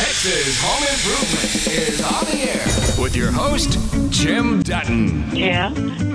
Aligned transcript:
Texas 0.00 0.58
Home 0.62 0.82
Improvement 0.94 1.66
is 1.66 2.00
on 2.02 2.24
the 2.24 2.50
air 2.50 2.80
with 3.00 3.16
your 3.16 3.30
host, 3.30 3.78
Jim 4.10 4.62
Dutton. 4.62 5.34
Yeah. 5.34 5.70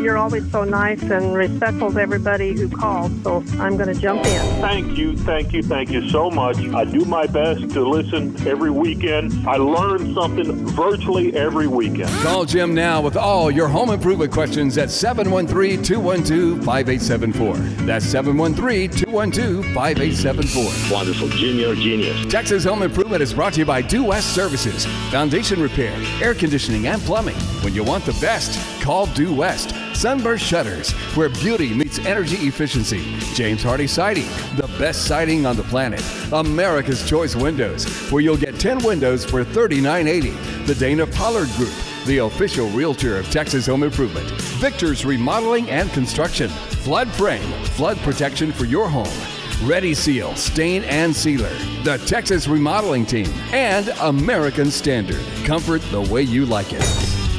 You're 0.05 0.17
always 0.17 0.49
so 0.52 0.63
nice 0.63 1.02
and 1.02 1.34
respectful 1.34 1.91
to 1.91 1.99
everybody 1.99 2.53
who 2.53 2.70
calls, 2.70 3.12
so 3.23 3.43
I'm 3.59 3.76
going 3.76 3.93
to 3.93 3.99
jump 3.99 4.23
in. 4.26 4.62
Thank 4.62 4.98
you, 4.98 5.17
thank 5.17 5.52
you, 5.52 5.63
thank 5.63 5.90
you 5.90 6.07
so 6.09 6.29
much. 6.29 6.57
I 6.57 6.85
do 6.85 7.05
my 7.05 7.26
best 7.26 7.71
to 7.71 7.88
listen 7.88 8.35
every 8.48 8.70
weekend. 8.70 9.48
I 9.48 9.55
learn 9.55 10.13
something 10.13 10.54
virtually 10.67 11.35
every 11.35 11.67
weekend. 11.67 12.09
Call 12.21 12.45
Jim 12.45 12.76
now 12.76 13.02
with 13.02 13.17
all 13.17 13.49
your 13.49 13.67
home 13.67 13.90
improvement 13.90 14.31
questions 14.31 14.77
at 14.77 14.91
713 14.91 15.81
212 15.81 16.63
5874. 16.63 17.55
That's 17.85 18.05
713 18.05 18.90
212 18.91 19.65
5874. 19.73 20.95
Wonderful. 20.95 21.29
Jim, 21.29 21.57
you're 21.57 21.73
a 21.73 21.76
genius. 21.76 22.26
Texas 22.27 22.63
Home 22.65 22.84
Improvement 22.84 23.23
is 23.23 23.34
brought 23.34 23.54
to 23.54 23.59
you 23.59 23.65
by 23.65 23.74
Due 23.81 24.03
West 24.03 24.34
Services, 24.34 24.85
foundation 25.11 25.61
repair, 25.61 25.95
air 26.21 26.34
conditioning, 26.34 26.87
and 26.87 27.01
plumbing. 27.01 27.35
When 27.62 27.73
you 27.73 27.84
want 27.84 28.05
the 28.05 28.18
best, 28.21 28.59
call 28.81 29.07
Due 29.07 29.34
West. 29.34 29.73
Sunburst 29.95 30.45
Shutters, 30.45 30.91
where 31.15 31.29
beauty 31.29 31.73
meets 31.73 31.99
energy 31.99 32.35
efficiency. 32.48 33.01
James 33.34 33.63
Hardie 33.63 33.90
Siding, 33.90 34.27
the 34.55 34.68
best 34.77 35.05
siding 35.07 35.46
on 35.46 35.55
the 35.55 35.63
planet. 35.63 36.03
America's 36.31 37.07
Choice 37.07 37.35
Windows, 37.35 37.85
where 38.12 38.21
you'll 38.21 38.37
get 38.37 38.59
10 38.59 38.84
windows 38.84 39.26
for 39.26 39.43
$39.80. 39.43 40.68
The 40.68 40.76
Dana 40.76 41.07
Pollard 41.07 41.49
Group, 41.51 41.73
the 42.05 42.20
official 42.20 42.70
realtor 42.70 43.18
of 43.18 43.29
Texas 43.31 43.65
Home 43.68 43.84
Improvement. 43.84 44.29
Victor's 44.59 45.05
Remodeling 45.05 45.70
and 45.70 45.90
Construction. 45.91 46.49
Flood 46.49 47.09
Frame, 47.09 47.51
flood 47.63 47.98
protection 47.98 48.51
for 48.51 48.65
your 48.65 48.87
home. 48.87 49.34
Ready 49.63 49.93
Seal, 49.93 50.35
Stain 50.35 50.84
and 50.84 51.15
Sealer, 51.15 51.53
the 51.84 51.98
Texas 52.05 52.48
Remodeling 52.48 53.05
Team, 53.05 53.27
and 53.51 53.87
American 54.01 54.70
Standard. 54.70 55.23
Comfort 55.45 55.81
the 55.91 56.01
way 56.01 56.21
you 56.21 56.45
like 56.45 56.73
it. 56.73 56.84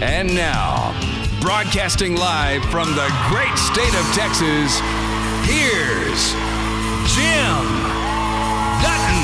And 0.02 0.34
now, 0.34 0.98
broadcasting 1.40 2.16
live 2.16 2.64
from 2.70 2.88
the 2.94 3.08
great 3.28 3.56
state 3.58 3.94
of 3.94 4.06
Texas, 4.14 4.80
here's 5.44 6.32
Jim 7.14 7.64
Dutton. 8.82 9.22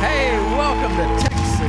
Hey, 0.00 0.38
welcome 0.56 0.96
to 0.96 1.25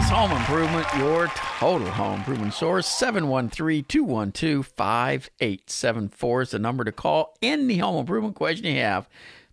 Home 0.09 0.31
Improvement, 0.31 0.87
your 0.97 1.27
total 1.59 1.91
home 1.91 2.19
improvement 2.19 2.53
source. 2.53 2.87
713 2.87 3.83
212 3.83 4.65
5874 4.65 6.41
is 6.41 6.51
the 6.51 6.59
number 6.59 6.85
to 6.85 6.93
call. 6.93 7.35
Any 7.41 7.77
home 7.77 7.97
improvement 7.97 8.35
question 8.35 8.67
you 8.67 8.79
have, 8.79 9.09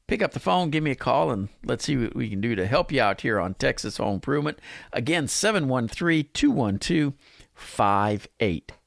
pick 0.07 0.23
up 0.23 0.33
the 0.33 0.39
phone, 0.39 0.71
give 0.71 0.85
me 0.85 0.93
a 0.93 0.95
call, 0.97 1.33
and 1.33 1.49
let's 1.65 1.85
see 1.85 1.97
what 1.97 2.15
we 2.15 2.31
can 2.31 2.41
do 2.41 2.55
to 2.55 2.69
help 2.69 2.93
you 2.93 3.01
out 3.01 3.23
here 3.23 3.41
on 3.41 3.55
Texas 3.55 3.97
Home 3.97 4.15
Improvement. 4.15 4.61
Again, 4.93 5.27
713 5.27 6.29
212 6.33 7.15
5874. 7.55 8.84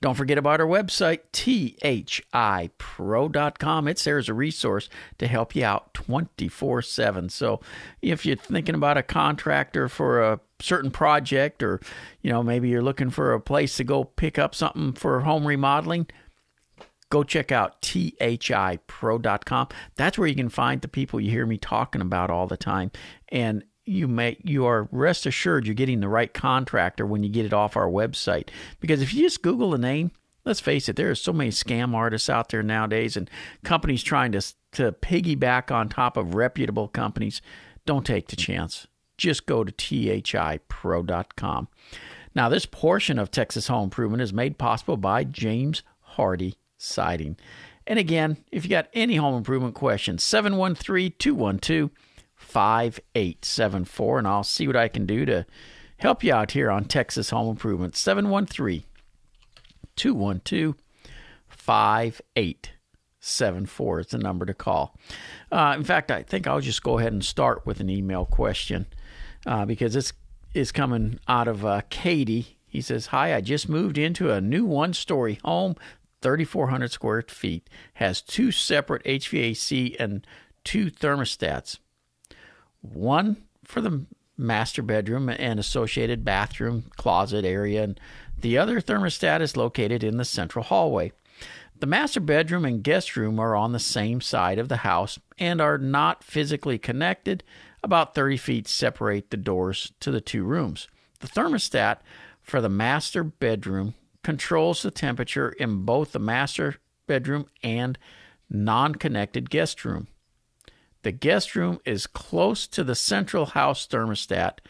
Don't 0.00 0.14
forget 0.14 0.38
about 0.38 0.60
our 0.60 0.66
website, 0.66 1.20
thipro.com. 1.32 2.68
It's 3.88 4.04
there 4.04 4.18
as 4.18 4.28
a 4.28 4.34
resource 4.34 4.88
to 5.18 5.26
help 5.26 5.56
you 5.56 5.64
out 5.64 5.94
24 5.94 6.82
7. 6.82 7.28
So 7.28 7.60
if 8.02 8.24
you're 8.24 8.36
thinking 8.36 8.74
about 8.74 8.96
a 8.96 9.02
contractor 9.02 9.88
for 9.88 10.22
a 10.22 10.40
certain 10.60 10.90
project, 10.90 11.62
or 11.62 11.80
you 12.22 12.30
know, 12.30 12.42
maybe 12.42 12.68
you're 12.68 12.82
looking 12.82 13.10
for 13.10 13.32
a 13.32 13.40
place 13.40 13.76
to 13.76 13.84
go 13.84 14.04
pick 14.04 14.38
up 14.38 14.54
something 14.54 14.92
for 14.92 15.20
home 15.20 15.46
remodeling, 15.46 16.06
go 17.10 17.22
check 17.22 17.52
out 17.52 17.82
thipro.com. 17.82 19.68
That's 19.96 20.18
where 20.18 20.28
you 20.28 20.34
can 20.34 20.48
find 20.48 20.80
the 20.80 20.88
people 20.88 21.20
you 21.20 21.30
hear 21.30 21.46
me 21.46 21.58
talking 21.58 22.00
about 22.00 22.30
all 22.30 22.46
the 22.46 22.56
time. 22.56 22.90
And 23.28 23.64
you 23.86 24.08
may 24.08 24.36
you 24.42 24.66
are 24.66 24.88
rest 24.90 25.26
assured 25.26 25.66
you're 25.66 25.74
getting 25.74 26.00
the 26.00 26.08
right 26.08 26.32
contractor 26.32 27.04
when 27.06 27.22
you 27.22 27.28
get 27.28 27.46
it 27.46 27.52
off 27.52 27.76
our 27.76 27.88
website. 27.88 28.48
Because 28.80 29.02
if 29.02 29.12
you 29.12 29.22
just 29.22 29.42
Google 29.42 29.70
the 29.70 29.78
name, 29.78 30.10
let's 30.44 30.60
face 30.60 30.88
it, 30.88 30.96
there 30.96 31.10
are 31.10 31.14
so 31.14 31.32
many 31.32 31.50
scam 31.50 31.94
artists 31.94 32.30
out 32.30 32.48
there 32.48 32.62
nowadays 32.62 33.16
and 33.16 33.30
companies 33.62 34.02
trying 34.02 34.32
to 34.32 34.42
to 34.72 34.92
piggyback 34.92 35.70
on 35.70 35.88
top 35.88 36.16
of 36.16 36.34
reputable 36.34 36.88
companies. 36.88 37.40
Don't 37.86 38.06
take 38.06 38.28
the 38.28 38.36
chance. 38.36 38.86
Just 39.16 39.46
go 39.46 39.62
to 39.62 39.72
thipro.com. 39.72 41.68
Now, 42.34 42.48
this 42.48 42.66
portion 42.66 43.18
of 43.18 43.30
Texas 43.30 43.68
Home 43.68 43.84
Improvement 43.84 44.22
is 44.22 44.32
made 44.32 44.58
possible 44.58 44.96
by 44.96 45.22
James 45.22 45.82
Hardie 46.16 46.56
Siding. 46.76 47.36
And 47.86 47.98
again, 47.98 48.38
if 48.50 48.64
you 48.64 48.70
got 48.70 48.88
any 48.92 49.16
home 49.16 49.36
improvement 49.36 49.74
questions, 49.74 50.24
713 50.24 51.12
212 51.18 51.90
5874, 52.54 54.20
and 54.20 54.28
I'll 54.28 54.44
see 54.44 54.68
what 54.68 54.76
I 54.76 54.86
can 54.86 55.06
do 55.06 55.26
to 55.26 55.44
help 55.96 56.22
you 56.22 56.32
out 56.32 56.52
here 56.52 56.70
on 56.70 56.84
Texas 56.84 57.30
Home 57.30 57.48
Improvement. 57.48 57.96
713 57.96 58.84
212 59.96 60.76
5874 61.48 64.00
is 64.00 64.06
the 64.06 64.18
number 64.18 64.46
to 64.46 64.54
call. 64.54 64.96
Uh, 65.50 65.74
in 65.76 65.82
fact, 65.82 66.12
I 66.12 66.22
think 66.22 66.46
I'll 66.46 66.60
just 66.60 66.84
go 66.84 67.00
ahead 67.00 67.12
and 67.12 67.24
start 67.24 67.66
with 67.66 67.80
an 67.80 67.90
email 67.90 68.24
question 68.24 68.86
uh, 69.46 69.64
because 69.64 69.96
it's, 69.96 70.12
is 70.52 70.70
coming 70.70 71.18
out 71.26 71.48
of 71.48 71.66
uh, 71.66 71.80
Katy. 71.90 72.60
He 72.68 72.80
says, 72.80 73.06
Hi, 73.06 73.34
I 73.34 73.40
just 73.40 73.68
moved 73.68 73.98
into 73.98 74.30
a 74.30 74.40
new 74.40 74.64
one 74.64 74.94
story 74.94 75.40
home, 75.44 75.74
3,400 76.22 76.92
square 76.92 77.24
feet, 77.26 77.68
has 77.94 78.22
two 78.22 78.52
separate 78.52 79.02
HVAC 79.02 79.96
and 79.98 80.24
two 80.62 80.92
thermostats 80.92 81.78
one 82.92 83.36
for 83.64 83.80
the 83.80 84.04
master 84.36 84.82
bedroom 84.82 85.28
and 85.28 85.58
associated 85.58 86.24
bathroom 86.24 86.90
closet 86.96 87.44
area, 87.44 87.82
and 87.82 88.00
the 88.38 88.58
other 88.58 88.80
thermostat 88.80 89.40
is 89.40 89.56
located 89.56 90.02
in 90.04 90.16
the 90.16 90.24
central 90.24 90.64
hallway. 90.64 91.12
The 91.80 91.86
master 91.86 92.20
bedroom 92.20 92.64
and 92.64 92.82
guest 92.82 93.16
room 93.16 93.38
are 93.38 93.56
on 93.56 93.72
the 93.72 93.78
same 93.78 94.20
side 94.20 94.58
of 94.58 94.68
the 94.68 94.78
house 94.78 95.18
and 95.38 95.60
are 95.60 95.78
not 95.78 96.22
physically 96.22 96.78
connected. 96.78 97.42
About 97.82 98.14
30 98.14 98.36
feet 98.36 98.68
separate 98.68 99.30
the 99.30 99.36
doors 99.36 99.92
to 100.00 100.10
the 100.10 100.20
two 100.20 100.44
rooms. 100.44 100.88
The 101.20 101.28
thermostat 101.28 101.98
for 102.40 102.60
the 102.60 102.68
master 102.68 103.24
bedroom 103.24 103.94
controls 104.22 104.82
the 104.82 104.90
temperature 104.90 105.50
in 105.50 105.84
both 105.84 106.12
the 106.12 106.18
master 106.18 106.76
bedroom 107.06 107.46
and 107.62 107.98
non 108.48 108.94
connected 108.94 109.50
guest 109.50 109.84
room. 109.84 110.06
The 111.04 111.12
guest 111.12 111.54
room 111.54 111.80
is 111.84 112.06
close 112.06 112.66
to 112.68 112.82
the 112.82 112.94
central 112.94 113.44
house 113.44 113.86
thermostat. 113.86 114.60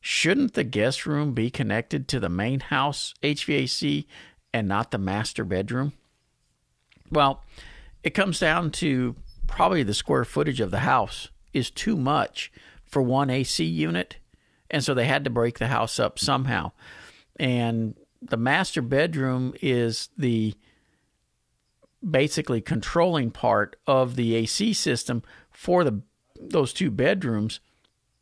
Shouldn't 0.00 0.54
the 0.54 0.64
guest 0.64 1.06
room 1.06 1.34
be 1.34 1.50
connected 1.50 2.08
to 2.08 2.18
the 2.18 2.28
main 2.28 2.58
house 2.58 3.14
HVAC 3.22 4.04
and 4.52 4.66
not 4.66 4.90
the 4.90 4.98
master 4.98 5.44
bedroom? 5.44 5.92
Well, 7.12 7.44
it 8.02 8.10
comes 8.10 8.40
down 8.40 8.72
to 8.72 9.14
probably 9.46 9.84
the 9.84 9.94
square 9.94 10.24
footage 10.24 10.60
of 10.60 10.72
the 10.72 10.80
house 10.80 11.28
is 11.52 11.70
too 11.70 11.96
much 11.96 12.50
for 12.84 13.00
one 13.00 13.30
AC 13.30 13.62
unit. 13.64 14.16
And 14.72 14.82
so 14.82 14.94
they 14.94 15.06
had 15.06 15.22
to 15.22 15.30
break 15.30 15.60
the 15.60 15.68
house 15.68 16.00
up 16.00 16.18
somehow. 16.18 16.72
And 17.38 17.94
the 18.20 18.36
master 18.36 18.82
bedroom 18.82 19.54
is 19.62 20.08
the 20.18 20.54
basically 22.08 22.60
controlling 22.60 23.30
part 23.30 23.76
of 23.86 24.16
the 24.16 24.34
AC 24.34 24.72
system 24.72 25.22
for 25.54 25.84
the 25.84 26.02
those 26.38 26.72
two 26.72 26.90
bedrooms. 26.90 27.60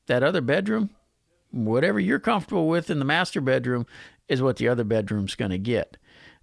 That 0.07 0.23
other 0.23 0.41
bedroom, 0.41 0.91
whatever 1.51 2.01
you're 2.01 2.19
comfortable 2.19 2.69
with 2.69 2.91
in 2.91 2.99
the 2.99 3.05
master 3.05 3.41
bedroom, 3.41 3.87
is 4.29 4.43
what 4.43 4.57
the 4.57 4.69
other 4.69 4.85
bedroom's 4.85 5.35
going 5.35 5.53
to 5.53 5.59
get. 5.59 5.97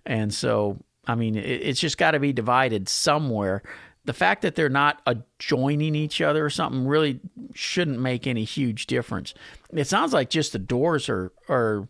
And 0.06 0.33
so, 0.33 0.83
I 1.06 1.15
mean, 1.15 1.36
it, 1.36 1.41
it's 1.41 1.80
just 1.80 1.97
got 1.97 2.12
to 2.12 2.19
be 2.19 2.31
divided 2.33 2.88
somewhere. 2.88 3.62
The 4.06 4.13
fact 4.13 4.41
that 4.44 4.56
they're 4.56 4.69
not 4.69 5.01
adjoining 5.06 5.94
each 5.94 6.21
other 6.21 6.44
or 6.44 6.50
something 6.50 6.88
really 6.88 7.19
shouldn't 7.53 8.00
make 8.00 8.25
any 8.25 8.45
huge 8.45 8.88
difference. 8.88 9.33
It 9.71 9.88
sounds 9.88 10.13
like 10.13 10.30
just 10.30 10.53
the 10.53 10.59
doors 10.59 11.09
are 11.09 11.31
are 11.50 11.88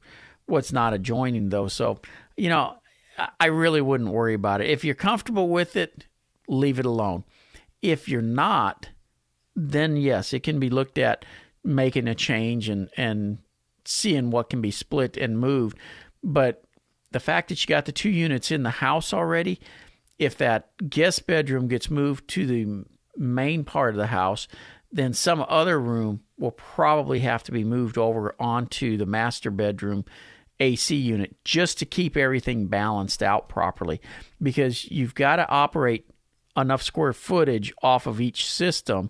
what's 0.48 0.74
not 0.74 0.94
adjoining 0.94 1.50
though. 1.50 1.68
So, 1.68 2.00
you 2.36 2.50
know, 2.50 2.76
I 3.40 3.46
really 3.46 3.82
wouldn't 3.82 4.10
worry 4.10 4.34
about 4.34 4.62
it. 4.62 4.70
If 4.70 4.84
you're 4.84 4.96
comfortable 4.96 5.50
with 5.50 5.76
it, 5.76 6.08
leave 6.48 6.80
it 6.80 6.86
alone. 6.86 7.24
If 7.82 8.10
you're 8.10 8.22
not, 8.22 8.90
then 9.56 9.98
yes, 9.98 10.34
it 10.34 10.44
can 10.44 10.60
be 10.60 10.70
looked 10.70 10.98
at 10.98 11.26
making 11.64 12.08
a 12.08 12.16
change 12.16 12.70
and 12.70 12.90
and 12.98 13.40
seeing 13.86 14.30
what 14.32 14.50
can 14.50 14.62
be 14.62 14.72
split 14.72 15.18
and 15.18 15.40
moved. 15.40 15.78
But 16.24 16.64
the 17.12 17.20
fact 17.20 17.50
that 17.50 17.64
you 17.64 17.68
got 17.68 17.86
the 17.86 17.92
two 17.92 18.10
units 18.10 18.52
in 18.52 18.64
the 18.64 18.70
house 18.70 19.14
already, 19.14 19.60
if 20.18 20.38
that 20.38 20.70
guest 20.90 21.26
bedroom 21.26 21.68
gets 21.68 21.90
moved 21.90 22.28
to 22.30 22.46
the 22.46 22.86
main 23.18 23.64
part 23.64 23.94
of 23.94 23.98
the 23.98 24.08
house, 24.08 24.48
then 24.92 25.14
some 25.14 25.46
other 25.48 25.80
room 25.80 26.22
will 26.38 26.52
probably 26.52 27.20
have 27.20 27.44
to 27.44 27.52
be 27.52 27.64
moved 27.64 27.98
over 27.98 28.36
onto 28.40 28.98
the 28.98 29.06
master 29.06 29.52
bedroom 29.52 30.06
AC 30.60 30.96
unit 30.96 31.36
just 31.44 31.80
to 31.80 31.86
keep 31.86 32.18
everything 32.18 32.68
balanced 32.68 33.24
out 33.24 33.48
properly 33.50 34.02
because 34.42 34.90
you've 34.92 35.16
got 35.16 35.38
to 35.38 35.48
operate 35.48 36.09
enough 36.60 36.84
square 36.84 37.14
footage 37.14 37.74
off 37.82 38.08
of 38.08 38.22
each 38.22 38.46
system 38.46 39.10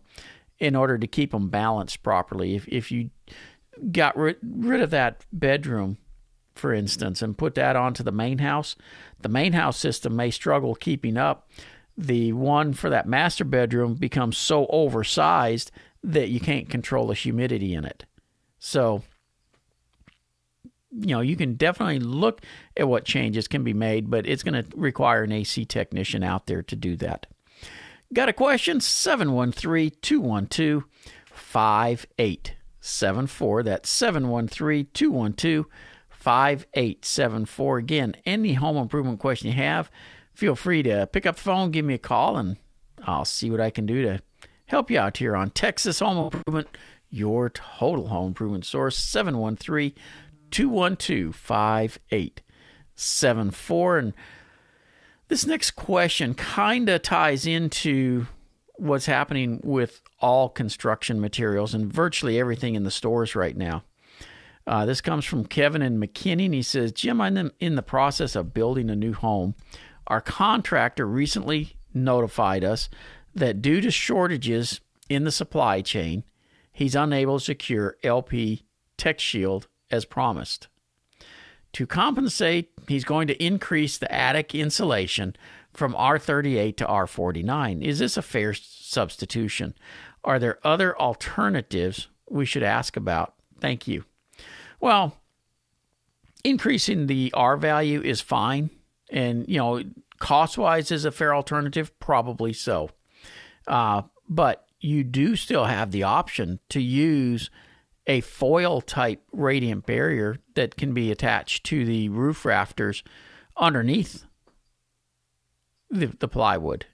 in 0.60 0.76
order 0.76 0.98
to 0.98 1.08
keep 1.08 1.32
them 1.32 1.50
balanced 1.50 2.04
properly. 2.04 2.56
If 2.56 2.68
if 2.68 2.92
you 2.92 3.10
got 3.92 4.16
rid, 4.18 4.38
rid 4.44 4.82
of 4.82 4.90
that 4.92 5.26
bedroom, 5.32 5.98
for 6.56 6.74
instance, 6.74 7.22
and 7.22 7.38
put 7.38 7.56
that 7.56 7.76
onto 7.76 8.04
the 8.04 8.12
main 8.12 8.40
house, 8.40 8.76
the 9.22 9.30
main 9.30 9.54
house 9.54 9.78
system 9.78 10.16
may 10.16 10.32
struggle 10.32 10.76
keeping 10.76 11.18
up. 11.18 11.50
The 11.98 12.32
one 12.34 12.74
for 12.74 12.90
that 12.90 13.08
master 13.08 13.44
bedroom 13.44 13.96
becomes 13.96 14.38
so 14.38 14.68
oversized 14.68 15.72
that 16.04 16.30
you 16.30 16.40
can't 16.40 16.70
control 16.70 17.08
the 17.08 17.14
humidity 17.14 17.74
in 17.74 17.84
it. 17.84 18.06
So, 18.58 19.04
you 20.92 21.14
know, 21.16 21.22
you 21.22 21.36
can 21.36 21.56
definitely 21.56 22.00
look 22.00 22.42
at 22.78 22.88
what 22.88 23.04
changes 23.04 23.48
can 23.48 23.64
be 23.64 23.74
made, 23.74 24.10
but 24.10 24.26
it's 24.26 24.44
going 24.44 24.64
to 24.64 24.78
require 24.78 25.24
an 25.24 25.32
AC 25.32 25.66
technician 25.66 26.24
out 26.24 26.48
there 26.48 26.64
to 26.64 26.76
do 26.76 26.96
that. 26.98 27.28
Got 28.14 28.30
a 28.30 28.34
question? 28.34 28.82
713 28.82 29.92
212 30.02 30.84
5874. 31.32 33.64
That's 33.64 33.90
713 33.90 34.88
212 34.94 35.66
5874. 36.10 37.78
Again, 37.78 38.16
any 38.26 38.56
home 38.56 38.78
improvement 38.78 39.20
question 39.20 39.50
you 39.50 39.56
have, 39.56 39.92
feel 40.34 40.56
free 40.56 40.82
to 40.84 41.08
pick 41.08 41.26
up 41.26 41.36
the 41.36 41.42
phone, 41.42 41.72
give 41.72 41.84
me 41.86 41.94
a 41.94 42.00
call, 42.00 42.38
and 42.38 42.58
I'll 43.04 43.26
see 43.26 43.52
what 43.52 43.62
I 43.62 43.70
can 43.70 43.86
do 43.86 44.02
to 44.04 44.22
help 44.66 44.92
you 44.92 45.00
out 45.00 45.18
here 45.18 45.36
on 45.36 45.50
Texas 45.52 46.00
Home 46.00 46.18
Improvement, 46.18 46.68
your 47.10 47.50
total 47.50 48.08
home 48.08 48.28
improvement 48.28 48.66
source. 48.66 48.98
713 48.98 49.94
212 50.52 51.36
5874. 51.36 53.98
And 53.98 54.14
this 55.30 55.46
next 55.46 55.72
question 55.72 56.34
kind 56.34 56.90
of 56.90 57.02
ties 57.02 57.46
into 57.46 58.28
what's 58.78 59.06
happening 59.06 59.62
with 59.64 60.02
all 60.20 60.50
construction 60.50 61.22
materials 61.22 61.74
and 61.74 61.92
virtually 61.92 62.40
everything 62.40 62.76
in 62.76 62.84
the 62.84 62.92
stores 62.92 63.36
right 63.36 63.56
now. 63.56 63.84
Uh, 64.66 64.86
this 64.86 65.02
comes 65.02 65.26
from 65.26 65.46
Kevin 65.46 65.82
and 65.82 66.02
McKinney. 66.02 66.54
He 66.54 66.62
says, 66.62 66.92
Jim, 66.92 67.22
I'm 67.22 67.52
in 67.60 67.76
the 67.76 67.82
process 67.82 68.36
of 68.36 68.54
building 68.54 68.90
a 68.90 68.96
new 68.96 69.14
home. 69.14 69.56
Our 70.08 70.22
contractor 70.22 71.06
recently 71.08 71.76
notified 71.94 72.64
us 72.64 72.90
that 73.36 73.62
due 73.62 73.82
to 73.82 73.92
shortages 73.92 74.82
in 75.10 75.24
the 75.24 75.32
supply 75.32 75.82
chain, 75.82 76.24
he's 76.72 76.96
unable 76.96 77.38
to 77.40 77.46
secure 77.46 77.98
LP 78.04 78.64
Tech 78.98 79.20
Shield 79.20 79.68
as 79.92 80.06
promised. 80.06 80.69
To 81.74 81.86
compensate, 81.86 82.72
he's 82.88 83.04
going 83.04 83.28
to 83.28 83.44
increase 83.44 83.98
the 83.98 84.12
attic 84.12 84.56
insulation 84.56 85.36
from 85.74 85.94
R38 85.94 86.78
to 86.78 86.86
R49. 86.86 87.84
Is 87.84 88.00
this 88.00 88.18
a 88.18 88.22
fair 88.22 88.54
substitution? 88.54 89.76
Are 90.24 90.40
there 90.40 90.60
other 90.64 91.00
alternatives 91.00 92.08
we 92.30 92.46
should 92.46 92.64
ask 92.64 92.98
about? 92.98 93.36
Thank 93.60 93.88
you. 93.88 94.06
Well, 94.80 95.18
increasing 96.44 97.08
the 97.08 97.32
R 97.34 97.58
value 97.58 98.02
is 98.02 98.22
fine. 98.22 98.70
And, 99.12 99.48
you 99.48 99.58
know, 99.58 99.84
cost 100.20 100.58
wise 100.58 100.92
is 100.92 101.06
a 101.06 101.12
fair 101.12 101.34
alternative? 101.34 101.98
Probably 102.00 102.54
so. 102.54 102.90
Uh, 103.68 104.04
but 104.28 104.68
you 104.80 105.04
do 105.04 105.36
still 105.36 105.66
have 105.66 105.92
the 105.92 106.04
option 106.04 106.60
to 106.70 106.82
use 106.82 107.50
a 108.10 108.22
foil 108.22 108.82
type 108.82 109.22
radiant 109.32 109.86
barrier 109.86 110.40
that 110.56 110.76
can 110.76 110.94
be 110.96 111.12
attached 111.12 111.64
to 111.64 111.86
the 111.86 112.10
roof 112.10 112.44
rafters 112.44 113.04
underneath 113.56 114.26
the, 115.92 116.08
the 116.08 116.28
plywood. 116.28 116.88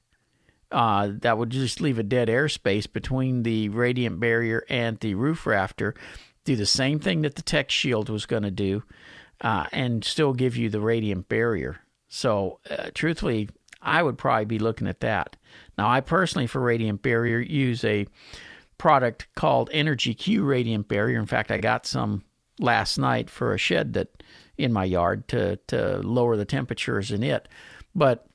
Uh, 0.72 1.12
that 1.22 1.38
would 1.38 1.52
just 1.52 1.80
leave 1.80 1.98
a 1.98 2.04
dead 2.04 2.28
airspace 2.28 2.92
between 2.92 3.44
the 3.44 3.70
radiant 3.70 4.20
barrier 4.20 4.66
and 4.70 5.00
the 5.00 5.16
roof 5.16 5.46
rafter. 5.46 5.96
Do 6.44 6.58
the 6.58 6.66
same 6.66 7.00
thing 7.00 7.22
that 7.22 7.36
the 7.36 7.42
Tech 7.42 7.72
Shield 7.72 8.10
was 8.10 8.26
going 8.26 8.44
to 8.44 8.52
do, 8.52 8.84
uh, 9.40 9.68
and 9.72 10.04
still 10.04 10.34
give 10.34 10.58
you 10.58 10.70
the 10.70 10.82
radiant 10.82 11.30
barrier. 11.30 11.80
So, 12.10 12.60
uh, 12.70 12.90
truthfully, 12.94 13.50
I 13.82 14.04
would 14.04 14.18
probably 14.18 14.46
be 14.46 14.60
looking 14.60 14.88
at 14.88 15.00
that. 15.00 15.38
Now, 15.78 15.90
I 15.90 16.02
personally, 16.02 16.48
for 16.48 16.60
radiant 16.60 17.02
barrier, 17.02 17.40
use 17.40 17.86
a 17.86 18.06
product 18.78 19.28
called 19.36 19.70
Energy 19.72 20.14
Q 20.14 20.44
Radiant 20.44 20.88
Barrier. 20.88 21.20
In 21.20 21.26
fact, 21.26 21.52
I 21.52 21.58
got 21.58 21.86
some 21.86 22.24
last 22.60 22.98
night 22.98 23.30
for 23.30 23.54
a 23.54 23.58
shed 23.58 23.94
that 23.94 24.24
in 24.58 24.72
my 24.72 24.84
yard 24.84 25.28
to 25.30 25.58
to 25.68 25.98
lower 26.00 26.38
the 26.38 26.46
temperatures 26.46 27.12
in 27.12 27.24
it. 27.24 27.48
But 27.94 28.28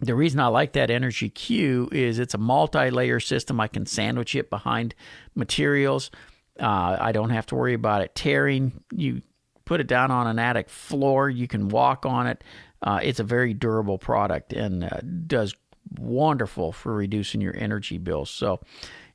the 0.00 0.14
reason 0.14 0.40
I 0.40 0.46
like 0.46 0.72
that 0.72 0.90
Energy 0.90 1.28
Q 1.28 1.88
is 1.92 2.18
it's 2.18 2.34
a 2.34 2.38
multi-layer 2.38 3.20
system. 3.20 3.60
I 3.60 3.68
can 3.68 3.86
sandwich 3.86 4.34
it 4.34 4.48
behind 4.48 4.94
materials. 5.34 6.10
Uh, 6.58 6.96
I 7.00 7.12
don't 7.12 7.30
have 7.30 7.46
to 7.46 7.54
worry 7.54 7.74
about 7.74 8.02
it 8.02 8.14
tearing. 8.14 8.82
You 8.92 9.22
put 9.64 9.80
it 9.80 9.86
down 9.86 10.10
on 10.10 10.26
an 10.26 10.38
attic 10.38 10.68
floor. 10.68 11.28
You 11.28 11.46
can 11.46 11.68
walk 11.68 12.06
on 12.06 12.26
it. 12.26 12.42
Uh, 12.82 13.00
it's 13.02 13.20
a 13.20 13.24
very 13.24 13.52
durable 13.52 13.98
product 13.98 14.52
and 14.52 14.84
uh, 14.84 15.00
does 15.26 15.54
wonderful 15.98 16.72
for 16.72 16.94
reducing 16.94 17.40
your 17.40 17.54
energy 17.56 17.98
bills. 17.98 18.30
So, 18.30 18.60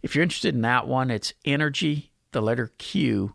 if 0.05 0.13
you're 0.13 0.21
interested 0.21 0.53
in 0.53 0.61
that 0.61 0.87
one, 0.87 1.09
it's 1.09 1.33
energy, 1.45 2.11
the 2.31 2.39
letter 2.39 2.71
Q, 2.77 3.33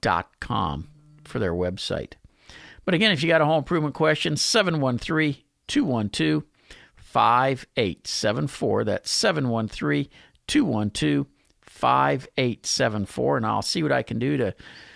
dot 0.00 0.30
com 0.40 0.88
for 1.24 1.38
their 1.38 1.52
website. 1.52 2.14
But 2.86 2.94
again, 2.94 3.12
if 3.12 3.22
you 3.22 3.28
got 3.28 3.42
a 3.42 3.44
home 3.44 3.58
improvement 3.58 3.94
question, 3.94 4.38
713 4.38 5.36
212 5.68 6.44
5874. 6.96 8.84
That's 8.84 9.10
713 9.10 10.08
212 10.46 11.26
5874. 11.60 13.36
And 13.36 13.44
I'll 13.44 13.60
see 13.60 13.82
what 13.82 13.92
I 13.92 14.02
can 14.02 14.18
do 14.18 14.38
to 14.38 14.54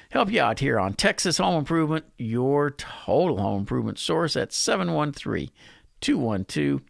help 0.08 0.30
you 0.30 0.40
out 0.40 0.60
here 0.60 0.80
on 0.80 0.94
Texas 0.94 1.36
Home 1.36 1.58
Improvement, 1.58 2.06
your 2.16 2.70
total 2.70 3.42
home 3.42 3.60
improvement 3.60 3.98
source 3.98 4.36
at 4.36 4.54
713 4.54 5.50
212 6.00 6.80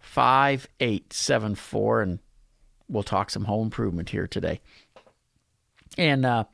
5874. 0.00 2.02
And 2.02 2.18
we'll 2.90 3.02
talk 3.02 3.30
some 3.30 3.44
home 3.44 3.66
improvement 3.66 4.10
here 4.10 4.26
today. 4.26 4.60
And, 5.96 6.24
uh, 6.24 6.44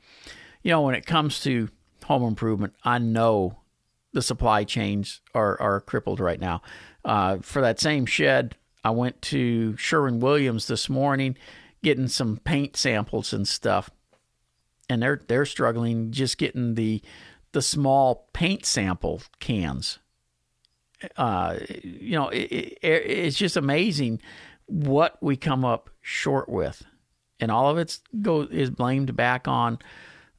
you 0.63 0.71
know, 0.71 0.81
when 0.81 0.95
it 0.95 1.05
comes 1.05 1.41
to 1.41 1.69
home 2.05 2.23
improvement, 2.23 2.73
I 2.83 2.99
know 2.99 3.59
the 4.13 4.21
supply 4.21 4.63
chains 4.63 5.21
are, 5.33 5.59
are 5.61 5.81
crippled 5.81 6.19
right 6.19 6.39
now. 6.39 6.61
Uh, 7.03 7.37
for 7.41 7.61
that 7.61 7.79
same 7.79 8.05
shed, 8.05 8.55
I 8.83 8.91
went 8.91 9.21
to 9.23 9.75
Sherwin 9.77 10.19
Williams 10.19 10.67
this 10.67 10.89
morning 10.89 11.37
getting 11.83 12.07
some 12.07 12.37
paint 12.37 12.75
samples 12.75 13.33
and 13.33 13.47
stuff. 13.47 13.89
And 14.89 15.01
they're 15.01 15.21
they're 15.27 15.45
struggling 15.45 16.11
just 16.11 16.37
getting 16.37 16.75
the 16.75 17.01
the 17.51 17.61
small 17.61 18.29
paint 18.31 18.65
sample 18.65 19.21
cans. 19.39 19.99
Uh, 21.17 21.57
you 21.83 22.17
know, 22.17 22.29
it, 22.29 22.39
it, 22.39 22.79
it's 22.81 23.37
just 23.37 23.57
amazing 23.57 24.21
what 24.67 25.17
we 25.21 25.35
come 25.35 25.65
up 25.65 25.89
short 26.01 26.47
with, 26.47 26.83
and 27.39 27.51
all 27.51 27.69
of 27.69 27.77
it's 27.77 28.01
go 28.21 28.41
is 28.41 28.69
blamed 28.69 29.15
back 29.15 29.47
on 29.47 29.79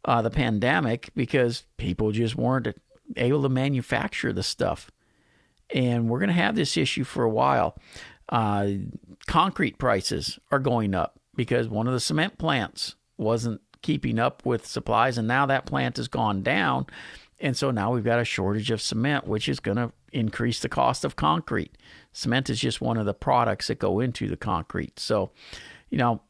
uh, 0.04 0.22
the 0.22 0.30
pandemic 0.30 1.10
because 1.14 1.64
people 1.76 2.12
just 2.12 2.36
weren't 2.36 2.68
able 3.16 3.42
to 3.42 3.48
manufacture 3.48 4.32
the 4.32 4.42
stuff, 4.42 4.90
and 5.74 6.08
we're 6.08 6.20
going 6.20 6.28
to 6.28 6.34
have 6.34 6.54
this 6.54 6.76
issue 6.76 7.04
for 7.04 7.24
a 7.24 7.30
while. 7.30 7.76
Uh, 8.28 8.68
concrete 9.26 9.78
prices 9.78 10.38
are 10.50 10.58
going 10.58 10.94
up 10.94 11.18
because 11.34 11.68
one 11.68 11.86
of 11.86 11.94
the 11.94 12.00
cement 12.00 12.36
plants 12.38 12.94
wasn't 13.16 13.60
keeping 13.82 14.18
up 14.18 14.44
with 14.44 14.66
supplies, 14.66 15.18
and 15.18 15.28
now 15.28 15.46
that 15.46 15.66
plant 15.66 15.96
has 15.96 16.08
gone 16.08 16.42
down. 16.42 16.86
And 17.40 17.56
so 17.56 17.70
now 17.70 17.92
we've 17.92 18.04
got 18.04 18.18
a 18.18 18.24
shortage 18.24 18.70
of 18.70 18.82
cement, 18.82 19.26
which 19.26 19.48
is 19.48 19.60
going 19.60 19.76
to 19.76 19.92
increase 20.12 20.60
the 20.60 20.68
cost 20.68 21.04
of 21.04 21.14
concrete. 21.16 21.78
Cement 22.12 22.50
is 22.50 22.58
just 22.58 22.80
one 22.80 22.96
of 22.96 23.06
the 23.06 23.14
products 23.14 23.68
that 23.68 23.78
go 23.78 24.00
into 24.00 24.28
the 24.28 24.36
concrete. 24.36 24.98
So, 24.98 25.30
you 25.88 25.98
know, 25.98 26.20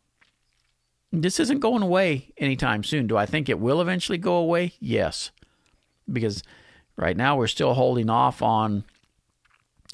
this 1.11 1.41
isn't 1.41 1.61
going 1.61 1.83
away 1.83 2.33
anytime 2.37 2.85
soon. 2.85 3.07
Do 3.07 3.17
I 3.17 3.25
think 3.25 3.49
it 3.49 3.59
will 3.59 3.81
eventually 3.81 4.19
go 4.19 4.37
away? 4.37 4.75
Yes. 4.81 5.31
Because 6.13 6.43
right 6.97 7.17
now 7.17 7.37
we're 7.39 7.47
still 7.47 7.73
holding 7.73 8.11
off 8.11 8.43
on 8.43 8.85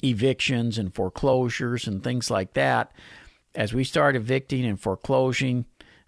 evictions 0.03 0.77
and 0.77 0.93
foreclosures 0.93 1.87
and 1.87 2.03
things 2.03 2.29
like 2.29 2.53
that. 2.53 2.91
as 3.55 3.73
we 3.73 3.83
start 3.83 4.15
evicting 4.15 4.65
and 4.65 4.79
foreclosing, 4.79 5.65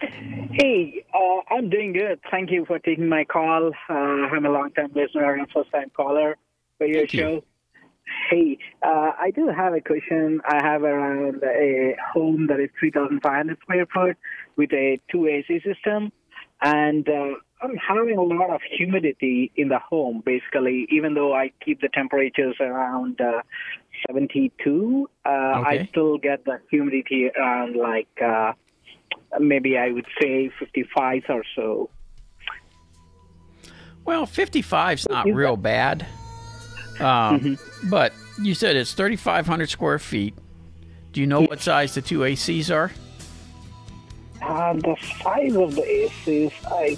Hey, 0.00 1.06
uh, 1.14 1.40
I'm 1.48 1.70
doing 1.70 1.94
good. 1.94 2.20
Thank 2.30 2.50
you 2.50 2.66
for 2.66 2.78
taking 2.78 3.08
my 3.08 3.24
call. 3.24 3.70
Uh, 3.88 3.94
I'm 3.94 4.44
a 4.44 4.50
long-time 4.50 4.92
listener 4.94 5.32
and 5.32 5.50
first-time 5.50 5.90
caller 5.96 6.36
for 6.76 6.86
your 6.86 7.06
Thank 7.06 7.14
you. 7.14 7.20
show. 7.20 7.42
Hey, 8.28 8.58
uh, 8.82 9.12
I 9.18 9.30
do 9.34 9.48
have 9.48 9.72
a 9.72 9.80
question. 9.80 10.42
I 10.46 10.62
have 10.62 10.82
around 10.82 11.42
a 11.42 11.96
home 12.12 12.48
that 12.48 12.60
is 12.60 12.68
3,500 12.78 13.56
square 13.62 13.86
foot 13.86 14.18
with 14.56 14.70
a 14.74 15.00
two 15.10 15.26
AC 15.26 15.62
system, 15.64 16.12
and 16.60 17.08
uh, 17.08 17.36
I'm 17.62 17.76
having 17.76 18.18
a 18.18 18.22
lot 18.22 18.50
of 18.50 18.60
humidity 18.76 19.52
in 19.56 19.68
the 19.68 19.78
home. 19.78 20.22
Basically, 20.24 20.86
even 20.90 21.14
though 21.14 21.32
I 21.32 21.52
keep 21.64 21.80
the 21.80 21.88
temperatures 21.88 22.56
around 22.60 23.20
uh, 23.20 23.42
72, 24.08 25.08
uh, 25.24 25.28
I 25.28 25.86
still 25.90 26.18
get 26.18 26.44
the 26.44 26.60
humidity 26.70 27.30
around 27.36 27.76
like 27.76 28.08
uh, 28.20 28.52
maybe 29.38 29.78
I 29.78 29.92
would 29.92 30.06
say 30.20 30.50
55 30.58 31.22
or 31.28 31.44
so. 31.54 31.90
Well, 34.04 34.26
55's 34.26 35.08
not 35.08 35.26
real 35.26 35.56
bad. 35.56 36.06
Um, 36.98 37.58
But 37.84 38.12
you 38.40 38.54
said 38.54 38.74
it's 38.76 38.92
3,500 38.94 39.70
square 39.70 39.98
feet. 39.98 40.34
Do 41.12 41.20
you 41.20 41.26
know 41.26 41.42
what 41.42 41.60
size 41.60 41.94
the 41.94 42.02
two 42.02 42.20
ACs 42.20 42.74
are? 42.74 42.90
Uh, 44.42 44.72
the 44.74 44.96
size 45.22 45.54
of 45.54 45.76
the 45.76 45.82
ACs, 45.82 46.52
I 46.66 46.96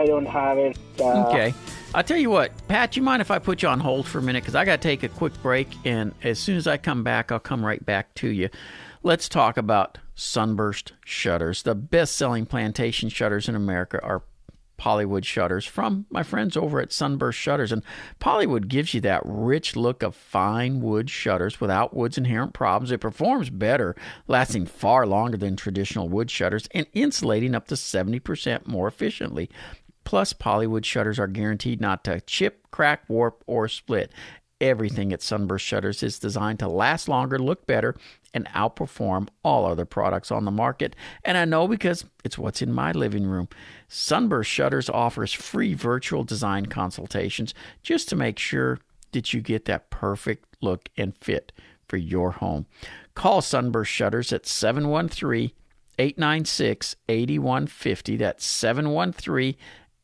I 0.00 0.06
don't 0.06 0.26
have 0.26 0.56
it. 0.56 0.78
Uh, 0.98 1.28
Okay. 1.28 1.54
I'll 1.92 2.04
tell 2.04 2.16
you 2.16 2.30
what, 2.30 2.52
Pat, 2.68 2.96
you 2.96 3.02
mind 3.02 3.20
if 3.20 3.30
I 3.32 3.38
put 3.40 3.62
you 3.62 3.68
on 3.68 3.80
hold 3.80 4.06
for 4.06 4.18
a 4.18 4.22
minute? 4.22 4.42
Because 4.44 4.54
I 4.54 4.64
got 4.64 4.80
to 4.80 4.88
take 4.88 5.02
a 5.02 5.08
quick 5.08 5.32
break. 5.42 5.68
And 5.84 6.14
as 6.22 6.38
soon 6.38 6.56
as 6.56 6.66
I 6.66 6.76
come 6.76 7.02
back, 7.02 7.32
I'll 7.32 7.40
come 7.40 7.66
right 7.66 7.84
back 7.84 8.14
to 8.14 8.28
you. 8.28 8.48
Let's 9.02 9.28
talk 9.28 9.56
about 9.56 9.98
sunburst 10.14 10.92
shutters. 11.04 11.64
The 11.64 11.74
best 11.74 12.16
selling 12.16 12.46
plantation 12.46 13.08
shutters 13.08 13.48
in 13.48 13.56
America 13.56 14.00
are 14.02 14.22
Polywood 14.80 15.26
shutters 15.26 15.66
from 15.66 16.06
my 16.08 16.22
friends 16.22 16.56
over 16.56 16.80
at 16.80 16.90
Sunburst 16.90 17.38
Shutters. 17.38 17.70
And 17.70 17.82
Polywood 18.18 18.66
gives 18.66 18.94
you 18.94 19.02
that 19.02 19.20
rich 19.26 19.76
look 19.76 20.02
of 20.02 20.14
fine 20.16 20.80
wood 20.80 21.10
shutters 21.10 21.60
without 21.60 21.94
wood's 21.94 22.16
inherent 22.16 22.54
problems. 22.54 22.90
It 22.90 23.02
performs 23.02 23.50
better, 23.50 23.94
lasting 24.26 24.64
far 24.64 25.06
longer 25.06 25.36
than 25.36 25.54
traditional 25.54 26.08
wood 26.08 26.30
shutters 26.30 26.66
and 26.72 26.86
insulating 26.94 27.54
up 27.54 27.68
to 27.68 27.74
70% 27.74 28.66
more 28.66 28.88
efficiently. 28.88 29.50
Plus, 30.04 30.32
Polywood 30.32 30.84
shutters 30.84 31.18
are 31.18 31.26
guaranteed 31.26 31.80
not 31.80 32.04
to 32.04 32.20
chip, 32.22 32.66
crack, 32.70 33.04
warp, 33.08 33.42
or 33.46 33.68
split. 33.68 34.12
Everything 34.60 35.12
at 35.12 35.22
Sunburst 35.22 35.64
Shutters 35.64 36.02
is 36.02 36.18
designed 36.18 36.58
to 36.58 36.68
last 36.68 37.08
longer, 37.08 37.38
look 37.38 37.66
better, 37.66 37.96
and 38.34 38.46
outperform 38.48 39.28
all 39.42 39.64
other 39.64 39.86
products 39.86 40.30
on 40.30 40.44
the 40.44 40.50
market. 40.50 40.94
And 41.24 41.38
I 41.38 41.46
know 41.46 41.66
because 41.66 42.04
it's 42.24 42.36
what's 42.36 42.60
in 42.60 42.72
my 42.72 42.92
living 42.92 43.24
room. 43.24 43.48
Sunburst 43.88 44.50
Shutters 44.50 44.90
offers 44.90 45.32
free 45.32 45.72
virtual 45.72 46.24
design 46.24 46.66
consultations 46.66 47.54
just 47.82 48.08
to 48.10 48.16
make 48.16 48.38
sure 48.38 48.78
that 49.12 49.32
you 49.32 49.40
get 49.40 49.64
that 49.64 49.88
perfect 49.88 50.56
look 50.60 50.90
and 50.96 51.16
fit 51.16 51.52
for 51.88 51.96
your 51.96 52.32
home. 52.32 52.66
Call 53.14 53.40
Sunburst 53.40 53.90
Shutters 53.90 54.32
at 54.32 54.46
713 54.46 55.52
896 55.98 56.96
8150. 57.08 58.16
That's 58.16 58.44
713 58.44 59.54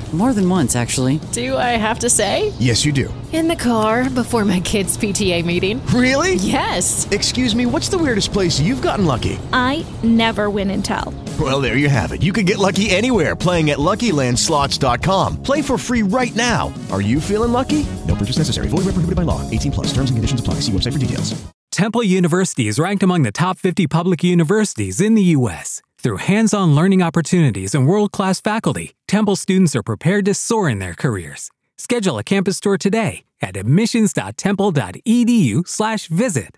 More 0.11 0.33
than 0.33 0.49
once, 0.49 0.75
actually. 0.75 1.21
Do 1.31 1.55
I 1.55 1.77
have 1.77 1.99
to 1.99 2.09
say? 2.09 2.51
Yes, 2.59 2.83
you 2.83 2.91
do. 2.91 3.13
In 3.31 3.47
the 3.47 3.55
car 3.55 4.09
before 4.09 4.43
my 4.43 4.59
kids' 4.59 4.97
PTA 4.97 5.45
meeting. 5.45 5.81
Really? 5.87 6.35
Yes. 6.35 7.09
Excuse 7.11 7.55
me, 7.55 7.65
what's 7.65 7.87
the 7.87 7.97
weirdest 7.97 8.33
place 8.33 8.59
you've 8.59 8.81
gotten 8.81 9.05
lucky? 9.05 9.39
I 9.53 9.85
never 10.03 10.49
win 10.49 10.69
and 10.69 10.83
tell. 10.83 11.13
Well, 11.39 11.61
there 11.61 11.77
you 11.77 11.87
have 11.87 12.11
it. 12.11 12.21
You 12.21 12.33
can 12.33 12.43
get 12.45 12.57
lucky 12.57 12.89
anywhere 12.89 13.37
playing 13.37 13.69
at 13.69 13.79
LuckyLandSlots.com. 13.79 15.41
Play 15.43 15.61
for 15.61 15.77
free 15.77 16.03
right 16.03 16.35
now. 16.35 16.73
Are 16.91 17.01
you 17.01 17.21
feeling 17.21 17.53
lucky? 17.53 17.85
No 18.05 18.15
purchase 18.15 18.37
necessary. 18.37 18.67
Void 18.67 18.83
where 18.83 18.95
prohibited 18.95 19.15
by 19.15 19.23
law. 19.23 19.49
18 19.49 19.71
plus. 19.71 19.87
Terms 19.93 20.11
and 20.11 20.17
conditions 20.17 20.41
apply. 20.41 20.55
See 20.55 20.73
website 20.73 20.91
for 20.91 20.99
details. 20.99 21.41
Temple 21.71 22.03
University 22.03 22.67
is 22.67 22.77
ranked 22.77 23.01
among 23.01 23.23
the 23.23 23.31
top 23.31 23.57
50 23.57 23.87
public 23.87 24.25
universities 24.25 24.99
in 24.99 25.15
the 25.15 25.23
U.S. 25.39 25.81
Through 26.03 26.17
hands-on 26.17 26.73
learning 26.73 27.03
opportunities 27.03 27.75
and 27.75 27.87
world-class 27.87 28.41
faculty, 28.41 28.93
Temple 29.07 29.35
students 29.35 29.75
are 29.75 29.83
prepared 29.83 30.25
to 30.25 30.33
soar 30.33 30.67
in 30.67 30.79
their 30.79 30.95
careers. 30.95 31.51
Schedule 31.77 32.17
a 32.17 32.23
campus 32.23 32.59
tour 32.59 32.79
today 32.79 33.25
at 33.39 33.55
admissions.temple.edu/slash 33.55 36.07
visit. 36.07 36.57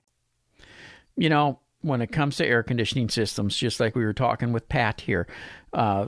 You 1.18 1.28
know, 1.28 1.60
when 1.82 2.02
it 2.02 2.14
comes 2.14 2.38
to 2.38 2.48
air 2.48 2.64
conditioning 2.64 3.10
systems, 3.10 3.58
just 3.58 3.82
like 3.82 3.98
we 3.98 4.06
were 4.06 4.14
talking 4.14 4.54
with 4.54 4.70
Pat 4.70 5.02
here, 5.02 5.28
uh, 5.74 6.08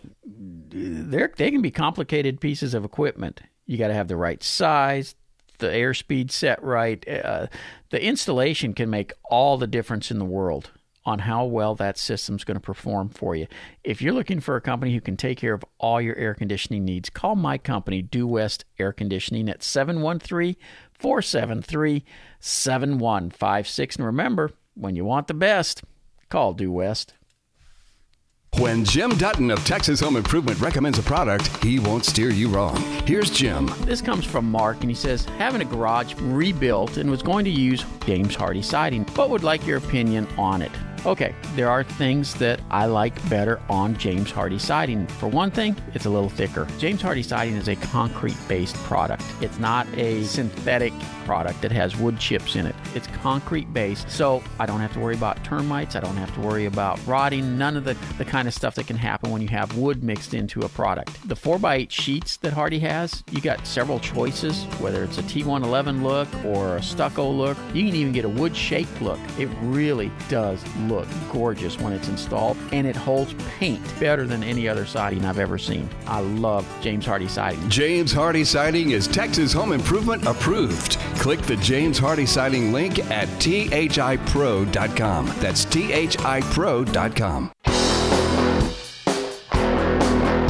they 0.70 1.52
can 1.52 1.62
be 1.62 1.72
complicated 1.72 2.40
pieces 2.40 2.74
of 2.74 2.86
equipment. 2.86 3.42
You 3.66 3.78
got 3.78 3.90
to 3.90 3.96
have 3.96 4.08
the 4.08 4.16
right 4.16 4.42
size, 4.42 5.14
the 5.58 5.68
airspeed 5.68 6.32
set 6.32 6.64
right. 6.64 7.06
Uh, 7.06 7.48
the 7.90 8.02
installation 8.02 8.74
can 8.74 8.90
make 8.90 9.12
all 9.26 9.58
the 9.58 9.68
difference 9.68 10.10
in 10.10 10.20
the 10.20 10.26
world 10.26 10.72
on 11.06 11.20
how 11.20 11.46
well 11.46 11.76
that 11.76 11.98
system's 11.98 12.44
going 12.44 12.56
to 12.56 12.62
perform 12.62 13.10
for 13.10 13.36
you. 13.36 13.48
If 13.84 14.02
you're 14.02 14.14
looking 14.14 14.40
for 14.40 14.56
a 14.56 14.62
company 14.62 14.94
who 14.94 15.02
can 15.02 15.18
take 15.18 15.38
care 15.38 15.54
of 15.54 15.64
all 15.78 16.02
your 16.02 16.16
air 16.16 16.34
conditioning 16.34 16.84
needs, 16.84 17.10
call 17.10 17.36
my 17.36 17.58
company, 17.58 18.02
Due 18.02 18.28
West 18.28 18.66
Air 18.80 18.92
Conditioning, 18.92 19.48
at 19.50 19.64
713 19.64 20.56
473 20.94 22.04
7156. 22.40 23.96
And 23.98 24.06
remember, 24.06 24.52
when 24.74 24.96
you 24.96 25.06
want 25.06 25.28
the 25.28 25.34
best, 25.34 25.84
call 26.30 26.54
Due 26.54 26.72
West. 26.72 27.14
When 28.58 28.86
Jim 28.86 29.10
Dutton 29.18 29.52
of 29.52 29.64
Texas 29.66 30.00
Home 30.00 30.16
Improvement 30.16 30.62
recommends 30.62 30.98
a 30.98 31.04
product, 31.04 31.46
he 31.62 31.78
won't 31.78 32.06
steer 32.06 32.30
you 32.30 32.48
wrong. 32.48 32.78
Here's 33.06 33.30
Jim. 33.30 33.70
This 33.82 34.02
comes 34.02 34.24
from 34.24 34.50
Mark, 34.50 34.80
and 34.80 34.90
he 34.90 34.96
says, 34.96 35.26
having 35.38 35.60
a 35.60 35.66
garage 35.66 36.14
rebuilt 36.20 36.96
and 36.96 37.12
was 37.12 37.22
going 37.22 37.44
to 37.44 37.52
use 37.52 37.84
James 38.06 38.34
Hardie 38.34 38.64
siding, 38.64 39.06
but 39.14 39.30
would 39.30 39.44
like 39.44 39.68
your 39.68 39.78
opinion 39.78 40.26
on 40.38 40.62
it. 40.62 40.72
Okay, 41.06 41.36
there 41.56 41.70
are 41.70 41.84
things 41.84 42.34
that 42.36 42.60
I 42.72 42.88
like 42.88 43.14
better 43.30 43.62
on 43.70 43.96
James 43.96 44.32
Hardie 44.32 44.60
siding. 44.60 45.06
For 45.06 45.28
one 45.28 45.52
thing, 45.52 45.76
it's 45.94 46.06
a 46.06 46.10
little 46.10 46.30
thicker. 46.30 46.68
James 46.80 47.00
Hardie 47.00 47.24
siding 47.24 47.54
is 47.54 47.68
a 47.68 47.76
concrete 47.76 48.38
based 48.48 48.76
product, 48.78 49.24
it's 49.40 49.60
not 49.60 49.88
a 49.94 50.24
synthetic 50.24 50.94
product 51.24 51.62
that 51.62 51.72
has 51.72 51.96
wood 51.96 52.20
chips 52.20 52.56
in 52.56 52.66
it. 52.66 52.76
It's 52.96 53.06
concrete 53.22 53.72
based, 53.72 54.10
so 54.10 54.44
I 54.60 54.66
don't 54.66 54.80
have 54.80 54.94
to 54.94 55.00
worry 55.00 55.14
about 55.14 55.44
termites, 55.44 55.96
I 55.96 56.00
don't 56.00 56.16
have 56.16 56.34
to 56.36 56.42
worry 56.42 56.66
about 56.66 57.00
rotting, 57.06 57.56
none 57.56 57.78
of 57.78 57.84
the, 57.84 57.96
the 58.18 58.26
kind 58.26 58.48
of 58.48 58.56
stuff 58.56 58.74
that 58.76 58.88
can 58.88 58.98
happen 58.98 59.30
when 59.30 59.44
you 59.44 59.48
have 59.50 59.78
wood 59.78 60.04
mixed 60.04 60.34
into 60.34 60.62
a 60.62 60.70
product. 60.70 61.28
The 61.28 61.36
4x8 61.36 61.92
sheets 61.92 62.38
that 62.38 62.54
Hardie 62.54 62.80
has, 62.80 63.24
you 63.30 63.42
got 63.42 63.66
several 63.68 64.00
choices, 64.00 64.64
whether 64.80 65.04
it's 65.04 65.20
a 65.20 65.24
T111 65.24 66.02
look 66.02 66.28
or 66.44 66.78
a 66.78 66.82
stucco 66.84 67.30
look. 67.30 67.58
You 67.76 67.86
can 67.86 67.96
even 67.96 68.12
get 68.12 68.26
a 68.26 68.30
wood 68.30 68.56
shaped 68.56 69.02
look. 69.04 69.20
It 69.38 69.50
really 69.62 70.12
does 70.30 70.64
look 70.80 70.95
gorgeous 71.32 71.80
when 71.80 71.92
it's 71.94 72.08
installed, 72.08 72.58
and 72.72 72.88
it 72.88 72.96
holds 72.96 73.34
paint 73.58 73.82
better 74.00 74.26
than 74.26 74.44
any 74.44 74.70
other 74.70 74.86
siding 74.86 75.26
I've 75.26 75.40
ever 75.40 75.58
seen. 75.58 75.90
I 76.08 76.22
love 76.22 76.68
James 76.82 77.06
Hardie 77.06 77.30
siding. 77.30 77.70
James 77.70 78.14
Hardie 78.14 78.46
Siding 78.46 78.92
is 78.92 79.08
Texas 79.08 79.52
Home 79.54 79.74
Improvement 79.74 80.26
approved. 80.26 80.98
Click 81.18 81.42
the 81.42 81.58
James 81.58 82.00
Hardie 82.00 82.28
Siding 82.28 82.72
link 82.72 83.00
at 83.12 83.28
thipro.com. 83.40 85.26
That's 85.40 85.66
thipro.com. 85.66 87.52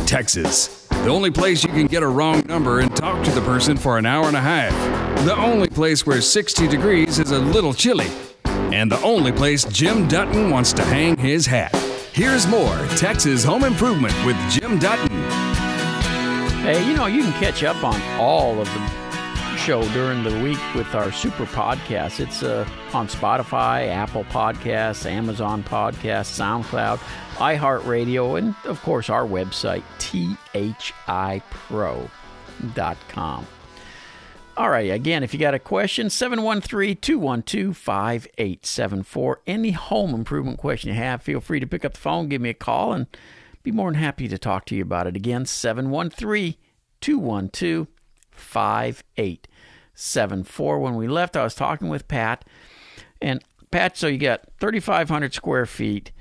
Texas. 0.06 0.86
The 0.90 1.10
only 1.10 1.32
place 1.32 1.64
you 1.64 1.70
can 1.70 1.88
get 1.88 2.04
a 2.04 2.08
wrong 2.08 2.44
number 2.48 2.80
and 2.80 2.96
talk 2.96 3.24
to 3.26 3.32
the 3.32 3.42
person 3.42 3.78
for 3.78 3.98
an 3.98 4.06
hour 4.06 4.28
and 4.28 4.38
a 4.38 4.42
half. 4.42 4.74
The 5.26 5.36
only 5.36 5.68
place 5.68 6.06
where 6.06 6.22
60 6.22 6.68
degrees 6.68 7.20
is 7.20 7.32
a 7.32 7.40
little 7.40 7.74
chilly. 7.74 8.08
And 8.74 8.92
the 8.92 9.02
only 9.02 9.32
place 9.32 9.64
Jim 9.66 10.08
Dutton 10.08 10.50
wants 10.50 10.74
to 10.74 10.84
hang 10.84 11.18
his 11.18 11.46
hat. 11.46 11.74
Here's 12.14 12.48
more 12.48 12.76
Texas 12.98 13.44
Home 13.44 13.64
Improvement 13.64 14.14
with 14.26 14.38
Jim 14.50 14.80
Dutton. 14.80 15.10
Hey, 16.64 16.86
you 16.88 16.96
know, 16.96 17.06
you 17.06 17.22
can 17.22 17.34
catch 17.34 17.64
up 17.64 17.84
on 17.84 18.02
all 18.20 18.60
of 18.60 18.68
the 18.68 19.58
show 19.58 19.82
during 19.94 20.24
the 20.24 20.44
week 20.44 20.60
with 20.76 20.94
our 20.94 21.12
super 21.12 21.46
podcast. 21.46 22.20
It's 22.20 22.44
uh, 22.44 22.68
on 22.94 23.08
Spotify, 23.08 23.88
Apple 23.88 24.24
Podcasts, 24.26 25.06
Amazon 25.06 25.64
Podcasts, 25.64 26.40
SoundCloud, 26.40 26.98
iHeartRadio, 27.36 28.38
and 28.38 28.56
of 28.66 28.82
course 28.82 29.10
our 29.10 29.26
website, 29.26 29.84
thipro.com. 30.00 30.50
All 34.58 34.70
right, 34.70 34.90
again, 34.90 35.22
if 35.22 35.34
you 35.34 35.40
got 35.40 35.54
a 35.54 35.60
question, 35.60 36.10
713 36.10 36.96
212 36.96 37.76
5874. 37.76 39.42
Any 39.46 39.72
home 39.72 40.14
improvement 40.14 40.60
question 40.60 40.92
you 40.92 40.96
have, 40.96 41.22
feel 41.22 41.42
free 41.42 41.60
to 41.60 41.68
pick 41.68 41.84
up 41.84 41.96
the 41.96 42.00
phone, 42.00 42.30
give 42.30 42.40
me 42.40 42.52
a 42.52 42.54
call, 42.54 42.94
and 42.94 43.08
be 43.64 43.74
more 43.74 43.92
than 43.92 44.00
happy 44.00 44.30
to 44.30 44.38
talk 44.38 44.66
to 44.68 44.76
you 44.76 44.82
about 44.82 45.08
it. 45.08 45.18
Again, 45.18 45.46
713 45.46 46.56
212 47.02 47.88
5874. 48.32 50.80
When 50.80 50.96
we 50.96 51.10
left, 51.10 51.36
I 51.36 51.44
was 51.44 51.54
talking 51.54 51.90
with 51.90 52.08
Pat, 52.08 52.46
and 53.22 53.44
Pat, 53.72 53.98
so 53.98 54.08
you 54.08 54.18
got 54.18 54.46
3,500 54.62 55.34
square 55.34 55.66
feet. 55.66 56.14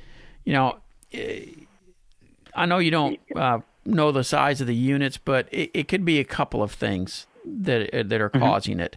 You 0.44 0.54
know, 0.54 0.78
eh, 1.12 1.44
I 2.52 2.66
know 2.66 2.78
you 2.78 2.90
don't 2.90 3.20
uh, 3.36 3.60
know 3.84 4.10
the 4.10 4.24
size 4.24 4.60
of 4.60 4.66
the 4.66 4.74
units, 4.74 5.18
but 5.18 5.46
it, 5.52 5.70
it 5.72 5.86
could 5.86 6.04
be 6.04 6.18
a 6.18 6.24
couple 6.24 6.64
of 6.64 6.72
things 6.72 7.28
that 7.44 8.08
that 8.08 8.20
are 8.20 8.30
Mm-hmm. 8.30 8.38
causing 8.40 8.80
it. 8.80 8.96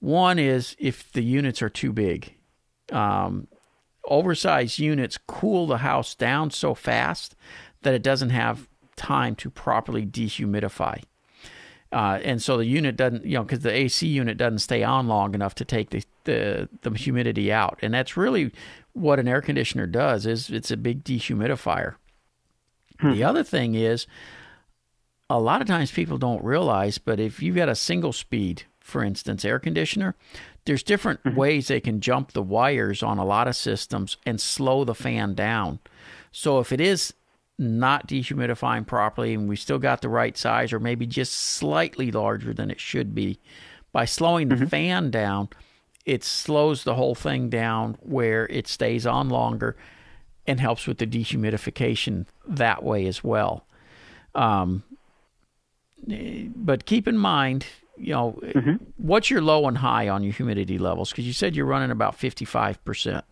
One 0.00 0.38
is 0.38 0.76
if 0.78 1.10
the 1.12 1.22
units 1.22 1.62
are 1.62 1.70
too 1.70 1.92
big. 1.92 2.34
Um, 2.92 3.48
oversized 4.08 4.78
units 4.78 5.18
cool 5.26 5.66
the 5.66 5.78
house 5.78 6.14
down 6.14 6.50
so 6.50 6.74
fast 6.74 7.34
that 7.82 7.94
it 7.94 8.02
doesn't 8.02 8.30
have 8.30 8.68
time 8.94 9.34
to 9.36 9.50
properly 9.50 10.06
dehumidify. 10.06 11.02
Uh, 11.92 12.18
and 12.22 12.40
so 12.42 12.56
the 12.56 12.66
unit 12.66 12.96
doesn't, 12.96 13.24
you 13.24 13.34
know, 13.34 13.42
because 13.42 13.60
the 13.60 13.72
AC 13.72 14.06
unit 14.06 14.36
doesn't 14.36 14.58
stay 14.58 14.82
on 14.82 15.08
long 15.08 15.34
enough 15.34 15.54
to 15.56 15.64
take 15.64 15.90
the, 15.90 16.04
the 16.24 16.68
the 16.82 16.90
humidity 16.90 17.52
out, 17.52 17.78
and 17.82 17.94
that's 17.94 18.16
really 18.16 18.52
what 18.92 19.18
an 19.20 19.28
air 19.28 19.40
conditioner 19.40 19.86
does. 19.86 20.26
Is 20.26 20.50
it's 20.50 20.70
a 20.70 20.76
big 20.76 21.02
dehumidifier. 21.04 21.94
The 23.02 23.22
other 23.24 23.44
thing 23.44 23.74
is, 23.74 24.06
a 25.28 25.40
lot 25.40 25.60
of 25.60 25.66
times 25.66 25.90
people 25.90 26.18
don't 26.18 26.44
realize, 26.44 26.98
but 26.98 27.18
if 27.18 27.42
you've 27.42 27.56
got 27.56 27.68
a 27.68 27.74
single 27.74 28.12
speed, 28.12 28.64
for 28.80 29.02
instance, 29.02 29.44
air 29.44 29.58
conditioner, 29.58 30.14
there's 30.64 30.82
different 30.82 31.36
ways 31.36 31.68
they 31.68 31.80
can 31.80 32.00
jump 32.00 32.32
the 32.32 32.42
wires 32.42 33.02
on 33.02 33.18
a 33.18 33.24
lot 33.24 33.48
of 33.48 33.56
systems 33.56 34.16
and 34.24 34.40
slow 34.40 34.84
the 34.84 34.94
fan 34.94 35.34
down. 35.34 35.80
So 36.30 36.60
if 36.60 36.72
it 36.72 36.80
is 36.80 37.14
not 37.58 38.06
dehumidifying 38.06 38.86
properly 38.86 39.34
and 39.34 39.48
we 39.48 39.56
still 39.56 39.78
got 39.78 40.02
the 40.02 40.08
right 40.08 40.36
size 40.36 40.72
or 40.72 40.78
maybe 40.78 41.06
just 41.06 41.32
slightly 41.32 42.10
larger 42.10 42.52
than 42.52 42.70
it 42.70 42.80
should 42.80 43.14
be, 43.14 43.40
by 43.92 44.04
slowing 44.04 44.48
the 44.48 44.66
fan 44.66 45.10
down, 45.10 45.48
it 46.04 46.22
slows 46.22 46.84
the 46.84 46.94
whole 46.94 47.14
thing 47.14 47.48
down 47.48 47.96
where 48.00 48.46
it 48.48 48.68
stays 48.68 49.06
on 49.06 49.28
longer 49.28 49.76
and 50.46 50.60
helps 50.60 50.86
with 50.86 50.98
the 50.98 51.06
dehumidification 51.06 52.26
that 52.46 52.84
way 52.84 53.06
as 53.06 53.24
well. 53.24 53.66
Um, 54.34 54.84
but 56.06 56.86
keep 56.86 57.08
in 57.08 57.18
mind, 57.18 57.66
you 57.96 58.12
know, 58.12 58.40
what's 58.96 59.30
your 59.30 59.42
low 59.42 59.66
and 59.66 59.78
high 59.78 60.08
on 60.08 60.22
your 60.22 60.32
humidity 60.32 60.78
levels? 60.78 61.10
Because 61.10 61.26
you 61.26 61.32
said 61.32 61.56
you're 61.56 61.66
running 61.66 61.90
about 61.90 62.18
55%. 62.18 63.22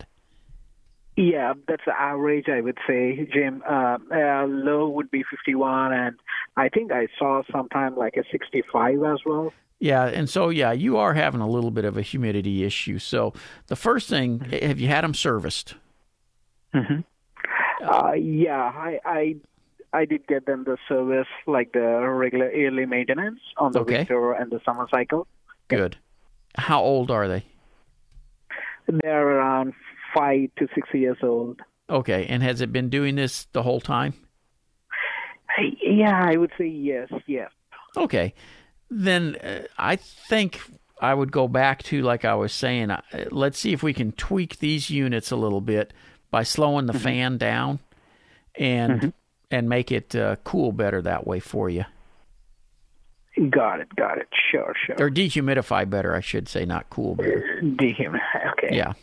Yeah, 1.17 1.53
that's 1.67 1.83
the 1.85 1.97
average, 1.97 2.49
I 2.49 2.59
would 2.59 2.77
say, 2.85 3.27
Jim. 3.31 3.63
Uh, 3.67 3.97
uh, 4.13 4.45
low 4.47 4.89
would 4.89 5.09
be 5.09 5.23
51, 5.29 5.93
and 5.93 6.19
I 6.57 6.67
think 6.67 6.91
I 6.91 7.07
saw 7.17 7.41
sometime 7.51 7.95
like 7.95 8.17
a 8.17 8.23
65 8.31 9.01
as 9.03 9.19
well. 9.25 9.53
Yeah, 9.79 10.05
and 10.05 10.29
so 10.29 10.49
yeah, 10.49 10.71
you 10.71 10.97
are 10.97 11.13
having 11.13 11.41
a 11.41 11.47
little 11.47 11.71
bit 11.71 11.85
of 11.85 11.97
a 11.97 12.01
humidity 12.01 12.63
issue. 12.63 12.99
So 12.99 13.33
the 13.67 13.75
first 13.75 14.09
thing, 14.09 14.39
have 14.39 14.79
you 14.79 14.87
had 14.87 15.03
them 15.03 15.13
serviced? 15.13 15.75
Uh, 16.73 18.13
yeah, 18.13 18.71
I, 18.75 18.99
I 19.05 19.35
I 19.95 20.05
did 20.05 20.27
get 20.27 20.45
them 20.45 20.63
the 20.65 20.77
service, 20.89 21.27
like 21.47 21.71
the 21.73 21.79
regular 22.09 22.51
yearly 22.53 22.85
maintenance 22.85 23.39
on 23.57 23.71
the 23.71 23.79
Okay. 23.79 23.97
winter 23.99 24.33
and 24.33 24.51
the 24.51 24.59
summer 24.65 24.87
cycle. 24.91 25.27
Good. 25.67 25.97
How 26.57 26.81
old 26.81 27.09
are 27.11 27.27
they? 27.27 27.43
They're 28.87 29.27
around 29.27 29.73
five 30.13 30.49
to 30.57 30.67
six 30.75 30.89
years 30.93 31.17
old. 31.23 31.61
Okay, 31.89 32.25
and 32.27 32.43
has 32.43 32.61
it 32.61 32.71
been 32.71 32.89
doing 32.89 33.15
this 33.15 33.45
the 33.53 33.63
whole 33.63 33.81
time? 33.81 34.13
Yeah, 35.81 36.21
I 36.23 36.35
would 36.37 36.51
say 36.57 36.67
yes, 36.67 37.09
yes. 37.27 37.49
Okay, 37.95 38.33
then 38.89 39.35
uh, 39.37 39.63
I 39.77 39.95
think 39.95 40.59
I 40.99 41.13
would 41.13 41.31
go 41.31 41.47
back 41.47 41.83
to 41.83 42.01
like 42.01 42.25
I 42.25 42.35
was 42.35 42.51
saying. 42.53 42.91
Uh, 42.91 43.01
let's 43.31 43.59
see 43.59 43.71
if 43.71 43.81
we 43.81 43.93
can 43.93 44.11
tweak 44.11 44.59
these 44.59 44.89
units 44.89 45.31
a 45.31 45.35
little 45.35 45.61
bit 45.61 45.93
by 46.31 46.43
slowing 46.43 46.87
the 46.87 46.93
fan 46.99 47.37
down 47.37 47.79
and 48.55 49.13
and 49.55 49.69
make 49.69 49.89
it 49.91 50.13
uh, 50.15 50.35
cool 50.43 50.73
better 50.73 51.01
that 51.01 51.25
way 51.25 51.39
for 51.39 51.69
you. 51.69 51.85
Got 53.49 53.79
it. 53.79 53.95
Got 53.95 54.17
it. 54.17 54.27
Sure. 54.51 54.73
Sure. 54.85 54.95
Or 54.99 55.09
dehumidify 55.09 55.89
better, 55.89 56.13
I 56.13 56.19
should 56.19 56.49
say, 56.49 56.65
not 56.65 56.89
cool 56.89 57.15
better. 57.15 57.61
Dehumidify. 57.61 58.51
Okay. 58.53 58.75
Yeah. 58.75 58.93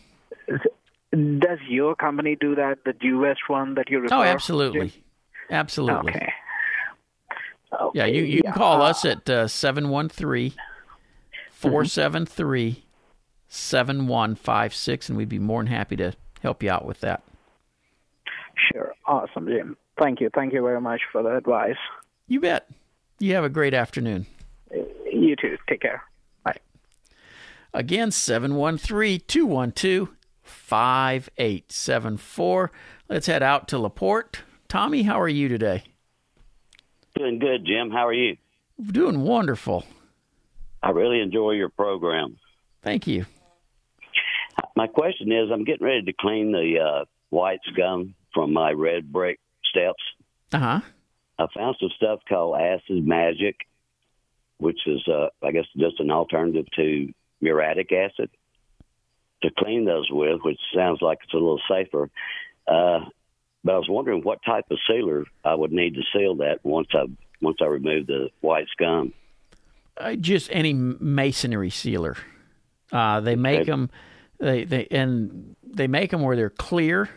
Does 1.11 1.59
your 1.69 1.95
company 1.95 2.37
do 2.39 2.55
that? 2.55 2.79
The 2.85 3.13
west 3.15 3.41
one 3.49 3.75
that 3.75 3.91
you 3.91 4.01
refer? 4.01 4.15
Oh, 4.15 4.23
absolutely, 4.23 4.93
absolutely. 5.51 6.13
Okay. 6.13 6.33
Yeah, 7.95 8.05
you, 8.05 8.23
you 8.23 8.43
can 8.43 8.53
call 8.53 8.83
us 8.83 9.05
at 9.05 9.29
uh, 9.29 9.49
713 9.49 10.53
473 11.51 12.85
7156, 13.49 15.09
and 15.09 15.19
we'd 15.19 15.29
be 15.29 15.39
more 15.39 15.63
than 15.63 15.73
happy 15.73 15.97
to 15.97 16.13
help 16.43 16.63
you 16.63 16.71
out 16.71 16.85
with 16.87 17.01
that. 17.01 17.23
Sure. 18.73 18.95
Awesome, 19.07 19.47
Jim. 19.47 19.77
Thank 19.99 20.21
you. 20.21 20.31
Thank 20.35 20.53
you 20.53 20.63
very 20.63 20.81
much 20.81 21.01
for 21.11 21.23
the 21.23 21.37
advice. 21.37 21.77
You 22.27 22.41
bet. 22.41 22.69
You 23.19 23.35
have 23.35 23.45
a 23.45 23.49
great 23.49 23.75
afternoon. 23.75 24.27
You 24.71 25.37
too. 25.37 25.59
Take 25.69 25.83
care. 25.83 26.03
Bye. 26.45 26.57
Again, 27.75 28.11
713 28.11 29.21
212 29.27 30.09
5874. 30.43 32.73
Let's 33.09 33.27
head 33.27 33.43
out 33.43 33.69
to 33.69 33.79
LaPorte. 33.79 34.41
Tommy, 34.69 35.03
how 35.03 35.21
are 35.21 35.29
you 35.29 35.49
today? 35.49 35.85
Doing 37.15 37.39
good, 37.39 37.67
Jim. 37.67 37.91
How 37.91 38.07
are 38.07 38.13
you? 38.13 38.37
Doing 38.85 39.23
wonderful. 39.23 39.85
I 40.83 40.91
really 40.91 41.21
enjoy 41.21 41.53
your 41.53 41.69
program. 41.69 42.37
Thank 42.83 43.07
you. 43.07 43.27
My 44.75 44.87
question 44.87 45.31
is 45.31 45.51
I'm 45.53 45.65
getting 45.65 45.87
ready 45.87 46.03
to 46.03 46.13
clean 46.19 46.53
the 46.53 46.81
uh, 46.81 47.05
white 47.31 47.61
scum 47.73 48.15
from 48.33 48.53
my 48.53 48.73
red 48.73 49.13
brick 49.13 49.39
steps. 49.73 50.03
Uh 50.53 50.59
huh. 50.59 50.81
I 51.39 51.47
found 51.57 51.77
some 51.81 51.91
stuff 51.97 52.21
called 52.29 52.61
Acid 52.61 53.07
Magic, 53.07 53.57
which 54.59 54.79
is, 54.87 55.01
uh, 55.09 55.29
I 55.43 55.51
guess, 55.51 55.65
just 55.77 55.99
an 55.99 56.11
alternative 56.11 56.67
to 56.77 57.13
muriatic 57.41 57.91
acid 57.91 58.31
to 59.43 59.51
clean 59.59 59.85
those 59.85 60.09
with, 60.11 60.41
which 60.45 60.61
sounds 60.75 61.01
like 61.03 61.19
it's 61.25 61.33
a 61.33 61.37
little 61.37 61.61
safer. 61.69 62.11
Uh, 62.69 63.01
but 63.65 63.75
I 63.75 63.79
was 63.79 63.89
wondering 63.89 64.23
what 64.23 64.39
type 64.45 64.67
of 64.71 64.79
sealer 64.89 65.25
I 65.45 65.55
would 65.55 65.73
need 65.73 65.95
to 65.95 66.03
seal 66.13 66.37
that 66.37 66.65
once 66.65 66.89
I 66.93 67.07
once 67.41 67.59
I 67.61 67.67
remove 67.67 68.07
the 68.07 68.31
white 68.41 68.67
scum. 68.71 69.13
Uh, 69.97 70.15
just 70.15 70.49
any 70.53 70.73
masonry 70.73 71.71
sealer. 71.71 72.17
Uh, 72.93 73.21
they 73.21 73.37
make 73.37 73.67
them, 73.67 73.91
they 74.39 74.65
they 74.65 74.87
and 74.91 75.57
they 75.65 75.87
make 75.87 76.11
them 76.11 76.23
where 76.23 76.37
they're 76.37 76.51
clear, 76.51 77.09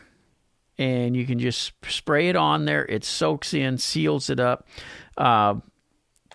and 0.77 1.15
you 1.15 1.25
can 1.25 1.39
just 1.39 1.73
spray 1.87 2.29
it 2.29 2.35
on 2.35 2.65
there. 2.65 2.85
It 2.85 3.03
soaks 3.03 3.53
in, 3.53 3.77
seals 3.77 4.29
it 4.29 4.39
up. 4.39 4.67
Uh, 5.17 5.55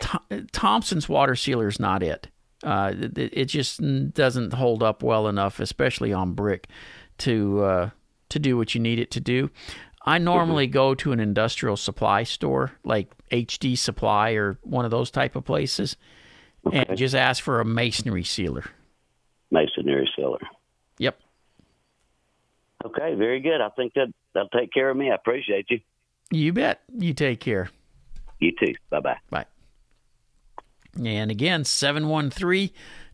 Th- 0.00 0.46
Thompson's 0.52 1.08
water 1.08 1.36
sealer 1.36 1.68
is 1.68 1.78
not 1.78 2.02
it. 2.02 2.28
Uh, 2.62 2.92
it. 2.96 3.30
It 3.32 3.44
just 3.46 3.80
doesn't 4.14 4.54
hold 4.54 4.82
up 4.82 5.02
well 5.02 5.28
enough, 5.28 5.60
especially 5.60 6.12
on 6.12 6.32
brick, 6.32 6.68
to 7.18 7.62
uh, 7.62 7.90
to 8.30 8.38
do 8.38 8.56
what 8.56 8.74
you 8.74 8.80
need 8.80 8.98
it 8.98 9.10
to 9.12 9.20
do. 9.20 9.50
I 10.04 10.18
normally 10.18 10.66
mm-hmm. 10.66 10.72
go 10.72 10.94
to 10.94 11.12
an 11.12 11.20
industrial 11.20 11.76
supply 11.76 12.22
store 12.22 12.72
like 12.84 13.12
HD 13.30 13.76
Supply 13.76 14.30
or 14.32 14.58
one 14.62 14.84
of 14.84 14.90
those 14.90 15.10
type 15.10 15.36
of 15.36 15.44
places, 15.44 15.96
okay. 16.66 16.84
and 16.88 16.98
just 16.98 17.14
ask 17.14 17.42
for 17.42 17.60
a 17.60 17.64
masonry 17.64 18.24
sealer. 18.24 18.64
Masonry 19.50 20.08
sealer. 20.16 20.40
Okay, 22.84 23.14
very 23.14 23.40
good. 23.40 23.60
I 23.60 23.68
think 23.70 23.94
that 23.94 24.08
that'll 24.34 24.48
take 24.48 24.72
care 24.72 24.90
of 24.90 24.96
me. 24.96 25.10
I 25.10 25.14
appreciate 25.14 25.66
you. 25.70 25.80
You 26.30 26.52
bet. 26.52 26.80
You 26.96 27.12
take 27.12 27.40
care. 27.40 27.70
You 28.38 28.52
too. 28.58 28.74
Bye 28.88 29.00
bye. 29.00 29.16
Bye. 29.28 29.46
And 31.04 31.30
again, 31.30 31.64
713 31.64 32.70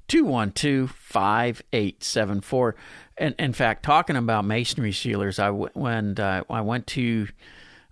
212 0.08 0.90
5874. 0.90 2.76
And 3.18 3.34
in 3.38 3.52
fact, 3.52 3.82
talking 3.82 4.16
about 4.16 4.44
masonry 4.44 4.92
sealers, 4.92 5.38
I 5.38 5.50
when 5.50 6.18
uh, 6.18 6.44
I 6.48 6.60
went 6.60 6.86
to 6.88 7.28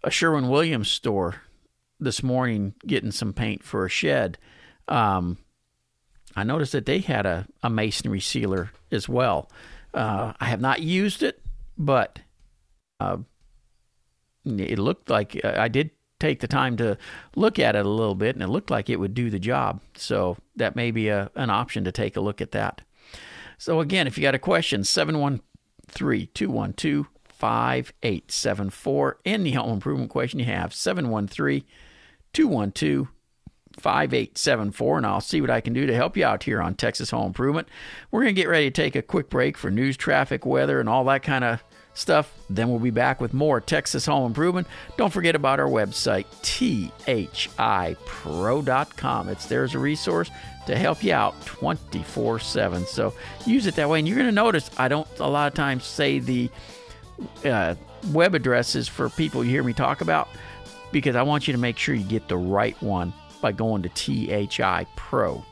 a 0.03 0.11
Sherwin 0.11 0.49
Williams 0.49 0.91
store 0.91 1.37
this 1.99 2.23
morning 2.23 2.75
getting 2.87 3.11
some 3.11 3.33
paint 3.33 3.65
for 3.65 3.85
a 3.87 3.89
shed. 3.89 4.39
Um, 4.89 5.39
I 6.37 6.45
noticed 6.45 6.73
that 6.73 6.87
they 6.87 6.99
had 6.99 7.27
a, 7.27 7.47
a 7.63 7.71
masonry 7.71 8.21
sealer 8.21 8.71
as 8.91 9.09
well. 9.09 9.51
Uh, 9.93 10.33
I 10.41 10.47
have 10.47 10.61
not 10.61 10.83
used 10.83 11.23
it, 11.23 11.41
but 11.77 12.21
uh, 13.01 13.19
it 14.45 14.79
looked 14.79 15.11
like 15.11 15.41
uh, 15.45 15.55
I 15.57 15.69
did 15.69 15.91
take 16.21 16.41
the 16.41 16.49
time 16.49 16.77
to 16.79 16.97
look 17.37 17.59
at 17.59 17.77
it 17.77 17.85
a 17.85 17.89
little 17.89 18.15
bit, 18.15 18.37
and 18.37 18.43
it 18.43 18.49
looked 18.49 18.71
like 18.71 18.89
it 18.89 19.01
would 19.01 19.15
do 19.15 19.31
the 19.31 19.39
job. 19.39 19.81
So 19.97 20.37
that 20.57 20.77
may 20.77 20.91
be 20.91 21.09
a, 21.09 21.31
an 21.35 21.51
option 21.51 21.85
to 21.85 21.93
take 21.93 22.17
a 22.17 22.21
look 22.21 22.41
at 22.41 22.53
that. 22.53 22.83
So 23.59 23.81
again, 23.81 24.07
if 24.07 24.17
you 24.17 24.23
got 24.23 24.35
a 24.35 24.39
question, 24.39 24.85
713 24.85 26.29
212 26.35 27.07
5874. 27.29 29.19
Any 29.25 29.53
home 29.53 29.73
improvement 29.73 30.11
question 30.11 30.39
you 30.39 30.47
have, 30.47 30.73
713 30.73 31.65
212 32.33 33.09
5874, 33.77 34.99
and 34.99 35.07
I'll 35.07 35.21
see 35.21 35.41
what 35.41 35.51
I 35.51 35.61
can 35.61 35.73
do 35.73 35.87
to 35.87 35.95
help 35.95 36.17
you 36.17 36.25
out 36.25 36.43
here 36.43 36.61
on 36.61 36.75
Texas 36.75 37.11
Home 37.11 37.27
Improvement. 37.27 37.69
We're 38.11 38.23
going 38.23 38.35
to 38.35 38.41
get 38.41 38.49
ready 38.49 38.71
to 38.71 38.83
take 38.83 38.97
a 38.97 39.03
quick 39.03 39.31
break 39.31 39.57
for 39.57 39.71
news, 39.71 39.97
traffic, 39.97 40.47
weather, 40.47 40.81
and 40.81 40.89
all 40.89 41.05
that 41.05 41.23
kind 41.23 41.45
of 41.45 41.63
stuff. 41.95 42.33
Then 42.51 42.69
we'll 42.69 42.79
be 42.79 42.91
back 42.91 43.21
with 43.21 43.33
more 43.33 43.61
Texas 43.61 44.07
Home 44.07 44.27
Improvement. 44.27 44.67
Don't 44.97 45.13
forget 45.13 45.35
about 45.35 45.61
our 45.61 45.69
website, 45.69 46.27
thipro.com. 47.07 49.29
It's 49.29 49.47
there 49.47 49.65
as 49.65 49.75
a 49.75 49.79
resource 49.79 50.31
to 50.67 50.77
help 50.77 51.03
you 51.03 51.13
out 51.13 51.41
24 51.45 52.39
7. 52.39 52.87
So 52.87 53.15
use 53.47 53.67
it 53.67 53.77
that 53.77 53.89
way. 53.89 53.99
And 53.99 54.09
you're 54.09 54.17
going 54.17 54.29
to 54.29 54.33
notice 54.33 54.71
I 54.77 54.89
don't 54.89 55.09
a 55.19 55.29
lot 55.29 55.49
of 55.49 55.55
times 55.55 55.85
say 55.85 56.19
the 56.19 56.51
uh, 57.45 57.75
web 58.13 58.35
addresses 58.35 58.89
for 58.89 59.09
people 59.09 59.45
you 59.45 59.51
hear 59.51 59.63
me 59.63 59.73
talk 59.73 60.01
about 60.01 60.29
because 60.93 61.17
I 61.17 61.23
want 61.23 61.47
you 61.47 61.53
to 61.53 61.59
make 61.59 61.79
sure 61.79 61.95
you 61.95 62.05
get 62.05 62.29
the 62.29 62.37
right 62.37 62.81
one 62.83 63.13
by 63.45 63.53
going 63.53 63.83
to 63.83 63.91
thipro.com. 63.91 65.45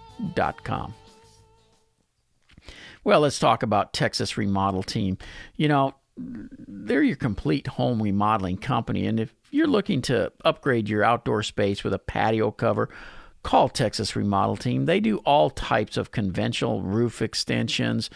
Well, 3.04 3.20
let's 3.20 3.38
talk 3.38 3.62
about 3.62 3.92
Texas 3.92 4.38
Remodel 4.38 4.82
Team. 4.82 5.18
You 5.56 5.68
know, 5.68 5.94
they're 6.16 7.02
your 7.02 7.16
complete 7.16 7.66
home 7.66 8.02
remodeling 8.02 8.56
company. 8.56 9.06
And 9.06 9.20
if 9.20 9.34
you're 9.50 9.66
looking 9.66 10.00
to 10.02 10.32
upgrade 10.42 10.88
your 10.88 11.04
outdoor 11.04 11.42
space 11.42 11.84
with 11.84 11.92
a 11.92 11.98
patio 11.98 12.50
cover, 12.50 12.88
call 13.42 13.68
Texas 13.68 14.16
Remodel 14.16 14.56
Team. 14.56 14.86
They 14.86 14.98
do 15.00 15.18
all 15.18 15.50
types 15.50 15.98
of 15.98 16.12
conventional 16.12 16.80
roof 16.80 17.20
extensions 17.20 18.08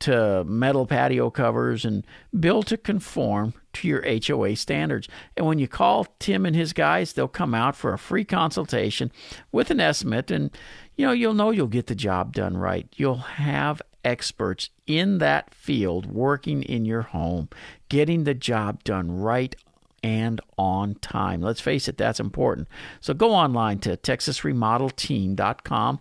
to 0.00 0.44
metal 0.44 0.84
patio 0.84 1.30
covers 1.30 1.86
and 1.86 2.06
build 2.38 2.66
to 2.66 2.76
conform 2.76 3.54
to 3.74 3.88
your 3.88 4.02
HOA 4.02 4.56
standards. 4.56 5.08
And 5.36 5.46
when 5.46 5.58
you 5.58 5.68
call 5.68 6.06
Tim 6.18 6.46
and 6.46 6.56
his 6.56 6.72
guys, 6.72 7.12
they'll 7.12 7.28
come 7.28 7.54
out 7.54 7.76
for 7.76 7.92
a 7.92 7.98
free 7.98 8.24
consultation 8.24 9.12
with 9.50 9.70
an 9.70 9.80
estimate 9.80 10.30
and 10.30 10.50
you 10.96 11.06
know, 11.06 11.12
you'll 11.12 11.34
know 11.34 11.50
you'll 11.50 11.68
get 11.68 11.86
the 11.86 11.94
job 11.94 12.34
done 12.34 12.56
right. 12.56 12.86
You'll 12.96 13.16
have 13.16 13.80
experts 14.04 14.70
in 14.86 15.18
that 15.18 15.54
field 15.54 16.06
working 16.06 16.62
in 16.62 16.84
your 16.84 17.02
home, 17.02 17.48
getting 17.88 18.24
the 18.24 18.34
job 18.34 18.84
done 18.84 19.10
right 19.10 19.56
and 20.02 20.40
on 20.58 20.96
time. 20.96 21.40
Let's 21.40 21.60
face 21.60 21.88
it, 21.88 21.96
that's 21.96 22.20
important. 22.20 22.68
So 23.00 23.14
go 23.14 23.32
online 23.32 23.78
to 23.80 23.96
texasremodelteam.com. 23.96 26.00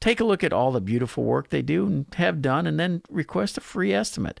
Take 0.00 0.20
a 0.20 0.24
look 0.24 0.44
at 0.44 0.52
all 0.52 0.72
the 0.72 0.80
beautiful 0.80 1.24
work 1.24 1.48
they 1.48 1.62
do 1.62 1.86
and 1.86 2.06
have 2.16 2.42
done, 2.42 2.66
and 2.66 2.78
then 2.78 3.02
request 3.08 3.56
a 3.56 3.60
free 3.60 3.92
estimate. 3.92 4.40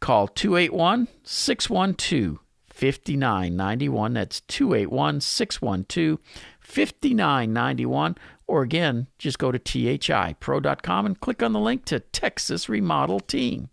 Call 0.00 0.28
281 0.28 1.08
612 1.24 2.38
5991. 2.68 4.12
That's 4.12 4.40
281 4.42 5.20
612 5.20 6.18
5991. 6.60 8.16
Or 8.46 8.62
again, 8.62 9.06
just 9.18 9.38
go 9.38 9.50
to 9.50 9.58
thipro.com 9.58 11.06
and 11.06 11.20
click 11.20 11.42
on 11.42 11.52
the 11.52 11.60
link 11.60 11.84
to 11.86 12.00
Texas 12.00 12.68
Remodel 12.68 13.20
Team. 13.20 13.70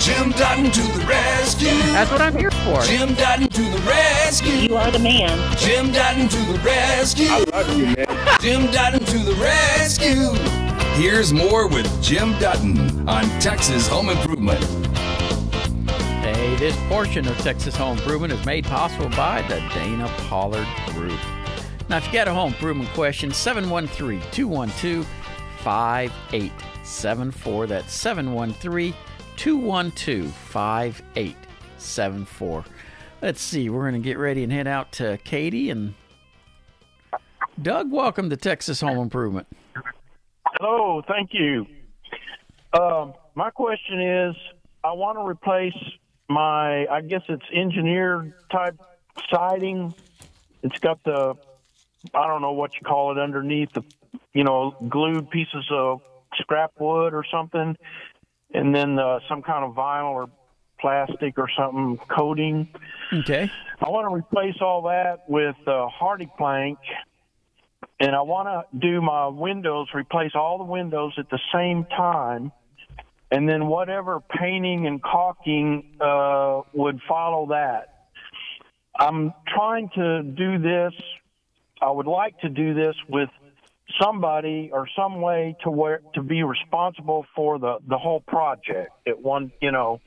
Jim 0.00 0.30
Dutton 0.30 0.70
to 0.70 0.80
the 0.80 1.04
rescue. 1.06 1.68
That's 1.68 2.10
what 2.10 2.22
I'm 2.22 2.36
here 2.36 2.50
for. 2.50 2.80
Jim 2.82 3.14
Dutton 3.14 3.48
to 3.48 3.62
the 3.62 3.82
rescue. 3.86 4.52
You 4.52 4.76
are 4.76 4.90
the 4.90 4.98
man. 4.98 5.56
Jim 5.58 5.92
Dutton 5.92 6.28
to 6.28 6.52
the 6.52 6.58
rescue. 6.60 7.26
I 7.28 7.44
love 7.44 7.76
you, 7.76 7.86
man. 7.86 8.38
Jim 8.40 8.70
Dutton 8.70 9.04
to 9.04 9.18
the 9.18 9.34
rescue. 9.34 10.67
Here's 10.98 11.32
more 11.32 11.68
with 11.68 12.02
Jim 12.02 12.36
Dutton 12.40 13.08
on 13.08 13.22
Texas 13.38 13.86
Home 13.86 14.08
Improvement. 14.08 14.58
Hey, 16.24 16.56
this 16.56 16.76
portion 16.88 17.28
of 17.28 17.38
Texas 17.38 17.76
Home 17.76 17.98
Improvement 17.98 18.32
is 18.32 18.44
made 18.44 18.64
possible 18.64 19.08
by 19.10 19.42
the 19.42 19.60
Dana 19.72 20.08
Pollard 20.26 20.66
Group. 20.88 21.20
Now, 21.88 21.98
if 21.98 22.06
you 22.08 22.12
got 22.12 22.26
a 22.26 22.34
home 22.34 22.52
improvement 22.52 22.90
question, 22.94 23.30
713 23.30 24.20
212 24.32 25.06
5874. 25.58 27.66
That's 27.68 27.92
713 27.92 28.92
212 29.36 30.34
5874. 30.34 32.64
Let's 33.22 33.40
see, 33.40 33.70
we're 33.70 33.88
going 33.88 34.02
to 34.02 34.08
get 34.08 34.18
ready 34.18 34.42
and 34.42 34.52
head 34.52 34.66
out 34.66 34.90
to 34.94 35.16
Katy 35.22 35.70
and 35.70 35.94
Doug. 37.62 37.92
Welcome 37.92 38.30
to 38.30 38.36
Texas 38.36 38.80
Home 38.80 38.98
Improvement. 38.98 39.46
Hello, 40.54 41.02
thank 41.06 41.30
you. 41.32 41.66
Um, 42.72 43.14
my 43.34 43.50
question 43.50 44.00
is 44.00 44.36
I 44.82 44.92
want 44.92 45.18
to 45.18 45.26
replace 45.26 45.76
my, 46.28 46.86
I 46.86 47.00
guess 47.00 47.22
it's 47.28 47.44
engineered 47.54 48.32
type 48.50 48.76
siding. 49.30 49.94
It's 50.62 50.78
got 50.78 51.02
the, 51.04 51.34
I 52.14 52.26
don't 52.26 52.42
know 52.42 52.52
what 52.52 52.72
you 52.74 52.80
call 52.86 53.12
it 53.12 53.18
underneath 53.18 53.72
the, 53.72 53.82
you 54.32 54.44
know, 54.44 54.74
glued 54.88 55.30
pieces 55.30 55.66
of 55.70 56.00
scrap 56.36 56.72
wood 56.78 57.14
or 57.14 57.24
something, 57.30 57.76
and 58.52 58.74
then 58.74 58.98
uh, 58.98 59.20
some 59.28 59.42
kind 59.42 59.64
of 59.64 59.74
vinyl 59.74 60.12
or 60.12 60.30
plastic 60.80 61.38
or 61.38 61.48
something 61.56 61.98
coating. 62.08 62.68
Okay. 63.12 63.50
I 63.80 63.88
want 63.88 64.08
to 64.08 64.14
replace 64.14 64.56
all 64.60 64.82
that 64.82 65.20
with 65.28 65.56
uh, 65.66 65.88
HardiePlank, 66.00 66.76
and 68.00 68.14
I 68.14 68.22
want 68.22 68.48
to 68.48 68.78
do 68.78 69.00
my 69.00 69.26
windows, 69.26 69.88
replace 69.94 70.32
all 70.34 70.58
the 70.58 70.64
windows 70.64 71.14
at 71.18 71.28
the 71.30 71.40
same 71.52 71.84
time, 71.84 72.52
and 73.30 73.48
then 73.48 73.66
whatever 73.66 74.20
painting 74.20 74.86
and 74.86 75.02
caulking 75.02 75.96
uh, 76.00 76.62
would 76.72 77.00
follow 77.08 77.48
that. 77.48 78.08
I'm 78.98 79.32
trying 79.46 79.90
to 79.94 80.22
do 80.22 80.58
this. 80.58 80.92
I 81.80 81.90
would 81.90 82.06
like 82.06 82.38
to 82.40 82.48
do 82.48 82.74
this 82.74 82.96
with 83.08 83.28
somebody 84.00 84.70
or 84.72 84.86
some 84.96 85.20
way 85.20 85.56
to 85.62 85.70
where 85.70 86.00
to 86.14 86.22
be 86.22 86.42
responsible 86.42 87.24
for 87.34 87.58
the 87.58 87.78
the 87.88 87.96
whole 87.96 88.20
project 88.20 88.90
at 89.06 89.18
one 89.18 89.50
you 89.62 89.72
know 89.72 90.00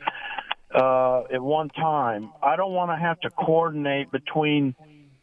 uh 0.74 1.24
at 1.34 1.42
one 1.42 1.68
time 1.70 2.32
i 2.44 2.56
don't 2.56 2.74
want 2.74 2.92
to 2.92 2.96
have 2.96 3.20
to 3.20 3.30
coordinate 3.32 4.12
between 4.12 4.76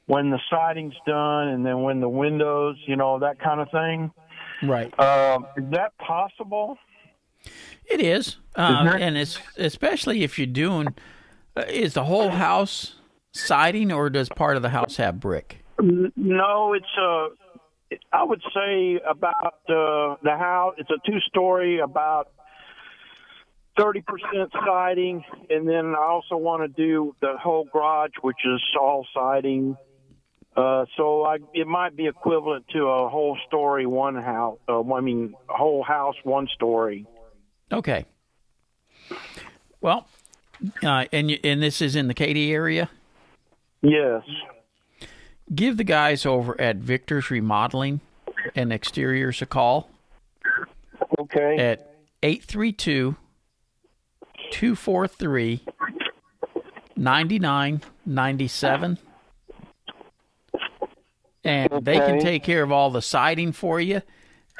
when 0.09 0.31
the 0.31 0.41
siding's 0.51 0.95
done 1.07 1.49
and 1.49 1.65
then 1.65 1.83
when 1.83 2.01
the 2.01 2.09
windows 2.09 2.77
you 2.87 2.97
know 2.97 3.21
that 3.21 3.39
kind 3.39 3.61
of 3.61 3.71
thing 3.71 4.11
Right. 4.63 4.93
uh, 4.99 5.39
is 5.57 5.65
that 5.71 5.97
possible 5.99 6.77
It 7.87 8.01
is, 8.01 8.37
uh, 8.57 8.97
and 8.99 9.17
it's 9.17 9.39
especially 9.57 10.25
if 10.25 10.37
you're 10.39 10.47
doing. 10.67 10.89
Uh, 11.57 11.63
is 11.69 11.95
the 11.95 12.05
whole 12.05 12.31
house 12.31 12.97
siding, 13.33 13.93
or 13.93 14.11
does 14.11 14.29
part 14.29 14.57
of 14.57 14.63
the 14.63 14.69
house 14.71 14.97
have 14.97 15.21
brick? 15.21 15.65
No 15.81 16.75
it's 16.75 16.95
uh 17.01 17.29
i 18.13 18.23
would 18.23 18.43
say 18.55 19.01
about 19.09 19.55
uh 19.69 20.17
the 20.23 20.37
house 20.37 20.75
it's 20.77 20.91
a 20.91 20.99
two 21.11 21.21
story 21.21 21.79
about 21.79 22.29
30% 23.79 24.03
siding 24.67 25.25
and 25.49 25.69
then 25.69 25.95
i 25.95 26.03
also 26.03 26.37
want 26.37 26.63
to 26.63 26.69
do 26.69 27.15
the 27.21 27.35
whole 27.41 27.67
garage 27.73 28.11
which 28.23 28.45
is 28.45 28.61
all 28.79 29.07
siding 29.15 29.77
uh 30.59 30.85
so 30.97 31.25
i 31.25 31.39
it 31.55 31.67
might 31.67 31.97
be 31.97 32.07
equivalent 32.07 32.67
to 32.69 32.87
a 32.87 33.09
whole 33.09 33.39
story 33.47 33.87
one 33.87 34.17
house 34.17 34.59
uh, 34.69 34.83
i 34.93 35.01
mean 35.01 35.35
whole 35.49 35.83
house 35.83 36.17
one 36.25 36.47
story 36.55 37.07
Okay. 37.73 38.05
Well, 39.81 40.07
uh, 40.83 41.05
and 41.13 41.39
and 41.45 41.63
this 41.63 41.81
is 41.81 41.95
in 41.95 42.09
the 42.09 42.15
Katy 42.15 42.53
area. 42.53 42.91
yes 43.83 44.25
Give 45.55 45.77
the 45.77 45.85
guys 45.85 46.27
over 46.27 46.61
at 46.61 46.75
Victor's 46.77 47.31
Remodeling 47.31 48.01
and 48.55 48.73
Exteriors 48.73 49.41
a 49.41 49.47
call. 49.47 49.89
Okay. 51.19 51.57
At 51.59 51.95
832 52.23 53.17
243 54.51 55.61
9997. 56.97 58.99
And 61.45 61.85
they 61.85 61.97
can 61.99 62.21
take 62.21 62.43
care 62.43 62.63
of 62.63 62.73
all 62.73 62.91
the 62.91 63.03
siding 63.03 63.53
for 63.53 63.81
you 63.81 64.03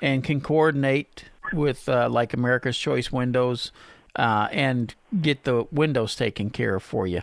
and 0.01 0.23
can 0.23 0.41
coordinate 0.41 1.25
with 1.53 1.89
uh, 1.89 2.09
like 2.09 2.33
America's 2.33 2.79
Choice 2.79 3.11
Windows 3.11 3.73
uh, 4.17 4.49
and 4.53 4.95
get 5.21 5.45
the 5.45 5.67
windows 5.73 6.15
taken 6.15 6.51
care 6.51 6.77
of 6.77 6.83
for 6.83 7.07
you. 7.07 7.23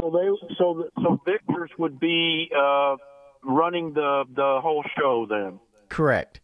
so 0.00 0.10
they 0.10 0.54
so 0.56 0.88
so 1.02 1.20
victor's 1.24 1.70
would 1.78 2.00
be 2.00 2.50
uh 2.56 2.96
running 3.44 3.92
the 3.92 4.24
the 4.34 4.60
whole 4.62 4.84
show 4.96 5.26
then 5.28 5.58
Correct. 5.92 6.40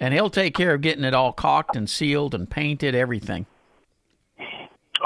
And 0.00 0.12
he'll 0.12 0.30
take 0.30 0.52
care 0.52 0.74
of 0.74 0.80
getting 0.80 1.04
it 1.04 1.14
all 1.14 1.32
caulked 1.32 1.76
and 1.76 1.88
sealed 1.88 2.34
and 2.34 2.50
painted, 2.50 2.92
everything. 2.92 3.46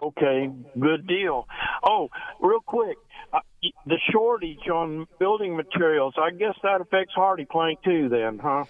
Okay, 0.02 0.50
good 0.80 1.06
deal. 1.06 1.46
Oh, 1.86 2.08
real 2.40 2.60
quick, 2.60 2.96
the 3.86 3.98
shortage 4.10 4.68
on 4.72 5.06
building 5.18 5.56
materials. 5.56 6.14
I 6.18 6.30
guess 6.30 6.54
that 6.62 6.80
affects 6.80 7.14
HardiePlank 7.16 7.82
too, 7.82 8.08
then, 8.08 8.38
huh? 8.38 8.64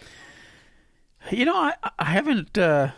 You 1.31 1.45
know, 1.45 1.57
I, 1.57 1.75
I 1.99 2.05
haven't 2.05 2.59
uh, 2.59 2.91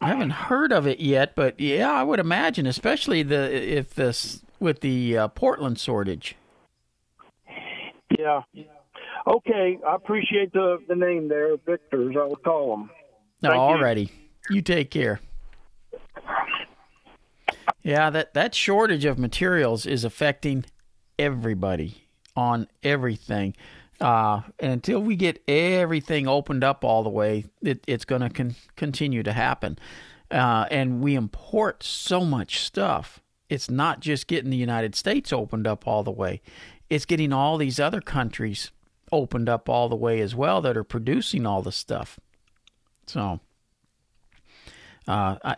I 0.00 0.08
haven't 0.08 0.30
heard 0.30 0.72
of 0.72 0.86
it 0.86 1.00
yet, 1.00 1.34
but 1.36 1.60
yeah, 1.60 1.90
I 1.90 2.02
would 2.02 2.18
imagine, 2.18 2.66
especially 2.66 3.22
the 3.22 3.78
if 3.78 3.94
this 3.94 4.42
with 4.58 4.80
the 4.80 5.16
uh, 5.16 5.28
Portland 5.28 5.78
shortage. 5.78 6.36
Yeah. 8.18 8.42
Okay, 9.26 9.78
I 9.86 9.94
appreciate 9.94 10.52
the 10.52 10.78
the 10.88 10.96
name 10.96 11.28
there, 11.28 11.56
Victor's. 11.56 12.16
I 12.18 12.24
will 12.24 12.36
call 12.36 12.76
them. 12.76 12.90
No, 13.42 13.50
Thank 13.50 13.98
you. 13.98 14.08
You 14.50 14.62
take 14.62 14.90
care. 14.90 15.20
Yeah, 17.82 18.10
that 18.10 18.34
that 18.34 18.54
shortage 18.54 19.04
of 19.04 19.18
materials 19.18 19.86
is 19.86 20.04
affecting 20.04 20.64
everybody 21.18 22.04
on 22.36 22.68
everything. 22.82 23.54
Uh, 24.00 24.40
and 24.58 24.72
until 24.72 25.00
we 25.00 25.14
get 25.14 25.42
everything 25.46 26.26
opened 26.26 26.64
up 26.64 26.84
all 26.84 27.02
the 27.02 27.10
way, 27.10 27.44
it, 27.60 27.84
it's 27.86 28.06
going 28.06 28.22
to 28.22 28.30
con- 28.30 28.54
continue 28.76 29.22
to 29.22 29.32
happen. 29.32 29.78
Uh, 30.30 30.64
and 30.70 31.02
we 31.02 31.14
import 31.14 31.82
so 31.82 32.24
much 32.24 32.60
stuff. 32.60 33.20
It's 33.50 33.68
not 33.68 34.00
just 34.00 34.26
getting 34.26 34.50
the 34.50 34.56
United 34.56 34.94
States 34.94 35.32
opened 35.32 35.66
up 35.66 35.86
all 35.86 36.02
the 36.02 36.10
way; 36.10 36.40
it's 36.88 37.04
getting 37.04 37.32
all 37.32 37.58
these 37.58 37.80
other 37.80 38.00
countries 38.00 38.70
opened 39.12 39.48
up 39.48 39.68
all 39.68 39.88
the 39.88 39.96
way 39.96 40.20
as 40.20 40.34
well 40.34 40.60
that 40.60 40.76
are 40.76 40.84
producing 40.84 41.44
all 41.44 41.62
the 41.62 41.72
stuff. 41.72 42.20
So, 43.06 43.40
uh, 45.08 45.36
I 45.44 45.56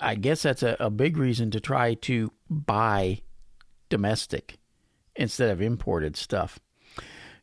I- 0.00 0.14
guess 0.14 0.42
that's 0.42 0.62
a, 0.62 0.76
a 0.80 0.90
big 0.90 1.16
reason 1.16 1.50
to 1.52 1.60
try 1.60 1.94
to 1.94 2.32
buy 2.48 3.22
domestic 3.88 4.58
instead 5.14 5.50
of 5.50 5.62
imported 5.62 6.16
stuff. 6.16 6.58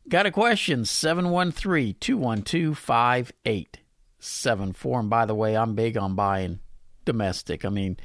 Got 0.08 0.26
a 0.26 0.30
question 0.30 0.84
713 0.84 1.96
212 1.98 2.78
5874. 2.78 5.00
And 5.00 5.10
by 5.10 5.26
the 5.26 5.34
way, 5.34 5.56
I'm 5.56 5.74
big 5.74 5.96
on 5.96 6.14
buying 6.14 6.60
domestic. 7.04 7.64
I 7.64 7.70
mean, 7.70 7.96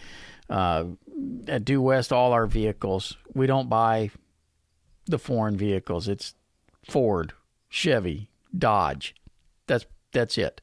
uh, 0.49 0.85
at 1.47 1.65
Due 1.65 1.81
West, 1.81 2.13
all 2.13 2.31
our 2.31 2.47
vehicles, 2.47 3.17
we 3.33 3.47
don't 3.47 3.69
buy 3.69 4.11
the 5.05 5.19
foreign 5.19 5.57
vehicles. 5.57 6.07
It's 6.07 6.35
Ford, 6.89 7.33
Chevy, 7.69 8.29
Dodge. 8.57 9.15
That's 9.67 9.85
that's 10.11 10.37
it. 10.37 10.61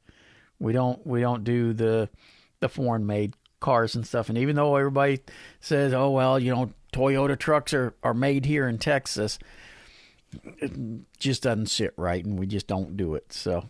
We 0.59 0.73
don't 0.73 1.07
we 1.07 1.21
don't 1.21 1.45
do 1.45 1.73
the 1.73 2.09
the 2.61 2.69
foreign 2.69 3.07
made 3.07 3.35
cars 3.61 3.95
and 3.95 4.07
stuff. 4.07 4.29
And 4.29 4.39
even 4.39 4.57
though 4.57 4.77
everybody 4.77 5.21
says, 5.61 5.93
"Oh 5.93 6.11
well, 6.11 6.39
you 6.39 6.55
know, 6.55 6.73
Toyota 6.93 7.39
trucks 7.39 7.75
are 7.75 7.95
are 8.03 8.15
made 8.15 8.47
here 8.47 8.69
in 8.69 8.79
Texas," 8.79 9.39
it 10.59 10.73
just 11.19 11.43
doesn't 11.43 11.67
sit 11.67 11.93
right, 11.97 12.25
and 12.25 12.39
we 12.39 12.47
just 12.47 12.67
don't 12.67 12.97
do 12.97 13.15
it. 13.15 13.33
So, 13.33 13.69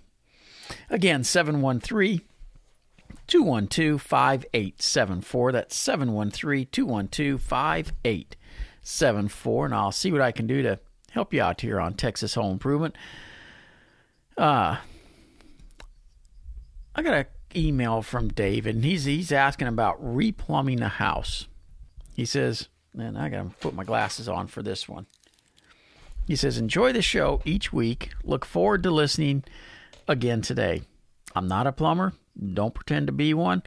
again, 0.91 1.25
seven 1.25 1.61
one 1.61 1.81
three. 1.81 2.23
212 3.29 4.01
5874. 4.01 5.53
That's 5.53 5.75
713 5.75 6.69
212 6.71 7.41
5874. 7.41 9.65
And 9.65 9.75
I'll 9.75 9.91
see 9.91 10.13
what 10.13 10.21
I 10.21 10.31
can 10.31 10.47
do 10.47 10.63
to 10.63 10.79
help 11.11 11.35
you 11.35 11.43
out 11.43 11.61
here 11.61 11.81
on 11.81 11.95
Texas 11.95 12.35
Home 12.35 12.53
Improvement. 12.53 12.95
Uh, 14.37 14.77
I 16.95 17.03
got 17.03 17.15
an 17.15 17.27
email 17.57 18.03
from 18.03 18.29
David, 18.29 18.77
and 18.77 18.85
he's, 18.85 19.05
he's 19.05 19.33
asking 19.33 19.69
about 19.69 20.03
replumbing 20.03 20.79
the 20.79 20.89
house. 20.89 21.47
He 22.15 22.25
says, 22.25 22.69
and 22.97 23.19
I 23.19 23.29
got 23.29 23.43
to 23.43 23.51
put 23.61 23.75
my 23.75 23.85
glasses 23.85 24.29
on 24.29 24.47
for 24.47 24.63
this 24.63 24.89
one. 24.89 25.07
He 26.27 26.37
says, 26.37 26.59
Enjoy 26.59 26.93
the 26.93 27.03
show 27.03 27.41
each 27.45 27.73
week. 27.73 28.11
Look 28.25 28.45
forward 28.45 28.83
to 28.83 28.91
listening 28.91 29.45
again 30.09 30.43
today. 30.43 30.83
I'm 31.35 31.49
not 31.49 31.67
a 31.67 31.73
plumber, 31.73 32.15
don't 32.55 32.75
pretend 32.75 33.07
to 33.07 33.13
be 33.13 33.35
one, 33.35 33.63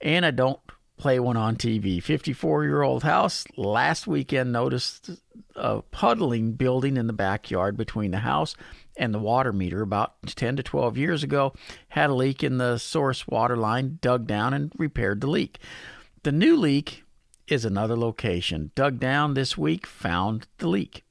and 0.00 0.24
I 0.24 0.30
don't 0.30 0.60
play 0.96 1.18
one 1.18 1.36
on 1.36 1.56
TV. 1.56 2.02
54 2.02 2.64
year 2.64 2.82
old 2.82 3.02
house. 3.02 3.44
Last 3.56 4.06
weekend 4.06 4.52
noticed 4.52 5.10
a 5.56 5.82
puddling 5.82 6.52
building 6.52 6.96
in 6.96 7.06
the 7.06 7.12
backyard 7.12 7.76
between 7.76 8.10
the 8.10 8.18
house 8.18 8.54
and 9.00 9.14
the 9.14 9.18
water 9.18 9.52
meter 9.52 9.80
about 9.80 10.14
10 10.26 10.56
to 10.56 10.62
12 10.62 10.98
years 10.98 11.24
ago 11.24 11.54
had 11.88 12.10
a 12.10 12.14
leak 12.14 12.44
in 12.44 12.58
the 12.58 12.76
source 12.76 13.26
water 13.26 13.56
line, 13.56 13.98
dug 14.02 14.26
down 14.26 14.52
and 14.52 14.70
repaired 14.76 15.22
the 15.22 15.26
leak. 15.26 15.58
The 16.22 16.30
new 16.30 16.54
leak 16.54 17.02
is 17.48 17.64
another 17.64 17.96
location. 17.96 18.70
Dug 18.74 19.00
down 19.00 19.32
this 19.32 19.56
week, 19.56 19.86
found 19.86 20.46
the 20.58 20.68
leak. 20.68 21.02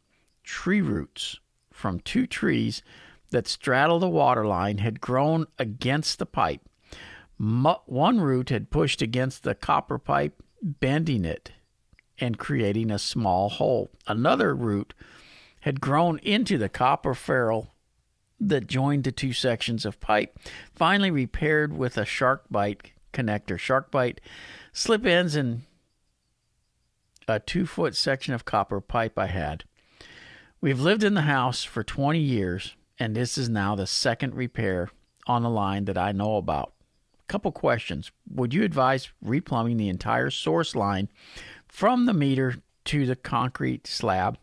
Tree 0.44 0.82
roots 0.82 1.40
from 1.74 2.00
two 2.00 2.28
trees 2.28 2.84
that 3.32 3.48
straddle 3.48 4.00
the 4.00 4.08
water 4.08 4.46
line 4.46 4.78
had 4.78 5.02
grown 5.02 5.48
against 5.58 6.20
the 6.20 6.26
pipe. 6.28 6.62
One 7.38 8.22
root 8.22 8.50
had 8.50 8.70
pushed 8.70 9.02
against 9.02 9.44
the 9.44 9.56
copper 9.56 9.98
pipe, 9.98 10.44
bending 10.62 11.26
it 11.26 11.54
and 12.20 12.38
creating 12.38 12.92
a 12.92 13.00
small 13.00 13.50
hole. 13.50 13.90
Another 14.06 14.54
root 14.54 14.94
had 15.62 15.82
grown 15.82 16.20
into 16.20 16.58
the 16.58 16.70
copper 16.70 17.16
ferrule 17.16 17.74
that 18.40 18.68
joined 18.68 19.04
the 19.04 19.12
two 19.12 19.34
sections 19.34 19.86
of 19.86 20.00
pipe, 20.00 20.38
finally 20.74 21.12
repaired 21.12 21.78
with 21.78 21.98
a 21.98 22.06
shark 22.06 22.44
bite 22.50 22.92
connector. 23.14 23.58
Shark 23.58 23.92
bite 23.92 24.22
slip 24.72 25.06
ends 25.06 25.36
and 25.36 25.64
a 27.28 27.40
two 27.40 27.66
foot 27.66 27.96
section 27.96 28.34
of 28.34 28.46
copper 28.46 28.82
pipe 28.82 29.18
I 29.18 29.28
had. 29.28 29.64
We've 30.62 30.80
lived 30.80 31.04
in 31.04 31.14
the 31.14 31.22
house 31.22 31.64
for 31.64 31.84
20 31.84 32.20
years, 32.20 32.76
and 32.98 33.16
this 33.16 33.38
is 33.38 33.48
now 33.48 33.76
the 33.76 33.88
second 33.88 34.36
repair 34.36 34.90
on 35.26 35.44
the 35.44 35.50
line 35.50 35.86
that 35.86 35.98
I 35.98 36.12
know 36.12 36.36
about. 36.36 36.74
Couple 37.28 37.52
questions. 37.52 38.12
Would 38.34 38.54
you 38.54 38.64
advise 38.64 39.10
replumbing 39.24 39.78
the 39.78 39.90
entire 39.90 40.32
source 40.32 40.76
line 40.76 41.10
from 41.68 42.08
the 42.08 42.14
meter 42.14 42.56
to 42.86 43.06
the 43.06 43.16
concrete 43.16 43.86
slab 43.86 44.40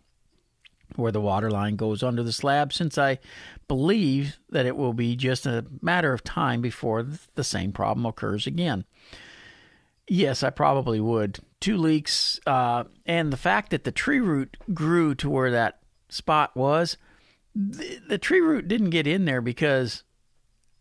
where 0.95 1.11
the 1.11 1.21
water 1.21 1.51
line 1.51 1.75
goes 1.75 2.03
under 2.03 2.23
the 2.23 2.33
slab 2.33 2.73
since 2.73 2.97
I 2.97 3.19
believe 3.69 4.39
that 4.51 4.67
it 4.67 4.77
will 4.77 4.93
be 4.93 5.17
just 5.17 5.47
a 5.47 5.67
matter 5.81 6.13
of 6.13 6.23
time 6.23 6.61
before 6.61 7.07
the 7.35 7.45
same 7.45 7.73
problem 7.73 8.07
occurs 8.07 8.47
again. 8.47 8.85
Yes, 10.09 10.43
I 10.43 10.51
probably 10.51 11.01
would. 11.01 11.41
Two 11.59 11.77
leaks, 11.77 12.39
uh, 12.47 12.85
and 13.07 13.33
the 13.33 13.37
fact 13.37 13.71
that 13.71 13.85
the 13.85 13.91
tree 13.91 14.21
root 14.21 14.57
grew 14.73 15.15
to 15.17 15.29
where 15.29 15.51
that 15.51 15.81
spot 16.09 16.57
was, 16.57 16.97
the, 17.55 17.99
the 18.09 18.19
tree 18.19 18.41
root 18.41 18.69
didn't 18.69 18.91
get 18.91 19.07
in 19.07 19.25
there 19.25 19.41
because 19.41 20.05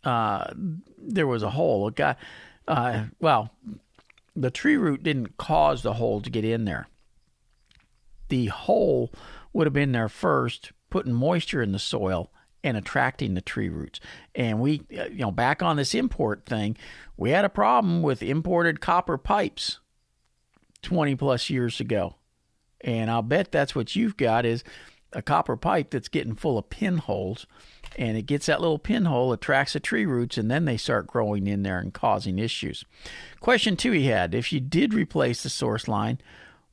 uh, 0.04 0.52
there 0.98 1.26
was 1.26 1.42
a 1.42 1.52
hole. 1.52 1.88
It 1.88 1.96
got, 1.96 2.20
uh, 2.68 3.06
well, 3.20 3.50
the 4.36 4.52
tree 4.52 4.78
root 4.78 5.02
didn't 5.02 5.38
cause 5.38 5.82
the 5.82 5.94
hole 5.94 6.22
to 6.22 6.30
get 6.30 6.46
in 6.46 6.66
there. 6.66 6.88
The 8.30 8.48
hole 8.48 9.12
would 9.54 9.66
have 9.66 9.74
been 9.74 9.94
there 9.94 10.10
first, 10.10 10.72
putting 10.90 11.14
moisture 11.14 11.64
in 11.64 11.72
the 11.72 11.80
soil 11.80 12.32
and 12.66 12.76
attracting 12.76 13.36
the 13.36 13.42
tree 13.42 13.70
roots. 13.70 14.00
And 14.34 14.60
we, 14.60 14.82
uh, 14.98 15.06
you 15.06 15.20
know, 15.20 15.32
back 15.32 15.62
on 15.62 15.78
this 15.78 15.94
import 15.94 16.48
thing, 16.48 16.76
we 17.16 17.30
had 17.30 17.46
a 17.46 17.50
problem 17.50 18.02
with 18.02 18.24
imported 18.24 18.82
copper 18.82 19.20
pipes 19.20 19.80
20 20.82 21.16
plus 21.16 21.50
years 21.52 21.80
ago. 21.80 22.16
And 22.82 23.12
I'll 23.12 23.22
bet 23.22 23.52
that's 23.52 23.76
what 23.76 23.96
you've 23.96 24.18
got 24.18 24.46
is 24.46 24.64
a 25.14 25.22
copper 25.22 25.56
pipe 25.56 25.92
that's 25.92 26.08
getting 26.10 26.34
full 26.34 26.58
of 26.58 26.72
pinholes 26.72 27.46
and 27.98 28.18
it 28.18 28.24
gets 28.24 28.48
that 28.48 28.60
little 28.60 28.80
pinhole, 28.80 29.32
attracts 29.32 29.74
the 29.74 29.80
tree 29.80 30.06
roots, 30.06 30.38
and 30.38 30.52
then 30.52 30.66
they 30.66 30.76
start 30.76 31.08
growing 31.08 31.48
in 31.48 31.64
there 31.64 31.80
and 31.80 31.94
causing 31.94 32.40
issues. 32.40 32.84
Question 33.40 33.78
two 33.78 33.92
he 33.92 34.08
had 34.08 34.36
if 34.36 34.52
you 34.52 34.60
did 34.60 34.94
replace 34.94 35.44
the 35.44 35.50
source 35.50 35.88
line, 35.88 36.20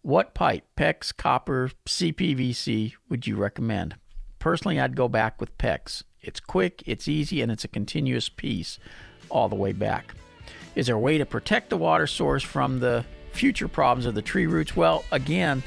what 0.01 0.35
pipe, 0.35 0.65
PEX, 0.77 1.17
copper, 1.17 1.71
CPVC, 1.87 2.95
would 3.09 3.27
you 3.27 3.37
recommend? 3.37 3.95
Personally, 4.43 4.81
I'd 4.81 4.97
go 4.97 5.07
back 5.07 5.41
with 5.41 5.57
PEX. 5.57 6.03
It's 6.21 6.41
quick, 6.41 6.83
it's 6.85 7.07
easy, 7.07 7.43
and 7.43 7.53
it's 7.53 7.63
a 7.63 7.69
continuous 7.69 8.29
piece 8.29 8.81
all 9.29 9.49
the 9.49 9.55
way 9.55 9.71
back. 9.71 10.17
Is 10.75 10.89
there 10.89 10.97
a 10.97 10.99
way 10.99 11.17
to 11.17 11.25
protect 11.25 11.71
the 11.71 11.77
water 11.77 12.09
source 12.09 12.43
from 12.43 12.81
the 12.81 13.05
future 13.31 13.69
problems 13.69 14.05
of 14.05 14.17
the 14.17 14.21
tree 14.21 14.47
roots? 14.47 14.75
Well, 14.75 15.05
again, 15.13 15.63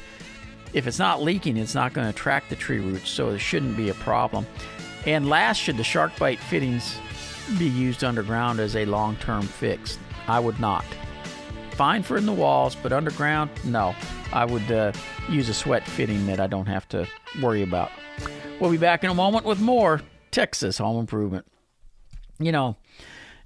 if 0.74 0.86
it's 0.86 0.98
not 0.98 1.22
leaking, 1.22 1.56
it's 1.56 1.74
not 1.74 1.94
going 1.94 2.04
to 2.04 2.10
attract 2.10 2.50
the 2.50 2.54
tree 2.54 2.80
roots, 2.80 3.08
so 3.08 3.30
it 3.30 3.38
shouldn't 3.38 3.78
be 3.78 3.88
a 3.88 3.94
problem. 3.94 4.46
And 5.06 5.26
last, 5.26 5.56
should 5.56 5.78
the 5.78 5.82
shark 5.82 6.14
bite 6.18 6.38
fittings 6.38 6.98
be 7.58 7.68
used 7.68 8.04
underground 8.04 8.60
as 8.60 8.76
a 8.76 8.84
long 8.84 9.16
term 9.16 9.44
fix? 9.44 9.98
I 10.28 10.38
would 10.38 10.60
not. 10.60 10.84
Fine 11.70 12.02
for 12.02 12.18
in 12.18 12.26
the 12.26 12.32
walls, 12.34 12.76
but 12.82 12.92
underground, 12.92 13.48
no. 13.64 13.94
I 14.34 14.44
would 14.44 14.70
uh, 14.70 14.92
use 15.30 15.48
a 15.48 15.54
sweat 15.54 15.86
fitting 15.86 16.26
that 16.26 16.40
I 16.40 16.46
don't 16.46 16.66
have 16.66 16.86
to 16.90 17.08
worry 17.40 17.62
about. 17.62 17.90
We'll 18.58 18.70
be 18.70 18.78
back 18.78 19.04
in 19.04 19.10
a 19.10 19.14
moment 19.14 19.44
with 19.44 19.60
more 19.60 20.00
Texas 20.30 20.78
home 20.78 20.98
improvement. 20.98 21.46
You 22.38 22.52
know, 22.52 22.76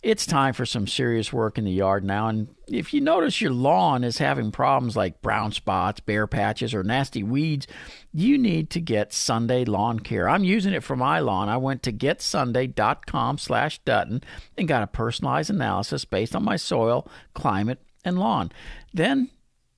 it's 0.02 0.24
time 0.24 0.54
for 0.54 0.64
some 0.64 0.86
serious 0.86 1.32
work 1.32 1.58
in 1.58 1.64
the 1.64 1.72
yard 1.72 2.04
now. 2.04 2.28
And 2.28 2.54
if 2.68 2.94
you 2.94 3.00
notice 3.00 3.40
your 3.40 3.50
lawn 3.50 4.04
is 4.04 4.18
having 4.18 4.52
problems 4.52 4.96
like 4.96 5.20
brown 5.20 5.50
spots, 5.50 5.98
bare 5.98 6.28
patches, 6.28 6.72
or 6.72 6.84
nasty 6.84 7.24
weeds, 7.24 7.66
you 8.12 8.38
need 8.38 8.70
to 8.70 8.80
get 8.80 9.12
Sunday 9.12 9.64
Lawn 9.64 9.98
Care. 9.98 10.28
I'm 10.28 10.44
using 10.44 10.72
it 10.72 10.84
for 10.84 10.94
my 10.94 11.18
lawn. 11.18 11.48
I 11.48 11.56
went 11.56 11.82
to 11.82 11.92
getsunday.com 11.92 13.38
slash 13.38 13.80
Dutton 13.80 14.22
and 14.56 14.68
got 14.68 14.84
a 14.84 14.86
personalized 14.86 15.50
analysis 15.50 16.04
based 16.04 16.36
on 16.36 16.44
my 16.44 16.56
soil, 16.56 17.06
climate, 17.34 17.80
and 18.04 18.16
lawn. 18.16 18.52
Then 18.94 19.30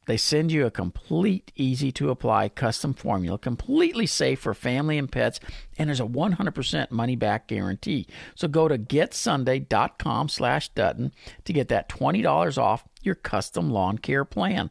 they 0.07 0.17
send 0.17 0.51
you 0.51 0.67
a 0.67 0.71
complete, 0.71 1.53
easy 1.55 1.93
to 1.93 2.11
apply 2.11 2.49
custom 2.49 2.93
formula, 2.93 3.39
completely 3.39 4.07
safe 4.07 4.41
for 4.41 4.55
family 4.55 4.99
and 4.99 5.11
pets, 5.11 5.39
and 5.79 5.89
there's 5.89 6.01
a 6.01 6.05
100% 6.05 6.91
money 6.91 7.17
back 7.17 7.47
guarantee. 7.47 8.07
So 8.35 8.49
go 8.49 8.67
to 8.67 8.79
getsunday.com 8.79 10.29
slash 10.29 10.69
Dutton 10.71 11.13
to 11.45 11.53
get 11.53 11.69
that 11.69 11.89
$20 11.89 12.59
off 12.59 12.85
your 13.03 13.15
custom 13.15 13.71
lawn 13.71 13.99
care 13.99 14.25
plan. 14.25 14.71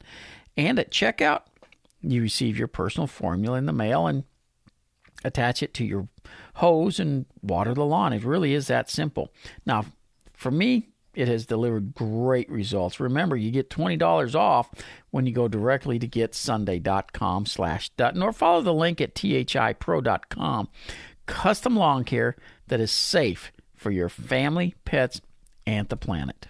And 0.58 0.78
at 0.80 0.92
checkout, 0.92 1.44
you 2.02 2.22
receive 2.22 2.58
your 2.58 2.68
personal 2.68 3.08
formula 3.08 3.58
in 3.58 3.68
the 3.68 3.74
mail 3.74 4.08
and 4.08 4.24
attach 5.24 5.64
it 5.64 5.74
to 5.76 5.86
your 5.86 6.08
hose 6.56 7.00
and 7.00 7.26
water 7.42 7.74
the 7.74 7.86
lawn. 7.86 8.12
It 8.12 8.24
really 8.24 8.54
is 8.54 8.68
that 8.68 8.90
simple. 8.90 9.32
Now, 9.66 9.86
for 10.34 10.52
me, 10.52 10.90
it 11.14 11.28
has 11.28 11.46
delivered 11.46 11.94
great 11.94 12.50
results. 12.50 13.00
Remember, 13.00 13.36
you 13.36 13.52
get 13.52 13.70
$20 13.70 14.36
off 14.36 14.70
when 15.10 15.26
you 15.26 15.34
go 15.34 15.48
directly 15.48 16.00
to 16.00 16.08
getsunday.com 16.08 17.46
slash 17.46 17.90
Dutton 17.90 18.22
or 18.22 18.32
follow 18.32 18.62
the 18.62 18.74
link 18.74 19.02
at 19.02 19.16
thipro.com. 19.16 20.70
Custom 21.26 21.76
lawn 21.76 22.04
care 22.04 22.36
that 22.68 22.80
is 22.80 22.92
safe 22.92 23.52
for 23.76 23.92
your 23.92 24.10
family, 24.10 24.76
pets, 24.86 25.22
and 25.66 25.90
the 25.90 25.98
planet. 25.98 26.48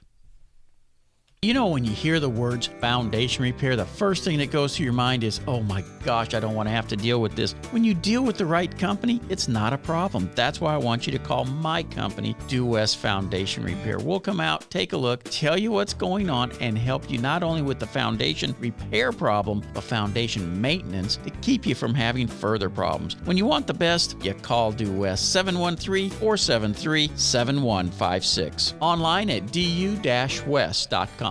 You 1.43 1.55
know, 1.55 1.65
when 1.65 1.83
you 1.83 1.91
hear 1.91 2.19
the 2.19 2.29
words 2.29 2.67
foundation 2.67 3.43
repair, 3.43 3.75
the 3.75 3.83
first 3.83 4.23
thing 4.23 4.37
that 4.37 4.51
goes 4.51 4.77
through 4.77 4.83
your 4.83 4.93
mind 4.93 5.23
is, 5.23 5.41
oh 5.47 5.61
my 5.61 5.83
gosh, 6.03 6.35
I 6.35 6.39
don't 6.39 6.53
want 6.53 6.69
to 6.69 6.71
have 6.71 6.87
to 6.89 6.95
deal 6.95 7.19
with 7.19 7.35
this. 7.35 7.53
When 7.71 7.83
you 7.83 7.95
deal 7.95 8.23
with 8.23 8.37
the 8.37 8.45
right 8.45 8.77
company, 8.77 9.19
it's 9.27 9.47
not 9.47 9.73
a 9.73 9.77
problem. 9.79 10.29
That's 10.35 10.61
why 10.61 10.75
I 10.75 10.77
want 10.77 11.07
you 11.07 11.11
to 11.13 11.17
call 11.17 11.45
my 11.45 11.81
company, 11.81 12.35
Due 12.47 12.63
West 12.63 12.97
Foundation 12.97 13.63
Repair. 13.63 13.97
We'll 13.97 14.19
come 14.19 14.39
out, 14.39 14.69
take 14.69 14.93
a 14.93 14.97
look, 14.97 15.23
tell 15.23 15.57
you 15.57 15.71
what's 15.71 15.95
going 15.95 16.29
on, 16.29 16.51
and 16.61 16.77
help 16.77 17.09
you 17.09 17.17
not 17.17 17.41
only 17.41 17.63
with 17.63 17.79
the 17.79 17.87
foundation 17.87 18.55
repair 18.59 19.11
problem, 19.11 19.63
but 19.73 19.83
foundation 19.83 20.61
maintenance 20.61 21.15
to 21.15 21.31
keep 21.41 21.65
you 21.65 21.73
from 21.73 21.95
having 21.95 22.27
further 22.27 22.69
problems. 22.69 23.15
When 23.23 23.35
you 23.35 23.47
want 23.47 23.65
the 23.65 23.73
best, 23.73 24.15
you 24.23 24.35
call 24.35 24.71
Due 24.71 24.91
West 24.91 25.31
713 25.31 26.11
473 26.11 27.09
7156. 27.15 28.75
Online 28.79 29.31
at 29.31 29.47
duewest.com. 29.47 31.30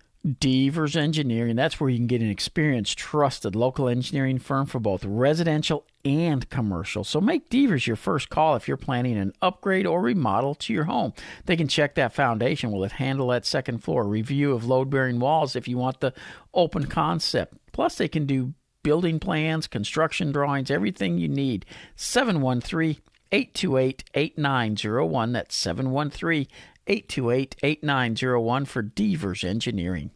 Devers 0.39 0.95
Engineering. 0.95 1.55
That's 1.55 1.79
where 1.79 1.89
you 1.89 1.97
can 1.97 2.07
get 2.07 2.21
an 2.21 2.29
experienced, 2.29 2.97
trusted 2.97 3.55
local 3.55 3.87
engineering 3.87 4.37
firm 4.37 4.67
for 4.67 4.79
both 4.79 5.03
residential 5.03 5.85
and 6.05 6.47
commercial. 6.49 7.03
So 7.03 7.19
make 7.19 7.49
Devers 7.49 7.87
your 7.87 7.95
first 7.95 8.29
call 8.29 8.55
if 8.55 8.67
you're 8.67 8.77
planning 8.77 9.17
an 9.17 9.33
upgrade 9.41 9.87
or 9.87 10.01
remodel 10.01 10.53
to 10.55 10.73
your 10.73 10.83
home. 10.83 11.13
They 11.45 11.55
can 11.55 11.67
check 11.67 11.95
that 11.95 12.13
foundation. 12.13 12.71
Will 12.71 12.83
it 12.83 12.93
handle 12.93 13.29
that 13.29 13.45
second 13.45 13.79
floor? 13.79 14.05
Review 14.05 14.53
of 14.53 14.65
load 14.65 14.91
bearing 14.91 15.19
walls 15.19 15.55
if 15.55 15.67
you 15.67 15.77
want 15.77 16.01
the 16.01 16.13
open 16.53 16.85
concept. 16.85 17.55
Plus, 17.71 17.95
they 17.95 18.07
can 18.07 18.25
do 18.25 18.53
building 18.83 19.19
plans, 19.19 19.67
construction 19.67 20.31
drawings, 20.31 20.69
everything 20.69 21.17
you 21.17 21.27
need. 21.27 21.65
713 21.95 23.01
828 23.31 24.03
8901. 24.13 25.31
That's 25.31 25.55
713 25.55 26.47
828 26.87 27.55
8901 27.63 28.65
for 28.65 28.81
Devers 28.81 29.43
Engineering. 29.43 30.11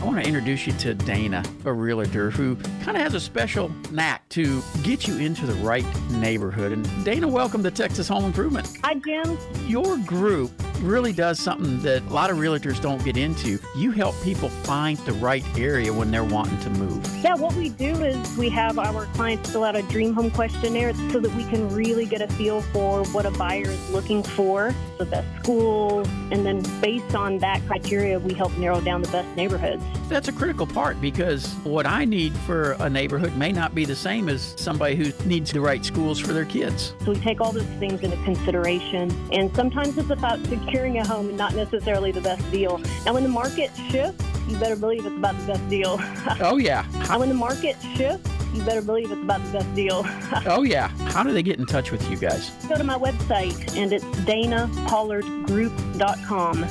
I 0.00 0.04
want 0.06 0.16
to 0.16 0.26
introduce 0.26 0.66
you 0.66 0.72
to 0.72 0.94
Dana, 0.94 1.44
a 1.66 1.72
realtor 1.72 2.30
who 2.30 2.56
kind 2.82 2.96
of 2.96 3.02
has 3.02 3.12
a 3.12 3.20
special 3.20 3.70
knack 3.90 4.26
to 4.30 4.62
get 4.82 5.06
you 5.06 5.18
into 5.18 5.44
the 5.44 5.52
right 5.56 5.84
neighborhood. 6.12 6.72
And 6.72 7.04
Dana, 7.04 7.28
welcome 7.28 7.62
to 7.64 7.70
Texas 7.70 8.08
Home 8.08 8.24
Improvement. 8.24 8.78
Hi, 8.82 8.94
Jim. 8.94 9.36
Your 9.66 9.98
group 9.98 10.52
really 10.80 11.12
does 11.12 11.38
something 11.38 11.82
that 11.82 12.02
a 12.02 12.12
lot 12.14 12.30
of 12.30 12.38
realtors 12.38 12.80
don't 12.80 13.04
get 13.04 13.18
into. 13.18 13.58
You 13.76 13.90
help 13.90 14.14
people 14.22 14.48
find 14.48 14.96
the 15.00 15.12
right 15.12 15.44
area 15.58 15.92
when 15.92 16.10
they're 16.10 16.24
wanting 16.24 16.58
to 16.60 16.70
move. 16.70 17.06
Yeah, 17.22 17.34
what 17.34 17.52
we 17.54 17.68
do 17.68 17.90
is 18.02 18.38
we 18.38 18.48
have 18.48 18.78
our 18.78 19.04
clients 19.06 19.50
fill 19.52 19.64
out 19.64 19.76
a 19.76 19.82
dream 19.82 20.14
home 20.14 20.30
questionnaire 20.30 20.94
so 21.10 21.20
that 21.20 21.34
we 21.34 21.44
can 21.44 21.68
really 21.74 22.06
get 22.06 22.22
a 22.22 22.28
feel 22.28 22.62
for 22.62 23.04
what 23.08 23.26
a 23.26 23.30
buyer 23.32 23.66
is 23.66 23.90
looking 23.90 24.22
for, 24.22 24.74
the 24.96 25.04
best 25.04 25.28
schools, 25.42 26.08
and 26.30 26.46
then 26.46 26.62
based 26.80 27.14
on 27.14 27.36
that 27.38 27.60
criteria, 27.66 28.18
we 28.18 28.32
help 28.32 28.56
narrow 28.56 28.80
down 28.80 29.02
the 29.02 29.08
best 29.08 29.28
neighborhoods. 29.36 29.84
That's 30.08 30.26
a 30.28 30.32
critical 30.32 30.66
part 30.66 31.00
because 31.00 31.54
what 31.62 31.86
I 31.86 32.04
need 32.04 32.32
for 32.38 32.72
a 32.80 32.90
neighborhood 32.90 33.36
may 33.36 33.52
not 33.52 33.76
be 33.76 33.84
the 33.84 33.94
same 33.94 34.28
as 34.28 34.54
somebody 34.56 34.96
who 34.96 35.12
needs 35.24 35.52
the 35.52 35.60
right 35.60 35.84
schools 35.84 36.18
for 36.18 36.32
their 36.32 36.44
kids. 36.44 36.94
So 37.04 37.12
we 37.12 37.20
take 37.20 37.40
all 37.40 37.52
those 37.52 37.62
things 37.78 38.00
into 38.02 38.16
consideration, 38.24 39.12
and 39.32 39.54
sometimes 39.54 39.96
it's 39.98 40.10
about 40.10 40.44
securing 40.46 40.98
a 40.98 41.06
home 41.06 41.28
and 41.28 41.38
not 41.38 41.54
necessarily 41.54 42.10
the 42.10 42.22
best 42.22 42.50
deal. 42.50 42.78
Now, 43.06 43.14
when 43.14 43.22
the 43.22 43.28
market 43.28 43.70
shifts, 43.88 44.24
you 44.48 44.56
better 44.58 44.74
believe 44.74 45.06
it's 45.06 45.14
about 45.16 45.38
the 45.38 45.46
best 45.52 45.68
deal. 45.68 46.00
Oh, 46.40 46.56
yeah. 46.56 46.84
and 47.10 47.20
when 47.20 47.28
the 47.28 47.34
market 47.36 47.76
shifts, 47.96 48.28
you 48.52 48.62
better 48.64 48.82
believe 48.82 49.12
it's 49.12 49.22
about 49.22 49.40
the 49.44 49.52
best 49.58 49.72
deal. 49.76 50.04
Oh, 50.46 50.62
yeah. 50.64 50.88
How 51.12 51.22
do 51.22 51.32
they 51.32 51.42
get 51.42 51.58
in 51.60 51.66
touch 51.66 51.92
with 51.92 52.10
you 52.10 52.16
guys? 52.16 52.50
Go 52.68 52.76
to 52.76 52.82
my 52.84 52.98
website, 52.98 53.76
and 53.76 53.92
it's 53.92 54.04
danapollardgroup.com. 54.04 56.64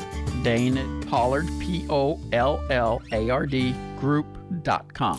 Dana 0.44 0.86
Pollard, 1.08 1.48
P 1.60 1.86
O 1.90 2.20
L 2.32 2.64
L 2.70 3.02
A 3.12 3.30
R 3.30 3.46
D, 3.46 3.76
group.com. 4.00 5.18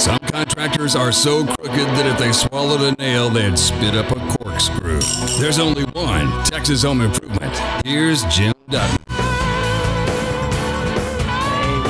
Some 0.00 0.18
contractors 0.18 0.96
are 0.96 1.12
so 1.12 1.44
crooked 1.44 1.74
that 1.74 2.06
if 2.06 2.18
they 2.18 2.32
swallowed 2.32 2.80
a 2.80 2.92
nail, 3.00 3.28
they'd 3.28 3.58
spit 3.58 3.94
up 3.94 4.10
a 4.10 4.18
corkscrew. 4.38 4.98
There's 5.38 5.58
only 5.58 5.84
one 5.84 6.42
Texas 6.44 6.82
Home 6.84 7.02
Improvement. 7.02 7.54
Here's 7.84 8.24
Jim 8.24 8.54
Dutton. 8.70 8.96
Hey, 9.08 9.16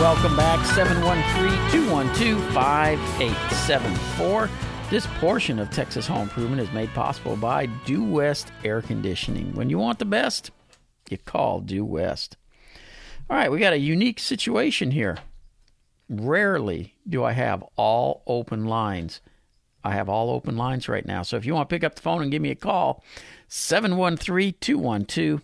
welcome 0.00 0.36
back. 0.36 0.66
713 0.74 1.70
212 1.70 2.52
5874. 2.52 4.50
This 4.90 5.06
portion 5.20 5.60
of 5.60 5.70
Texas 5.70 6.08
Home 6.08 6.22
Improvement 6.22 6.60
is 6.60 6.72
made 6.72 6.92
possible 6.94 7.36
by 7.36 7.66
Due 7.86 8.02
West 8.02 8.50
Air 8.64 8.82
Conditioning. 8.82 9.54
When 9.54 9.70
you 9.70 9.78
want 9.78 10.00
the 10.00 10.04
best, 10.04 10.50
you 11.10 11.18
call 11.18 11.60
Due 11.60 11.84
West. 11.84 12.36
All 13.28 13.36
right, 13.36 13.50
we 13.50 13.58
got 13.58 13.72
a 13.72 13.78
unique 13.78 14.18
situation 14.18 14.90
here. 14.90 15.18
Rarely 16.08 16.94
do 17.08 17.24
I 17.24 17.32
have 17.32 17.64
all 17.76 18.22
open 18.26 18.64
lines. 18.64 19.20
I 19.82 19.92
have 19.92 20.08
all 20.08 20.30
open 20.30 20.56
lines 20.56 20.88
right 20.88 21.06
now. 21.06 21.22
So 21.22 21.36
if 21.36 21.46
you 21.46 21.54
want 21.54 21.68
to 21.68 21.74
pick 21.74 21.84
up 21.84 21.94
the 21.94 22.02
phone 22.02 22.22
and 22.22 22.30
give 22.30 22.42
me 22.42 22.50
a 22.50 22.56
call, 22.56 23.02
713 23.48 24.54
212 24.60 25.42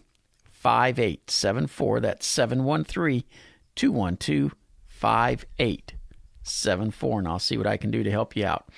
5874. 0.52 2.00
That's 2.00 2.26
713 2.26 3.22
212 3.76 4.54
5874. 4.86 7.18
And 7.18 7.28
I'll 7.28 7.38
see 7.38 7.56
what 7.56 7.68
I 7.68 7.76
can 7.76 7.92
do 7.92 8.02
to 8.02 8.10
help 8.10 8.34
you 8.34 8.44
out. 8.44 8.68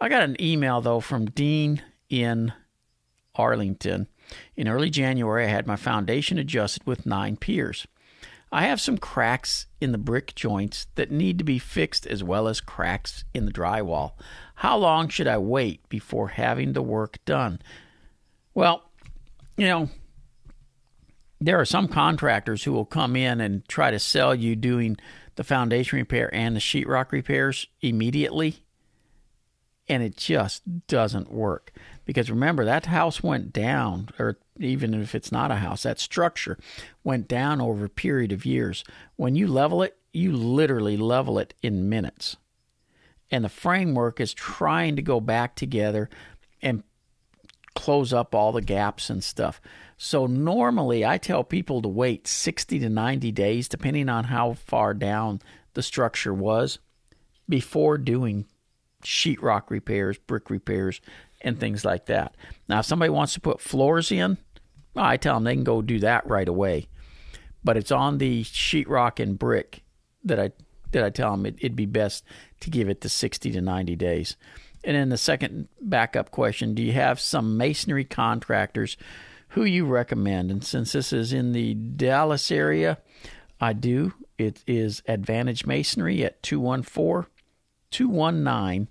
I 0.00 0.08
got 0.08 0.22
an 0.22 0.40
email, 0.40 0.80
though, 0.80 1.00
from 1.00 1.26
Dean 1.26 1.82
in 2.08 2.54
Arlington. 3.34 4.08
In 4.56 4.68
early 4.68 4.90
January, 4.90 5.44
I 5.44 5.48
had 5.48 5.66
my 5.66 5.76
foundation 5.76 6.38
adjusted 6.38 6.86
with 6.86 7.06
nine 7.06 7.36
piers. 7.36 7.86
I 8.52 8.62
have 8.66 8.80
some 8.80 8.98
cracks 8.98 9.66
in 9.80 9.92
the 9.92 9.98
brick 9.98 10.34
joints 10.34 10.86
that 10.94 11.10
need 11.10 11.38
to 11.38 11.44
be 11.44 11.58
fixed 11.58 12.06
as 12.06 12.22
well 12.22 12.48
as 12.48 12.60
cracks 12.60 13.24
in 13.34 13.44
the 13.44 13.52
drywall. 13.52 14.12
How 14.56 14.76
long 14.76 15.08
should 15.08 15.26
I 15.26 15.38
wait 15.38 15.88
before 15.88 16.28
having 16.28 16.72
the 16.72 16.82
work 16.82 17.18
done? 17.24 17.60
Well, 18.54 18.84
you 19.56 19.66
know, 19.66 19.90
there 21.40 21.60
are 21.60 21.66
some 21.66 21.88
contractors 21.88 22.64
who 22.64 22.72
will 22.72 22.86
come 22.86 23.16
in 23.16 23.40
and 23.40 23.66
try 23.68 23.90
to 23.90 23.98
sell 23.98 24.34
you 24.34 24.56
doing 24.56 24.96
the 25.34 25.44
foundation 25.44 25.98
repair 25.98 26.34
and 26.34 26.56
the 26.56 26.60
sheetrock 26.60 27.12
repairs 27.12 27.66
immediately, 27.82 28.64
and 29.88 30.02
it 30.02 30.16
just 30.16 30.62
doesn't 30.86 31.32
work. 31.32 31.72
Because 32.04 32.30
remember, 32.30 32.64
that 32.64 32.86
house 32.86 33.22
went 33.22 33.52
down, 33.52 34.08
or 34.18 34.38
even 34.58 34.94
if 34.94 35.14
it's 35.14 35.32
not 35.32 35.50
a 35.50 35.56
house, 35.56 35.82
that 35.84 36.00
structure 36.00 36.58
went 37.04 37.28
down 37.28 37.60
over 37.60 37.84
a 37.84 37.90
period 37.90 38.32
of 38.32 38.46
years. 38.46 38.84
When 39.16 39.36
you 39.36 39.46
level 39.46 39.82
it, 39.82 39.96
you 40.12 40.32
literally 40.32 40.96
level 40.96 41.38
it 41.38 41.54
in 41.62 41.88
minutes. 41.88 42.36
And 43.30 43.44
the 43.44 43.48
framework 43.48 44.20
is 44.20 44.32
trying 44.32 44.96
to 44.96 45.02
go 45.02 45.20
back 45.20 45.56
together 45.56 46.08
and 46.62 46.82
close 47.74 48.12
up 48.12 48.34
all 48.34 48.52
the 48.52 48.62
gaps 48.62 49.10
and 49.10 49.22
stuff. 49.22 49.60
So 49.96 50.26
normally 50.26 51.04
I 51.04 51.18
tell 51.18 51.44
people 51.44 51.82
to 51.82 51.88
wait 51.88 52.26
60 52.26 52.78
to 52.78 52.88
90 52.88 53.32
days, 53.32 53.68
depending 53.68 54.08
on 54.08 54.24
how 54.24 54.54
far 54.54 54.94
down 54.94 55.40
the 55.74 55.82
structure 55.82 56.32
was, 56.32 56.78
before 57.48 57.98
doing 57.98 58.46
sheetrock 59.06 59.70
repairs, 59.70 60.18
brick 60.18 60.50
repairs, 60.50 61.00
and 61.40 61.58
things 61.58 61.84
like 61.84 62.06
that. 62.06 62.34
Now, 62.68 62.80
if 62.80 62.86
somebody 62.86 63.10
wants 63.10 63.34
to 63.34 63.40
put 63.40 63.60
floors 63.60 64.10
in, 64.10 64.36
well, 64.94 65.04
I 65.04 65.16
tell 65.16 65.34
them 65.34 65.44
they 65.44 65.54
can 65.54 65.64
go 65.64 65.80
do 65.80 66.00
that 66.00 66.26
right 66.26 66.48
away. 66.48 66.88
But 67.62 67.76
it's 67.76 67.92
on 67.92 68.18
the 68.18 68.42
sheetrock 68.44 69.20
and 69.20 69.38
brick 69.38 69.82
that 70.24 70.40
I 70.40 70.52
that 70.92 71.04
I 71.04 71.10
tell 71.10 71.32
them 71.32 71.46
it, 71.46 71.56
it'd 71.58 71.76
be 71.76 71.86
best 71.86 72.24
to 72.60 72.70
give 72.70 72.88
it 72.88 73.00
the 73.00 73.08
60 73.08 73.50
to 73.50 73.60
90 73.60 73.96
days. 73.96 74.36
And 74.84 74.96
then 74.96 75.08
the 75.08 75.18
second 75.18 75.68
backup 75.80 76.30
question: 76.30 76.74
Do 76.74 76.82
you 76.82 76.92
have 76.92 77.20
some 77.20 77.56
masonry 77.56 78.04
contractors 78.04 78.96
who 79.50 79.64
you 79.64 79.84
recommend? 79.84 80.50
And 80.50 80.64
since 80.64 80.92
this 80.92 81.12
is 81.12 81.32
in 81.32 81.52
the 81.52 81.74
Dallas 81.74 82.50
area, 82.50 82.98
I 83.60 83.72
do. 83.72 84.14
It 84.38 84.62
is 84.66 85.02
Advantage 85.06 85.66
Masonry 85.66 86.24
at 86.24 86.42
214 86.42 87.30
219 87.96 88.88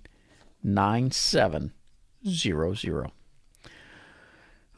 9700. 0.64 3.12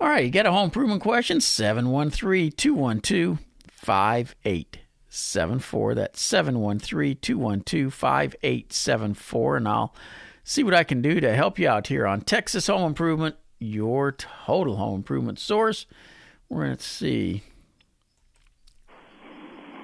All 0.01 0.09
right, 0.09 0.25
you 0.27 0.31
got 0.31 0.45
a 0.45 0.53
home 0.53 0.67
improvement 0.67 1.01
question? 1.01 1.41
713 1.41 2.53
212 2.53 3.39
5874. 3.71 5.95
That's 5.95 6.21
713 6.21 7.17
212 7.23 7.95
5874. 7.95 9.57
And 9.57 9.67
I'll 9.67 9.95
see 10.45 10.63
what 10.63 10.75
I 10.75 10.85
can 10.85 11.01
do 11.01 11.21
to 11.21 11.35
help 11.35 11.59
you 11.59 11.67
out 11.67 11.87
here 11.87 12.07
on 12.07 12.21
Texas 12.21 12.67
Home 12.67 12.85
Improvement, 12.85 13.37
your 13.59 14.13
total 14.13 14.77
home 14.77 14.97
improvement 14.97 15.39
source. 15.39 15.87
We're 16.51 16.67
going 16.67 16.77
to 16.77 16.83
see. 16.83 17.45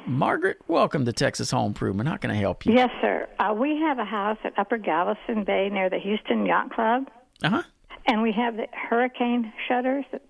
Margaret, 0.07 0.59
welcome 0.69 1.05
to 1.07 1.13
Texas 1.13 1.51
Home 1.51 1.69
Improvement. 1.69 2.09
How 2.09 2.17
can 2.17 2.31
I 2.31 2.35
help 2.35 2.67
you? 2.67 2.75
Yes, 2.75 2.91
sir. 3.01 3.27
Uh, 3.39 3.55
we 3.55 3.79
have 3.81 3.99
a 3.99 4.05
house 4.05 4.37
at 4.45 4.53
Upper 4.59 4.77
Galveston 4.77 5.45
Bay 5.45 5.71
near 5.73 5.89
the 5.89 5.99
Houston 5.99 6.45
Yacht 6.45 6.71
Club. 6.73 7.09
Uh 7.43 7.49
huh. 7.51 7.63
And 8.07 8.21
we 8.23 8.33
have 8.33 8.57
the 8.57 8.67
hurricane 8.73 9.51
shutters 9.67 10.05
that 10.13 10.23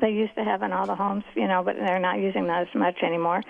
they 0.00 0.10
used 0.10 0.34
to 0.36 0.44
have 0.44 0.62
in 0.62 0.72
all 0.72 0.86
the 0.86 0.94
homes, 0.94 1.24
you 1.34 1.48
know, 1.48 1.62
but 1.64 1.74
they're 1.76 1.98
not 1.98 2.18
using 2.20 2.46
those 2.46 2.66
as 2.72 2.74
much 2.78 3.02
anymore. 3.02 3.40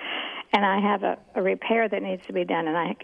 And 0.55 0.65
I 0.65 0.81
have 0.81 1.03
a, 1.03 1.19
a 1.35 1.43
repair 1.43 1.89
that 1.89 2.03
needs 2.03 2.25
to 2.27 2.33
be 2.33 2.45
done, 2.45 2.69
and 2.69 2.77
I 2.77 2.97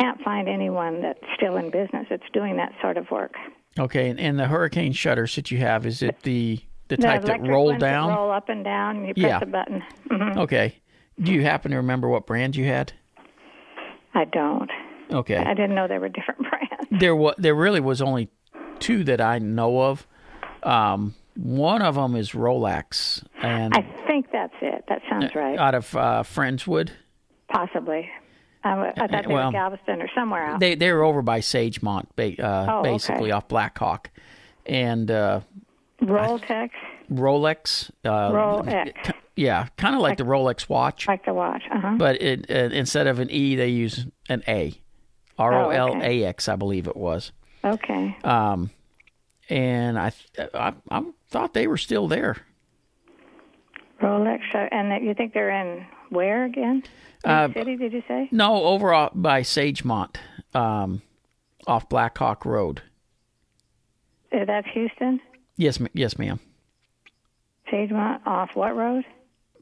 can't 0.00 0.20
find 0.22 0.48
anyone 0.48 1.00
that's 1.02 1.20
still 1.36 1.56
in 1.56 1.70
business 1.70 2.06
that's 2.10 2.28
doing 2.32 2.56
that 2.56 2.72
sort 2.80 2.96
of 2.96 3.08
work. 3.12 3.34
Okay, 3.78 4.08
and, 4.10 4.18
and 4.18 4.38
the 4.38 4.46
hurricane 4.46 4.92
shutters 4.92 5.36
that 5.36 5.50
you 5.52 5.58
have, 5.58 5.86
is 5.86 6.02
it 6.02 6.20
the 6.22 6.58
the 6.88 6.96
The 6.96 7.02
type 7.02 7.24
that 7.26 7.42
roll 7.42 7.66
ones 7.66 7.80
that 7.80 7.90
down? 7.90 8.08
roll 8.08 8.32
up 8.32 8.48
and 8.48 8.64
down, 8.64 8.96
and 8.96 9.06
you 9.08 9.14
press 9.14 9.24
Yeah. 9.24 9.40
a 9.42 9.46
button. 9.46 9.84
hmm 10.10 10.38
Okay. 10.38 10.74
Do 11.20 11.32
you 11.32 11.42
happen 11.42 11.70
to 11.72 11.76
remember 11.78 12.08
what 12.08 12.26
brand 12.26 12.56
you 12.56 12.64
had? 12.64 12.92
I 14.14 14.24
don't. 14.24 14.70
Okay. 15.10 15.36
I 15.36 15.54
didn't 15.54 15.74
know 15.74 15.88
there 15.88 16.00
were 16.00 16.08
different 16.08 16.40
brands. 16.50 16.86
There 17.00 17.16
was 17.16 17.34
there 17.38 17.54
really 17.54 17.80
was 17.80 18.00
only 18.02 18.28
two 18.78 19.04
that 19.04 19.20
I 19.20 19.38
know 19.38 19.80
of. 19.82 20.06
Um, 20.62 21.14
one 21.36 21.82
of 21.82 21.94
them 21.94 22.16
is 22.16 22.32
Rolex, 22.32 23.24
and 23.42 23.72
I 23.74 23.82
think 24.06 24.26
that's 24.32 24.54
it. 24.60 24.84
That 24.88 25.02
sounds 25.08 25.34
right. 25.34 25.58
out 25.58 25.74
of 25.74 25.94
uh, 25.94 26.22
Friendswood. 26.24 26.90
Possibly. 27.48 28.10
I 28.64 28.92
thought 28.96 29.10
they 29.10 29.32
well, 29.32 29.46
were 29.46 29.52
Galveston 29.52 30.02
or 30.02 30.08
somewhere 30.14 30.46
else. 30.46 30.60
They 30.60 30.74
they 30.74 30.92
were 30.92 31.04
over 31.04 31.22
by 31.22 31.40
Sagemont, 31.40 32.06
ba- 32.16 32.42
uh, 32.44 32.66
Oh, 32.68 32.78
okay. 32.80 32.92
basically 32.92 33.30
off 33.30 33.46
Blackhawk, 33.48 34.10
and 34.66 35.10
uh, 35.10 35.40
Roltex, 36.02 36.70
Rolex. 37.10 37.90
Uh, 38.04 38.30
Rolex. 38.32 39.14
Yeah, 39.38 39.68
kind 39.76 39.94
of 39.94 40.00
like, 40.00 40.18
the 40.18 40.24
Rolex 40.24 40.68
watch, 40.68 41.06
like 41.06 41.24
the 41.24 41.32
watch. 41.32 41.62
Uh-huh. 41.70 41.94
but 41.96 42.20
it, 42.20 42.50
uh, 42.50 42.74
instead 42.74 43.06
of 43.06 43.20
an 43.20 43.30
E, 43.30 43.54
they 43.54 43.68
use 43.68 44.04
an 44.28 44.42
A. 44.48 44.74
R 45.38 45.54
O 45.54 45.70
L 45.70 46.00
A 46.02 46.24
X, 46.24 46.48
I 46.48 46.56
believe 46.56 46.88
it 46.88 46.96
was. 46.96 47.30
Okay. 47.64 48.16
Um, 48.24 48.70
and 49.48 49.96
I, 49.96 50.10
I, 50.52 50.74
I 50.90 51.02
thought 51.28 51.54
they 51.54 51.68
were 51.68 51.76
still 51.76 52.08
there. 52.08 52.38
Rolex, 54.02 54.40
uh, 54.54 54.66
and 54.72 55.04
you 55.04 55.14
think 55.14 55.34
they're 55.34 55.50
in 55.50 55.86
where 56.10 56.44
again? 56.44 56.82
Uh, 57.24 57.48
city? 57.52 57.76
Did 57.76 57.92
you 57.92 58.02
say? 58.08 58.28
No, 58.32 58.64
over 58.64 58.92
off 58.92 59.12
by 59.14 59.42
Sagemont, 59.42 60.16
um, 60.54 61.02
off 61.66 61.88
Blackhawk 61.88 62.44
Road. 62.44 62.82
Uh, 64.32 64.44
That's 64.44 64.66
Houston. 64.74 65.20
Yes, 65.56 65.78
ma- 65.80 65.88
yes, 65.94 66.18
ma'am. 66.18 66.40
Sagemont 67.72 68.26
off 68.26 68.50
what 68.54 68.74
road? 68.76 69.04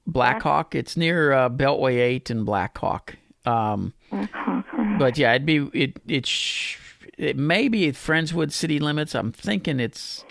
Black 0.07 0.43
Hawk. 0.43 0.75
It's 0.75 0.97
near 0.97 1.33
uh, 1.33 1.49
Beltway 1.49 1.99
Eight 1.99 2.31
and 2.31 2.47
Black 2.47 2.77
Hawk. 2.79 3.17
Um, 3.45 3.93
Black 4.11 4.31
Hawk 4.33 4.65
but 4.99 5.19
yeah, 5.19 5.33
it'd 5.33 5.47
be 5.47 5.69
it. 5.73 6.01
It, 6.07 6.27
sh- 6.27 6.79
it 7.19 7.37
may 7.37 7.69
be 7.69 7.89
at 7.89 7.95
Friendswood 7.95 8.53
city 8.53 8.79
limits. 8.79 9.15
I'm 9.15 9.33
thinking 9.33 9.81
it's 9.81 10.25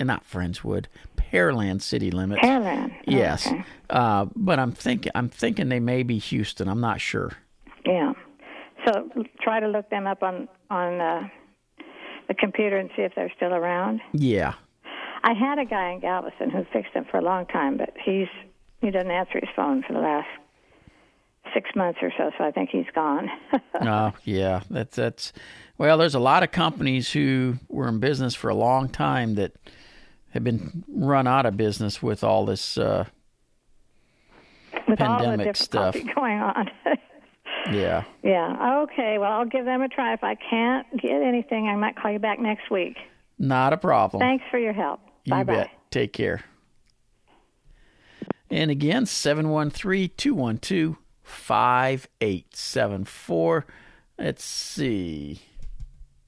uh, 0.00 0.04
not 0.04 0.28
Friendswood, 0.28 0.86
Pearland 1.16 1.82
city 1.82 2.10
limits. 2.10 2.42
Pearland. 2.42 2.92
Yes, 3.06 3.46
okay. 3.46 3.64
uh, 3.90 4.26
but 4.34 4.58
I'm 4.58 4.72
thinking 4.72 5.12
I'm 5.14 5.28
thinking 5.28 5.68
they 5.68 5.80
may 5.80 6.02
be 6.02 6.18
Houston. 6.18 6.68
I'm 6.68 6.80
not 6.80 7.00
sure. 7.00 7.32
Yeah. 7.84 8.12
So 8.86 9.08
try 9.40 9.60
to 9.60 9.68
look 9.68 9.88
them 9.90 10.06
up 10.06 10.22
on 10.22 10.48
on 10.70 11.00
uh, 11.00 11.28
the 12.28 12.34
computer 12.34 12.76
and 12.78 12.90
see 12.96 13.02
if 13.02 13.12
they're 13.14 13.32
still 13.36 13.54
around. 13.54 14.00
Yeah. 14.12 14.54
I 15.22 15.32
had 15.32 15.58
a 15.58 15.64
guy 15.64 15.92
in 15.92 16.00
Galveston 16.00 16.50
who 16.50 16.64
fixed 16.70 16.92
them 16.92 17.06
for 17.10 17.16
a 17.16 17.22
long 17.22 17.46
time, 17.46 17.78
but 17.78 17.94
he's 18.04 18.28
he 18.84 18.90
doesn't 18.90 19.10
answer 19.10 19.40
his 19.40 19.48
phone 19.56 19.82
for 19.82 19.92
the 19.94 19.98
last 20.00 20.28
six 21.52 21.70
months 21.74 21.98
or 22.02 22.12
so. 22.16 22.30
So 22.38 22.44
I 22.44 22.50
think 22.50 22.70
he's 22.70 22.86
gone. 22.94 23.28
Oh, 23.80 24.12
yeah. 24.24 24.62
That's 24.70 24.94
that's 24.96 25.32
well. 25.78 25.98
There's 25.98 26.14
a 26.14 26.20
lot 26.20 26.42
of 26.44 26.52
companies 26.52 27.10
who 27.10 27.56
were 27.68 27.88
in 27.88 27.98
business 27.98 28.34
for 28.34 28.48
a 28.48 28.54
long 28.54 28.88
time 28.88 29.34
that 29.34 29.52
have 30.30 30.44
been 30.44 30.84
run 30.88 31.26
out 31.26 31.44
of 31.44 31.56
business 31.56 32.00
with 32.02 32.22
all 32.22 32.46
this 32.46 32.78
uh, 32.78 33.04
With 34.88 35.00
all 35.00 35.18
the 35.18 35.24
pandemic 35.24 35.56
stuff. 35.56 35.94
going 36.14 36.38
on. 36.38 36.70
Yeah. 37.72 38.04
yeah. 38.22 38.82
Okay. 38.84 39.18
Well, 39.18 39.32
I'll 39.32 39.44
give 39.46 39.64
them 39.64 39.82
a 39.82 39.88
try. 39.88 40.12
If 40.14 40.22
I 40.22 40.36
can't 40.36 40.86
get 41.00 41.20
anything, 41.22 41.66
I 41.66 41.74
might 41.76 41.96
call 41.96 42.12
you 42.12 42.18
back 42.20 42.38
next 42.38 42.70
week. 42.70 42.96
Not 43.38 43.72
a 43.72 43.76
problem. 43.76 44.20
Thanks 44.20 44.44
for 44.50 44.58
your 44.58 44.72
help. 44.72 45.00
You 45.24 45.32
bye 45.32 45.44
bye. 45.44 45.54
bet. 45.54 45.70
Take 45.90 46.12
care. 46.12 46.44
And 48.50 48.70
again, 48.70 49.06
713 49.06 50.10
212 50.16 50.96
5874. 51.22 53.66
Let's 54.18 54.44
see. 54.44 55.40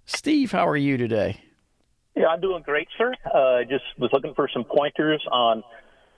Steve, 0.07 0.53
how 0.53 0.67
are 0.67 0.77
you 0.77 0.97
today? 0.97 1.41
Yeah, 2.15 2.29
I'm 2.29 2.41
doing 2.41 2.63
great, 2.63 2.89
sir. 2.97 3.13
Uh, 3.25 3.65
just 3.69 3.85
was 3.99 4.11
looking 4.13 4.33
for 4.35 4.49
some 4.53 4.65
pointers 4.65 5.25
on 5.31 5.63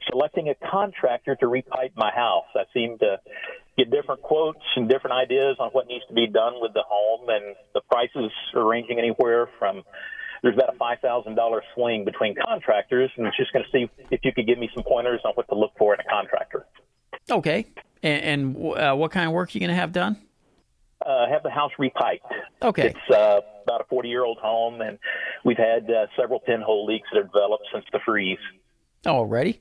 selecting 0.08 0.48
a 0.48 0.54
contractor 0.70 1.34
to 1.36 1.46
repipe 1.46 1.92
my 1.96 2.10
house. 2.14 2.46
I 2.54 2.64
seem 2.72 2.98
to 2.98 3.16
get 3.76 3.90
different 3.90 4.22
quotes 4.22 4.62
and 4.76 4.88
different 4.88 5.16
ideas 5.16 5.56
on 5.58 5.70
what 5.70 5.88
needs 5.88 6.04
to 6.08 6.14
be 6.14 6.26
done 6.26 6.54
with 6.60 6.72
the 6.72 6.84
home, 6.86 7.28
and 7.28 7.56
the 7.74 7.80
prices 7.90 8.30
are 8.54 8.66
ranging 8.66 8.98
anywhere 8.98 9.48
from 9.58 9.82
there's 10.42 10.54
about 10.54 10.74
a 10.74 10.78
five 10.78 10.98
thousand 11.00 11.34
dollar 11.34 11.62
swing 11.74 12.04
between 12.04 12.34
contractors, 12.46 13.10
and 13.16 13.26
I 13.26 13.30
was 13.30 13.36
just 13.36 13.52
going 13.52 13.64
to 13.64 13.70
see 13.70 13.90
if 14.10 14.20
you 14.24 14.32
could 14.32 14.46
give 14.46 14.58
me 14.58 14.70
some 14.74 14.84
pointers 14.84 15.20
on 15.24 15.32
what 15.34 15.48
to 15.48 15.54
look 15.54 15.72
for 15.78 15.94
in 15.94 16.00
a 16.00 16.04
contractor. 16.04 16.66
Okay. 17.30 17.66
And, 18.02 18.56
and 18.56 18.78
uh, 18.78 18.94
what 18.94 19.10
kind 19.10 19.26
of 19.26 19.32
work 19.32 19.50
are 19.50 19.52
you 19.52 19.60
going 19.60 19.70
to 19.70 19.76
have 19.76 19.92
done? 19.92 20.16
uh, 21.04 21.28
have 21.28 21.42
the 21.42 21.50
house 21.50 21.72
repiped. 21.78 22.20
Okay. 22.62 22.88
It's 22.88 23.14
uh, 23.14 23.40
about 23.62 23.80
a 23.80 23.84
40 23.84 24.08
year 24.08 24.24
old 24.24 24.38
home, 24.38 24.80
and 24.80 24.98
we've 25.44 25.58
had 25.58 25.90
uh, 25.90 26.06
several 26.16 26.40
pinhole 26.40 26.86
leaks 26.86 27.08
that 27.12 27.22
have 27.22 27.32
developed 27.32 27.64
since 27.72 27.84
the 27.92 28.00
freeze. 28.04 28.38
Already. 29.06 29.60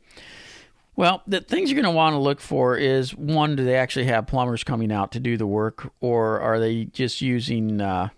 Well, 0.95 1.21
the 1.27 1.41
things 1.41 1.69
you're 1.69 1.81
going 1.81 1.93
to 1.93 1.95
want 1.95 2.15
to 2.15 2.19
look 2.19 2.41
for 2.41 2.75
is 2.75 3.15
one, 3.15 3.55
do 3.55 3.63
they 3.63 3.75
actually 3.75 4.05
have 4.05 4.25
plumbers 4.25 4.63
coming 4.63 4.91
out 4.91 5.11
to 5.11 5.19
do 5.19 5.37
the 5.37 5.45
work, 5.45 5.93
or 5.99 6.39
are 6.39 6.59
they 6.59 6.85
just 6.85 7.21
using 7.21 7.79
uh, 7.81 8.09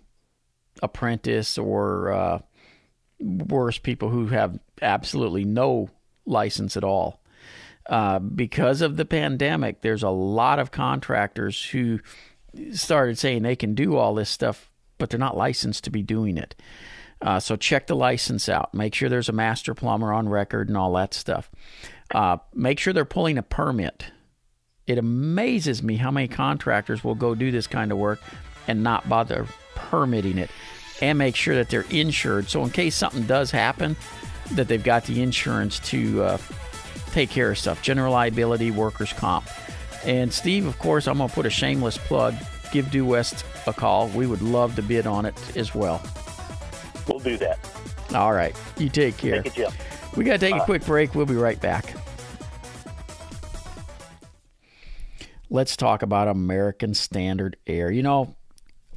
apprentice 0.82 1.58
or 1.58 2.10
uh, 2.10 2.38
worse, 3.20 3.78
people 3.78 4.08
who 4.08 4.28
have 4.28 4.58
absolutely 4.82 5.44
no 5.44 5.90
license 6.26 6.76
at 6.76 6.84
all? 6.84 7.20
Uh, 7.86 8.18
because 8.18 8.82
of 8.82 8.96
the 8.96 9.04
pandemic, 9.04 9.80
there's 9.80 10.02
a 10.02 10.10
lot 10.10 10.58
of 10.58 10.70
contractors 10.70 11.64
who 11.64 11.98
started 12.72 13.18
saying 13.18 13.42
they 13.42 13.56
can 13.56 13.74
do 13.74 13.96
all 13.96 14.14
this 14.14 14.30
stuff, 14.30 14.70
but 14.98 15.10
they're 15.10 15.18
not 15.18 15.36
licensed 15.36 15.84
to 15.84 15.90
be 15.90 16.02
doing 16.02 16.36
it. 16.36 16.54
Uh, 17.22 17.38
so 17.38 17.56
check 17.56 17.86
the 17.86 17.96
license 17.96 18.48
out. 18.48 18.72
Make 18.72 18.94
sure 18.94 19.08
there's 19.08 19.28
a 19.28 19.32
master 19.32 19.74
plumber 19.74 20.12
on 20.12 20.28
record 20.28 20.68
and 20.68 20.76
all 20.76 20.94
that 20.94 21.12
stuff. 21.14 21.50
Uh, 22.14 22.38
make 22.54 22.78
sure 22.78 22.92
they're 22.92 23.04
pulling 23.04 23.38
a 23.38 23.42
permit. 23.42 24.06
It 24.86 24.98
amazes 24.98 25.82
me 25.82 25.96
how 25.96 26.10
many 26.10 26.28
contractors 26.28 27.04
will 27.04 27.14
go 27.14 27.34
do 27.34 27.50
this 27.50 27.66
kind 27.66 27.92
of 27.92 27.98
work 27.98 28.20
and 28.66 28.82
not 28.82 29.08
bother 29.08 29.46
permitting 29.74 30.38
it 30.38 30.50
and 31.00 31.18
make 31.18 31.36
sure 31.36 31.54
that 31.54 31.68
they're 31.68 31.86
insured. 31.90 32.48
So 32.48 32.62
in 32.62 32.70
case 32.70 32.94
something 32.94 33.24
does 33.24 33.50
happen, 33.50 33.96
that 34.52 34.68
they've 34.68 34.82
got 34.82 35.04
the 35.04 35.22
insurance 35.22 35.78
to 35.90 36.22
uh, 36.22 36.38
take 37.12 37.30
care 37.30 37.50
of 37.50 37.58
stuff. 37.58 37.82
General 37.82 38.12
liability, 38.12 38.70
workers' 38.70 39.12
comp. 39.12 39.46
And 40.04 40.32
Steve, 40.32 40.66
of 40.66 40.78
course, 40.78 41.06
I'm 41.06 41.18
going 41.18 41.28
to 41.28 41.34
put 41.34 41.46
a 41.46 41.50
shameless 41.50 41.98
plug. 41.98 42.34
Give 42.72 42.90
Due 42.90 43.04
West 43.04 43.44
a 43.66 43.72
call. 43.72 44.08
We 44.08 44.26
would 44.26 44.42
love 44.42 44.76
to 44.76 44.82
bid 44.82 45.06
on 45.06 45.26
it 45.26 45.56
as 45.56 45.74
well. 45.74 46.02
We'll 47.08 47.18
do 47.18 47.36
that. 47.38 47.58
All 48.14 48.32
right. 48.32 48.56
You 48.78 48.88
take 48.88 49.16
care. 49.16 49.42
You, 49.44 49.50
Jim. 49.50 49.72
We 50.16 50.24
got 50.24 50.32
to 50.32 50.38
take 50.38 50.54
a 50.54 50.64
quick 50.64 50.84
break. 50.84 51.14
We'll 51.14 51.26
be 51.26 51.34
right 51.34 51.60
back. 51.60 51.94
Let's 55.48 55.76
talk 55.76 56.02
about 56.02 56.28
American 56.28 56.94
Standard 56.94 57.56
Air. 57.66 57.90
You 57.90 58.02
know, 58.02 58.36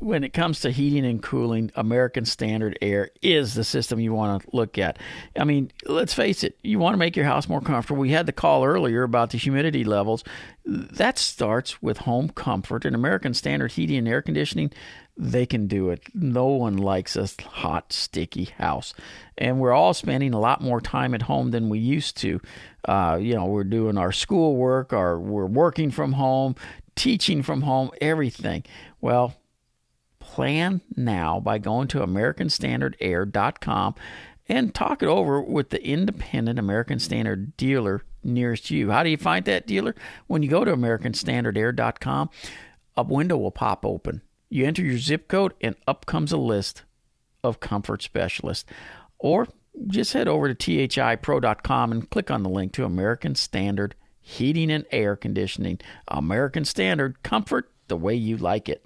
when 0.03 0.23
it 0.23 0.33
comes 0.33 0.59
to 0.59 0.71
heating 0.71 1.05
and 1.05 1.23
cooling, 1.23 1.71
American 1.75 2.25
Standard 2.25 2.77
Air 2.81 3.09
is 3.21 3.53
the 3.53 3.63
system 3.63 3.99
you 3.99 4.13
want 4.13 4.43
to 4.43 4.49
look 4.51 4.77
at. 4.77 4.99
I 5.37 5.45
mean, 5.45 5.71
let's 5.85 6.13
face 6.13 6.43
it, 6.43 6.57
you 6.61 6.77
want 6.77 6.93
to 6.93 6.97
make 6.97 7.15
your 7.15 7.25
house 7.25 7.47
more 7.47 7.61
comfortable. 7.61 8.01
We 8.01 8.11
had 8.11 8.25
the 8.25 8.33
call 8.33 8.65
earlier 8.65 9.03
about 9.03 9.29
the 9.29 9.37
humidity 9.37 9.83
levels. 9.83 10.23
That 10.65 11.17
starts 11.17 11.81
with 11.81 11.99
home 11.99 12.29
comfort 12.29 12.85
and 12.85 12.95
American 12.95 13.33
Standard 13.33 13.71
Heating 13.71 13.97
and 13.97 14.07
Air 14.07 14.21
Conditioning. 14.21 14.71
They 15.15 15.45
can 15.45 15.67
do 15.67 15.89
it. 15.89 16.01
No 16.13 16.47
one 16.47 16.77
likes 16.77 17.15
a 17.15 17.29
hot, 17.43 17.93
sticky 17.93 18.45
house. 18.45 18.93
And 19.37 19.59
we're 19.59 19.73
all 19.73 19.93
spending 19.93 20.33
a 20.33 20.39
lot 20.39 20.61
more 20.61 20.81
time 20.81 21.13
at 21.13 21.21
home 21.23 21.51
than 21.51 21.69
we 21.69 21.79
used 21.79 22.17
to. 22.17 22.41
Uh, 22.85 23.17
you 23.21 23.35
know, 23.35 23.45
we're 23.45 23.63
doing 23.63 23.97
our 23.97 24.11
schoolwork, 24.11 24.91
or 24.91 25.19
we're 25.19 25.45
working 25.45 25.91
from 25.91 26.13
home, 26.13 26.55
teaching 26.95 27.43
from 27.43 27.61
home, 27.61 27.91
everything. 28.01 28.63
Well, 29.01 29.35
plan 30.33 30.81
now 30.95 31.39
by 31.39 31.59
going 31.59 31.87
to 31.87 31.99
americanstandardair.com 31.99 33.93
and 34.49 34.73
talk 34.73 35.03
it 35.03 35.07
over 35.07 35.39
with 35.39 35.69
the 35.69 35.85
independent 35.85 36.57
American 36.57 36.97
Standard 36.97 37.55
dealer 37.55 38.01
nearest 38.23 38.71
you. 38.71 38.89
How 38.89 39.03
do 39.03 39.11
you 39.11 39.17
find 39.17 39.45
that 39.45 39.67
dealer? 39.67 39.93
When 40.25 40.41
you 40.41 40.49
go 40.49 40.65
to 40.65 40.75
americanstandardair.com, 40.75 42.31
a 42.97 43.03
window 43.03 43.37
will 43.37 43.51
pop 43.51 43.85
open. 43.85 44.23
You 44.49 44.65
enter 44.65 44.81
your 44.81 44.97
zip 44.97 45.27
code 45.27 45.53
and 45.61 45.75
up 45.87 46.07
comes 46.07 46.31
a 46.31 46.37
list 46.37 46.81
of 47.43 47.59
comfort 47.59 48.01
specialists. 48.01 48.65
Or 49.19 49.47
just 49.85 50.13
head 50.13 50.27
over 50.27 50.51
to 50.51 50.55
thipro.com 50.87 51.91
and 51.91 52.09
click 52.09 52.31
on 52.31 52.41
the 52.41 52.49
link 52.49 52.73
to 52.73 52.85
American 52.85 53.35
Standard 53.35 53.93
Heating 54.19 54.71
and 54.71 54.87
Air 54.89 55.15
Conditioning. 55.15 55.79
American 56.07 56.65
Standard 56.65 57.21
comfort 57.21 57.69
the 57.87 57.97
way 57.97 58.15
you 58.15 58.35
like 58.37 58.67
it. 58.67 58.83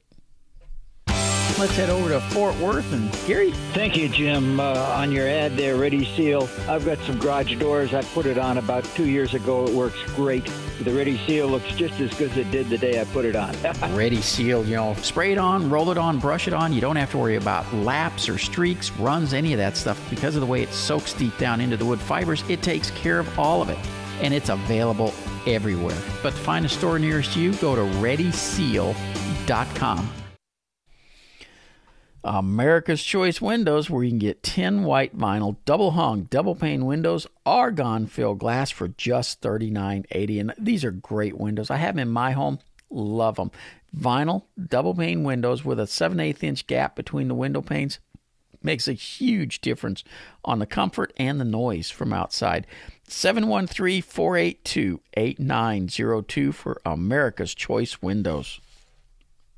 Let's 1.59 1.75
head 1.75 1.89
over 1.89 2.09
to 2.09 2.19
Fort 2.19 2.55
Worth 2.57 2.93
and 2.93 3.11
Gary. 3.25 3.51
Thank 3.73 3.97
you, 3.97 4.07
Jim. 4.09 4.59
Uh, 4.59 4.73
on 4.95 5.11
your 5.11 5.27
ad 5.27 5.57
there, 5.57 5.75
Ready 5.75 6.05
Seal. 6.05 6.47
I've 6.67 6.85
got 6.85 6.99
some 6.99 7.17
garage 7.17 7.55
doors. 7.57 7.95
I 7.95 8.03
put 8.03 8.27
it 8.27 8.37
on 8.37 8.59
about 8.59 8.83
two 8.95 9.07
years 9.07 9.33
ago. 9.33 9.65
It 9.65 9.73
works 9.73 9.97
great. 10.15 10.45
The 10.81 10.93
Ready 10.93 11.17
Seal 11.25 11.47
looks 11.47 11.67
just 11.75 11.99
as 11.99 12.13
good 12.13 12.29
as 12.29 12.37
it 12.37 12.51
did 12.51 12.69
the 12.69 12.77
day 12.77 13.01
I 13.01 13.05
put 13.05 13.25
it 13.25 13.35
on. 13.35 13.55
Ready 13.95 14.21
seal, 14.21 14.63
you 14.65 14.75
know, 14.75 14.93
spray 15.01 15.31
it 15.31 15.39
on, 15.39 15.67
roll 15.67 15.89
it 15.89 15.97
on, 15.97 16.19
brush 16.19 16.47
it 16.47 16.53
on. 16.53 16.73
You 16.73 16.81
don't 16.81 16.95
have 16.95 17.09
to 17.11 17.17
worry 17.17 17.37
about 17.37 17.73
laps 17.73 18.29
or 18.29 18.37
streaks, 18.37 18.91
runs, 18.91 19.33
any 19.33 19.51
of 19.53 19.57
that 19.57 19.75
stuff. 19.75 19.99
Because 20.11 20.35
of 20.35 20.41
the 20.41 20.47
way 20.47 20.61
it 20.61 20.69
soaks 20.69 21.13
deep 21.13 21.35
down 21.39 21.59
into 21.59 21.75
the 21.75 21.85
wood 21.85 21.99
fibers, 21.99 22.43
it 22.49 22.61
takes 22.61 22.91
care 22.91 23.17
of 23.17 23.39
all 23.39 23.63
of 23.63 23.69
it. 23.69 23.79
And 24.21 24.31
it's 24.31 24.49
available 24.49 25.11
everywhere. 25.47 25.97
But 26.21 26.35
to 26.35 26.39
find 26.39 26.65
a 26.65 26.69
store 26.69 26.99
nearest 26.99 27.35
you, 27.35 27.53
go 27.55 27.75
to 27.75 27.81
readyseal.com. 27.81 28.93
America's 32.27 33.01
Choice 33.01 33.41
Windows, 33.41 33.89
where 33.89 34.03
you 34.03 34.11
can 34.11 34.19
get 34.19 34.43
10 34.43 34.83
white 34.83 35.17
vinyl, 35.17 35.55
double 35.63 35.91
hung, 35.91 36.23
double 36.23 36.55
pane 36.55 36.85
windows, 36.85 37.25
argon 37.45 38.05
filled 38.05 38.39
glass 38.39 38.69
for 38.69 38.89
just 38.89 39.41
$39.80. 39.41 40.41
And 40.41 40.53
these 40.57 40.83
are 40.83 40.91
great 40.91 41.37
windows. 41.37 41.71
I 41.71 41.77
have 41.77 41.95
them 41.95 42.07
in 42.07 42.13
my 42.13 42.31
home, 42.31 42.59
love 42.89 43.37
them. 43.37 43.49
Vinyl, 43.95 44.43
double 44.61 44.93
pane 44.93 45.23
windows 45.23 45.63
with 45.63 45.79
a 45.79 45.87
7 45.87 46.19
8 46.19 46.43
inch 46.43 46.67
gap 46.67 46.97
between 46.97 47.29
the 47.29 47.33
window 47.33 47.61
panes. 47.61 47.99
makes 48.61 48.89
a 48.89 48.93
huge 48.93 49.61
difference 49.61 50.03
on 50.43 50.59
the 50.59 50.65
comfort 50.65 51.13
and 51.15 51.39
the 51.39 51.45
noise 51.45 51.89
from 51.89 52.11
outside. 52.11 52.67
713 53.07 54.01
482 54.01 54.99
8902 55.15 56.51
for 56.51 56.81
America's 56.85 57.55
Choice 57.55 58.01
Windows. 58.01 58.59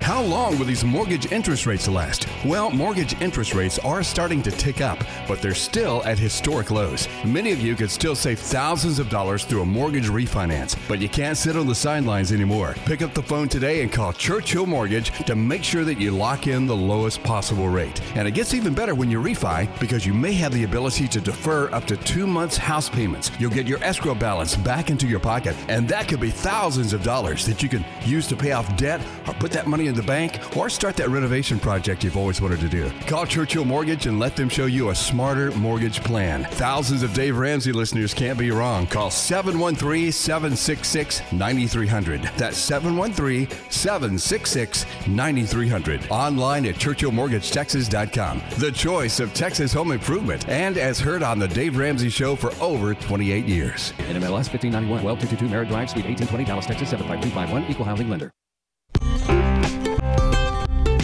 How 0.01 0.23
long 0.23 0.57
will 0.57 0.65
these 0.65 0.83
mortgage 0.83 1.31
interest 1.31 1.65
rates 1.65 1.87
last? 1.87 2.25
Well, 2.43 2.71
mortgage 2.71 3.21
interest 3.21 3.53
rates 3.53 3.77
are 3.79 4.01
starting 4.01 4.41
to 4.43 4.49
tick 4.49 4.81
up, 4.81 4.97
but 5.27 5.41
they're 5.41 5.53
still 5.53 6.03
at 6.03 6.17
historic 6.17 6.71
lows. 6.71 7.07
Many 7.23 7.51
of 7.51 7.61
you 7.61 7.75
could 7.75 7.91
still 7.91 8.15
save 8.15 8.39
thousands 8.39 8.97
of 8.97 9.09
dollars 9.09 9.43
through 9.43 9.61
a 9.61 9.65
mortgage 9.65 10.07
refinance, 10.07 10.75
but 10.87 10.99
you 10.99 11.09
can't 11.09 11.37
sit 11.37 11.55
on 11.55 11.67
the 11.67 11.75
sidelines 11.75 12.31
anymore. 12.31 12.75
Pick 12.85 13.01
up 13.01 13.13
the 13.13 13.21
phone 13.21 13.49
today 13.49 13.81
and 13.83 13.91
call 13.91 14.13
Churchill 14.13 14.65
Mortgage 14.65 15.11
to 15.25 15.35
make 15.35 15.63
sure 15.63 15.83
that 15.83 15.99
you 15.99 16.11
lock 16.11 16.47
in 16.47 16.65
the 16.65 16.75
lowest 16.75 17.21
possible 17.21 17.67
rate. 17.69 18.01
And 18.15 18.27
it 18.27 18.31
gets 18.31 18.53
even 18.53 18.73
better 18.73 18.95
when 18.95 19.11
you 19.11 19.21
refi 19.21 19.67
because 19.79 20.07
you 20.07 20.13
may 20.13 20.33
have 20.33 20.53
the 20.53 20.63
ability 20.63 21.07
to 21.09 21.21
defer 21.21 21.69
up 21.71 21.85
to 21.85 21.97
two 21.97 22.25
months' 22.25 22.57
house 22.57 22.89
payments. 22.89 23.31
You'll 23.37 23.51
get 23.51 23.67
your 23.67 23.83
escrow 23.83 24.15
balance 24.15 24.55
back 24.55 24.89
into 24.89 25.07
your 25.07 25.19
pocket, 25.19 25.55
and 25.67 25.87
that 25.89 26.07
could 26.07 26.21
be 26.21 26.31
thousands 26.31 26.93
of 26.93 27.03
dollars 27.03 27.45
that 27.45 27.61
you 27.61 27.69
can 27.69 27.85
use 28.05 28.25
to 28.27 28.35
pay 28.35 28.53
off 28.53 28.75
debt 28.75 29.01
or 29.27 29.33
put 29.35 29.51
that 29.51 29.67
money 29.67 29.88
in 29.89 29.95
the 29.95 30.03
bank 30.03 30.55
or 30.55 30.69
start 30.69 30.95
that 30.95 31.09
renovation 31.09 31.59
project 31.59 32.03
you've 32.03 32.15
always 32.15 32.41
wanted 32.41 32.59
to 32.61 32.69
do. 32.69 32.89
Call 33.07 33.25
Churchill 33.25 33.65
Mortgage 33.65 34.05
and 34.05 34.19
let 34.19 34.35
them 34.35 34.47
show 34.47 34.65
you 34.65 34.91
a 34.91 34.95
smarter 34.95 35.51
mortgage 35.51 36.01
plan. 36.01 36.45
Thousands 36.51 37.03
of 37.03 37.13
Dave 37.13 37.37
Ramsey 37.37 37.73
listeners 37.73 38.13
can't 38.13 38.39
be 38.39 38.51
wrong. 38.51 38.87
Call 38.87 39.11
713 39.11 40.11
766 40.11 41.21
9300. 41.33 42.21
That's 42.37 42.57
713 42.57 43.49
766 43.69 44.85
9300. 45.07 46.09
Online 46.09 46.65
at 46.67 46.75
churchillmortgagetexas.com. 46.75 48.41
The 48.57 48.71
choice 48.71 49.19
of 49.19 49.33
Texas 49.33 49.73
home 49.73 49.91
improvement 49.91 50.47
and 50.47 50.77
as 50.77 50.99
heard 50.99 51.23
on 51.23 51.39
The 51.39 51.47
Dave 51.47 51.77
Ramsey 51.77 52.09
Show 52.09 52.35
for 52.35 52.51
over 52.61 52.93
28 52.93 53.45
years. 53.45 53.91
NMLS 53.97 54.49
1591, 54.51 55.03
well 55.03 55.15
222 55.15 55.49
Merritt 55.49 55.69
Drive, 55.69 55.89
Suite 55.89 56.05
1820, 56.05 56.45
Dallas, 56.45 56.65
Texas 56.65 56.89
75251, 56.89 57.71
Equal 57.71 57.85
Housing 57.85 58.09
Lender. 58.09 58.31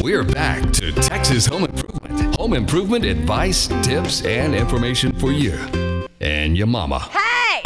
We're 0.05 0.23
back 0.23 0.71
to 0.73 0.91
Texas 0.91 1.47
Home 1.47 1.63
Improvement. 1.63 2.35
Home 2.35 2.53
improvement 2.53 3.05
advice, 3.05 3.65
tips, 3.81 4.23
and 4.23 4.53
information 4.53 5.11
for 5.17 5.31
you 5.31 5.53
and 6.21 6.55
your 6.55 6.67
mama. 6.67 6.99
Hey! 6.99 7.63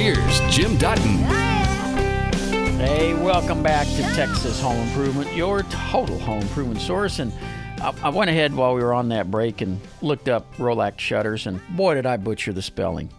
Here's 0.00 0.40
Jim 0.54 0.76
Dutton. 0.76 1.24
Hey, 2.78 3.14
welcome 3.14 3.64
back 3.64 3.88
to 3.88 4.02
Texas 4.14 4.60
Home 4.60 4.76
Improvement, 4.86 5.34
your 5.34 5.64
total 5.64 6.20
home 6.20 6.42
improvement 6.42 6.80
source. 6.80 7.18
And 7.18 7.32
I, 7.80 7.92
I 8.00 8.08
went 8.10 8.30
ahead 8.30 8.54
while 8.54 8.72
we 8.72 8.80
were 8.80 8.94
on 8.94 9.08
that 9.08 9.28
break 9.28 9.60
and 9.60 9.80
looked 10.02 10.28
up 10.28 10.54
Rollac 10.58 11.00
shutters, 11.00 11.48
and 11.48 11.60
boy, 11.70 11.94
did 11.94 12.06
I 12.06 12.16
butcher 12.16 12.52
the 12.52 12.62
spelling. 12.62 13.10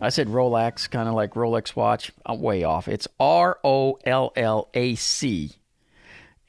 I 0.00 0.10
said 0.10 0.28
Rolex, 0.28 0.88
kind 0.88 1.08
of 1.08 1.16
like 1.16 1.34
Rolex 1.34 1.74
watch. 1.74 2.12
I'm 2.24 2.40
way 2.40 2.62
off. 2.62 2.86
It's 2.86 3.08
R 3.18 3.58
O 3.64 3.98
L 4.04 4.32
L 4.36 4.68
A 4.74 4.94
C, 4.94 5.56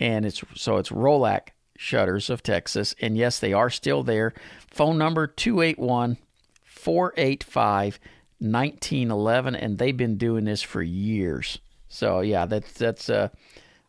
and 0.01 0.25
it's 0.25 0.43
so 0.55 0.75
it's 0.77 0.89
Rollac 0.89 1.49
Shutters 1.77 2.29
of 2.29 2.43
Texas. 2.43 2.93
And 2.99 3.15
yes, 3.15 3.39
they 3.39 3.53
are 3.53 3.69
still 3.69 4.03
there. 4.03 4.33
Phone 4.69 4.97
number 4.97 5.27
281 5.27 6.17
485 6.65 7.99
1911, 8.39 9.55
and 9.55 9.77
they've 9.77 9.95
been 9.95 10.17
doing 10.17 10.43
this 10.45 10.63
for 10.63 10.81
years. 10.81 11.59
So 11.87 12.21
yeah, 12.21 12.47
that's 12.47 12.73
that's 12.73 13.07
uh, 13.09 13.29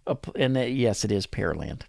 a, 0.06 0.18
and 0.36 0.54
that, 0.56 0.72
yes, 0.72 1.04
it 1.04 1.10
is 1.10 1.26
Pearland. 1.26 1.82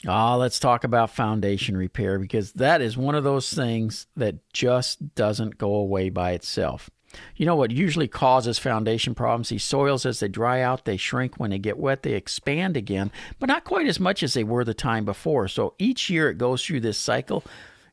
Ah, 0.07 0.37
let's 0.37 0.59
talk 0.59 0.85
about 0.85 1.11
foundation 1.11 1.77
repair 1.77 2.19
because 2.19 2.53
that 2.53 2.83
is 2.83 2.97
one 2.97 3.15
of 3.15 3.25
those 3.25 3.53
things 3.53 4.07
that 4.17 4.37
just 4.53 5.15
doesn't 5.15 5.57
go 5.57 5.75
away 5.75 6.11
by 6.11 6.33
itself. 6.33 6.91
You 7.37 7.47
know 7.47 7.57
what 7.57 7.71
usually 7.71 8.09
causes 8.09 8.59
foundation 8.59 9.15
problems? 9.15 9.49
These 9.49 9.65
soils, 9.65 10.07
as 10.07 10.21
they 10.21 10.29
dry 10.29 10.61
out, 10.61 10.85
they 10.85 10.97
shrink. 10.97 11.39
When 11.39 11.51
they 11.51 11.59
get 11.59 11.79
wet, 11.79 12.03
they 12.03 12.15
expand 12.15 12.77
again, 12.77 13.11
but 13.39 13.49
not 13.49 13.65
quite 13.65 13.87
as 13.87 14.01
much 14.01 14.23
as 14.23 14.35
they 14.35 14.45
were 14.45 14.65
the 14.65 14.75
time 14.75 15.05
before. 15.05 15.49
So 15.49 15.75
each 15.79 16.11
year 16.11 16.31
it 16.31 16.39
goes 16.39 16.65
through 16.65 16.81
this 16.81 16.99
cycle, 16.99 17.45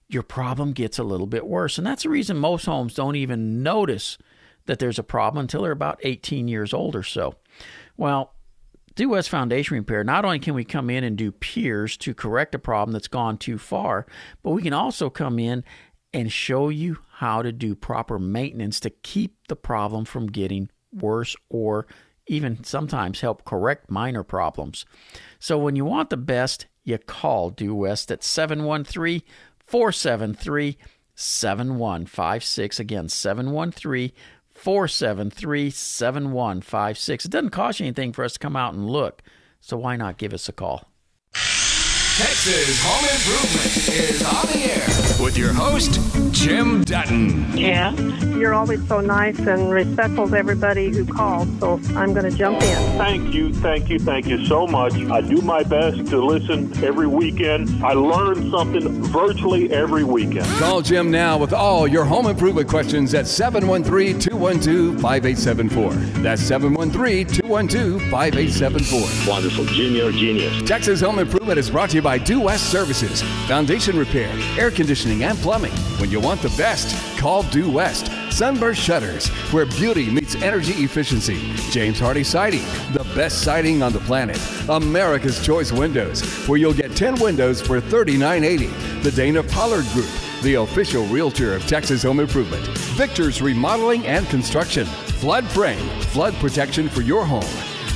your 0.08 0.24
problem 0.24 0.74
gets 0.74 1.00
a 1.00 1.04
little 1.04 1.28
bit 1.28 1.48
worse. 1.48 1.78
And 1.78 1.88
that's 1.88 2.04
the 2.04 2.10
reason 2.10 2.38
most 2.38 2.66
homes 2.66 2.96
don't 2.96 3.16
even 3.16 3.64
notice 3.64 4.18
that 4.66 4.80
there's 4.80 5.00
a 5.00 5.04
problem 5.04 5.42
until 5.42 5.64
they're 5.64 5.72
about 5.72 6.00
18 6.04 6.48
years 6.48 6.74
old 6.74 6.96
or 6.96 7.04
so. 7.04 7.36
Well, 7.98 8.34
Due 8.96 9.10
West 9.10 9.30
Foundation 9.30 9.78
Repair, 9.78 10.04
not 10.04 10.26
only 10.26 10.40
can 10.40 10.54
we 10.54 10.66
come 10.66 10.90
in 10.90 11.04
and 11.04 11.18
do 11.18 11.32
piers 11.32 11.96
to 11.98 12.14
correct 12.14 12.54
a 12.54 12.60
problem 12.60 12.92
that's 12.92 13.08
gone 13.08 13.38
too 13.38 13.58
far, 13.58 14.06
but 14.44 14.52
we 14.52 14.62
can 14.62 14.74
also 14.74 15.10
come 15.10 15.40
in 15.40 15.64
and 16.14 16.32
show 16.32 16.68
you 16.68 16.98
how 17.22 17.44
to 17.44 17.52
do 17.52 17.76
proper 17.76 18.18
maintenance 18.18 18.80
to 18.80 18.90
keep 18.90 19.36
the 19.48 19.56
problem 19.56 20.06
from 20.06 20.26
getting 20.26 20.68
worse 20.92 21.36
or 21.50 21.86
even 22.26 22.64
sometimes 22.64 23.22
help 23.22 23.46
correct 23.46 23.92
minor 23.92 24.24
problems. 24.24 24.88
So 25.38 25.60
when 25.60 25.76
you 25.76 25.86
want 25.86 26.10
the 26.10 26.18
best, 26.18 26.66
you 26.84 26.98
call 26.98 27.52
Due 27.52 27.76
West 27.76 28.12
at 28.12 28.24
713 28.24 29.22
473 29.68 30.80
7156. 31.14 32.80
Again, 32.80 33.08
713 33.08 34.12
473 34.56 35.70
7156. 35.70 37.26
It 37.26 37.30
doesn't 37.30 37.50
cost 37.52 37.80
you 37.80 37.86
anything 37.86 38.14
for 38.14 38.26
us 38.26 38.34
to 38.34 38.40
come 38.40 38.56
out 38.56 38.74
and 38.74 38.90
look, 38.90 39.22
so 39.60 39.78
why 39.78 39.96
not 39.96 40.18
give 40.18 40.34
us 40.34 40.50
a 40.50 40.54
call? 40.54 40.91
Texas 42.18 42.78
Home 42.84 43.06
Improvement 43.06 43.88
is 43.88 44.22
on 44.26 44.46
the 44.48 44.70
air 44.70 45.24
with 45.24 45.38
your 45.38 45.54
host, 45.54 46.00
Jim 46.34 46.84
Dutton. 46.84 47.56
Yeah, 47.58 47.94
you're 48.36 48.54
always 48.54 48.86
so 48.90 49.00
nice 49.00 49.40
and 49.40 49.72
respectful 49.72 50.28
to 50.28 50.36
everybody 50.36 50.90
who 50.90 51.06
calls, 51.06 51.48
so 51.60 51.80
I'm 51.96 52.14
going 52.14 52.30
to 52.30 52.38
jump 52.38 52.62
in. 52.62 52.98
Thank 52.98 53.34
you, 53.34 53.54
thank 53.54 53.90
you, 53.90 53.98
thank 53.98 54.28
you 54.28 54.46
so 54.46 54.68
much. 54.68 54.94
I 54.94 55.22
do 55.22 55.42
my 55.42 55.64
best 55.64 56.08
to 56.08 56.24
listen 56.24 56.84
every 56.84 57.08
weekend. 57.08 57.84
I 57.84 57.94
learn 57.94 58.52
something 58.52 59.04
virtually 59.04 59.72
every 59.72 60.04
weekend. 60.04 60.48
Call 60.60 60.82
Jim 60.82 61.12
now 61.12 61.38
with 61.38 61.54
all 61.54 61.88
your 61.88 62.04
home 62.04 62.28
improvement 62.28 62.68
questions 62.68 63.14
at 63.14 63.26
713 63.26 64.20
212 64.42 65.00
5874. 65.00 65.94
That's 66.24 66.42
713 66.42 67.28
212 67.28 68.02
5874. 68.10 69.32
Wonderful. 69.32 69.66
Junior 69.66 70.12
genius. 70.12 70.64
Texas 70.68 71.00
Home 71.02 71.20
Improvement 71.20 71.60
is 71.60 71.70
brought 71.70 71.92
to 71.92 71.98
you 71.98 72.02
by 72.02 72.18
Due 72.18 72.40
West 72.40 72.72
Services, 72.72 73.22
foundation 73.48 74.00
repair, 74.00 74.34
air 74.58 74.72
conditioning, 74.72 75.24
and 75.24 75.38
plumbing. 75.38 75.72
When 76.00 76.10
you 76.10 76.20
want 76.20 76.42
the 76.42 76.50
best, 76.58 77.20
call 77.20 77.44
Due 77.44 77.70
West. 77.70 78.12
Sunburst 78.32 78.82
Shutters, 78.82 79.28
where 79.52 79.68
beauty 79.68 80.10
meets 80.10 80.34
energy 80.36 80.74
efficiency. 80.84 81.38
James 81.70 82.00
Hardie 82.00 82.26
Siding, 82.26 82.64
the 82.94 83.04
best 83.14 83.44
siding 83.44 83.84
on 83.84 83.94
the 83.94 84.00
planet. 84.00 84.40
America's 84.70 85.46
Choice 85.46 85.72
Windows, 85.72 86.24
where 86.48 86.58
you'll 86.58 86.74
get 86.74 86.96
10 86.96 87.20
windows 87.20 87.62
for 87.62 87.80
$39.80. 87.80 89.04
The 89.04 89.12
Dana 89.12 89.44
Pollard 89.44 89.86
Group, 89.88 90.10
the 90.42 90.56
official 90.56 91.06
realtor 91.06 91.54
of 91.54 91.66
Texas 91.68 92.04
Home 92.04 92.20
Improvement. 92.20 92.66
Victor's 92.96 93.42
Remodeling 93.42 94.06
and 94.08 94.28
Construction. 94.28 94.86
Flood 94.86 95.46
Frame, 95.48 95.88
flood 96.02 96.34
protection 96.36 96.90
for 96.90 97.02
your 97.02 97.26
home. 97.26 97.46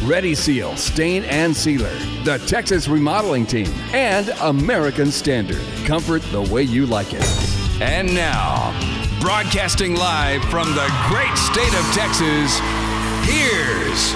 Ready 0.04 0.36
Seal, 0.36 0.76
Stain 0.76 1.24
and 1.26 1.56
Sealer, 1.56 1.94
the 2.24 2.38
Texas 2.48 2.88
Remodeling 2.88 3.46
Team, 3.46 3.68
and 3.94 4.30
American 4.42 5.10
Standard. 5.12 5.62
Comfort 5.86 6.22
the 6.32 6.42
way 6.42 6.64
you 6.64 6.86
like 6.86 7.14
it. 7.14 7.24
And 7.82 8.14
now, 8.14 8.72
broadcasting 9.22 9.96
live 9.96 10.44
from 10.46 10.68
the 10.76 10.88
great 11.08 11.36
state 11.38 11.74
of 11.74 11.86
Texas, 11.94 12.60
here's 13.26 14.12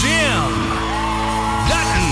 Jim 0.00 0.52
Dutton. 1.68 2.11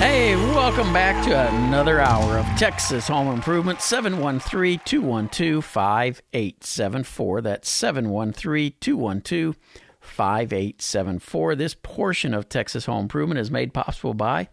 Hey, 0.00 0.34
welcome 0.34 0.94
back 0.94 1.22
to 1.26 1.54
another 1.54 2.00
hour 2.00 2.38
of 2.38 2.46
Texas 2.56 3.06
Home 3.08 3.28
Improvement. 3.28 3.82
713 3.82 4.80
212 4.82 5.62
5874. 5.62 7.40
That's 7.42 7.68
713 7.68 8.72
212 8.80 9.58
5874. 10.00 11.54
This 11.54 11.74
portion 11.74 12.32
of 12.32 12.48
Texas 12.48 12.86
Home 12.86 13.02
Improvement 13.02 13.40
is 13.40 13.50
made 13.50 13.74
possible 13.74 14.14
by 14.14 14.48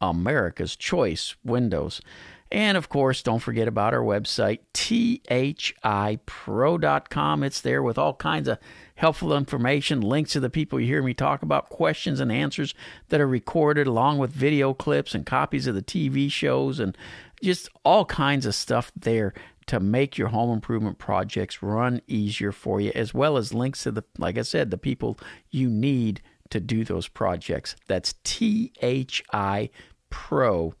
America's 0.00 0.74
Choice 0.74 1.36
Windows. 1.44 2.00
And 2.50 2.76
of 2.76 2.88
course, 2.88 3.22
don't 3.22 3.38
forget 3.38 3.68
about 3.68 3.94
our 3.94 4.02
website, 4.02 4.58
thipro.com. 4.74 6.24
It's 7.44 7.60
there 7.60 7.84
with 7.84 7.98
all 7.98 8.14
kinds 8.14 8.48
of 8.48 8.58
helpful 8.98 9.36
information, 9.36 10.00
links 10.00 10.32
to 10.32 10.40
the 10.40 10.50
people 10.50 10.80
you 10.80 10.86
hear 10.86 11.02
me 11.04 11.14
talk 11.14 11.42
about, 11.42 11.68
questions 11.68 12.18
and 12.18 12.32
answers 12.32 12.74
that 13.10 13.20
are 13.20 13.28
recorded, 13.28 13.86
along 13.86 14.18
with 14.18 14.30
video 14.30 14.74
clips 14.74 15.14
and 15.14 15.24
copies 15.24 15.68
of 15.68 15.74
the 15.76 15.82
TV 15.82 16.30
shows, 16.30 16.80
and 16.80 16.98
just 17.40 17.68
all 17.84 18.04
kinds 18.04 18.44
of 18.44 18.56
stuff 18.56 18.90
there 18.96 19.32
to 19.66 19.78
make 19.78 20.18
your 20.18 20.28
home 20.28 20.50
improvement 20.50 20.98
projects 20.98 21.62
run 21.62 22.00
easier 22.08 22.50
for 22.50 22.80
you, 22.80 22.90
as 22.94 23.14
well 23.14 23.36
as 23.36 23.54
links 23.54 23.84
to 23.84 23.92
the, 23.92 24.02
like 24.18 24.36
I 24.36 24.42
said, 24.42 24.70
the 24.70 24.76
people 24.76 25.16
you 25.48 25.68
need 25.70 26.20
to 26.50 26.58
do 26.58 26.84
those 26.84 27.06
projects. 27.06 27.76
That's 27.86 28.14
T 28.24 28.72
H 28.82 29.22
I 29.32 29.70
Pro 30.10 30.74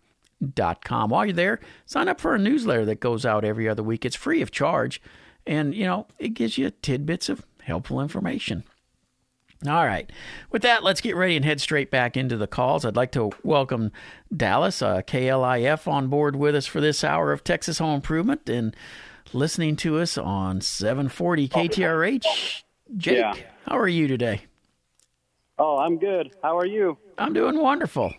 Dot 0.54 0.84
com. 0.84 1.10
While 1.10 1.26
you're 1.26 1.34
there, 1.34 1.60
sign 1.86 2.08
up 2.08 2.20
for 2.20 2.34
a 2.34 2.38
newsletter 2.38 2.84
that 2.86 3.00
goes 3.00 3.24
out 3.24 3.44
every 3.44 3.68
other 3.68 3.82
week. 3.82 4.04
It's 4.04 4.16
free 4.16 4.42
of 4.42 4.50
charge, 4.50 5.00
and 5.46 5.74
you 5.74 5.84
know 5.84 6.06
it 6.18 6.30
gives 6.30 6.58
you 6.58 6.70
tidbits 6.70 7.28
of 7.28 7.44
helpful 7.68 8.00
information. 8.00 8.64
All 9.66 9.84
right. 9.86 10.10
With 10.50 10.62
that, 10.62 10.84
let's 10.84 11.00
get 11.00 11.16
ready 11.16 11.34
and 11.36 11.44
head 11.44 11.60
straight 11.60 11.90
back 11.90 12.16
into 12.16 12.36
the 12.36 12.46
calls. 12.46 12.84
I'd 12.84 12.94
like 12.96 13.10
to 13.12 13.30
welcome 13.42 13.90
Dallas, 14.36 14.82
uh, 14.82 15.02
KLIF, 15.02 15.86
on 15.88 16.08
board 16.08 16.36
with 16.36 16.54
us 16.54 16.66
for 16.66 16.80
this 16.80 17.02
hour 17.02 17.32
of 17.32 17.42
Texas 17.42 17.78
Home 17.78 17.96
Improvement 17.96 18.48
and 18.48 18.74
listening 19.32 19.74
to 19.76 19.98
us 19.98 20.16
on 20.16 20.60
740 20.60 21.48
KTRH. 21.48 22.62
Jake, 22.96 23.16
Yeah. 23.18 23.34
how 23.66 23.76
are 23.78 23.88
you 23.88 24.06
today? 24.06 24.42
Oh, 25.58 25.78
I'm 25.78 25.98
good. 25.98 26.30
How 26.42 26.56
are 26.56 26.64
you? 26.66 26.96
I'm 27.18 27.32
doing 27.32 27.58
wonderful. 27.58 28.14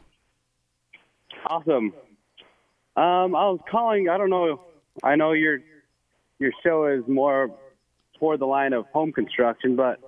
Awesome. 1.45 1.93
Um, 2.97 3.33
I 3.33 3.49
was 3.49 3.61
calling. 3.71 4.09
I 4.09 4.17
don't 4.17 4.29
know. 4.29 4.61
I 5.03 5.15
know 5.15 5.31
your 5.31 5.59
your 6.39 6.51
show 6.63 6.85
is 6.87 7.01
more 7.07 7.49
toward 8.19 8.39
the 8.39 8.45
line 8.45 8.73
of 8.73 8.85
home 8.87 9.11
construction, 9.11 9.75
but 9.75 9.99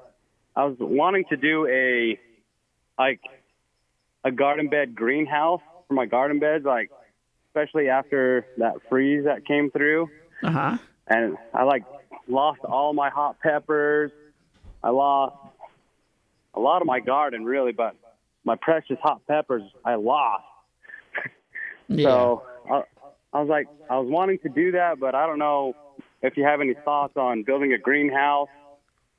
I 0.56 0.66
was 0.66 0.76
wanting 0.80 1.26
to 1.30 1.38
do 1.38 1.68
a 1.68 2.20
like 3.00 3.22
a 4.24 4.32
garden 4.32 4.70
bed 4.70 4.96
greenhouse 4.96 5.62
for 5.88 5.94
my 5.94 6.06
garden 6.06 6.40
beds, 6.40 6.66
like 6.66 6.92
especially 7.50 7.90
after 7.90 8.46
that 8.58 8.76
freeze 8.90 9.26
that 9.26 9.46
came 9.46 9.72
through. 9.72 10.10
Uh 10.44 10.52
huh. 10.52 10.78
And 11.08 11.38
I 11.54 11.64
like 11.64 11.84
lost 12.28 12.60
all 12.64 12.94
my 12.94 13.10
hot 13.10 13.40
peppers. 13.40 14.12
I 14.84 14.90
lost 14.90 15.36
a 16.54 16.60
lot 16.60 16.82
of 16.82 16.88
my 16.88 17.00
garden, 17.00 17.46
really, 17.46 17.72
but 17.72 17.96
my 18.44 18.56
precious 18.56 18.98
hot 19.02 19.26
peppers 19.28 19.64
I 19.86 19.96
lost. 19.96 20.44
yeah. 21.88 22.08
So 22.08 22.44
I, 22.70 22.84
I 23.34 23.40
was 23.40 23.50
like, 23.50 23.68
I 23.90 23.98
was 23.98 24.10
wanting 24.10 24.40
to 24.40 24.50
do 24.50 24.74
that, 24.74 25.00
but 25.00 25.16
I 25.16 25.26
don't 25.26 25.40
know 25.40 25.76
if 26.22 26.38
you 26.38 26.44
have 26.44 26.62
any 26.62 26.74
thoughts 26.74 27.18
on 27.18 27.44
building 27.44 27.74
a 27.74 27.78
greenhouse. 27.78 28.50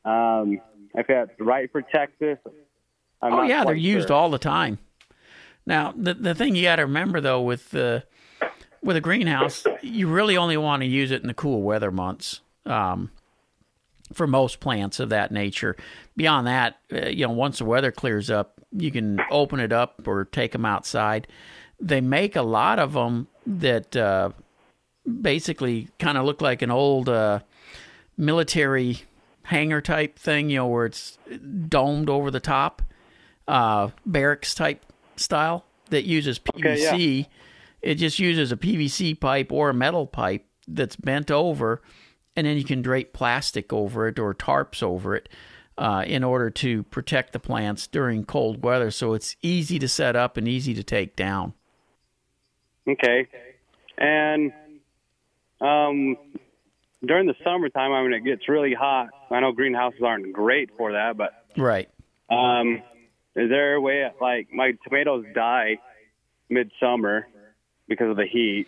Um, 0.05 0.61
if 0.95 1.07
that's 1.07 1.31
right 1.39 1.71
for 1.71 1.83
Texas. 1.83 2.39
I'm 3.21 3.33
oh 3.33 3.43
yeah, 3.43 3.59
they're 3.59 3.75
quite 3.75 3.79
used 3.79 4.11
all 4.11 4.31
the 4.31 4.39
time. 4.39 4.79
Now 5.65 5.95
the 5.97 6.15
the 6.15 6.35
thing 6.35 6.57
you 6.57 6.63
got 6.65 6.77
to 6.77 6.83
remember 6.83 7.21
though 7.21 7.41
with 7.41 7.71
the 7.71 8.05
with 8.83 8.97
a 8.97 9.01
greenhouse, 9.01 9.65
you 9.81 10.09
really 10.09 10.37
only 10.37 10.57
want 10.57 10.83
to 10.83 10.89
use 10.89 11.13
it 11.13 11.23
in 11.23 11.29
the 11.29 11.35
cool 11.35 11.63
weather 11.63 11.91
months. 11.91 12.41
Um, 12.67 13.11
for 14.13 14.27
most 14.27 14.61
plants 14.61 15.01
of 15.01 15.09
that 15.09 15.33
nature. 15.33 15.77
Beyond 16.17 16.47
that, 16.47 16.79
uh, 16.93 17.07
you 17.09 17.27
know, 17.27 17.33
once 17.33 17.59
the 17.59 17.65
weather 17.65 17.91
clears 17.91 18.31
up, 18.31 18.61
you 18.71 18.91
can 18.91 19.21
open 19.31 19.61
it 19.61 19.73
up 19.73 20.07
or 20.07 20.27
take 20.27 20.53
them 20.53 20.65
outside. 20.65 21.27
They 21.81 22.01
make 22.01 22.37
a 22.37 22.43
lot 22.43 22.79
of 22.79 22.93
them 22.93 23.29
that 23.47 23.97
uh, 23.97 24.31
basically 25.21 25.89
kind 25.99 26.17
of 26.19 26.25
look 26.25 26.41
like 26.41 26.63
an 26.63 26.71
old 26.71 27.09
uh, 27.09 27.41
military 28.17 29.03
hangar 29.45 29.81
type 29.81 30.19
thing, 30.19 30.51
you 30.51 30.57
know, 30.59 30.67
where 30.67 30.87
it's 30.87 31.19
domed 31.69 32.09
over 32.09 32.31
the 32.31 32.41
top, 32.41 32.83
uh, 33.49 33.89
barracks 34.07 34.55
type 34.55 34.85
style 35.17 35.65
that 35.91 36.05
uses 36.05 36.41
Okay, 36.55 36.77
PVC. 36.77 37.19
yeah. 37.19 37.25
It 37.83 37.95
just 37.97 38.19
uses 38.19 38.53
a 38.53 38.57
PVC 38.57 39.19
pipe 39.19 39.51
or 39.51 39.71
a 39.71 39.75
metal 39.75 40.07
pipe 40.07 40.47
that's 40.69 40.95
bent 40.95 41.31
over, 41.33 41.83
and 42.37 42.47
then 42.47 42.57
you 42.57 42.65
can 42.65 42.81
drape 42.81 43.13
plastic 43.13 43.73
over 43.73 44.07
it 44.07 44.19
or 44.21 44.33
tarps 44.35 44.83
over 44.85 45.17
it 45.17 45.29
uh, 45.77 46.05
in 46.07 46.23
order 46.23 46.49
to 46.49 46.85
protect 46.85 47.33
the 47.33 47.41
plants 47.41 47.89
during 47.89 48.25
cold 48.25 48.63
weather. 48.63 48.93
So 48.93 49.15
it's 49.15 49.35
easy 49.43 49.81
to 49.81 49.89
set 49.89 50.15
up 50.15 50.37
and 50.37 50.47
easy 50.47 50.75
to 50.75 50.85
take 50.85 51.17
down. 51.17 51.55
Okay. 52.89 53.27
And 53.99 54.53
um, 55.63 56.17
during 57.05 57.27
the 57.27 57.35
summertime, 57.45 57.93
I 57.93 58.03
mean, 58.03 58.13
it 58.13 58.25
gets 58.25 58.49
really 58.49 58.75
hot. 58.75 59.09
I 59.31 59.41
know 59.41 59.53
greenhouses 59.53 60.01
aren't 60.05 60.33
great 60.33 60.71
for 60.77 60.93
that, 60.93 61.17
but 61.17 61.33
Right. 61.57 61.89
um, 62.31 62.83
is 63.35 63.49
there 63.49 63.75
a 63.75 63.81
way, 63.81 64.11
like, 64.21 64.53
my 64.53 64.73
tomatoes 64.85 65.25
die 65.35 65.79
midsummer 66.49 67.27
because 67.89 68.11
of 68.11 68.17
the 68.17 68.27
heat? 68.27 68.67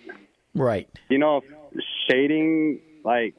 Right. 0.55 0.89
You 1.09 1.19
know, 1.19 1.39
if 1.73 1.85
shading, 2.09 2.81
like, 3.05 3.35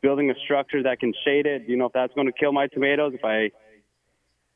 building 0.00 0.30
a 0.30 0.34
structure 0.44 0.82
that 0.84 1.00
can 1.00 1.12
shade 1.24 1.46
it, 1.46 1.62
you 1.68 1.76
know 1.76 1.86
if 1.86 1.92
that's 1.92 2.12
going 2.14 2.26
to 2.26 2.32
kill 2.32 2.52
my 2.52 2.66
tomatoes 2.66 3.12
if 3.14 3.24
I, 3.24 3.50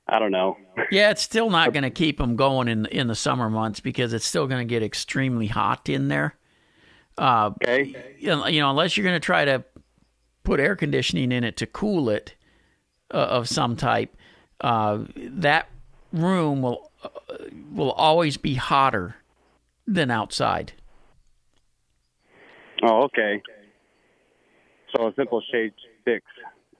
I 0.08 0.18
don't 0.18 0.32
know. 0.32 0.56
Yeah, 0.90 1.10
it's 1.10 1.22
still 1.22 1.50
not 1.50 1.72
going 1.72 1.82
to 1.82 1.90
keep 1.90 2.18
them 2.18 2.36
going 2.36 2.68
in 2.68 2.86
in 2.86 3.06
the 3.08 3.14
summer 3.16 3.50
months 3.50 3.80
because 3.80 4.12
it's 4.12 4.24
still 4.26 4.46
going 4.46 4.60
to 4.66 4.68
get 4.68 4.82
extremely 4.82 5.46
hot 5.48 5.88
in 5.88 6.08
there. 6.08 6.36
Uh, 7.18 7.50
okay. 7.62 7.94
You 8.18 8.28
know, 8.36 8.70
unless 8.70 8.96
you're 8.96 9.04
going 9.04 9.16
to 9.16 9.24
try 9.24 9.44
to 9.44 9.64
put 10.42 10.60
air 10.60 10.76
conditioning 10.76 11.32
in 11.32 11.44
it 11.44 11.56
to 11.58 11.66
cool 11.66 12.10
it 12.10 12.34
uh, 13.12 13.16
of 13.16 13.48
some 13.48 13.76
type, 13.76 14.14
uh, 14.60 15.00
that 15.16 15.68
room 16.12 16.62
will 16.62 16.90
uh, 17.02 17.08
will 17.72 17.92
always 17.92 18.36
be 18.36 18.54
hotter 18.54 19.16
than 19.86 20.10
outside. 20.10 20.72
Oh, 22.82 23.04
okay. 23.04 23.42
So 24.94 25.08
a 25.08 25.14
simple 25.14 25.42
shade 25.50 25.72
fix 26.04 26.24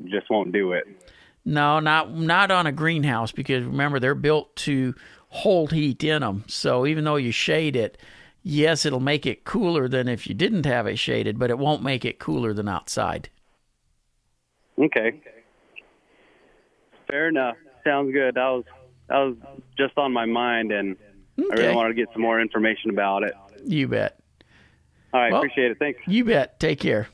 just 0.05 0.31
won't 0.31 0.53
do 0.53 0.73
it. 0.73 0.85
No, 1.45 1.81
not 1.81 2.15
not 2.15 2.51
on 2.51 2.67
a 2.67 2.73
greenhouse 2.73 3.33
because 3.33 3.65
remember 3.65 4.01
they're 4.01 4.15
built 4.15 4.55
to 4.57 4.95
hold 5.29 5.73
heat 5.73 6.03
in 6.03 6.23
them. 6.23 6.45
So 6.49 6.87
even 6.87 7.05
though 7.05 7.17
you 7.17 7.33
shade 7.33 7.77
it, 7.77 7.99
yes, 8.47 8.87
it'll 8.87 9.01
make 9.01 9.27
it 9.27 9.45
cooler 9.45 9.89
than 9.89 10.07
if 10.09 10.29
you 10.29 10.35
didn't 10.35 10.65
have 10.67 10.87
it 10.87 10.99
shaded, 10.99 11.39
but 11.39 11.51
it 11.51 11.59
won't 11.59 11.83
make 11.83 12.05
it 12.05 12.19
cooler 12.21 12.55
than 12.55 12.69
outside. 12.69 13.29
Okay. 14.79 15.21
Fair 17.09 17.29
enough. 17.29 17.57
Sounds 17.85 18.13
good. 18.13 18.35
That 18.37 18.49
was 18.49 18.65
that 19.09 19.19
was 19.19 19.37
just 19.77 19.97
on 19.99 20.13
my 20.13 20.27
mind, 20.27 20.73
and 20.73 20.97
I 21.39 21.55
really 21.55 21.75
wanted 21.75 21.91
to 21.91 21.95
get 21.95 22.09
some 22.13 22.23
more 22.23 22.41
information 22.41 22.91
about 22.91 23.23
it. 23.23 23.35
You 23.65 23.89
bet. 23.89 24.19
All 25.13 25.21
right, 25.21 25.33
Well, 25.33 25.41
appreciate 25.41 25.71
it. 25.71 25.79
Thanks. 25.79 26.01
You 26.07 26.25
bet. 26.25 26.59
Take 26.61 26.81
care. 26.81 27.09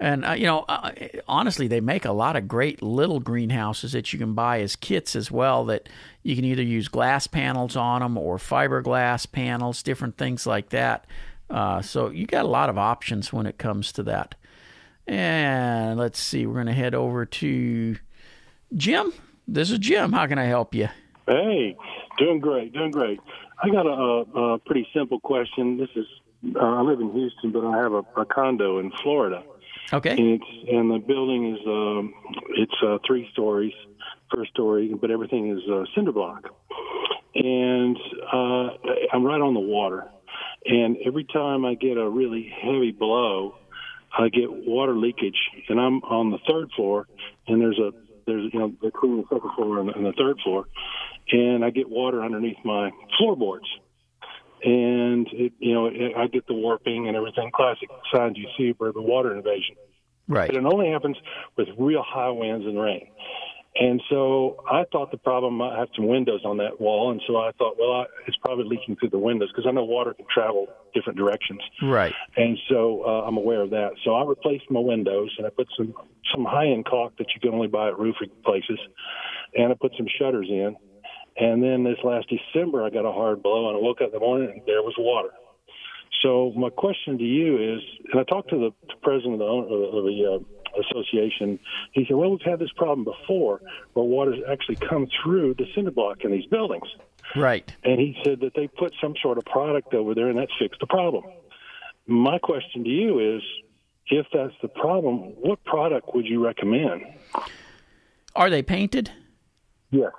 And 0.00 0.24
uh, 0.24 0.32
you 0.32 0.46
know, 0.46 0.64
uh, 0.66 0.92
honestly, 1.28 1.68
they 1.68 1.80
make 1.80 2.06
a 2.06 2.12
lot 2.12 2.34
of 2.34 2.48
great 2.48 2.82
little 2.82 3.20
greenhouses 3.20 3.92
that 3.92 4.12
you 4.12 4.18
can 4.18 4.32
buy 4.32 4.60
as 4.60 4.74
kits 4.74 5.14
as 5.14 5.30
well. 5.30 5.66
That 5.66 5.90
you 6.22 6.34
can 6.34 6.46
either 6.46 6.62
use 6.62 6.88
glass 6.88 7.26
panels 7.26 7.76
on 7.76 8.00
them 8.00 8.16
or 8.16 8.38
fiberglass 8.38 9.30
panels, 9.30 9.82
different 9.82 10.16
things 10.16 10.46
like 10.46 10.70
that. 10.70 11.04
Uh, 11.50 11.82
so 11.82 12.08
you 12.08 12.26
got 12.26 12.46
a 12.46 12.48
lot 12.48 12.70
of 12.70 12.78
options 12.78 13.30
when 13.30 13.44
it 13.44 13.58
comes 13.58 13.92
to 13.92 14.02
that. 14.04 14.36
And 15.06 15.98
let's 15.98 16.18
see, 16.18 16.46
we're 16.46 16.54
going 16.54 16.66
to 16.66 16.72
head 16.72 16.94
over 16.94 17.26
to 17.26 17.96
Jim. 18.74 19.12
This 19.46 19.70
is 19.70 19.78
Jim. 19.80 20.12
How 20.12 20.26
can 20.26 20.38
I 20.38 20.44
help 20.44 20.74
you? 20.74 20.88
Hey, 21.26 21.76
doing 22.16 22.40
great, 22.40 22.72
doing 22.72 22.90
great. 22.90 23.20
I 23.62 23.68
got 23.68 23.86
a, 23.86 23.90
a, 23.90 24.54
a 24.54 24.58
pretty 24.60 24.88
simple 24.94 25.20
question. 25.20 25.76
This 25.76 25.90
is 25.94 26.06
uh, 26.56 26.58
I 26.58 26.80
live 26.80 27.00
in 27.00 27.12
Houston, 27.12 27.52
but 27.52 27.66
I 27.66 27.76
have 27.82 27.92
a, 27.92 28.04
a 28.16 28.24
condo 28.24 28.78
in 28.78 28.90
Florida. 29.02 29.42
Okay. 29.92 30.10
And 30.10 30.40
it's 30.40 30.70
and 30.70 30.90
the 30.90 30.98
building 30.98 31.54
is 31.54 31.60
um, 31.66 32.14
it's 32.56 32.74
uh, 32.86 32.98
three 33.06 33.28
stories, 33.32 33.72
first 34.34 34.50
story, 34.52 34.94
but 35.00 35.10
everything 35.10 35.50
is 35.50 35.62
uh, 35.70 35.84
cinder 35.94 36.12
block. 36.12 36.44
And 37.34 37.96
uh, 38.32 38.68
I'm 39.12 39.24
right 39.24 39.40
on 39.40 39.54
the 39.54 39.60
water, 39.60 40.08
and 40.64 40.96
every 41.04 41.24
time 41.24 41.64
I 41.64 41.74
get 41.74 41.96
a 41.96 42.08
really 42.08 42.52
heavy 42.62 42.90
blow, 42.92 43.54
I 44.16 44.28
get 44.28 44.50
water 44.50 44.96
leakage, 44.96 45.38
and 45.68 45.80
I'm 45.80 46.02
on 46.02 46.30
the 46.30 46.38
third 46.48 46.70
floor, 46.76 47.06
and 47.46 47.60
there's 47.60 47.78
a 47.78 47.90
there's 48.26 48.52
you 48.52 48.60
know 48.60 48.72
they're 48.82 48.90
cleaning 48.90 49.24
the 49.28 49.34
second 49.34 49.50
floor 49.56 49.80
and 49.80 49.88
the, 49.88 49.92
and 49.92 50.06
the 50.06 50.12
third 50.12 50.38
floor, 50.44 50.66
and 51.32 51.64
I 51.64 51.70
get 51.70 51.88
water 51.88 52.22
underneath 52.22 52.58
my 52.64 52.90
floorboards, 53.18 53.66
and 54.62 55.26
it, 55.32 55.52
you 55.58 55.74
know 55.74 55.86
it, 55.86 56.16
I 56.16 56.26
get 56.26 56.46
the 56.46 56.54
warping 56.54 57.08
and 57.08 57.16
everything, 57.16 57.50
classic 57.54 57.88
signs 58.12 58.36
you 58.36 58.48
see 58.56 58.72
for 58.76 58.92
the 58.92 59.02
water 59.02 59.34
invasion. 59.36 59.76
Right. 60.28 60.48
But 60.48 60.56
it 60.56 60.64
only 60.64 60.90
happens 60.90 61.16
with 61.56 61.68
real 61.76 62.04
high 62.06 62.30
winds 62.30 62.64
and 62.64 62.80
rain. 62.80 63.08
And 63.76 64.02
so 64.10 64.62
I 64.70 64.84
thought 64.90 65.12
the 65.12 65.16
problem 65.16 65.54
might 65.54 65.78
have 65.78 65.88
some 65.94 66.08
windows 66.08 66.40
on 66.44 66.56
that 66.56 66.80
wall, 66.80 67.12
and 67.12 67.22
so 67.26 67.36
I 67.36 67.52
thought, 67.52 67.76
well, 67.78 67.92
I, 67.92 68.04
it's 68.26 68.36
probably 68.38 68.64
leaking 68.64 68.96
through 68.96 69.10
the 69.10 69.18
windows 69.18 69.48
because 69.52 69.66
I 69.66 69.70
know 69.70 69.84
water 69.84 70.12
can 70.12 70.26
travel 70.32 70.66
different 70.92 71.18
directions. 71.18 71.60
Right. 71.80 72.12
And 72.36 72.58
so 72.68 73.04
uh, 73.06 73.26
I'm 73.26 73.36
aware 73.36 73.60
of 73.62 73.70
that. 73.70 73.92
So 74.04 74.16
I 74.16 74.24
replaced 74.24 74.70
my 74.70 74.80
windows 74.80 75.32
and 75.38 75.46
I 75.46 75.50
put 75.50 75.68
some 75.76 75.94
some 76.34 76.44
high 76.44 76.66
end 76.66 76.84
caulk 76.84 77.16
that 77.18 77.28
you 77.34 77.40
can 77.40 77.54
only 77.54 77.68
buy 77.68 77.88
at 77.88 77.98
roofing 77.98 78.30
places, 78.44 78.78
and 79.54 79.72
I 79.72 79.76
put 79.80 79.92
some 79.96 80.06
shutters 80.18 80.48
in. 80.48 80.76
And 81.36 81.62
then 81.62 81.84
this 81.84 81.98
last 82.04 82.28
December, 82.28 82.84
I 82.84 82.90
got 82.90 83.04
a 83.06 83.12
hard 83.12 83.42
blow, 83.42 83.68
and 83.68 83.76
I 83.76 83.80
woke 83.80 84.00
up 84.00 84.08
in 84.08 84.12
the 84.12 84.20
morning 84.20 84.50
and 84.50 84.62
there 84.66 84.82
was 84.82 84.94
water. 84.98 85.30
So 86.22 86.52
my 86.56 86.70
question 86.70 87.18
to 87.18 87.24
you 87.24 87.76
is, 87.76 87.80
and 88.12 88.20
I 88.20 88.24
talked 88.24 88.50
to 88.50 88.58
the 88.58 88.96
president 89.02 89.40
of 89.40 89.68
the, 89.68 89.74
of 89.74 90.04
the 90.04 90.34
uh, 90.34 90.80
association. 90.80 91.58
He 91.92 92.04
said, 92.06 92.16
"Well, 92.16 92.30
we've 92.30 92.42
had 92.42 92.58
this 92.58 92.72
problem 92.76 93.04
before, 93.04 93.60
where 93.94 94.04
water's 94.04 94.40
actually 94.50 94.76
come 94.76 95.08
through 95.22 95.54
the 95.54 95.66
cinder 95.74 95.90
block 95.90 96.24
in 96.24 96.30
these 96.30 96.46
buildings." 96.46 96.86
Right. 97.36 97.74
And 97.84 98.00
he 98.00 98.18
said 98.24 98.40
that 98.40 98.54
they 98.54 98.66
put 98.66 98.92
some 99.00 99.14
sort 99.22 99.38
of 99.38 99.44
product 99.44 99.94
over 99.94 100.14
there, 100.14 100.28
and 100.28 100.38
that's 100.38 100.52
fixed 100.58 100.80
the 100.80 100.86
problem. 100.86 101.24
My 102.06 102.38
question 102.38 102.84
to 102.84 102.90
you 102.90 103.36
is, 103.36 103.42
if 104.08 104.26
that's 104.32 104.54
the 104.62 104.68
problem, 104.68 105.34
what 105.40 105.62
product 105.64 106.14
would 106.14 106.26
you 106.26 106.44
recommend? 106.44 107.02
Are 108.34 108.50
they 108.50 108.62
painted? 108.62 109.10
Yes. 109.90 110.12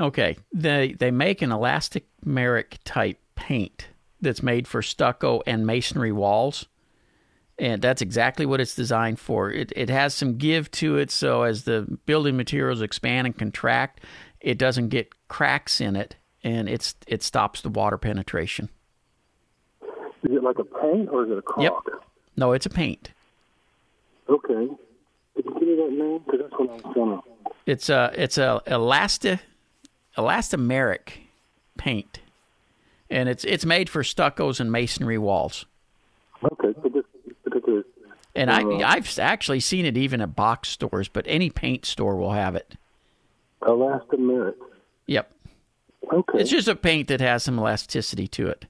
Okay. 0.00 0.36
They 0.52 0.92
they 0.92 1.10
make 1.10 1.42
an 1.42 1.50
elastomeric 1.50 2.78
type 2.84 3.18
paint 3.34 3.88
that's 4.20 4.42
made 4.42 4.66
for 4.66 4.82
stucco 4.82 5.42
and 5.46 5.66
masonry 5.66 6.12
walls. 6.12 6.66
And 7.56 7.80
that's 7.80 8.02
exactly 8.02 8.46
what 8.46 8.60
it's 8.60 8.74
designed 8.74 9.20
for. 9.20 9.50
It 9.50 9.72
it 9.76 9.88
has 9.88 10.14
some 10.14 10.36
give 10.36 10.70
to 10.72 10.96
it 10.96 11.10
so 11.10 11.42
as 11.42 11.64
the 11.64 11.82
building 12.06 12.36
materials 12.36 12.82
expand 12.82 13.26
and 13.26 13.38
contract, 13.38 14.00
it 14.40 14.58
doesn't 14.58 14.88
get 14.88 15.12
cracks 15.28 15.80
in 15.80 15.94
it 15.94 16.16
and 16.42 16.68
it's 16.68 16.96
it 17.06 17.22
stops 17.22 17.60
the 17.60 17.68
water 17.68 17.98
penetration. 17.98 18.68
Is 20.24 20.32
it 20.32 20.42
like 20.42 20.58
a 20.58 20.64
paint 20.64 21.08
or 21.10 21.24
is 21.24 21.30
it 21.30 21.38
a 21.38 21.42
caulk? 21.42 21.86
Yep. 21.86 22.02
No, 22.36 22.52
it's 22.52 22.66
a 22.66 22.70
paint. 22.70 23.12
Okay. 24.28 24.68
Could 25.36 25.44
you 25.44 25.54
give 25.54 25.68
me 25.68 25.76
that 25.76 25.92
name? 25.92 26.20
Because 26.24 26.40
that's 26.40 26.52
what 26.58 26.70
I 26.70 26.72
was 26.72 26.94
going. 26.94 27.20
It's 27.66 27.88
a 27.88 28.12
it's 28.16 28.38
a 28.38 28.60
elasti 28.66 29.38
elastomeric 30.16 31.24
paint, 31.76 32.20
and 33.10 33.28
it's 33.28 33.44
it's 33.44 33.64
made 33.64 33.88
for 33.88 34.02
stuccos 34.02 34.60
and 34.60 34.70
masonry 34.70 35.18
walls. 35.18 35.66
Okay. 36.42 36.74
So 36.82 36.88
this 36.88 37.04
particular. 37.42 37.84
And 38.34 38.50
uh, 38.50 38.54
I 38.54 38.94
I've 38.94 39.18
actually 39.18 39.60
seen 39.60 39.86
it 39.86 39.96
even 39.96 40.20
at 40.20 40.34
box 40.34 40.68
stores, 40.68 41.08
but 41.08 41.24
any 41.28 41.50
paint 41.50 41.86
store 41.86 42.16
will 42.16 42.32
have 42.32 42.54
it. 42.56 42.74
Elastomeric. 43.62 44.54
Yep. 45.06 45.30
Okay. 46.12 46.38
It's 46.38 46.50
just 46.50 46.68
a 46.68 46.76
paint 46.76 47.08
that 47.08 47.20
has 47.20 47.44
some 47.44 47.58
elasticity 47.58 48.26
to 48.28 48.48
it. 48.48 48.66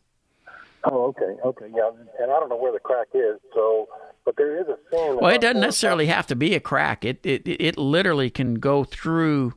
Oh, 0.84 1.04
okay, 1.06 1.40
okay, 1.42 1.66
yeah, 1.74 1.90
and 2.20 2.30
I 2.30 2.38
don't 2.38 2.50
know 2.50 2.58
where 2.58 2.72
the 2.72 2.78
crack 2.78 3.08
is, 3.14 3.40
so 3.54 3.88
but 4.24 4.36
there 4.36 4.60
is 4.60 4.66
a 4.68 4.76
thing. 4.90 5.16
Well, 5.16 5.34
it 5.34 5.40
doesn't 5.40 5.60
necessarily 5.60 6.06
have 6.06 6.26
to 6.28 6.36
be 6.36 6.54
a 6.54 6.60
crack. 6.60 7.04
It 7.04 7.20
it 7.24 7.42
it 7.46 7.78
literally 7.78 8.30
can 8.30 8.56
go 8.56 8.84
through 8.84 9.54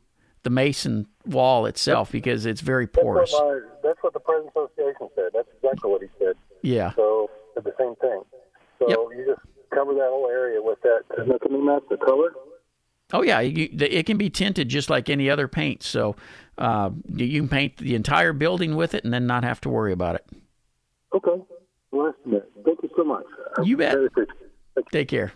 the 0.48 0.52
mason 0.52 1.06
wall 1.26 1.66
itself 1.66 2.10
because 2.10 2.46
it's 2.46 2.62
very 2.62 2.88
porous. 2.88 3.32
That's 3.32 3.42
what, 3.42 3.54
my, 3.54 3.70
that's 3.84 4.00
what 4.02 4.14
the 4.14 4.22
President 4.22 4.54
Association 4.56 5.10
said. 5.14 5.26
That's 5.34 5.50
exactly 5.58 5.92
what 5.92 6.02
he 6.02 6.08
said. 6.18 6.36
Yeah. 6.62 6.94
So 6.96 7.30
the 7.54 7.74
same 7.78 7.96
thing. 7.98 8.22
So 8.80 9.12
you 9.12 9.26
just 9.28 9.42
cover 9.74 9.94
that 9.94 10.08
whole 10.10 10.30
area 10.30 10.62
with 10.62 10.80
that. 10.84 11.02
Can 11.18 11.52
you 11.52 11.66
match 11.66 11.84
the 11.90 11.98
color? 11.98 12.32
Oh 13.12 13.24
yeah, 13.24 13.42
you, 13.42 13.68
it 13.78 14.06
can 14.06 14.16
be 14.18 14.30
tinted 14.30 14.70
just 14.70 14.90
like 14.90 15.10
any 15.10 15.30
other 15.30 15.50
paint. 15.50 15.84
So 15.84 16.16
uh, 16.58 16.92
you 17.14 17.42
can 17.42 17.50
paint 17.50 17.76
the 17.76 17.96
entire 17.96 18.32
building 18.32 18.78
with 18.78 18.94
it 18.94 19.04
and 19.04 19.12
then 19.12 19.28
not 19.28 19.44
have 19.44 19.60
to 19.62 19.70
worry 19.70 19.92
about 19.92 20.16
it. 20.16 20.26
Okay. 21.14 21.44
Well, 21.92 22.06
that's 22.06 22.38
it. 22.38 22.52
Thank 22.64 22.84
you 22.84 22.90
so 22.96 23.04
much. 23.04 23.26
You 23.66 23.76
bet. 23.76 23.98
Take 24.94 25.10
care. 25.10 25.34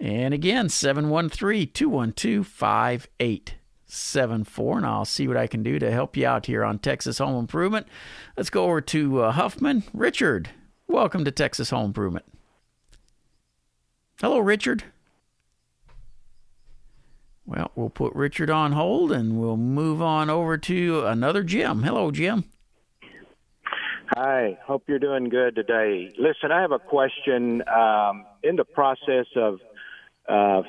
And 0.00 0.34
again, 0.34 0.68
713 0.68 1.70
212 1.72 2.46
5874. 2.46 4.76
And 4.76 4.86
I'll 4.86 5.04
see 5.04 5.28
what 5.28 5.36
I 5.36 5.46
can 5.46 5.62
do 5.62 5.78
to 5.78 5.90
help 5.90 6.16
you 6.16 6.26
out 6.26 6.46
here 6.46 6.64
on 6.64 6.78
Texas 6.78 7.18
Home 7.18 7.38
Improvement. 7.38 7.86
Let's 8.36 8.50
go 8.50 8.64
over 8.64 8.80
to 8.80 9.22
uh, 9.22 9.32
Huffman. 9.32 9.84
Richard, 9.92 10.50
welcome 10.88 11.24
to 11.24 11.30
Texas 11.30 11.70
Home 11.70 11.86
Improvement. 11.86 12.24
Hello, 14.20 14.38
Richard. 14.38 14.84
Well, 17.46 17.70
we'll 17.74 17.90
put 17.90 18.14
Richard 18.14 18.50
on 18.50 18.72
hold 18.72 19.12
and 19.12 19.38
we'll 19.38 19.58
move 19.58 20.00
on 20.00 20.30
over 20.30 20.56
to 20.56 21.06
another 21.06 21.42
Jim. 21.42 21.82
Hello, 21.82 22.10
Jim. 22.10 22.44
Hi, 24.16 24.58
hope 24.64 24.84
you're 24.86 24.98
doing 24.98 25.28
good 25.28 25.54
today. 25.54 26.10
Listen, 26.18 26.52
I 26.52 26.60
have 26.60 26.72
a 26.72 26.78
question. 26.78 27.62
Um, 27.68 28.24
in 28.44 28.56
the 28.56 28.64
process 28.64 29.26
of 29.34 29.58
uh, 30.28 30.62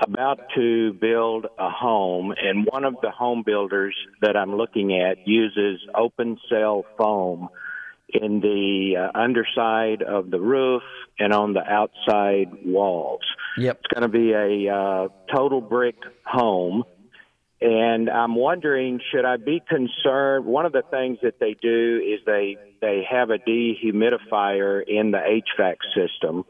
about 0.00 0.40
to 0.54 0.92
build 0.94 1.46
a 1.58 1.70
home, 1.70 2.32
and 2.40 2.66
one 2.70 2.84
of 2.84 2.96
the 3.02 3.10
home 3.10 3.42
builders 3.44 3.94
that 4.20 4.36
I'm 4.36 4.56
looking 4.56 4.98
at 5.00 5.26
uses 5.26 5.80
open 5.94 6.38
cell 6.48 6.84
foam 6.98 7.48
in 8.08 8.40
the 8.40 8.96
uh, 8.96 9.18
underside 9.18 10.02
of 10.02 10.30
the 10.30 10.40
roof 10.40 10.82
and 11.18 11.32
on 11.32 11.54
the 11.54 11.62
outside 11.62 12.48
walls. 12.64 13.22
Yep. 13.58 13.78
It's 13.78 13.94
going 13.94 14.10
to 14.10 14.18
be 14.18 14.32
a 14.32 14.74
uh, 14.74 15.08
total 15.34 15.60
brick 15.60 15.96
home. 16.24 16.84
And 17.60 18.10
I'm 18.10 18.34
wondering, 18.34 19.00
should 19.10 19.24
I 19.24 19.38
be 19.38 19.62
concerned? 19.66 20.44
One 20.44 20.66
of 20.66 20.72
the 20.72 20.82
things 20.90 21.18
that 21.22 21.40
they 21.40 21.56
do 21.60 22.02
is 22.04 22.20
they 22.26 22.58
they 22.82 23.02
have 23.10 23.30
a 23.30 23.38
dehumidifier 23.38 24.82
in 24.86 25.10
the 25.10 25.40
HVAC 25.58 25.76
system, 25.94 26.44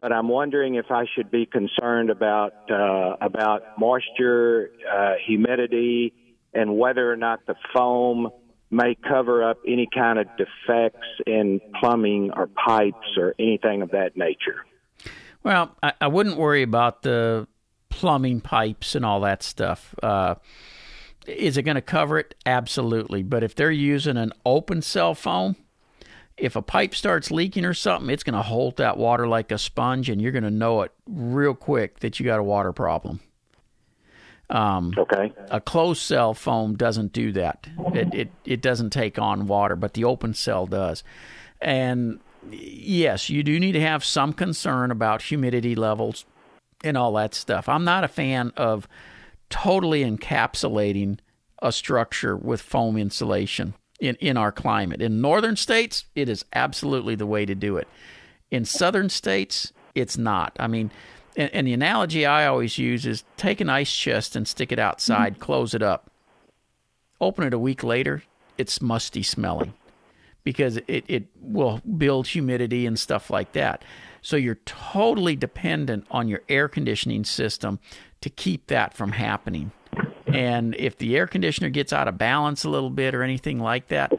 but 0.00 0.12
I'm 0.12 0.28
wondering 0.28 0.74
if 0.74 0.90
I 0.90 1.04
should 1.14 1.30
be 1.30 1.46
concerned 1.46 2.10
about 2.10 2.70
uh, 2.70 3.16
about 3.20 3.78
moisture, 3.78 4.70
uh, 4.90 5.14
humidity, 5.26 6.12
and 6.54 6.76
whether 6.76 7.10
or 7.10 7.16
not 7.16 7.46
the 7.46 7.54
foam 7.74 8.30
may 8.70 8.96
cover 9.08 9.48
up 9.48 9.58
any 9.66 9.88
kind 9.92 10.18
of 10.18 10.26
defects 10.36 11.06
in 11.26 11.60
plumbing 11.80 12.30
or 12.34 12.46
pipes 12.46 13.16
or 13.16 13.34
anything 13.38 13.82
of 13.82 13.90
that 13.90 14.16
nature. 14.16 14.64
Well, 15.42 15.76
I, 15.82 15.92
I 16.00 16.06
wouldn't 16.06 16.36
worry 16.36 16.62
about 16.62 17.02
the 17.02 17.48
plumbing 17.88 18.40
pipes 18.40 18.94
and 18.94 19.04
all 19.04 19.20
that 19.20 19.42
stuff. 19.42 19.94
Uh, 20.02 20.36
is 21.26 21.56
it 21.56 21.62
going 21.62 21.74
to 21.76 21.82
cover 21.82 22.18
it? 22.18 22.34
Absolutely. 22.46 23.22
But 23.22 23.42
if 23.42 23.54
they're 23.54 23.70
using 23.70 24.16
an 24.16 24.32
open 24.46 24.82
cell 24.82 25.14
foam, 25.14 25.56
if 26.40 26.56
a 26.56 26.62
pipe 26.62 26.94
starts 26.94 27.30
leaking 27.30 27.64
or 27.64 27.74
something, 27.74 28.10
it's 28.10 28.22
going 28.22 28.34
to 28.34 28.42
hold 28.42 28.78
that 28.78 28.96
water 28.96 29.28
like 29.28 29.52
a 29.52 29.58
sponge, 29.58 30.08
and 30.08 30.20
you're 30.20 30.32
going 30.32 30.44
to 30.44 30.50
know 30.50 30.82
it 30.82 30.92
real 31.06 31.54
quick 31.54 32.00
that 32.00 32.18
you 32.18 32.26
got 32.26 32.40
a 32.40 32.42
water 32.42 32.72
problem. 32.72 33.20
Um, 34.48 34.92
okay. 34.96 35.32
A 35.50 35.60
closed 35.60 36.02
cell 36.02 36.34
foam 36.34 36.76
doesn't 36.76 37.12
do 37.12 37.30
that. 37.32 37.68
It, 37.94 38.14
it 38.14 38.30
it 38.44 38.60
doesn't 38.60 38.90
take 38.90 39.16
on 39.16 39.46
water, 39.46 39.76
but 39.76 39.94
the 39.94 40.04
open 40.04 40.34
cell 40.34 40.66
does. 40.66 41.04
And 41.60 42.18
yes, 42.50 43.30
you 43.30 43.44
do 43.44 43.60
need 43.60 43.72
to 43.72 43.80
have 43.80 44.04
some 44.04 44.32
concern 44.32 44.90
about 44.90 45.22
humidity 45.22 45.76
levels 45.76 46.24
and 46.82 46.96
all 46.96 47.12
that 47.12 47.34
stuff. 47.34 47.68
I'm 47.68 47.84
not 47.84 48.02
a 48.02 48.08
fan 48.08 48.52
of 48.56 48.88
totally 49.50 50.04
encapsulating 50.04 51.18
a 51.62 51.70
structure 51.70 52.36
with 52.36 52.60
foam 52.60 52.96
insulation 52.96 53.74
in, 54.00 54.16
in 54.16 54.36
our 54.36 54.50
climate. 54.50 55.02
In 55.02 55.20
northern 55.20 55.56
states, 55.56 56.04
it 56.14 56.28
is 56.28 56.44
absolutely 56.52 57.14
the 57.14 57.26
way 57.26 57.46
to 57.46 57.54
do 57.54 57.76
it. 57.76 57.86
In 58.50 58.64
southern 58.64 59.08
states, 59.08 59.72
it's 59.94 60.18
not. 60.18 60.56
I 60.58 60.66
mean, 60.66 60.90
and, 61.36 61.50
and 61.54 61.66
the 61.66 61.72
analogy 61.72 62.26
I 62.26 62.46
always 62.46 62.78
use 62.78 63.06
is 63.06 63.24
take 63.36 63.60
an 63.60 63.68
ice 63.68 63.94
chest 63.94 64.34
and 64.34 64.48
stick 64.48 64.72
it 64.72 64.78
outside, 64.78 65.34
mm-hmm. 65.34 65.42
close 65.42 65.74
it 65.74 65.82
up. 65.82 66.10
Open 67.20 67.44
it 67.44 67.54
a 67.54 67.58
week 67.58 67.84
later, 67.84 68.22
it's 68.56 68.80
musty 68.80 69.22
smelling 69.22 69.74
because 70.42 70.78
it, 70.88 71.04
it 71.06 71.26
will 71.40 71.80
build 71.98 72.26
humidity 72.28 72.86
and 72.86 72.98
stuff 72.98 73.28
like 73.30 73.52
that. 73.52 73.84
So 74.22 74.36
you're 74.36 74.58
totally 74.64 75.36
dependent 75.36 76.06
on 76.10 76.28
your 76.28 76.42
air 76.48 76.68
conditioning 76.68 77.24
system 77.24 77.78
to 78.22 78.30
keep 78.30 78.66
that 78.68 78.94
from 78.94 79.12
happening. 79.12 79.72
And 80.34 80.74
if 80.76 80.98
the 80.98 81.16
air 81.16 81.26
conditioner 81.26 81.70
gets 81.70 81.92
out 81.92 82.08
of 82.08 82.18
balance 82.18 82.64
a 82.64 82.70
little 82.70 82.90
bit 82.90 83.14
or 83.14 83.22
anything 83.22 83.58
like 83.58 83.88
that, 83.88 84.12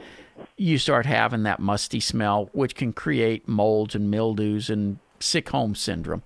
you 0.57 0.77
start 0.77 1.05
having 1.05 1.43
that 1.43 1.59
musty 1.59 1.99
smell, 1.99 2.49
which 2.53 2.75
can 2.75 2.93
create 2.93 3.47
molds 3.47 3.95
and 3.95 4.09
mildews 4.11 4.69
and 4.69 4.99
sick 5.19 5.49
home 5.49 5.75
syndrome. 5.75 6.23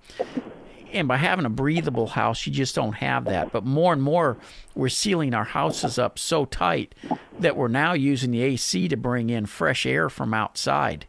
And 0.92 1.08
by 1.08 1.16
having 1.16 1.44
a 1.44 1.50
breathable 1.50 2.06
house, 2.06 2.46
you 2.46 2.52
just 2.52 2.74
don't 2.74 2.94
have 2.94 3.24
that. 3.26 3.52
But 3.52 3.64
more 3.64 3.92
and 3.92 4.02
more, 4.02 4.36
we're 4.74 4.88
sealing 4.88 5.34
our 5.34 5.44
houses 5.44 5.98
up 5.98 6.18
so 6.18 6.44
tight 6.44 6.94
that 7.38 7.56
we're 7.56 7.68
now 7.68 7.92
using 7.92 8.30
the 8.30 8.42
AC 8.42 8.88
to 8.88 8.96
bring 8.96 9.28
in 9.28 9.46
fresh 9.46 9.84
air 9.84 10.08
from 10.08 10.32
outside. 10.32 11.06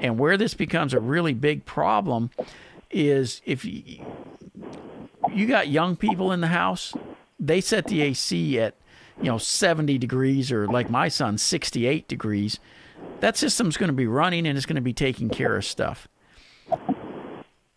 And 0.00 0.18
where 0.18 0.36
this 0.36 0.54
becomes 0.54 0.94
a 0.94 1.00
really 1.00 1.34
big 1.34 1.64
problem 1.64 2.30
is 2.90 3.40
if 3.44 3.64
you, 3.64 4.04
you 5.32 5.46
got 5.46 5.68
young 5.68 5.94
people 5.94 6.32
in 6.32 6.40
the 6.40 6.48
house, 6.48 6.94
they 7.42 7.60
set 7.60 7.88
the 7.88 8.00
AC 8.00 8.58
at 8.60 8.76
you 9.18 9.24
know 9.24 9.36
70 9.36 9.98
degrees 9.98 10.50
or 10.50 10.66
like 10.68 10.88
my 10.88 11.08
son 11.08 11.36
68 11.36 12.08
degrees. 12.08 12.58
That 13.20 13.36
system's 13.36 13.76
going 13.76 13.88
to 13.88 13.94
be 13.94 14.06
running 14.06 14.46
and 14.46 14.56
it's 14.56 14.66
going 14.66 14.76
to 14.76 14.82
be 14.82 14.92
taking 14.92 15.28
care 15.28 15.56
of 15.56 15.64
stuff. 15.64 16.08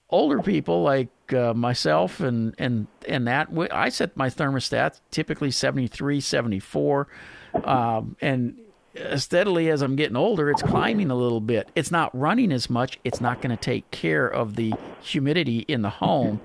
Older 0.09 0.41
people 0.41 0.83
like 0.83 1.09
uh, 1.33 1.53
myself 1.53 2.19
and 2.19 2.53
and 2.59 2.87
and 3.07 3.27
that 3.27 3.49
I 3.71 3.89
set 3.89 4.15
my 4.15 4.29
thermostat 4.29 5.01
typically 5.09 5.51
73, 5.51 6.21
74, 6.21 7.07
um, 7.63 8.15
and 8.21 8.57
steadily 9.17 9.69
as 9.69 9.81
I'm 9.81 9.95
getting 9.95 10.15
older, 10.15 10.51
it's 10.51 10.61
climbing 10.61 11.09
a 11.09 11.15
little 11.15 11.41
bit. 11.41 11.69
It's 11.75 11.91
not 11.91 12.17
running 12.17 12.51
as 12.51 12.69
much. 12.69 12.99
It's 13.03 13.19
not 13.19 13.41
going 13.41 13.55
to 13.55 13.61
take 13.61 13.89
care 13.89 14.27
of 14.27 14.55
the 14.55 14.73
humidity 15.01 15.65
in 15.67 15.81
the 15.81 15.89
home 15.89 16.39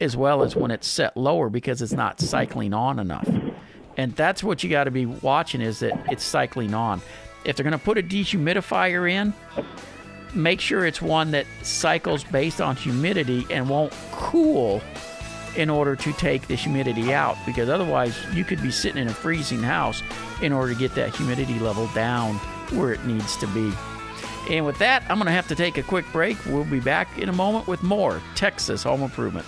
as 0.00 0.16
well 0.16 0.42
as 0.42 0.56
when 0.56 0.70
it's 0.70 0.86
set 0.86 1.16
lower 1.16 1.50
because 1.50 1.82
it's 1.82 1.92
not 1.92 2.20
cycling 2.20 2.72
on 2.72 2.98
enough. 2.98 3.28
And 3.96 4.14
that's 4.16 4.42
what 4.42 4.62
you 4.62 4.70
got 4.70 4.84
to 4.84 4.90
be 4.90 5.06
watching 5.06 5.60
is 5.60 5.80
that 5.80 6.10
it's 6.10 6.24
cycling 6.24 6.74
on. 6.74 7.02
If 7.44 7.56
they're 7.56 7.64
going 7.64 7.78
to 7.78 7.84
put 7.84 7.98
a 7.98 8.02
dehumidifier 8.02 9.10
in, 9.10 9.34
make 10.34 10.60
sure 10.60 10.86
it's 10.86 11.02
one 11.02 11.32
that 11.32 11.46
cycles 11.62 12.24
based 12.24 12.60
on 12.60 12.76
humidity 12.76 13.46
and 13.50 13.68
won't 13.68 13.92
cool 14.12 14.80
in 15.56 15.68
order 15.68 15.96
to 15.96 16.12
take 16.12 16.46
the 16.46 16.54
humidity 16.54 17.12
out 17.12 17.36
because 17.44 17.68
otherwise 17.68 18.16
you 18.32 18.44
could 18.44 18.62
be 18.62 18.70
sitting 18.70 19.02
in 19.02 19.08
a 19.08 19.14
freezing 19.14 19.62
house 19.62 20.02
in 20.42 20.52
order 20.52 20.72
to 20.72 20.78
get 20.78 20.94
that 20.94 21.14
humidity 21.14 21.58
level 21.58 21.88
down 21.88 22.36
where 22.70 22.92
it 22.92 23.04
needs 23.04 23.36
to 23.36 23.46
be. 23.48 23.72
And 24.48 24.64
with 24.64 24.78
that, 24.78 25.02
I'm 25.02 25.16
going 25.16 25.26
to 25.26 25.32
have 25.32 25.48
to 25.48 25.54
take 25.54 25.76
a 25.76 25.82
quick 25.82 26.06
break. 26.12 26.36
We'll 26.46 26.64
be 26.64 26.80
back 26.80 27.18
in 27.18 27.28
a 27.28 27.32
moment 27.32 27.66
with 27.66 27.82
more 27.82 28.22
Texas 28.34 28.82
Home 28.84 29.02
Improvement. 29.02 29.46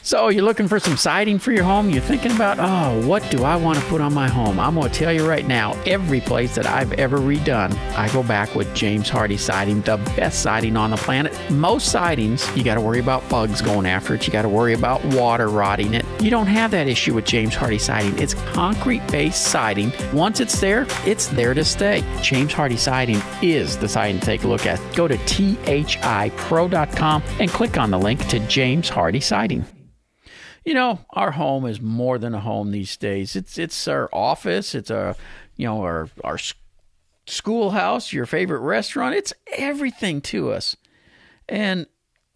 So, 0.07 0.29
you're 0.29 0.45
looking 0.45 0.69
for 0.69 0.79
some 0.79 0.99
siding 0.99 1.39
for 1.39 1.51
your 1.51 1.65
home? 1.65 1.89
You're 1.89 2.03
thinking 2.03 2.33
about, 2.33 2.59
oh, 2.61 3.07
what 3.07 3.23
do 3.31 3.45
I 3.45 3.57
want 3.57 3.79
to 3.79 3.85
put 3.87 4.03
on 4.03 4.13
my 4.13 4.29
home? 4.29 4.61
I'm 4.61 4.75
going 4.75 4.91
to 4.91 4.95
tell 4.95 5.11
you 5.11 5.27
right 5.27 5.47
now 5.47 5.73
every 5.87 6.21
place 6.21 6.55
that 6.57 6.67
I've 6.67 6.93
ever 6.93 7.17
redone, 7.17 7.75
I 7.97 8.13
go 8.13 8.23
back 8.23 8.55
with 8.55 8.75
James 8.75 9.09
Hardie 9.09 9.39
siding, 9.39 9.81
the 9.81 9.97
best 10.15 10.43
siding 10.43 10.77
on 10.77 10.91
the 10.91 10.99
planet. 10.99 11.33
Most 11.51 11.91
sidings, 11.91 12.47
you 12.55 12.63
got 12.63 12.75
to 12.75 12.83
worry 12.83 13.01
about 13.01 13.27
bugs 13.31 13.63
going 13.63 13.87
after 13.87 14.15
it, 14.15 14.27
you 14.27 14.33
got 14.33 14.43
to 14.43 14.49
worry 14.51 14.75
about 14.75 15.03
water 15.07 15.49
rotting 15.49 15.95
it. 15.95 16.05
You 16.21 16.29
don't 16.29 16.49
have 16.49 16.71
that 16.73 16.87
issue 16.87 17.15
with 17.15 17.25
James 17.25 17.55
Hardie 17.55 17.81
siding. 17.81 18.19
It's 18.19 18.35
concrete 18.53 19.07
based 19.11 19.45
siding. 19.45 19.91
Once 20.13 20.39
it's 20.39 20.61
there, 20.61 20.87
it's 21.07 21.29
there 21.29 21.55
to 21.55 21.65
stay. 21.65 22.05
James 22.21 22.53
Hardie 22.53 22.77
siding 22.77 23.23
is 23.41 23.79
the 23.79 23.89
siding 23.89 24.21
to 24.21 24.27
take 24.27 24.45
a 24.45 24.49
look 24.49 24.67
at. 24.67 24.79
Go 24.95 25.09
to 25.09 25.17
thipro.com 25.17 25.63
and 27.41 27.51
click 27.51 27.79
on 27.79 27.91
the 27.91 27.99
link 27.99 28.27
to 28.29 28.39
James 28.41 28.91
Hardie 28.91 29.23
siding. 29.23 29.65
You 30.65 30.75
know, 30.75 31.01
our 31.11 31.33
home 31.33 31.67
is 31.67 31.81
more 31.81 32.19
than 32.19 32.35
a 32.35 32.41
home 32.41 32.71
these 32.71 32.97
days. 32.97 33.37
It's 33.37 33.59
it's 33.59 33.87
our 33.87 34.09
office. 34.13 34.75
It's 34.75 34.91
a 34.91 35.17
you 35.57 35.67
know 35.67 35.83
our 35.83 36.09
our 36.23 36.39
schoolhouse, 37.27 38.13
your 38.13 38.27
favorite 38.27 38.61
restaurant. 38.61 39.15
It's 39.15 39.33
everything 39.57 40.21
to 40.23 40.53
us, 40.53 40.77
and 41.49 41.87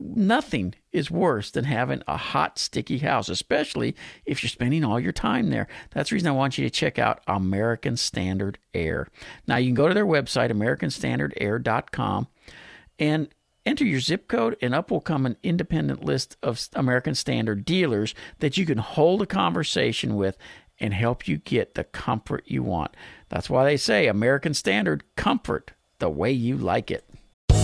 nothing 0.01 0.75
is 0.93 1.11
worse 1.11 1.51
than 1.51 1.65
having 1.65 2.03
a 2.07 2.17
hot, 2.17 2.59
sticky 2.59 2.99
house, 2.99 3.29
especially 3.29 3.97
if 4.25 4.43
you're 4.43 4.51
spending 4.51 4.85
all 4.85 5.01
your 5.01 5.13
time 5.13 5.51
there. 5.51 5.67
That's 5.91 6.11
the 6.11 6.15
reason 6.15 6.29
I 6.29 6.33
want 6.33 6.59
you 6.59 6.65
to 6.65 6.71
check 6.71 6.99
out 6.99 7.23
American 7.27 7.97
Standard 7.97 8.59
Air. 8.75 9.09
Now, 9.47 9.57
you 9.57 9.69
can 9.69 9.75
go 9.75 9.89
to 9.89 9.95
their 9.95 10.07
website, 10.07 10.51
AmericanStandardAir.com, 10.51 12.29
and 12.99 13.29
Enter 13.69 13.85
your 13.85 14.01
zip 14.01 14.29
code, 14.29 14.57
and 14.63 14.75
up 14.75 14.91
will 14.91 15.03
come 15.03 15.27
an 15.27 15.37
independent 15.43 16.03
list 16.03 16.39
of 16.43 16.71
American 16.73 17.15
Standard 17.15 17.67
dealers 17.67 18.15
that 18.39 18.57
you 18.57 18.65
can 18.65 18.79
hold 18.79 19.21
a 19.21 19.27
conversation 19.27 20.17
with 20.17 20.39
and 20.81 20.95
help 20.95 21.29
you 21.29 21.37
get 21.37 21.75
the 21.75 21.85
comfort 21.85 22.45
you 22.47 22.63
want. 22.63 22.97
That's 23.29 23.51
why 23.51 23.65
they 23.65 23.77
say 23.77 24.07
American 24.07 24.55
Standard 24.55 25.05
comfort 25.17 25.73
the 25.99 26.09
way 26.09 26.33
you 26.33 26.57
like 26.57 26.91
it. 26.91 27.08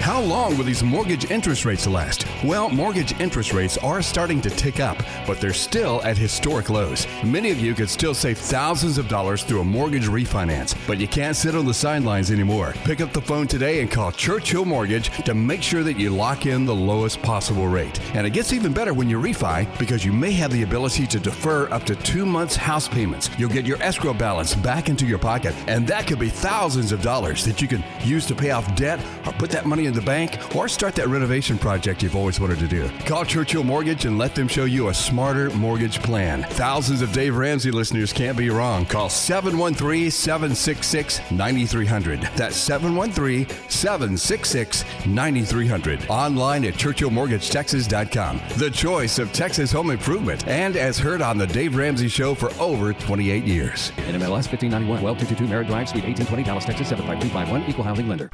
How 0.00 0.20
long 0.22 0.56
will 0.56 0.64
these 0.64 0.84
mortgage 0.84 1.30
interest 1.30 1.64
rates 1.64 1.86
last? 1.86 2.26
Well, 2.44 2.68
mortgage 2.68 3.18
interest 3.20 3.52
rates 3.52 3.76
are 3.78 4.00
starting 4.02 4.40
to 4.42 4.50
tick 4.50 4.78
up, 4.78 4.96
but 5.26 5.40
they're 5.40 5.52
still 5.52 6.00
at 6.04 6.16
historic 6.16 6.70
lows. 6.70 7.08
Many 7.24 7.50
of 7.50 7.58
you 7.58 7.74
could 7.74 7.90
still 7.90 8.14
save 8.14 8.38
thousands 8.38 8.98
of 8.98 9.08
dollars 9.08 9.42
through 9.42 9.62
a 9.62 9.64
mortgage 9.64 10.06
refinance, 10.06 10.76
but 10.86 10.98
you 10.98 11.08
can't 11.08 11.34
sit 11.34 11.56
on 11.56 11.66
the 11.66 11.74
sidelines 11.74 12.30
anymore. 12.30 12.72
Pick 12.84 13.00
up 13.00 13.12
the 13.12 13.20
phone 13.20 13.48
today 13.48 13.80
and 13.80 13.90
call 13.90 14.12
Churchill 14.12 14.64
Mortgage 14.64 15.10
to 15.24 15.34
make 15.34 15.62
sure 15.62 15.82
that 15.82 15.98
you 15.98 16.10
lock 16.10 16.46
in 16.46 16.66
the 16.66 16.74
lowest 16.74 17.20
possible 17.22 17.66
rate. 17.66 17.98
And 18.14 18.26
it 18.26 18.30
gets 18.30 18.52
even 18.52 18.72
better 18.72 18.94
when 18.94 19.10
you 19.10 19.20
refi 19.20 19.66
because 19.76 20.04
you 20.04 20.12
may 20.12 20.30
have 20.32 20.52
the 20.52 20.62
ability 20.62 21.08
to 21.08 21.18
defer 21.18 21.68
up 21.70 21.84
to 21.84 21.96
two 21.96 22.24
months' 22.24 22.54
house 22.54 22.86
payments. 22.86 23.28
You'll 23.38 23.50
get 23.50 23.66
your 23.66 23.82
escrow 23.82 24.14
balance 24.14 24.54
back 24.54 24.88
into 24.88 25.04
your 25.04 25.18
pocket, 25.18 25.54
and 25.66 25.86
that 25.88 26.06
could 26.06 26.20
be 26.20 26.28
thousands 26.28 26.92
of 26.92 27.02
dollars 27.02 27.44
that 27.44 27.60
you 27.60 27.66
can 27.66 27.82
use 28.04 28.24
to 28.26 28.34
pay 28.36 28.52
off 28.52 28.72
debt 28.76 29.00
or 29.26 29.32
put 29.32 29.50
that 29.50 29.66
money 29.66 29.85
in 29.86 29.94
the 29.94 30.02
bank 30.02 30.54
or 30.54 30.68
start 30.68 30.94
that 30.96 31.08
renovation 31.08 31.58
project 31.58 32.02
you've 32.02 32.16
always 32.16 32.38
wanted 32.38 32.58
to 32.58 32.68
do. 32.68 32.88
Call 33.06 33.24
Churchill 33.24 33.64
Mortgage 33.64 34.04
and 34.04 34.18
let 34.18 34.34
them 34.34 34.48
show 34.48 34.64
you 34.64 34.88
a 34.88 34.94
smarter 34.94 35.50
mortgage 35.50 36.00
plan. 36.02 36.42
Thousands 36.50 37.02
of 37.02 37.12
Dave 37.12 37.36
Ramsey 37.36 37.70
listeners 37.70 38.12
can't 38.12 38.36
be 38.36 38.50
wrong. 38.50 38.84
Call 38.84 39.08
713 39.08 40.10
766 40.10 41.20
9300. 41.30 42.20
That's 42.36 42.56
713 42.56 43.48
766 43.68 44.84
9300. 45.06 46.08
Online 46.08 46.64
at 46.64 46.74
churchillmortgagetexas.com. 46.74 48.40
The 48.56 48.70
choice 48.70 49.18
of 49.18 49.32
Texas 49.32 49.72
home 49.72 49.90
improvement 49.90 50.46
and 50.46 50.76
as 50.76 50.98
heard 50.98 51.22
on 51.22 51.38
The 51.38 51.46
Dave 51.46 51.76
Ramsey 51.76 52.08
Show 52.08 52.34
for 52.34 52.50
over 52.60 52.92
28 52.92 53.44
years. 53.44 53.90
NMLS 53.96 54.48
1591, 54.50 55.02
well 55.02 55.14
222 55.14 55.46
Merritt 55.46 55.68
Drive, 55.68 55.88
Suite 55.88 56.04
1820, 56.04 56.42
Dallas, 56.42 56.64
Texas 56.64 56.88
75251, 56.88 57.70
Equal 57.70 57.84
Housing 57.84 58.08
Lender. 58.08 58.28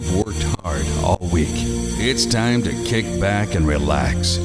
You've 0.00 0.26
worked 0.26 0.42
hard 0.62 0.86
all 1.02 1.18
week. 1.32 1.48
It's 1.50 2.24
time 2.24 2.62
to 2.62 2.70
kick 2.84 3.20
back 3.20 3.56
and 3.56 3.66
relax. 3.66 4.38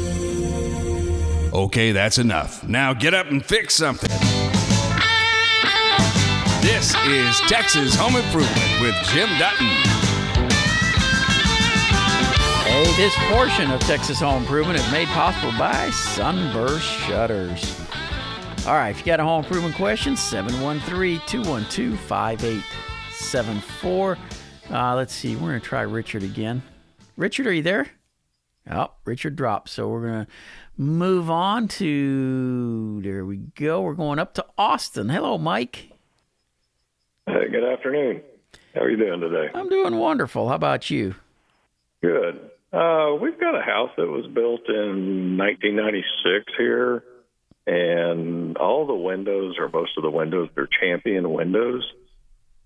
Okay, 1.54 1.92
that's 1.92 2.18
enough. 2.18 2.68
Now 2.68 2.94
get 2.94 3.14
up 3.14 3.30
and 3.30 3.46
fix 3.46 3.76
something. 3.76 4.10
This 6.62 6.96
is 7.06 7.40
Texas 7.42 7.94
Home 7.96 8.16
Improvement 8.16 8.82
with 8.82 8.96
Jim 9.10 9.30
Dutton. 9.38 9.68
Hey, 12.66 12.86
this 12.98 13.14
portion 13.30 13.70
of 13.70 13.80
Texas 13.82 14.20
Home 14.22 14.42
Improvement 14.42 14.80
is 14.80 14.92
made 14.92 15.08
possible 15.10 15.52
by 15.60 15.92
Sunburst 15.92 16.90
Shutters. 16.90 17.80
All 18.66 18.74
right, 18.74 18.90
if 18.90 18.98
you 19.00 19.06
got 19.06 19.20
a 19.20 19.24
home 19.24 19.44
improvement 19.44 19.76
question, 19.76 20.18
713 20.18 21.22
212 21.28 22.00
5874. 22.00 24.18
Uh, 24.72 24.96
let's 24.96 25.14
see, 25.14 25.36
we're 25.36 25.50
going 25.50 25.62
to 25.62 25.66
try 25.66 25.82
Richard 25.82 26.24
again. 26.24 26.64
Richard, 27.18 27.48
are 27.48 27.54
you 27.54 27.62
there? 27.62 27.88
Oh, 28.70 28.92
Richard 29.06 29.36
dropped. 29.36 29.70
So 29.70 29.90
we're 29.90 30.08
going 30.08 30.26
to 30.26 30.32
move 30.78 31.30
on 31.30 31.68
to, 31.68 33.02
there 33.04 33.26
we 33.26 33.38
go. 33.38 33.82
We're 33.82 33.94
going 33.94 34.20
up 34.20 34.34
to 34.36 34.46
Austin. 34.58 35.10
Hello, 35.10 35.38
Mike. 35.38 35.90
Hey, 37.28 37.50
good 37.52 37.64
afternoon. 37.64 38.22
How 38.74 38.82
are 38.82 38.90
you 38.90 38.98
doing 38.98 39.20
today? 39.20 39.50
I'm 39.54 39.70
doing 39.70 39.98
wonderful. 39.98 40.50
How 40.50 40.56
about 40.56 40.90
you? 40.90 41.16
Good. 42.02 42.50
Uh, 42.72 43.14
we've 43.22 43.40
got 43.40 43.56
a 43.56 43.62
house 43.62 43.92
that 43.98 44.08
was 44.08 44.26
built 44.34 44.68
in 44.68 45.38
1996 45.38 46.52
here, 46.58 47.04
and 47.68 48.58
all 48.58 48.88
the 48.88 48.96
windows, 48.96 49.56
or 49.60 49.70
most 49.70 49.92
of 49.98 50.04
the 50.04 50.10
windows, 50.10 50.50
they're 50.56 50.68
champion 50.82 51.32
windows. 51.32 51.84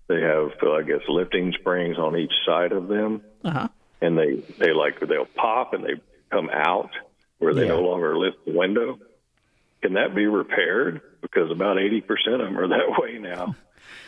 They 0.08 0.20
have, 0.22 0.52
I 0.62 0.82
guess, 0.82 1.02
lifting 1.08 1.52
springs 1.52 1.98
on 1.98 2.16
each 2.16 2.32
side 2.46 2.72
of 2.72 2.88
them, 2.88 3.22
uh-huh. 3.44 3.68
and 4.00 4.16
they 4.18 4.36
they 4.58 4.72
like 4.72 5.00
they'll 5.00 5.26
pop 5.26 5.74
and 5.74 5.84
they 5.84 6.00
come 6.30 6.48
out 6.50 6.90
where 7.38 7.54
they 7.54 7.62
Yeah. 7.62 7.68
no 7.74 7.82
longer 7.82 8.16
lift 8.16 8.44
the 8.46 8.52
window. 8.56 8.98
Can 9.82 9.92
that 9.94 10.14
be 10.14 10.26
repaired? 10.26 11.00
Because 11.22 11.50
about 11.52 11.76
80% 11.76 12.02
of 12.34 12.38
them 12.40 12.58
are 12.58 12.68
that 12.68 12.98
way 12.98 13.18
now. 13.18 13.54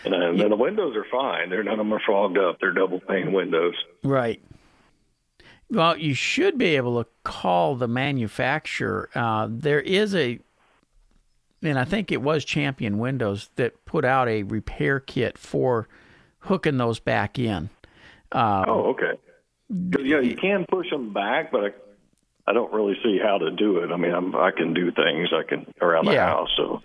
And, 0.05 0.15
uh, 0.15 0.43
and 0.43 0.51
the 0.53 0.57
windows 0.57 0.97
are 0.97 1.05
fine. 1.11 1.49
They're 1.51 1.63
none 1.63 1.75
of 1.75 1.79
them 1.79 1.93
are 1.93 2.03
fogged 2.05 2.39
up. 2.39 2.59
They're 2.61 2.73
double 2.73 2.99
pane 3.01 3.33
windows. 3.33 3.75
Right. 4.03 4.43
Well, 5.71 5.97
you 5.97 6.15
should 6.15 6.59
be 6.59 6.75
able 6.77 7.03
to 7.05 7.09
call 7.23 7.77
the 7.77 7.87
manufacturer. 7.87 9.09
Uh, 9.15 9.47
there 9.49 9.81
is 9.81 10.15
a, 10.17 10.41
and 11.63 11.79
I 11.79 11.85
think 11.85 12.11
it 12.13 12.23
was 12.23 12.45
Champion 12.45 12.99
Windows 12.99 13.51
that 13.57 13.85
put 13.85 14.05
out 14.05 14.29
a 14.29 14.43
repair 14.45 15.01
kit 15.01 15.37
for 15.39 15.89
hooking 16.41 16.79
those 16.79 16.99
back 17.01 17.39
in. 17.39 17.69
Uh, 18.33 18.65
Oh, 18.67 18.91
okay. 18.91 19.13
Yeah, 20.01 20.21
you 20.21 20.37
can 20.37 20.67
push 20.69 20.91
them 20.91 21.13
back, 21.13 21.53
but 21.53 21.65
I, 21.65 21.71
I 22.51 22.53
don't 22.53 22.73
really 22.73 22.97
see 23.05 23.19
how 23.23 23.39
to 23.39 23.51
do 23.51 23.79
it. 23.79 23.91
I 23.93 23.97
mean, 23.97 24.13
I'm, 24.15 24.35
I 24.35 24.51
can 24.51 24.75
do 24.75 24.91
things 24.91 25.29
I 25.33 25.43
can 25.49 25.67
around 25.81 26.07
the 26.07 26.13
Yeah. 26.15 26.27
house. 26.27 26.49
So 26.57 26.83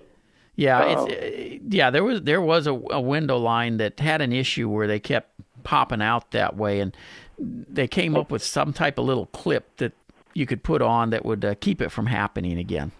Yeah, 0.56 0.84
Oh. 0.84 1.06
it's, 1.06 1.14
uh, 1.14 1.60
yeah. 1.70 1.90
There 1.90 2.04
was 2.04 2.22
there 2.24 2.42
was 2.42 2.68
a, 2.68 2.74
a 2.74 3.02
window 3.02 3.38
line 3.38 3.78
that 3.78 4.00
had 4.00 4.22
an 4.22 4.32
issue 4.34 4.70
where 4.70 4.88
they 4.88 5.00
kept 5.00 5.30
popping 5.64 6.02
out 6.02 6.32
that 6.32 6.56
way, 6.56 6.80
and 6.80 6.96
they 7.40 7.88
came 7.88 8.16
up 8.16 8.30
with 8.32 8.44
some 8.44 8.72
type 8.72 8.98
of 9.00 9.06
little 9.06 9.26
clip 9.28 9.78
that 9.78 9.94
you 10.34 10.46
could 10.46 10.62
put 10.64 10.82
on 10.82 11.10
that 11.10 11.26
would 11.26 11.44
uh, 11.44 11.56
keep 11.60 11.82
it 11.82 11.90
from 11.90 12.06
happening 12.06 12.58
again. 12.60 12.92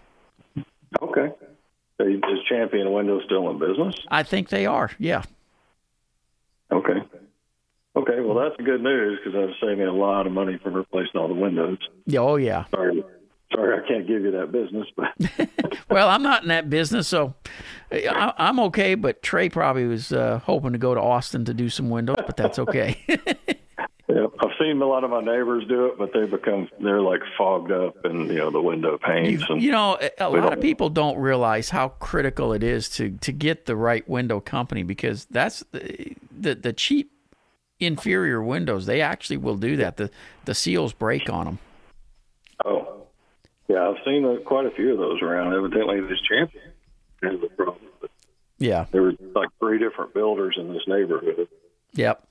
okay. 1.00 1.30
Is 1.98 2.38
Champion 2.48 2.92
Windows 2.92 3.22
still 3.24 3.50
in 3.50 3.58
business? 3.58 3.94
I 4.08 4.22
think 4.22 4.50
they 4.50 4.66
are. 4.66 4.90
Yeah. 4.98 5.22
Okay. 6.70 7.02
Okay. 7.96 8.20
Well, 8.20 8.34
that's 8.34 8.56
good 8.62 8.82
news 8.82 9.18
because 9.24 9.34
was 9.34 9.56
saving 9.60 9.86
a 9.86 9.92
lot 9.92 10.26
of 10.26 10.32
money 10.32 10.58
from 10.62 10.74
replacing 10.74 11.18
all 11.18 11.28
the 11.28 11.34
windows. 11.34 11.78
Yeah. 12.06 12.20
Oh 12.20 12.36
yeah. 12.36 12.64
Sorry, 12.70 13.02
sorry, 13.54 13.82
I 13.82 13.88
can't 13.88 14.06
give 14.06 14.22
you 14.22 14.32
that 14.32 14.52
business, 14.52 14.86
but 14.94 15.78
Well, 15.90 16.08
I'm 16.08 16.22
not 16.22 16.42
in 16.42 16.48
that 16.48 16.68
business, 16.68 17.08
so 17.08 17.34
I, 17.90 18.32
I'm 18.36 18.58
okay. 18.60 18.94
But 18.94 19.22
Trey 19.22 19.48
probably 19.48 19.86
was 19.86 20.12
uh, 20.12 20.40
hoping 20.44 20.72
to 20.72 20.78
go 20.78 20.94
to 20.94 21.00
Austin 21.00 21.44
to 21.46 21.54
do 21.54 21.68
some 21.70 21.90
windows, 21.90 22.16
but 22.26 22.36
that's 22.36 22.58
okay. 22.58 22.98
yeah, 24.20 24.26
I've 24.40 24.50
seen 24.58 24.80
a 24.80 24.86
lot 24.86 25.04
of 25.04 25.10
my 25.10 25.20
neighbors 25.20 25.64
do 25.68 25.86
it, 25.86 25.98
but 25.98 26.12
they 26.12 26.24
become 26.26 26.68
they're 26.80 27.00
like 27.02 27.20
fogged 27.36 27.70
up 27.72 28.04
and 28.04 28.28
you 28.28 28.38
know 28.38 28.50
the 28.50 28.60
window 28.62 28.98
panes. 28.98 29.42
and 29.48 29.60
you 29.62 29.70
know, 29.72 29.98
a- 30.00 30.10
a 30.26 30.30
lot 30.30 30.52
of 30.52 30.60
people 30.60 30.88
don't 30.88 31.18
realize 31.18 31.68
how 31.70 31.88
critical 31.88 32.52
it 32.52 32.62
is 32.62 32.88
to 32.90 33.10
to 33.18 33.32
get 33.32 33.66
the 33.66 33.76
right 33.76 34.08
window 34.08 34.40
company 34.40 34.82
because 34.82 35.26
that's 35.26 35.64
the 35.72 36.16
the, 36.30 36.54
the 36.54 36.72
cheap 36.72 37.10
inferior 37.78 38.42
windows. 38.42 38.86
They 38.86 39.00
actually 39.02 39.36
will 39.36 39.56
do 39.56 39.76
that. 39.76 39.96
The 39.96 40.10
the 40.44 40.54
seals 40.54 40.92
break 40.92 41.28
on 41.28 41.44
them. 41.44 41.58
Oh, 42.64 43.02
yeah, 43.68 43.88
I've 43.88 44.02
seen 44.04 44.24
uh, 44.24 44.36
quite 44.44 44.64
a 44.66 44.70
few 44.70 44.92
of 44.92 44.98
those 44.98 45.20
around. 45.20 45.52
Evidently, 45.52 46.00
this 46.00 46.20
champion 46.28 46.64
has 47.22 47.40
the 47.40 47.48
problem. 47.48 47.84
But 48.00 48.10
Yeah. 48.58 48.86
there 48.92 49.02
were 49.02 49.12
like 49.34 49.50
three 49.58 49.78
different 49.78 50.14
builders 50.14 50.56
in 50.58 50.72
this 50.72 50.82
neighborhood. 50.86 51.48
Yep. 51.94 52.22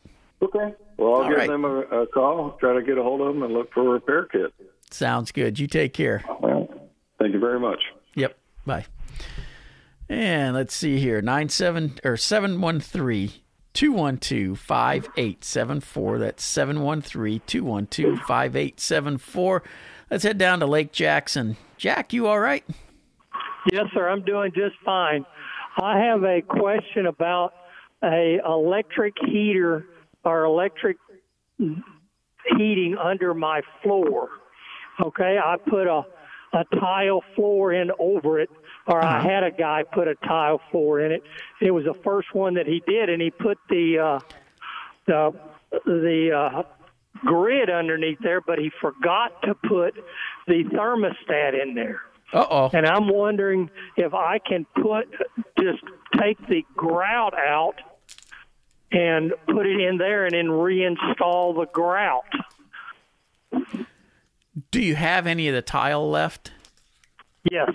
Okay. 0.41 0.73
Well, 0.97 1.15
I'll 1.15 1.21
All 1.23 1.29
give 1.29 1.37
right. 1.37 1.49
them 1.49 1.65
a, 1.65 1.79
a 1.81 2.07
call, 2.07 2.51
try 2.59 2.73
to 2.73 2.81
get 2.83 2.97
a 2.97 3.03
hold 3.03 3.21
of 3.21 3.27
them, 3.27 3.43
and 3.43 3.53
look 3.53 3.71
for 3.73 3.81
a 3.81 3.89
repair 3.89 4.25
kit. 4.25 4.53
Sounds 4.91 5.31
good. 5.31 5.59
You 5.59 5.67
take 5.67 5.93
care. 5.93 6.23
Well, 6.39 6.67
thank 7.19 7.33
you 7.33 7.39
very 7.39 7.59
much. 7.59 7.79
Yep. 8.15 8.37
Bye. 8.65 8.85
And 10.07 10.55
let's 10.55 10.75
see 10.75 10.99
here. 10.99 11.21
Nine 11.21 11.49
seven 11.49 11.95
or 12.03 12.15
seven 12.17 12.61
one 12.61 12.79
three 12.79 13.43
two 13.73 13.91
one 13.91 14.17
two 14.17 14.55
five 14.55 15.09
eight 15.17 15.43
seven 15.43 15.79
four. 15.79 16.19
That's 16.19 16.43
seven 16.43 16.81
one 16.81 17.01
three 17.01 17.39
two 17.39 17.63
one 17.63 17.87
two 17.87 18.17
five 18.17 18.55
eight 18.55 18.79
seven 18.79 19.17
four. 19.17 19.63
Let's 20.11 20.23
head 20.23 20.37
down 20.37 20.59
to 20.59 20.67
Lake 20.67 20.91
Jackson. 20.91 21.57
Jack, 21.77 22.13
you 22.13 22.27
all 22.27 22.39
right? 22.39 22.63
Yes, 23.71 23.85
sir. 23.93 24.07
I'm 24.07 24.23
doing 24.23 24.51
just 24.53 24.75
fine. 24.85 25.25
I 25.81 25.99
have 25.99 26.23
a 26.23 26.41
question 26.41 27.07
about 27.07 27.53
a 28.03 28.39
electric 28.45 29.15
heater 29.25 29.87
or 30.25 30.43
electric 30.43 30.97
heating 31.57 32.97
under 33.01 33.33
my 33.33 33.61
floor. 33.83 34.29
Okay, 35.01 35.37
I 35.43 35.57
put 35.57 35.87
a 35.87 36.05
a 36.53 36.63
tile 36.79 37.21
floor 37.35 37.73
in 37.73 37.91
over 37.99 38.39
it, 38.39 38.49
or 38.87 39.03
I 39.03 39.21
had 39.21 39.43
a 39.43 39.51
guy 39.51 39.83
put 39.83 40.07
a 40.07 40.15
tile 40.15 40.61
floor 40.71 41.01
in 41.01 41.11
it. 41.11 41.21
It 41.61 41.71
was 41.71 41.83
the 41.83 41.95
first 42.01 42.33
one 42.33 42.53
that 42.53 42.65
he 42.65 42.81
did, 42.87 43.09
and 43.09 43.21
he 43.21 43.29
put 43.29 43.57
the 43.69 43.99
uh, 43.99 44.19
the 45.05 45.33
the 45.85 46.31
uh, 46.31 46.63
grid 47.25 47.69
underneath 47.69 48.19
there, 48.21 48.39
but 48.39 48.57
he 48.57 48.71
forgot 48.79 49.41
to 49.43 49.53
put 49.53 49.95
the 50.47 50.63
thermostat 50.71 51.61
in 51.61 51.75
there. 51.75 52.01
Uh 52.31 52.45
oh. 52.49 52.69
And 52.73 52.85
I'm 52.85 53.07
wondering 53.09 53.69
if 53.97 54.13
I 54.13 54.39
can 54.39 54.65
put 54.81 55.07
just 55.59 55.83
take 56.17 56.37
the 56.47 56.63
grout 56.75 57.33
out 57.37 57.75
and 58.95 59.33
put 59.47 59.65
it 59.65 59.79
in 59.79 59.97
there 59.97 60.25
and 60.25 60.33
then 60.33 60.47
reinstall 60.47 61.53
the 61.55 61.67
grout. 61.71 62.23
Do 64.71 64.81
you 64.81 64.95
have 64.95 65.27
any 65.27 65.49
of 65.49 65.53
the 65.53 65.61
tile 65.61 66.09
left? 66.09 66.51
Yes. 67.51 67.71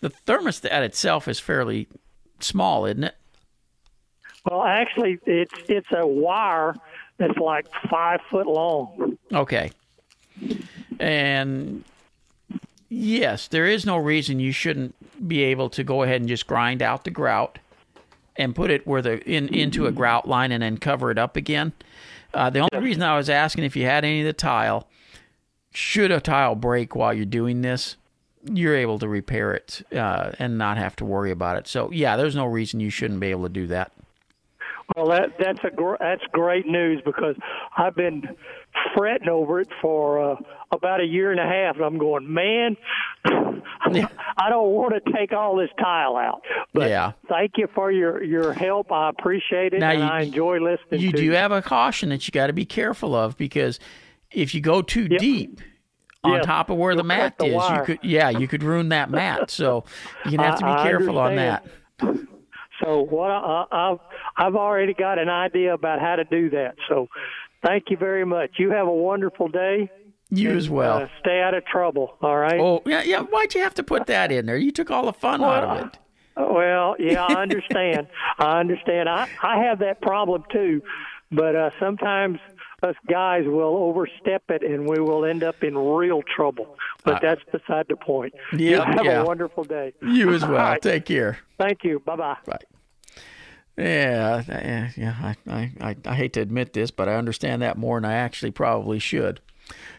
The 0.00 0.10
thermostat 0.10 0.82
itself 0.82 1.26
is 1.26 1.40
fairly 1.40 1.88
small, 2.38 2.86
isn't 2.86 3.04
it? 3.04 3.16
Well, 4.48 4.62
actually, 4.62 5.18
it's 5.26 5.52
it's 5.68 5.88
a 5.94 6.06
wire 6.06 6.74
that's 7.18 7.36
like 7.36 7.66
five 7.90 8.20
foot 8.30 8.46
long. 8.46 9.18
Okay. 9.32 9.72
And 11.00 11.84
yes, 12.88 13.48
there 13.48 13.66
is 13.66 13.84
no 13.84 13.96
reason 13.96 14.38
you 14.38 14.52
shouldn't 14.52 14.94
be 15.28 15.42
able 15.42 15.68
to 15.70 15.82
go 15.82 16.04
ahead 16.04 16.20
and 16.20 16.28
just 16.28 16.46
grind 16.46 16.80
out 16.80 17.02
the 17.04 17.10
grout 17.10 17.58
and 18.38 18.54
put 18.54 18.70
it 18.70 18.86
where 18.86 19.02
the 19.02 19.22
in 19.28 19.48
into 19.48 19.86
a 19.86 19.92
grout 19.92 20.26
line 20.26 20.52
and 20.52 20.62
then 20.62 20.78
cover 20.78 21.10
it 21.10 21.18
up 21.18 21.36
again. 21.36 21.72
Uh, 22.32 22.48
the 22.48 22.60
only 22.60 22.84
reason 22.86 23.02
I 23.02 23.16
was 23.16 23.28
asking 23.28 23.64
if 23.64 23.76
you 23.76 23.84
had 23.84 24.04
any 24.04 24.20
of 24.20 24.26
the 24.26 24.32
tile, 24.32 24.86
should 25.72 26.10
a 26.10 26.20
tile 26.20 26.54
break 26.54 26.94
while 26.94 27.12
you're 27.12 27.24
doing 27.24 27.62
this, 27.62 27.96
you're 28.44 28.76
able 28.76 28.98
to 28.98 29.08
repair 29.08 29.52
it 29.52 29.82
uh, 29.94 30.32
and 30.38 30.56
not 30.56 30.78
have 30.78 30.96
to 30.96 31.04
worry 31.04 31.30
about 31.30 31.56
it. 31.56 31.66
So 31.66 31.90
yeah, 31.90 32.16
there's 32.16 32.36
no 32.36 32.46
reason 32.46 32.80
you 32.80 32.90
shouldn't 32.90 33.20
be 33.20 33.28
able 33.28 33.44
to 33.44 33.48
do 33.48 33.66
that. 33.68 33.92
Well, 34.96 35.08
that 35.08 35.30
that's 35.38 35.60
a 35.64 35.70
gr- 35.70 35.96
that's 36.00 36.22
great 36.32 36.66
news 36.66 37.02
because 37.04 37.36
I've 37.76 37.94
been 37.94 38.22
fretting 38.96 39.28
over 39.28 39.60
it 39.60 39.68
for 39.82 40.32
uh, 40.32 40.36
about 40.70 41.00
a 41.00 41.04
year 41.04 41.30
and 41.30 41.40
a 41.40 41.46
half, 41.46 41.76
and 41.76 41.84
I'm 41.84 41.98
going, 41.98 42.32
man, 42.32 42.76
I 43.24 44.48
don't 44.50 44.70
want 44.72 44.94
to 45.02 45.12
take 45.12 45.32
all 45.32 45.56
this 45.56 45.70
tile 45.80 46.16
out. 46.16 46.42
But 46.74 46.90
yeah. 46.90 47.12
thank 47.28 47.52
you 47.56 47.68
for 47.74 47.90
your 47.90 48.22
your 48.22 48.52
help. 48.52 48.92
I 48.92 49.08
appreciate 49.10 49.72
it, 49.72 49.80
Now 49.80 49.90
and 49.90 50.00
you- 50.00 50.06
I 50.06 50.20
enjoy 50.22 50.58
listening. 50.58 51.00
You 51.00 51.12
do 51.12 51.30
have 51.32 51.52
a 51.52 51.62
caution 51.62 52.10
that 52.10 52.26
you 52.28 52.32
got 52.32 52.48
to 52.48 52.52
be 52.52 52.64
careful 52.66 53.14
of 53.14 53.36
because 53.36 53.78
if 54.30 54.54
you 54.54 54.60
go 54.60 54.82
too 54.82 55.08
deep 55.08 55.60
on 56.24 56.32
Yes. 56.34 56.44
top 56.46 56.68
of 56.70 56.76
where 56.76 56.94
the 56.94 57.02
You'll 57.02 57.08
cut 57.10 57.16
mat 57.18 57.38
the 57.38 57.46
is, 57.46 57.70
you 57.70 57.82
could 57.84 57.98
yeah, 58.02 58.28
you 58.30 58.46
could 58.48 58.62
ruin 58.62 58.90
that 58.90 59.10
mat. 59.10 59.50
So 59.50 59.84
you're 60.24 60.36
gonna 60.36 60.42
have 60.50 60.58
to 60.58 60.64
be 60.64 60.70
I- 60.70 60.82
I 60.82 60.82
careful 60.82 61.18
on 61.18 61.36
that. 61.36 61.64
So 62.82 63.00
what 63.02 63.30
I, 63.30 63.64
I've 63.72 63.98
I've 64.36 64.54
already 64.56 64.94
got 64.94 65.18
an 65.18 65.28
idea 65.28 65.74
about 65.74 66.00
how 66.00 66.16
to 66.16 66.24
do 66.24 66.50
that. 66.50 66.76
So 66.88 67.08
thank 67.64 67.84
you 67.90 67.96
very 67.96 68.24
much. 68.24 68.52
You 68.58 68.70
have 68.70 68.86
a 68.86 68.92
wonderful 68.92 69.48
day. 69.48 69.90
You 70.30 70.50
and, 70.50 70.58
as 70.58 70.68
well. 70.68 70.98
Uh, 70.98 71.08
stay 71.20 71.40
out 71.40 71.54
of 71.54 71.64
trouble. 71.64 72.16
All 72.20 72.36
right. 72.36 72.60
Oh 72.60 72.82
yeah, 72.84 73.02
yeah. 73.02 73.20
Why'd 73.22 73.54
you 73.54 73.62
have 73.62 73.74
to 73.74 73.82
put 73.82 74.06
that 74.06 74.30
in 74.30 74.46
there? 74.46 74.58
You 74.58 74.70
took 74.72 74.90
all 74.90 75.06
the 75.06 75.12
fun 75.12 75.42
out 75.42 75.64
of 75.64 75.86
it. 75.86 75.98
Well, 76.36 76.96
yeah, 76.98 77.24
I 77.24 77.34
understand. 77.42 78.06
I 78.38 78.60
understand. 78.60 79.08
I 79.08 79.28
I 79.42 79.64
have 79.64 79.78
that 79.80 80.00
problem 80.02 80.44
too, 80.52 80.82
but 81.32 81.56
uh, 81.56 81.70
sometimes 81.80 82.38
us 82.82 82.94
guys 83.08 83.44
will 83.46 83.76
overstep 83.76 84.42
it, 84.50 84.62
and 84.62 84.88
we 84.88 85.00
will 85.00 85.24
end 85.24 85.42
up 85.42 85.64
in 85.64 85.76
real 85.76 86.22
trouble. 86.36 86.76
But 87.04 87.16
Uh, 87.16 87.18
that's 87.34 87.42
beside 87.50 87.86
the 87.88 87.96
point. 87.96 88.34
yeah, 88.52 88.58
you 88.58 88.80
have 88.80 89.04
yeah. 89.04 89.20
a 89.22 89.24
wonderful 89.24 89.64
day. 89.64 89.94
You 90.02 90.32
as 90.34 90.42
well. 90.42 90.52
right. 90.52 90.80
Take 90.82 91.06
care. 91.06 91.38
Thank 91.58 91.82
you. 91.84 92.00
Bye 92.00 92.16
bye. 92.16 92.36
Bye. 92.46 92.58
Yeah, 93.76 94.42
yeah, 94.48 94.90
yeah. 94.96 95.14
I, 95.22 95.36
I, 95.52 95.72
I, 95.80 95.96
I 96.04 96.14
hate 96.16 96.32
to 96.34 96.40
admit 96.40 96.72
this, 96.72 96.90
but 96.90 97.08
I 97.08 97.14
understand 97.14 97.62
that 97.62 97.78
more 97.78 98.00
than 98.00 98.10
I 98.10 98.14
actually 98.14 98.50
probably 98.50 98.98
should. 98.98 99.40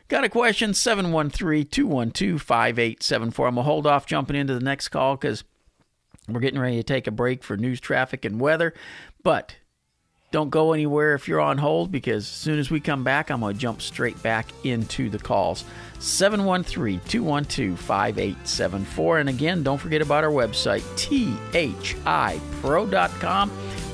Got 0.10 0.24
a 0.24 0.30
question? 0.30 0.74
713 0.74 1.68
212 1.68 2.42
5874. 2.42 3.48
I'm 3.48 3.56
going 3.56 3.64
to 3.64 3.68
hold 3.68 3.86
off 3.86 4.08
jumping 4.08 4.36
into 4.36 4.56
the 4.56 4.60
next 4.60 4.90
call 4.90 5.16
because 5.16 5.44
we're 6.28 6.40
getting 6.40 6.60
ready 6.60 6.78
to 6.78 6.84
take 6.84 7.06
a 7.06 7.12
break 7.12 7.44
for 7.44 7.58
news, 7.58 7.80
traffic, 7.80 8.26
and 8.26 8.42
weather. 8.42 8.74
But 9.24 9.58
don't 10.32 10.50
go 10.50 10.74
anywhere 10.74 11.14
if 11.14 11.28
you're 11.28 11.40
on 11.40 11.60
hold 11.60 11.92
because 11.92 12.24
as 12.24 12.28
soon 12.28 12.58
as 12.58 12.72
we 12.72 12.80
come 12.80 13.04
back, 13.04 13.30
I'm 13.30 13.42
going 13.42 13.54
to 13.54 13.60
jump 13.60 13.84
straight 13.84 14.22
back 14.24 14.48
into 14.64 15.12
the 15.12 15.20
calls. 15.20 15.64
713 16.00 17.02
212 17.08 17.80
5874. 17.80 19.20
And 19.20 19.30
again, 19.30 19.62
don't 19.62 19.78
forget 19.78 20.02
about 20.02 20.24
our 20.24 20.32
website, 20.32 20.82
thipro.com. 21.52 23.52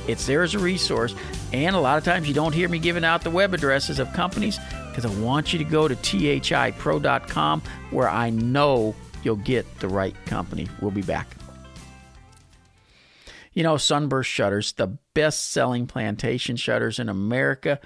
It's 0.08 0.26
there 0.26 0.44
as 0.44 0.56
a 0.56 0.60
resource. 0.60 1.14
And 1.52 1.76
a 1.76 1.80
lot 1.80 1.98
of 1.98 2.06
times 2.06 2.26
you 2.26 2.34
don't 2.34 2.54
hear 2.54 2.70
me 2.70 2.80
giving 2.80 3.04
out 3.04 3.22
the 3.22 3.30
web 3.30 3.54
addresses 3.54 4.00
of 4.00 4.14
companies 4.14 4.60
because 4.96 5.14
I 5.14 5.20
want 5.22 5.52
you 5.52 5.60
to 5.60 5.66
go 5.66 5.90
to 5.90 5.96
thipro.com 5.96 7.62
where 7.92 8.08
I 8.08 8.30
know 8.30 8.96
you'll 9.24 9.36
get 9.36 9.80
the 9.80 9.90
right 9.90 10.16
company. 10.26 10.70
We'll 10.80 10.92
be 10.92 11.02
back. 11.02 11.36
You 13.52 13.64
know, 13.64 13.76
Sunburst 13.76 14.30
Shutters, 14.30 14.72
the 14.72 14.98
best 15.14 15.52
selling 15.52 15.86
plantation 15.86 16.56
shutters 16.56 16.98
in 16.98 17.10
America 17.10 17.80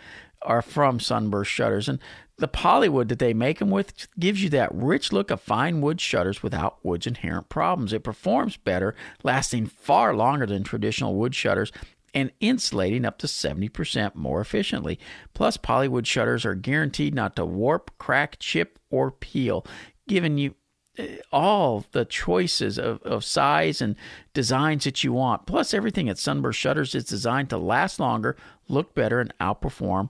are 0.44 0.62
from 0.62 1.00
Sunburst 1.00 1.50
Shutters. 1.50 1.90
And 1.90 1.98
the 2.38 2.48
Polywood 2.48 3.10
that 3.10 3.18
they 3.20 3.34
make 3.34 3.58
them 3.58 3.72
with 3.72 4.08
gives 4.20 4.44
you 4.44 4.50
that 4.52 4.74
rich 4.74 5.12
look 5.12 5.32
of 5.32 5.42
fine 5.42 5.82
wood 5.82 6.00
shutters 6.00 6.44
without 6.44 6.78
wood's 6.84 7.08
inherent 7.08 7.50
problems. 7.50 7.92
It 7.92 8.04
performs 8.04 8.56
better, 8.56 8.94
lasting 9.24 9.66
far 9.66 10.16
longer 10.16 10.46
than 10.46 10.64
traditional 10.64 11.16
wood 11.16 11.34
shutters 11.34 11.72
and 12.14 12.32
insulating 12.40 13.06
up 13.06 13.18
to 13.20 13.28
70% 13.28 14.16
more 14.16 14.42
efficiently. 14.42 15.00
Plus, 15.34 15.58
Polywood 15.58 16.08
shutters 16.08 16.46
are 16.46 16.56
guaranteed 16.56 17.14
not 17.14 17.36
to 17.36 17.46
warp, 17.46 17.98
crack, 17.98 18.38
chip, 18.40 18.80
or 18.90 19.12
peel, 19.12 19.66
giving 20.08 20.38
you 20.38 20.56
eh, 20.98 21.18
all 21.32 21.86
the 21.92 22.06
choices 22.06 22.78
of, 22.78 23.02
of 23.04 23.24
size 23.24 23.82
and 23.82 23.96
designs 24.34 24.84
that 24.84 25.04
you 25.04 25.14
want. 25.14 25.46
Plus, 25.46 25.74
everything 25.74 26.10
at 26.10 26.18
Sunburst 26.18 26.60
Shutters 26.60 26.96
is 26.96 27.06
designed 27.06 27.50
to 27.50 27.58
last 27.58 28.00
longer, 28.00 28.36
look 28.68 28.94
better, 28.94 29.20
and 29.20 29.34
outperform 29.40 30.10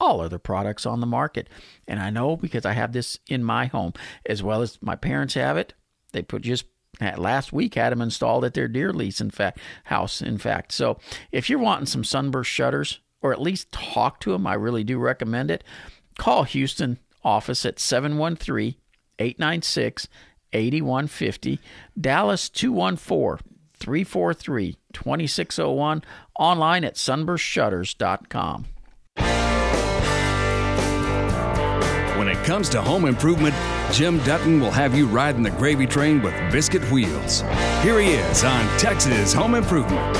all 0.00 0.20
other 0.20 0.38
products 0.38 0.86
on 0.86 1.00
the 1.00 1.06
market. 1.06 1.48
And 1.86 2.00
I 2.00 2.10
know 2.10 2.36
because 2.36 2.66
I 2.66 2.72
have 2.72 2.92
this 2.92 3.18
in 3.26 3.42
my 3.42 3.66
home, 3.66 3.94
as 4.26 4.42
well 4.42 4.62
as 4.62 4.78
my 4.80 4.96
parents 4.96 5.34
have 5.34 5.56
it. 5.56 5.74
They 6.12 6.22
put 6.22 6.42
just 6.42 6.66
last 7.16 7.52
week 7.52 7.74
had 7.74 7.92
them 7.92 8.02
installed 8.02 8.44
at 8.44 8.54
their 8.54 8.68
deer 8.68 8.92
lease 8.92 9.20
in 9.20 9.30
fact 9.30 9.58
house 9.84 10.20
in 10.20 10.38
fact 10.38 10.72
so 10.72 10.98
if 11.32 11.48
you're 11.48 11.58
wanting 11.58 11.86
some 11.86 12.04
sunburst 12.04 12.50
shutters 12.50 13.00
or 13.22 13.32
at 13.32 13.40
least 13.40 13.70
talk 13.72 14.20
to 14.20 14.32
them 14.32 14.46
i 14.46 14.54
really 14.54 14.84
do 14.84 14.98
recommend 14.98 15.50
it 15.50 15.62
call 16.18 16.44
houston 16.44 16.98
office 17.24 17.64
at 17.64 17.78
713 17.78 18.74
896 19.18 20.08
8150. 20.52 21.60
Dallas 22.00 22.48
214 22.48 23.44
343 23.74 24.76
2601. 24.92 26.02
Online 26.38 26.84
at 26.84 26.94
sunburstshutters.com. 26.94 28.66
When 32.18 32.26
it 32.26 32.44
comes 32.44 32.68
to 32.70 32.82
home 32.82 33.04
improvement, 33.04 33.54
Jim 33.92 34.18
Dutton 34.24 34.58
will 34.58 34.72
have 34.72 34.92
you 34.92 35.06
riding 35.06 35.44
the 35.44 35.52
gravy 35.52 35.86
train 35.86 36.20
with 36.20 36.34
biscuit 36.50 36.82
wheels. 36.90 37.42
Here 37.80 38.00
he 38.00 38.08
is 38.08 38.42
on 38.42 38.66
Texas 38.76 39.32
Home 39.32 39.54
Improvement. 39.54 40.16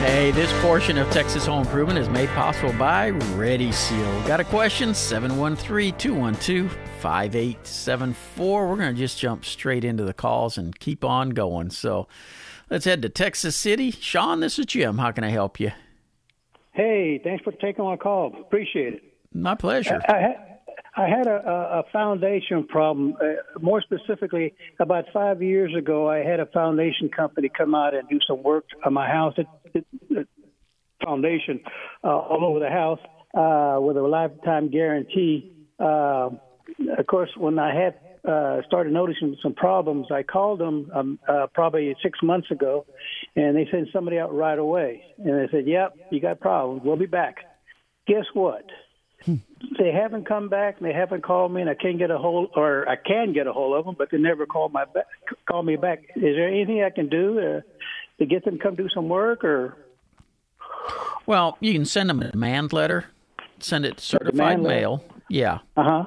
Hey, 0.00 0.32
this 0.32 0.52
portion 0.60 0.98
of 0.98 1.08
Texas 1.12 1.46
Home 1.46 1.60
Improvement 1.60 2.00
is 2.00 2.08
made 2.08 2.28
possible 2.30 2.72
by 2.72 3.10
Ready 3.10 3.70
Seal. 3.70 4.26
Got 4.26 4.40
a 4.40 4.44
question? 4.44 4.92
713 4.92 5.96
212 5.96 6.72
5874. 6.98 8.68
We're 8.68 8.76
going 8.76 8.92
to 8.92 8.98
just 8.98 9.20
jump 9.20 9.44
straight 9.44 9.84
into 9.84 10.02
the 10.02 10.12
calls 10.12 10.58
and 10.58 10.76
keep 10.80 11.04
on 11.04 11.30
going. 11.30 11.70
So 11.70 12.08
let's 12.68 12.86
head 12.86 13.02
to 13.02 13.08
Texas 13.08 13.54
City. 13.54 13.92
Sean, 13.92 14.40
this 14.40 14.58
is 14.58 14.66
Jim. 14.66 14.98
How 14.98 15.12
can 15.12 15.22
I 15.22 15.30
help 15.30 15.60
you? 15.60 15.70
Hey, 16.72 17.20
thanks 17.22 17.44
for 17.44 17.52
taking 17.52 17.84
my 17.84 17.96
call. 17.96 18.34
Appreciate 18.40 18.94
it. 18.94 19.11
My 19.34 19.54
pleasure. 19.54 20.00
I, 20.08 20.12
I 20.14 20.20
had, 20.20 20.36
I 20.96 21.08
had 21.08 21.26
a, 21.26 21.48
a- 21.48 21.80
a 21.80 21.82
foundation 21.92 22.66
problem. 22.66 23.14
Uh, 23.20 23.58
more 23.60 23.80
specifically, 23.82 24.54
about 24.78 25.04
five 25.12 25.42
years 25.42 25.74
ago, 25.76 26.08
I 26.08 26.18
had 26.18 26.40
a 26.40 26.46
foundation 26.46 27.08
company 27.08 27.48
come 27.56 27.74
out 27.74 27.94
and 27.94 28.08
do 28.08 28.18
some 28.26 28.42
work 28.42 28.64
on 28.84 28.92
my 28.92 29.08
house. 29.08 29.34
It, 29.38 29.46
it, 29.74 29.86
it, 30.10 30.28
foundation 31.04 31.60
uh, 32.04 32.08
all 32.08 32.44
over 32.44 32.60
the 32.60 32.68
house 32.68 33.00
uh, 33.34 33.80
with 33.80 33.96
a 33.96 34.02
lifetime 34.02 34.70
guarantee. 34.70 35.52
Uh, 35.80 36.30
of 36.98 37.06
course, 37.08 37.30
when 37.36 37.58
I 37.58 37.74
had 37.74 37.94
uh, 38.30 38.62
started 38.66 38.92
noticing 38.92 39.36
some 39.42 39.54
problems, 39.54 40.06
I 40.12 40.22
called 40.22 40.60
them 40.60 40.90
um, 40.94 41.18
uh, 41.26 41.48
probably 41.52 41.96
six 42.02 42.20
months 42.22 42.50
ago, 42.52 42.86
and 43.34 43.56
they 43.56 43.66
sent 43.72 43.88
somebody 43.92 44.18
out 44.18 44.32
right 44.32 44.58
away. 44.58 45.02
And 45.18 45.34
they 45.40 45.48
said, 45.50 45.66
"Yep, 45.66 45.94
you 46.12 46.20
got 46.20 46.38
problems. 46.38 46.82
We'll 46.84 46.96
be 46.96 47.06
back." 47.06 47.36
Guess 48.06 48.26
what? 48.34 48.64
They 49.78 49.92
haven't 49.92 50.26
come 50.26 50.48
back. 50.48 50.76
and 50.78 50.88
They 50.88 50.92
haven't 50.92 51.22
called 51.22 51.52
me, 51.52 51.60
and 51.60 51.70
I 51.70 51.74
can't 51.74 51.98
get 51.98 52.10
a 52.10 52.18
hold, 52.18 52.50
or 52.56 52.88
I 52.88 52.96
can 52.96 53.32
get 53.32 53.46
a 53.46 53.52
hold 53.52 53.76
of 53.78 53.84
them, 53.84 53.94
but 53.96 54.10
they 54.10 54.18
never 54.18 54.46
call 54.46 54.68
my 54.68 54.84
back, 54.84 55.06
call 55.48 55.62
me 55.62 55.76
back. 55.76 56.02
Is 56.16 56.22
there 56.36 56.48
anything 56.48 56.82
I 56.82 56.90
can 56.90 57.08
do 57.08 57.38
uh, 57.38 57.60
to 58.18 58.26
get 58.26 58.44
them 58.44 58.58
to 58.58 58.62
come 58.62 58.74
do 58.74 58.88
some 58.94 59.08
work, 59.08 59.44
or 59.44 59.76
Well, 61.26 61.56
you 61.60 61.72
can 61.72 61.84
send 61.84 62.10
them 62.10 62.20
a 62.20 62.30
demand 62.30 62.72
letter, 62.72 63.06
send 63.60 63.84
it 63.84 64.00
certified 64.00 64.32
demand 64.32 64.62
letter? 64.64 64.74
mail. 64.80 65.04
Yeah. 65.28 65.58
Uh 65.76 65.82
huh. 65.84 66.04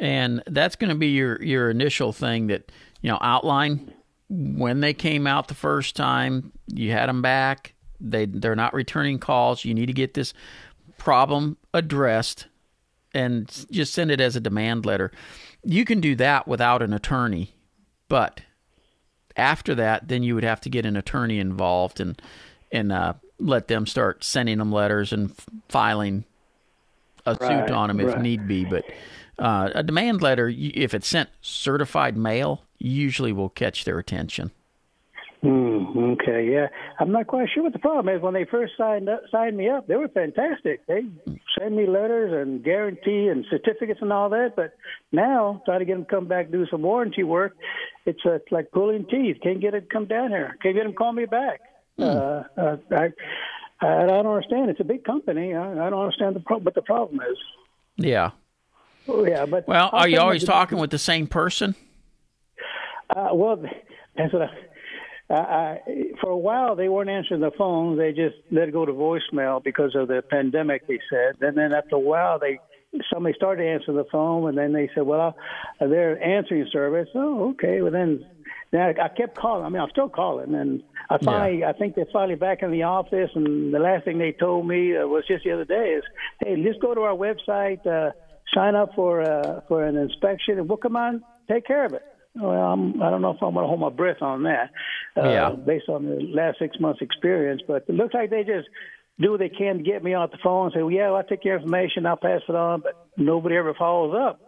And 0.00 0.42
that's 0.46 0.76
going 0.76 0.90
to 0.90 0.94
be 0.96 1.08
your 1.08 1.42
your 1.42 1.70
initial 1.70 2.12
thing 2.12 2.48
that 2.48 2.70
you 3.00 3.10
know 3.10 3.18
outline 3.20 3.92
when 4.28 4.80
they 4.80 4.94
came 4.94 5.26
out 5.26 5.48
the 5.48 5.54
first 5.54 5.96
time. 5.96 6.52
You 6.72 6.92
had 6.92 7.08
them 7.08 7.22
back. 7.22 7.74
They 8.00 8.26
they're 8.26 8.54
not 8.56 8.74
returning 8.74 9.18
calls. 9.18 9.64
You 9.64 9.74
need 9.74 9.86
to 9.86 9.92
get 9.92 10.14
this 10.14 10.34
problem 10.98 11.56
addressed, 11.74 12.46
and 13.14 13.66
just 13.70 13.94
send 13.94 14.10
it 14.10 14.20
as 14.20 14.36
a 14.36 14.40
demand 14.40 14.84
letter. 14.86 15.10
You 15.64 15.84
can 15.84 16.00
do 16.00 16.14
that 16.16 16.46
without 16.46 16.82
an 16.82 16.92
attorney. 16.92 17.54
But 18.08 18.40
after 19.36 19.74
that, 19.76 20.08
then 20.08 20.22
you 20.22 20.34
would 20.34 20.44
have 20.44 20.60
to 20.62 20.70
get 20.70 20.86
an 20.86 20.96
attorney 20.96 21.38
involved 21.38 22.00
and 22.00 22.20
and 22.70 22.92
uh, 22.92 23.14
let 23.38 23.68
them 23.68 23.86
start 23.86 24.22
sending 24.24 24.58
them 24.58 24.70
letters 24.70 25.12
and 25.12 25.30
f- 25.30 25.46
filing 25.68 26.24
a 27.24 27.34
Right, 27.34 27.66
suit 27.66 27.74
on 27.74 27.88
them 27.88 28.00
if 28.00 28.08
right. 28.08 28.20
need 28.20 28.46
be. 28.46 28.64
But 28.64 28.84
uh, 29.38 29.70
a 29.74 29.82
demand 29.82 30.20
letter, 30.22 30.52
if 30.54 30.92
it's 30.92 31.08
sent 31.08 31.30
certified 31.40 32.16
mail, 32.16 32.64
usually 32.78 33.32
will 33.32 33.48
catch 33.48 33.84
their 33.84 33.98
attention. 33.98 34.50
Hmm, 35.40 35.96
okay, 36.14 36.50
yeah. 36.50 36.66
I'm 36.98 37.12
not 37.12 37.28
quite 37.28 37.48
sure 37.54 37.62
what 37.62 37.72
the 37.72 37.78
problem 37.78 38.14
is. 38.14 38.20
When 38.20 38.34
they 38.34 38.44
first 38.44 38.72
signed 38.76 39.08
up, 39.08 39.22
signed 39.30 39.56
me 39.56 39.68
up, 39.68 39.86
they 39.86 39.94
were 39.94 40.08
fantastic. 40.08 40.84
They 40.86 41.02
send 41.56 41.76
me 41.76 41.86
letters 41.86 42.32
and 42.32 42.62
guarantee 42.64 43.28
and 43.28 43.44
certificates 43.48 44.00
and 44.02 44.12
all 44.12 44.30
that. 44.30 44.54
But 44.56 44.74
now, 45.12 45.62
trying 45.64 45.78
to 45.78 45.84
get 45.84 45.94
them 45.94 46.04
to 46.06 46.10
come 46.10 46.26
back 46.26 46.50
do 46.50 46.66
some 46.66 46.82
warranty 46.82 47.22
work, 47.22 47.56
it's, 48.04 48.18
uh, 48.26 48.38
like 48.50 48.72
pulling 48.72 49.06
teeth. 49.06 49.36
Can't 49.40 49.60
get 49.60 49.74
it 49.74 49.82
to 49.82 49.86
come 49.86 50.06
down 50.06 50.30
here. 50.30 50.56
Can't 50.60 50.74
get 50.74 50.82
them 50.82 50.92
to 50.92 50.98
call 50.98 51.12
me 51.12 51.26
back. 51.26 51.60
Uh, 52.00 52.42
uh, 52.56 52.76
I, 52.90 53.10
I 53.80 54.06
don't 54.06 54.26
understand. 54.26 54.70
It's 54.70 54.80
a 54.80 54.84
big 54.84 55.04
company. 55.04 55.54
I, 55.54 55.70
I 55.70 55.90
don't 55.90 56.00
understand 56.00 56.34
the 56.34 56.40
pro- 56.40 56.58
what 56.58 56.74
the 56.74 56.82
problem 56.82 57.20
is. 57.20 57.38
Yeah. 57.96 58.30
Oh, 59.06 59.24
yeah, 59.24 59.46
but 59.46 59.68
Well, 59.68 59.88
are 59.92 60.08
you 60.08 60.18
always 60.18 60.44
talking 60.44 60.78
with 60.78 60.90
the 60.90 60.98
same 60.98 61.28
person? 61.28 61.76
Uh, 63.14 63.30
well, 63.32 63.62
that's 64.16 64.32
what 64.32 64.42
I, 64.42 64.50
I, 65.30 65.34
I, 65.34 65.80
for 66.20 66.30
a 66.30 66.36
while 66.36 66.76
they 66.76 66.88
weren't 66.88 67.10
answering 67.10 67.40
the 67.40 67.50
phone. 67.50 67.96
They 67.98 68.12
just 68.12 68.36
let 68.50 68.68
it 68.68 68.72
go 68.72 68.84
to 68.86 68.92
voicemail 68.92 69.62
because 69.62 69.94
of 69.94 70.08
the 70.08 70.22
pandemic. 70.22 70.86
They 70.86 71.00
said, 71.10 71.36
and 71.40 71.56
then 71.56 71.72
after 71.72 71.96
a 71.96 72.00
while 72.00 72.38
they 72.38 72.58
somebody 73.12 73.34
started 73.34 73.66
answering 73.66 73.98
the 73.98 74.06
phone, 74.10 74.48
and 74.48 74.56
then 74.56 74.72
they 74.72 74.88
said, 74.94 75.02
well, 75.02 75.36
they're 75.78 76.22
answering 76.22 76.66
service. 76.72 77.08
Oh, 77.14 77.50
okay. 77.50 77.82
Well, 77.82 77.92
then. 77.92 78.24
Then 78.70 78.82
I 78.82 79.08
kept 79.08 79.34
calling. 79.38 79.64
I 79.64 79.70
mean, 79.70 79.80
I'm 79.80 79.88
still 79.88 80.10
calling, 80.10 80.54
and 80.54 80.82
I 81.08 81.16
finally, 81.16 81.64
I 81.64 81.72
think 81.72 81.94
they're 81.94 82.04
finally 82.12 82.34
back 82.34 82.62
in 82.62 82.70
the 82.70 82.82
office. 82.82 83.30
And 83.34 83.72
the 83.72 83.78
last 83.78 84.04
thing 84.04 84.18
they 84.18 84.32
told 84.32 84.68
me 84.68 84.94
uh, 84.94 85.06
was 85.06 85.24
just 85.26 85.44
the 85.44 85.52
other 85.52 85.64
day 85.64 85.94
is, 85.96 86.04
"Hey, 86.40 86.62
just 86.62 86.78
go 86.78 86.92
to 86.92 87.00
our 87.00 87.14
website, 87.14 87.86
uh, 87.86 88.12
sign 88.52 88.74
up 88.74 88.94
for 88.94 89.22
uh, 89.22 89.62
for 89.68 89.84
an 89.84 89.96
inspection, 89.96 90.58
and 90.58 90.68
we'll 90.68 90.76
come 90.76 90.96
on, 90.96 91.24
take 91.48 91.66
care 91.66 91.86
of 91.86 91.94
it." 91.94 92.02
Well, 92.40 92.50
I'm, 92.72 93.02
I 93.02 93.10
don't 93.10 93.22
know 93.22 93.30
if 93.30 93.42
I'm 93.42 93.52
going 93.54 93.64
to 93.64 93.68
hold 93.68 93.80
my 93.80 93.88
breath 93.90 94.22
on 94.22 94.44
that, 94.44 94.70
uh, 95.16 95.28
Yeah. 95.28 95.50
based 95.50 95.88
on 95.88 96.04
the 96.06 96.20
last 96.22 96.58
six 96.58 96.78
months' 96.78 97.02
experience. 97.02 97.62
But 97.66 97.84
it 97.88 97.94
looks 97.94 98.14
like 98.14 98.30
they 98.30 98.44
just 98.44 98.68
do 99.20 99.32
what 99.32 99.40
they 99.40 99.48
can 99.48 99.78
to 99.78 99.82
get 99.82 100.02
me 100.04 100.14
off 100.14 100.30
the 100.30 100.38
phone 100.42 100.66
and 100.66 100.74
say, 100.74 100.82
well, 100.82 100.92
"Yeah, 100.92 101.08
well, 101.08 101.16
I'll 101.16 101.24
take 101.24 101.44
your 101.44 101.56
information, 101.56 102.06
I'll 102.06 102.16
pass 102.16 102.40
it 102.48 102.54
on," 102.54 102.80
but 102.80 102.94
nobody 103.16 103.56
ever 103.56 103.74
follows 103.74 104.14
up. 104.16 104.40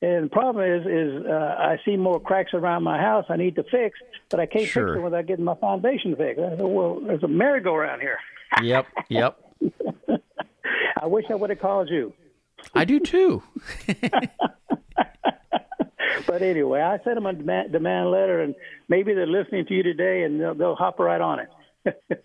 And 0.00 0.26
the 0.26 0.30
problem 0.30 0.64
is, 0.64 0.86
is 0.86 1.26
uh, 1.26 1.32
I 1.58 1.78
see 1.84 1.96
more 1.96 2.20
cracks 2.20 2.54
around 2.54 2.82
my 2.84 2.98
house 2.98 3.24
I 3.28 3.36
need 3.36 3.56
to 3.56 3.64
fix, 3.64 3.98
but 4.30 4.38
I 4.40 4.46
can't 4.46 4.66
Sure. 4.66 4.88
fix 4.88 4.94
them 4.96 5.02
without 5.04 5.26
getting 5.26 5.44
my 5.44 5.56
foundation 5.56 6.14
fixed. 6.16 6.40
I 6.40 6.50
said, 6.50 6.60
well, 6.60 7.00
there's 7.00 7.22
a 7.24 7.28
merry-go-round 7.28 8.00
here. 8.00 8.18
Yep. 8.62 8.86
Yep. 9.08 9.38
I 11.00 11.06
wish 11.06 11.24
I 11.30 11.34
would 11.34 11.50
have 11.50 11.60
called 11.60 11.88
you. 11.90 12.12
I 12.74 12.84
do 12.84 12.98
too. 13.00 13.42
But 16.26 16.42
anyway, 16.42 16.80
I 16.80 16.98
sent 17.04 17.14
them 17.16 17.26
a 17.26 17.32
demand, 17.32 17.72
demand 17.72 18.10
letter, 18.10 18.42
and 18.42 18.54
maybe 18.88 19.14
they're 19.14 19.26
listening 19.26 19.66
to 19.66 19.74
you 19.74 19.82
today, 19.82 20.22
and 20.22 20.40
they'll, 20.40 20.54
they'll 20.54 20.76
hop 20.76 20.98
right 20.98 21.20
on 21.20 21.40
it. 21.40 21.48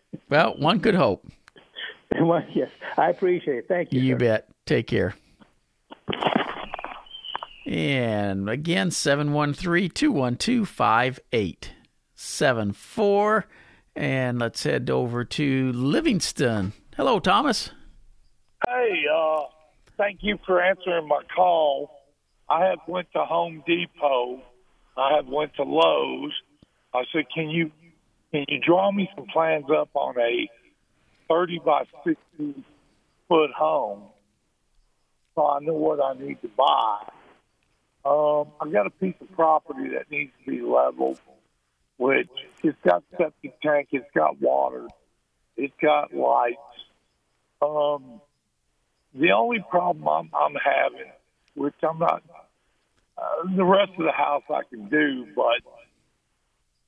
Well, 0.29 0.55
one 0.57 0.79
could 0.79 0.95
hope. 0.95 1.27
well, 2.19 2.41
yes, 2.55 2.71
I 2.97 3.09
appreciate 3.11 3.57
it. 3.57 3.67
Thank 3.67 3.93
you. 3.93 4.01
You 4.01 4.15
sir. 4.15 4.19
bet. 4.19 4.47
Take 4.65 4.87
care. 4.87 5.13
And 7.67 8.49
again, 8.49 8.89
713 8.89 9.91
212 9.91 10.67
5874. 10.67 13.45
And 13.95 14.39
let's 14.39 14.63
head 14.63 14.89
over 14.89 15.23
to 15.23 15.71
Livingston. 15.71 16.73
Hello, 16.97 17.19
Thomas. 17.19 17.69
Hey, 18.67 19.05
uh, 19.13 19.41
thank 19.97 20.17
you 20.21 20.39
for 20.47 20.63
answering 20.63 21.07
my 21.07 21.21
call. 21.35 21.91
I 22.49 22.65
have 22.65 22.79
went 22.87 23.11
to 23.13 23.23
Home 23.25 23.63
Depot. 23.65 24.41
I 24.97 25.15
have 25.15 25.27
went 25.27 25.55
to 25.55 25.63
Lowe's. 25.63 26.33
I 26.93 27.03
said, 27.11 27.25
can 27.33 27.49
you 27.49 27.71
can 28.31 28.45
you 28.47 28.59
draw 28.59 28.91
me 28.91 29.09
some 29.15 29.25
plans 29.27 29.65
up 29.75 29.89
on 29.95 30.15
a 30.19 30.49
thirty 31.29 31.59
by 31.63 31.83
sixty 32.03 32.63
foot 33.27 33.51
home 33.51 34.03
so 35.35 35.47
I 35.47 35.59
know 35.61 35.73
what 35.73 35.99
I 36.03 36.13
need 36.13 36.41
to 36.41 36.49
buy? 36.49 36.99
Um, 38.05 38.51
I 38.59 38.69
got 38.71 38.85
a 38.85 38.89
piece 38.89 39.15
of 39.21 39.31
property 39.31 39.89
that 39.93 40.11
needs 40.11 40.31
to 40.45 40.51
be 40.51 40.61
leveled, 40.61 41.19
which 41.97 42.29
it's 42.63 42.77
got 42.85 43.03
septic 43.17 43.59
tank, 43.61 43.89
it's 43.91 44.05
got 44.13 44.41
water, 44.41 44.87
it's 45.55 45.73
got 45.81 46.13
lights. 46.13 46.57
Um, 47.61 48.21
the 49.15 49.31
only 49.31 49.63
problem 49.69 50.07
I'm, 50.07 50.29
I'm 50.35 50.55
having, 50.55 51.11
which 51.55 51.75
I'm 51.87 51.99
not, 51.99 52.23
uh, 53.17 53.55
the 53.55 53.63
rest 53.63 53.91
of 53.97 54.05
the 54.05 54.11
house 54.11 54.43
I 54.49 54.61
can 54.69 54.89
do, 54.89 55.27
but 55.35 55.61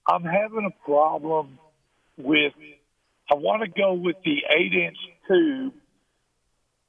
I'm 0.08 0.24
having 0.24 0.66
a 0.66 0.86
problem 0.86 1.60
with, 2.18 2.54
I 3.32 3.36
want 3.36 3.64
to 3.64 3.70
go 3.70 3.94
with 3.94 4.18
the 4.24 4.44
eight 4.58 4.74
inch 4.74 4.98
tube 5.28 5.74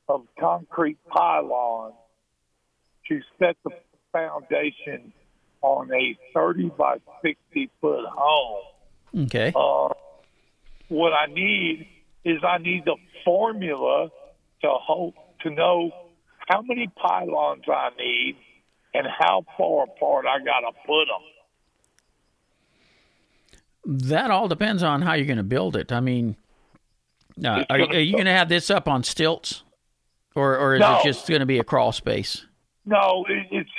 of 0.09 0.27
concrete 0.39 0.99
pylon 1.09 1.93
to 3.09 3.21
set 3.39 3.57
the 3.65 3.71
foundation 4.13 5.13
on 5.63 5.91
a 5.93 6.17
30 6.35 6.71
by 6.79 6.99
60 7.23 7.71
foot 7.81 8.05
home. 8.07 8.65
Okay. 9.25 9.53
Uh, 9.55 9.89
what 10.89 11.13
I 11.13 11.27
need 11.33 11.89
is 12.25 12.39
I 12.47 12.59
need 12.59 12.85
the 12.85 12.97
formula 13.25 14.09
to 14.63 14.69
hope 14.69 15.15
to 15.43 15.51
know 15.51 15.91
how 16.47 16.63
many 16.63 16.89
pylons 16.89 17.63
I 17.69 17.91
need 17.99 18.37
and 18.95 19.07
how 19.07 19.45
far 19.59 19.85
apart 19.85 20.27
I 20.27 20.39
got 20.39 20.61
to 20.61 20.73
put 20.87 21.05
them. 21.07 21.23
That 24.09 24.31
all 24.31 24.49
depends 24.49 24.83
on 24.83 25.03
how 25.03 25.13
you're 25.15 25.27
going 25.27 25.37
to 25.37 25.43
build 25.45 25.77
it. 25.77 25.93
I 25.93 26.01
mean, 26.01 26.37
uh, 27.45 27.65
are, 27.71 27.79
are 27.81 27.99
you 28.01 28.13
going 28.13 28.25
to 28.27 28.33
have 28.33 28.49
this 28.49 28.71
up 28.71 28.89
on 28.89 29.03
stilts? 29.05 29.63
Or, 30.35 30.57
or 30.59 30.75
is 30.75 30.81
No. 30.81 30.99
it 30.99 31.03
just 31.05 31.27
going 31.29 31.41
to 31.41 31.47
be 31.47 31.59
a 31.59 31.65
crawl 31.65 31.93
space? 31.93 32.45
No, 32.85 33.25
it, 33.29 33.47
it's 33.51 33.71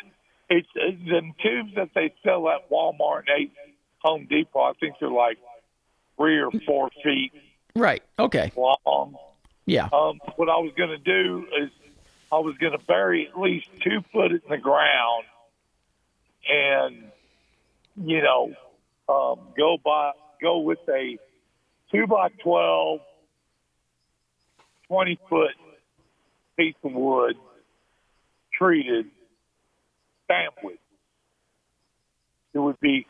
it's 0.50 0.68
uh, 0.76 0.92
the 1.06 1.22
tubes 1.44 1.76
that 1.76 1.90
they 1.94 2.14
sell 2.24 2.48
at 2.50 2.70
Walmart 2.72 3.20
and 3.28 3.42
eight 3.42 3.52
Home 4.00 4.26
Depot. 4.30 4.60
I 4.62 4.72
think 4.80 4.96
they're 5.00 5.10
like 5.10 5.38
three 6.18 6.40
or 6.40 6.50
four 6.66 6.90
feet 7.04 7.32
Right. 7.76 8.02
Okay. 8.18 8.52
long. 8.56 9.16
Yeah. 9.68 9.90
Um, 9.94 10.20
what 10.38 10.50
I 10.50 10.58
was 10.58 10.72
going 10.78 10.90
to 10.90 10.98
do 10.98 11.46
is 11.62 11.70
I 12.32 12.40
was 12.40 12.58
going 12.58 12.78
to 12.78 12.86
bury 12.86 13.28
at 13.28 13.40
least 13.40 13.68
two 13.82 14.02
foot 14.12 14.32
in 14.32 14.42
the 14.50 14.58
ground, 14.58 15.24
and 16.50 17.04
you 17.96 18.22
know, 18.22 18.54
um, 19.08 19.40
go 19.58 19.78
by 19.84 20.12
go 20.42 20.60
with 20.60 20.80
a 20.90 21.18
two 21.92 22.06
by 22.06 22.30
12, 22.44 23.00
20 24.88 25.20
foot 25.30 25.52
piece 26.58 26.76
of 26.84 26.92
wood 26.92 27.38
treated 28.58 29.06
sandwich. 30.28 30.80
It 32.54 32.60
would 32.60 32.80
be 32.80 33.06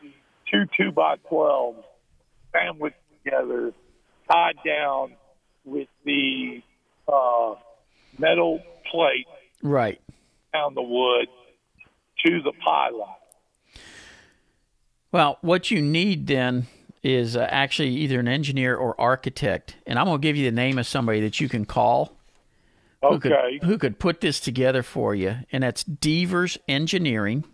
two 0.50 0.64
two 0.76 0.92
by 0.92 1.16
twelve 1.28 1.76
sandwiched 2.52 2.96
together, 3.24 3.72
tied 4.30 4.56
down 4.64 5.14
with 5.64 5.88
the 6.04 6.62
uh, 7.10 7.54
metal 8.18 8.60
plate 8.90 9.26
Right. 9.62 10.00
down 10.52 10.74
the 10.74 10.82
wood 10.82 11.28
to 12.26 12.42
the 12.42 12.52
pylon. 12.64 13.14
Well, 15.10 15.38
what 15.40 15.70
you 15.70 15.80
need 15.80 16.26
then 16.26 16.66
is 17.02 17.36
uh, 17.36 17.46
actually 17.50 17.90
either 17.90 18.20
an 18.20 18.28
engineer 18.28 18.76
or 18.76 19.00
architect, 19.00 19.76
and 19.86 19.98
I'm 19.98 20.06
going 20.06 20.20
to 20.20 20.22
give 20.26 20.36
you 20.36 20.44
the 20.44 20.54
name 20.54 20.78
of 20.78 20.86
somebody 20.86 21.20
that 21.20 21.40
you 21.40 21.48
can 21.48 21.64
call. 21.64 22.12
Who 23.02 23.08
Okay. 23.14 23.58
could, 23.60 23.66
who 23.68 23.78
could 23.78 23.98
put 23.98 24.20
this 24.20 24.40
together 24.40 24.82
for 24.82 25.14
you? 25.14 25.36
And 25.52 25.62
that's 25.62 25.84
Devers 25.84 26.58
Engineering. 26.68 27.44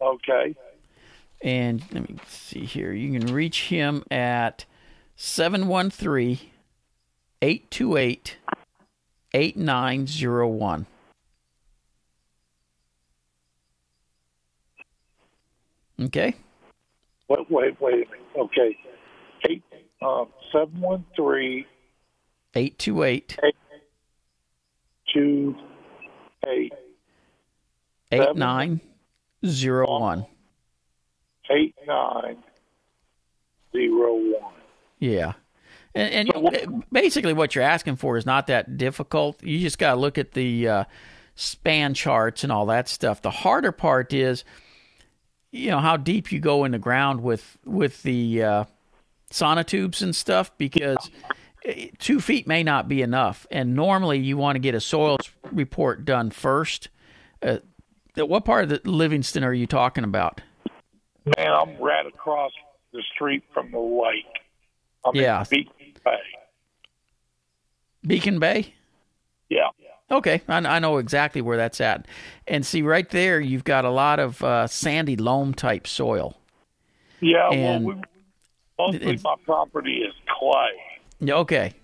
Okay. 0.00 0.54
And 1.42 1.82
let 1.92 2.08
me 2.08 2.16
see 2.26 2.64
here. 2.66 2.92
You 2.92 3.18
can 3.18 3.32
reach 3.32 3.64
him 3.68 4.04
at 4.10 4.64
713 5.16 6.38
828 7.42 8.36
8901. 9.36 10.86
Okay. 16.00 16.34
Wait, 17.28 17.50
wait, 17.50 17.80
wait 17.80 17.94
a 17.94 17.96
minute. 17.96 18.08
Okay. 18.36 18.76
Eight, 19.48 19.62
um, 20.02 20.28
seven 20.52 20.80
one 20.80 21.04
three 21.14 21.66
828 22.54 23.38
two 25.12 25.54
eight 26.46 26.72
8901. 28.12 30.26
eight 31.50 31.74
nine 31.86 32.36
zero 33.72 34.14
one. 34.14 34.52
Yeah. 34.98 35.32
And, 35.96 36.28
and 36.28 36.62
you, 36.62 36.84
basically, 36.92 37.32
what 37.32 37.54
you're 37.54 37.64
asking 37.64 37.96
for 37.96 38.18
is 38.18 38.26
not 38.26 38.48
that 38.48 38.76
difficult. 38.76 39.42
You 39.42 39.58
just 39.58 39.78
got 39.78 39.94
to 39.94 39.96
look 40.00 40.18
at 40.18 40.32
the 40.32 40.68
uh, 40.68 40.84
span 41.36 41.94
charts 41.94 42.44
and 42.44 42.52
all 42.52 42.66
that 42.66 42.86
stuff. 42.86 43.22
The 43.22 43.30
harder 43.30 43.72
part 43.72 44.12
is, 44.12 44.44
you 45.52 45.70
know, 45.70 45.78
how 45.78 45.96
deep 45.96 46.30
you 46.30 46.38
go 46.38 46.64
in 46.64 46.72
the 46.72 46.78
ground 46.78 47.22
with 47.22 47.56
with 47.64 48.02
the 48.02 48.42
uh, 48.42 48.64
sonotubes 49.30 50.02
and 50.02 50.14
stuff, 50.14 50.50
because 50.58 51.10
two 51.98 52.20
feet 52.20 52.46
may 52.46 52.62
not 52.62 52.88
be 52.88 53.00
enough. 53.00 53.46
And 53.50 53.74
normally, 53.74 54.18
you 54.18 54.36
want 54.36 54.56
to 54.56 54.60
get 54.60 54.74
a 54.74 54.80
soils 54.80 55.30
report 55.50 56.04
done 56.04 56.30
first. 56.30 56.90
Uh, 57.42 57.58
what 58.16 58.44
part 58.44 58.64
of 58.64 58.68
the 58.68 58.90
Livingston 58.90 59.44
are 59.44 59.54
you 59.54 59.66
talking 59.66 60.04
about? 60.04 60.42
Man, 61.38 61.48
I'm 61.48 61.78
right 61.78 62.06
across 62.06 62.52
the 62.92 63.02
street 63.14 63.44
from 63.54 63.70
the 63.70 63.78
lake. 63.78 64.26
I'm 65.04 65.14
yeah. 65.14 65.44
Beacon 65.48 65.85
Bay. 66.06 66.20
Beacon 68.06 68.38
Bay? 68.38 68.74
Yeah. 69.48 69.68
Okay, 70.10 70.40
I, 70.46 70.58
I, 70.58 70.78
know 70.78 70.98
exactly 70.98 71.40
where 71.40 71.56
that's 71.56 71.80
at. 71.80 72.06
And 72.46 72.64
see, 72.64 72.82
right 72.82 73.08
there, 73.10 73.40
you've 73.40 73.64
got 73.64 73.84
a 73.84 73.90
lot 73.90 74.20
of 74.20 74.42
uh, 74.42 74.68
sandy 74.68 75.16
loam 75.16 75.52
type 75.52 75.88
soil. 75.88 76.36
Yeah, 77.20 77.48
and 77.50 77.84
well, 77.84 77.96
we, 77.96 78.02
mostly 78.78 79.20
my 79.24 79.34
property 79.44 79.98
is 79.98 80.14
clay. 80.28 81.30
Okay. 81.32 81.74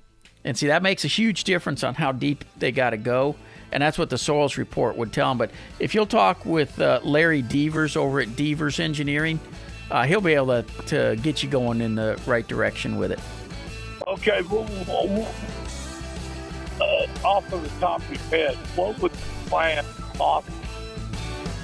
And 0.44 0.57
see, 0.57 0.69
that 0.69 0.82
makes 0.82 1.05
a 1.05 1.09
huge 1.09 1.44
difference 1.44 1.82
on 1.82 1.94
how 1.94 2.12
deep 2.12 2.44
they 2.59 2.70
got 2.70 2.90
to 2.90 2.97
go. 2.97 3.35
And 3.73 3.82
that's 3.82 3.99
what 3.99 4.11
the 4.11 4.19
soils 4.19 4.57
report 4.57 4.97
would 4.97 5.12
tell 5.12 5.31
them. 5.31 5.39
But 5.39 5.51
if 5.81 5.94
you'll 5.94 6.07
talk 6.07 6.44
with 6.44 6.81
uh, 6.81 7.01
Larry 7.03 7.43
Devers 7.43 7.97
over 7.97 8.20
at 8.20 8.36
Devers 8.36 8.78
Engineering, 8.78 9.40
uh, 9.90 10.05
he'll 10.05 10.20
be 10.20 10.35
able 10.35 10.62
to, 10.62 10.82
to 10.86 11.16
get 11.23 11.43
you 11.43 11.49
going 11.49 11.81
in 11.81 11.94
the 11.94 12.20
right 12.27 12.47
direction 12.47 12.99
with 12.99 13.12
it. 13.12 13.20
Okay, 14.23 14.43
well, 14.43 14.65
well, 14.86 15.35
uh, 16.81 17.27
off 17.27 17.53
of 17.53 17.61
the 17.61 17.81
top 17.81 18.01
of 18.03 18.09
your 18.09 18.20
head, 18.31 18.55
what 18.77 18.97
would 19.01 19.11
the 19.11 19.51
plan 19.51 19.85
cost? 20.16 20.49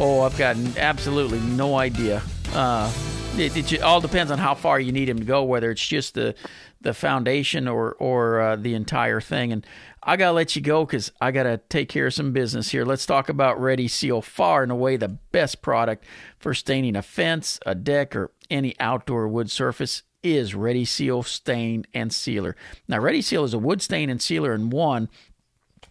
Oh, 0.00 0.22
I've 0.22 0.36
got 0.36 0.56
absolutely 0.76 1.38
no 1.38 1.76
idea. 1.76 2.20
Uh, 2.52 2.92
it, 3.36 3.72
it, 3.72 3.80
all 3.80 4.00
depends 4.00 4.32
on 4.32 4.38
how 4.38 4.56
far 4.56 4.80
you 4.80 4.90
need 4.90 5.08
him 5.08 5.20
to 5.20 5.24
go, 5.24 5.44
whether 5.44 5.70
it's 5.70 5.86
just 5.86 6.14
the 6.14 6.34
the 6.80 6.94
foundation 6.94 7.68
or 7.68 7.92
or 7.92 8.40
uh, 8.40 8.56
the 8.56 8.74
entire 8.74 9.20
thing. 9.20 9.52
And 9.52 9.64
I 10.02 10.16
gotta 10.16 10.32
let 10.32 10.56
you 10.56 10.62
go 10.62 10.84
because 10.84 11.12
I 11.20 11.30
gotta 11.30 11.58
take 11.68 11.88
care 11.88 12.08
of 12.08 12.14
some 12.14 12.32
business 12.32 12.70
here. 12.70 12.84
Let's 12.84 13.06
talk 13.06 13.28
about 13.28 13.60
Ready 13.60 13.86
Seal, 13.86 14.20
far 14.20 14.64
and 14.64 14.72
away 14.72 14.96
the 14.96 15.08
best 15.08 15.62
product 15.62 16.04
for 16.40 16.54
staining 16.54 16.96
a 16.96 17.02
fence, 17.02 17.60
a 17.64 17.76
deck, 17.76 18.16
or 18.16 18.32
any 18.50 18.74
outdoor 18.80 19.28
wood 19.28 19.48
surface 19.48 20.02
is 20.22 20.54
Ready 20.54 20.84
Seal 20.84 21.22
Stain 21.22 21.86
and 21.94 22.12
Sealer. 22.12 22.56
Now, 22.86 22.98
Ready 22.98 23.22
Seal 23.22 23.44
is 23.44 23.54
a 23.54 23.58
wood 23.58 23.82
stain 23.82 24.10
and 24.10 24.20
sealer 24.20 24.54
in 24.54 24.70
one, 24.70 25.08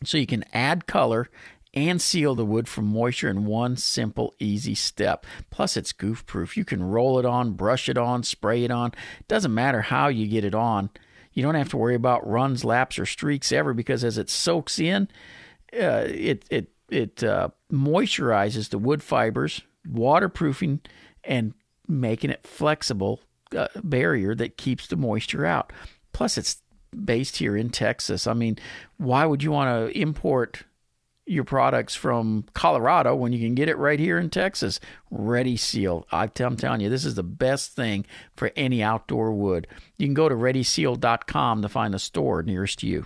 so 0.04 0.18
you 0.18 0.28
can 0.28 0.46
add 0.54 0.88
color 0.88 1.30
and 1.74 2.02
seal 2.02 2.34
the 2.34 2.46
wood 2.46 2.68
from 2.68 2.86
moisture 2.86 3.30
in 3.30 3.46
one 3.46 3.78
simple, 3.78 4.34
easy 4.40 4.74
step. 4.74 5.26
Plus, 5.50 5.78
it's 5.78 5.92
goof 5.92 6.26
proof. 6.26 6.58
You 6.58 6.66
can 6.66 6.84
roll 6.84 7.20
it 7.20 7.26
on, 7.26 7.52
brush 7.52 7.88
it 7.88 7.98
on, 7.98 8.24
spray 8.24 8.64
it 8.64 8.72
on. 8.72 8.92
It 9.20 9.28
doesn't 9.28 9.54
matter 9.54 9.82
how 9.82 10.08
you 10.08 10.28
get 10.28 10.44
it 10.44 10.56
on. 10.56 10.90
You 11.34 11.44
don't 11.44 11.56
have 11.56 11.70
to 11.70 11.78
worry 11.78 11.94
about 11.94 12.28
runs, 12.28 12.66
laps, 12.66 12.98
or 12.98 13.06
streaks 13.06 13.52
ever 13.52 13.74
because 13.74 14.04
as 14.04 14.18
it 14.18 14.30
soaks 14.30 14.80
in, 14.80 15.08
uh, 15.74 16.06
it 16.08 16.46
it 16.50 16.72
it 16.90 17.24
uh, 17.24 17.50
moisturizes 17.72 18.70
the 18.70 18.80
wood 18.80 19.04
fibers, 19.04 19.62
waterproofing, 19.88 20.82
and 21.24 21.54
making 21.88 22.32
it 22.32 22.48
flexible 22.48 23.22
uh, 23.56 23.68
barrier 23.84 24.36
that 24.36 24.58
keeps 24.58 24.88
the 24.88 24.96
moisture 24.96 25.46
out. 25.46 25.72
Plus, 26.14 26.38
it's 26.38 26.62
based 27.06 27.38
here 27.38 27.56
in 27.56 27.70
Texas. 27.70 28.28
I 28.28 28.34
mean, 28.34 28.58
why 28.98 29.26
would 29.26 29.44
you 29.44 29.52
want 29.52 29.92
to 29.92 30.00
import 30.00 30.64
your 31.26 31.44
products 31.44 31.94
from 31.94 32.46
Colorado 32.54 33.14
when 33.14 33.34
you 33.34 33.40
can 33.40 33.54
get 33.54 33.70
it 33.70 33.78
right 33.78 34.00
here 34.00 34.18
in 34.18 34.30
Texas? 34.30 34.80
Ready 35.12 35.58
Seal. 35.58 36.08
I'm 36.12 36.30
telling 36.30 36.82
you, 36.82 36.90
this 36.90 37.06
is 37.06 37.16
the 37.16 37.24
best 37.24 37.74
thing 37.74 38.06
for 38.36 38.52
any 38.56 38.82
outdoor 38.82 39.32
wood. 39.34 39.68
You 39.98 40.08
can 40.08 40.14
go 40.14 40.30
to 40.30 40.36
ReadySeal.com 40.36 41.62
to 41.62 41.70
find 41.70 41.94
the 41.94 42.00
store 42.00 42.44
nearest 42.44 42.84
you. 42.84 43.06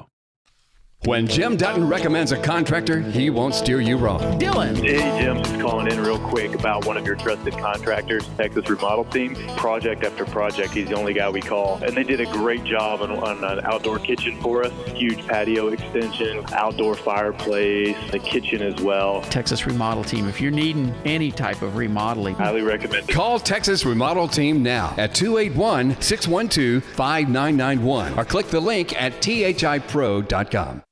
When 1.05 1.25
Jim 1.25 1.57
Dutton 1.57 1.87
recommends 1.87 2.31
a 2.31 2.37
contractor, 2.37 3.01
he 3.01 3.31
won't 3.31 3.55
steer 3.55 3.81
you 3.81 3.97
wrong. 3.97 4.21
Dylan. 4.39 4.77
Hey, 4.77 4.99
Jim, 5.19 5.41
just 5.41 5.59
calling 5.59 5.91
in 5.91 5.99
real 5.99 6.19
quick 6.19 6.53
about 6.53 6.85
one 6.85 6.95
of 6.95 7.07
your 7.07 7.15
trusted 7.15 7.57
contractors, 7.57 8.29
Texas 8.37 8.69
Remodel 8.69 9.05
Team. 9.05 9.33
Project 9.57 10.03
after 10.03 10.25
project, 10.25 10.75
he's 10.75 10.89
the 10.89 10.95
only 10.95 11.15
guy 11.15 11.27
we 11.27 11.41
call. 11.41 11.83
And 11.83 11.97
they 11.97 12.03
did 12.03 12.21
a 12.21 12.27
great 12.27 12.63
job 12.65 13.01
on, 13.01 13.09
on 13.09 13.43
an 13.43 13.65
outdoor 13.65 13.97
kitchen 13.97 14.39
for 14.41 14.63
us. 14.63 14.71
Huge 14.89 15.25
patio 15.25 15.69
extension, 15.69 16.45
outdoor 16.53 16.93
fireplace, 16.93 17.97
the 18.11 18.19
kitchen 18.19 18.61
as 18.61 18.79
well. 18.79 19.23
Texas 19.23 19.65
Remodel 19.65 20.03
Team. 20.03 20.27
If 20.27 20.39
you're 20.39 20.51
needing 20.51 20.93
any 21.03 21.31
type 21.31 21.63
of 21.63 21.77
remodeling, 21.77 22.35
highly 22.35 22.61
recommend 22.61 23.09
it. 23.09 23.11
Call 23.11 23.39
Texas 23.39 23.85
Remodel 23.85 24.27
Team 24.27 24.61
now 24.61 24.93
at 24.99 25.15
281 25.15 25.99
612 25.99 26.83
5991 26.83 28.19
or 28.19 28.23
click 28.23 28.49
the 28.49 28.59
link 28.59 28.93
at 29.01 29.13
thipro.com. 29.13 30.83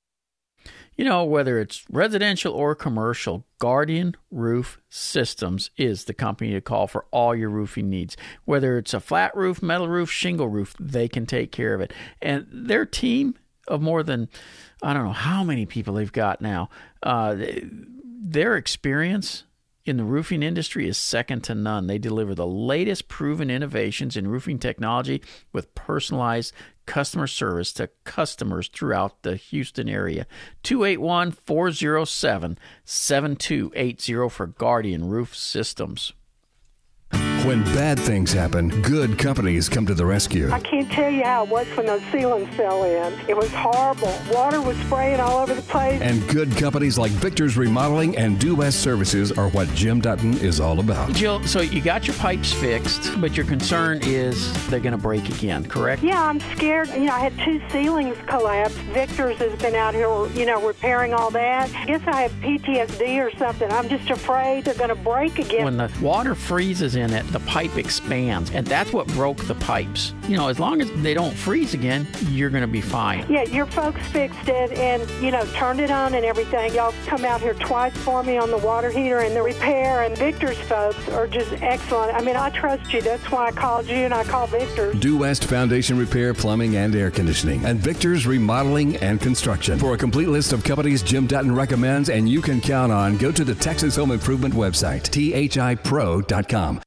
You 0.99 1.05
know, 1.05 1.23
whether 1.23 1.59
it's 1.59 1.85
residential 1.89 2.53
or 2.53 2.75
commercial, 2.75 3.45
Guardian 3.57 4.17
Roof 4.31 4.81
Systems 4.89 5.71
is 5.77 6.03
the 6.03 6.13
company 6.13 6.51
to 6.51 6.59
call 6.59 6.87
for 6.87 7.05
all 7.09 7.33
your 7.33 7.49
roofing 7.49 7.89
needs. 7.89 8.17
Whether 8.43 8.77
it's 8.77 8.93
a 8.93 8.99
flat 8.99 9.33
roof, 9.33 9.63
metal 9.63 9.87
roof, 9.87 10.11
shingle 10.11 10.49
roof, 10.49 10.75
they 10.77 11.07
can 11.07 11.25
take 11.25 11.53
care 11.53 11.73
of 11.73 11.79
it. 11.79 11.93
And 12.21 12.47
their 12.51 12.85
team 12.85 13.35
of 13.65 13.81
more 13.81 14.03
than, 14.03 14.27
I 14.83 14.93
don't 14.93 15.05
know 15.05 15.13
how 15.13 15.41
many 15.41 15.65
people 15.65 15.93
they've 15.93 16.11
got 16.11 16.41
now, 16.41 16.69
uh, 17.01 17.37
their 18.03 18.57
experience 18.57 19.45
in 19.85 19.97
the 19.97 20.03
roofing 20.03 20.43
industry 20.43 20.87
is 20.87 20.97
second 20.97 21.43
to 21.45 21.55
none. 21.55 21.87
They 21.87 21.97
deliver 21.97 22.35
the 22.35 22.47
latest 22.47 23.07
proven 23.07 23.49
innovations 23.49 24.17
in 24.17 24.27
roofing 24.27 24.59
technology 24.59 25.21
with 25.51 25.73
personalized 25.75 26.53
customer 26.85 27.27
service 27.27 27.71
to 27.73 27.89
customers 28.03 28.67
throughout 28.67 29.21
the 29.21 29.35
Houston 29.35 29.87
area. 29.87 30.25
281 30.63 31.31
407 31.31 32.57
7280 32.83 34.29
for 34.29 34.47
Guardian 34.47 35.05
Roof 35.05 35.35
Systems. 35.35 36.13
When 37.45 37.63
bad 37.73 37.97
things 37.97 38.33
happen, 38.33 38.67
good 38.81 39.17
companies 39.17 39.69
come 39.69 39.85
to 39.85 39.93
the 39.93 40.05
rescue. 40.05 40.51
I 40.51 40.59
can't 40.59 40.91
tell 40.91 41.09
you 41.09 41.23
how 41.23 41.45
it 41.45 41.49
was 41.49 41.65
when 41.69 41.85
those 41.85 42.01
ceilings 42.11 42.53
fell 42.55 42.83
in. 42.83 43.17
It 43.29 43.35
was 43.35 43.49
horrible. 43.53 44.13
Water 44.29 44.61
was 44.61 44.75
spraying 44.79 45.21
all 45.21 45.37
over 45.37 45.53
the 45.53 45.61
place. 45.61 46.01
And 46.01 46.27
good 46.27 46.55
companies 46.57 46.97
like 46.97 47.11
Victor's 47.11 47.55
Remodeling 47.55 48.17
and 48.17 48.37
Due 48.39 48.55
West 48.55 48.81
Services 48.81 49.31
are 49.31 49.49
what 49.49 49.69
Jim 49.69 50.01
Dutton 50.01 50.37
is 50.39 50.59
all 50.59 50.81
about. 50.81 51.13
Jill, 51.13 51.41
so 51.47 51.61
you 51.61 51.81
got 51.81 52.07
your 52.07 52.15
pipes 52.17 52.51
fixed, 52.51 53.19
but 53.21 53.37
your 53.37 53.45
concern 53.45 54.01
is 54.03 54.51
they're 54.67 54.81
going 54.81 54.91
to 54.91 54.97
break 54.97 55.29
again, 55.29 55.63
correct? 55.63 56.03
Yeah, 56.03 56.21
I'm 56.21 56.41
scared. 56.55 56.89
You 56.89 57.05
know, 57.05 57.13
I 57.13 57.19
had 57.19 57.37
two 57.39 57.61
ceilings 57.69 58.17
collapse. 58.27 58.73
Victor's 58.91 59.37
has 59.37 59.57
been 59.59 59.75
out 59.75 59.93
here, 59.93 60.27
you 60.37 60.45
know, 60.45 60.61
repairing 60.67 61.13
all 61.13 61.31
that. 61.31 61.73
I 61.73 61.85
guess 61.85 62.01
I 62.05 62.23
have 62.23 62.31
PTSD 62.33 63.25
or 63.25 63.35
something. 63.37 63.71
I'm 63.71 63.87
just 63.87 64.09
afraid 64.09 64.65
they're 64.65 64.73
going 64.73 64.89
to 64.89 64.95
break 64.95 65.39
again. 65.39 65.63
When 65.63 65.77
the 65.77 65.89
water 66.01 66.35
freezes 66.35 66.95
in 66.95 67.13
it, 67.13 67.28
the 67.31 67.39
pipe 67.41 67.77
expands, 67.77 68.51
and 68.51 68.65
that's 68.65 68.93
what 68.93 69.07
broke 69.07 69.37
the 69.45 69.55
pipes. 69.55 70.13
You 70.27 70.37
know, 70.37 70.47
as 70.47 70.59
long 70.59 70.81
as 70.81 70.91
they 71.01 71.13
don't 71.13 71.33
freeze 71.33 71.73
again, 71.73 72.07
you're 72.29 72.49
going 72.49 72.61
to 72.61 72.67
be 72.67 72.81
fine. 72.81 73.25
Yeah, 73.29 73.43
your 73.43 73.65
folks 73.65 74.01
fixed 74.07 74.47
it 74.47 74.71
and, 74.73 75.09
you 75.23 75.31
know, 75.31 75.45
turned 75.53 75.79
it 75.79 75.91
on 75.91 76.13
and 76.13 76.25
everything. 76.25 76.73
Y'all 76.73 76.93
come 77.05 77.25
out 77.25 77.41
here 77.41 77.53
twice 77.55 77.95
for 77.97 78.23
me 78.23 78.37
on 78.37 78.51
the 78.51 78.57
water 78.57 78.89
heater 78.89 79.19
and 79.19 79.35
the 79.35 79.41
repair, 79.41 80.03
and 80.03 80.17
Victor's 80.17 80.57
folks 80.59 81.07
are 81.09 81.27
just 81.27 81.51
excellent. 81.61 82.13
I 82.13 82.21
mean, 82.21 82.35
I 82.35 82.49
trust 82.49 82.93
you. 82.93 83.01
That's 83.01 83.29
why 83.31 83.47
I 83.47 83.51
called 83.51 83.87
you 83.87 83.95
and 83.95 84.13
I 84.13 84.23
called 84.23 84.49
Victor. 84.51 84.93
Due 84.93 85.17
West 85.17 85.45
Foundation 85.45 85.97
Repair, 85.97 86.33
Plumbing, 86.33 86.75
and 86.75 86.95
Air 86.95 87.11
Conditioning, 87.11 87.65
and 87.65 87.79
Victor's 87.79 88.25
Remodeling 88.25 88.97
and 88.97 89.19
Construction. 89.19 89.79
For 89.79 89.93
a 89.93 89.97
complete 89.97 90.27
list 90.27 90.53
of 90.53 90.63
companies 90.63 91.01
Jim 91.03 91.27
Dutton 91.27 91.53
recommends 91.53 92.09
and 92.09 92.29
you 92.29 92.41
can 92.41 92.61
count 92.61 92.91
on, 92.91 93.17
go 93.17 93.31
to 93.31 93.43
the 93.43 93.55
Texas 93.55 93.95
Home 93.95 94.11
Improvement 94.11 94.53
website, 94.53 95.03
thipro.com. 95.09 96.81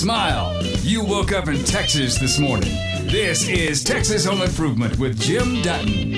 Smile. 0.00 0.56
You 0.78 1.04
woke 1.04 1.30
up 1.30 1.46
in 1.46 1.62
Texas 1.62 2.18
this 2.18 2.38
morning. 2.38 2.70
This 3.02 3.46
is 3.46 3.84
Texas 3.84 4.24
Home 4.24 4.40
Improvement 4.40 4.98
with 4.98 5.20
Jim 5.20 5.60
Dutton. 5.60 6.12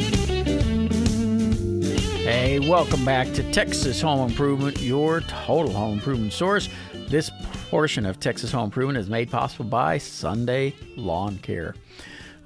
Hey, 2.22 2.60
welcome 2.60 3.04
back 3.04 3.32
to 3.32 3.42
Texas 3.50 4.00
Home 4.00 4.30
Improvement, 4.30 4.80
your 4.80 5.22
total 5.22 5.72
home 5.72 5.94
improvement 5.94 6.32
source. 6.32 6.68
This 7.08 7.32
portion 7.70 8.06
of 8.06 8.20
Texas 8.20 8.52
Home 8.52 8.66
Improvement 8.66 8.98
is 8.98 9.10
made 9.10 9.32
possible 9.32 9.64
by 9.64 9.98
Sunday 9.98 10.76
Lawn 10.96 11.38
Care. 11.38 11.74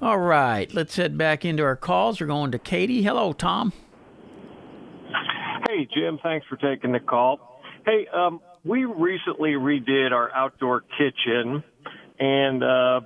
All 0.01 0.17
right, 0.17 0.73
let's 0.73 0.95
head 0.95 1.19
back 1.19 1.45
into 1.45 1.61
our 1.61 1.75
calls. 1.75 2.19
We're 2.19 2.25
going 2.25 2.49
to 2.49 2.57
Katy. 2.57 3.03
Hello, 3.03 3.31
Tom. 3.31 3.73
Hey, 5.69 5.87
Jim. 5.93 6.17
Thanks 6.23 6.47
for 6.47 6.55
taking 6.55 6.93
the 6.93 6.99
call. 6.99 7.61
Hey, 7.85 8.07
um, 8.11 8.41
we 8.67 8.85
recently 8.85 9.51
redid 9.51 10.11
our 10.11 10.31
outdoor 10.33 10.81
kitchen, 10.81 11.63
and 12.19 12.63
uh, 12.63 13.01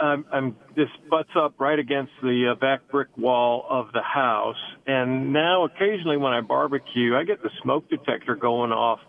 I'm, 0.00 0.24
I'm 0.32 0.56
this 0.76 0.88
butts 1.10 1.30
up 1.36 1.54
right 1.58 1.78
against 1.78 2.12
the 2.22 2.52
uh, 2.52 2.60
back 2.60 2.90
brick 2.90 3.08
wall 3.16 3.64
of 3.68 3.92
the 3.92 4.02
house. 4.02 4.56
And 4.86 5.32
now, 5.32 5.64
occasionally, 5.64 6.16
when 6.16 6.32
I 6.32 6.40
barbecue, 6.40 7.16
I 7.16 7.24
get 7.24 7.42
the 7.42 7.50
smoke 7.62 7.88
detector 7.88 8.34
going 8.34 8.72
off 8.72 9.00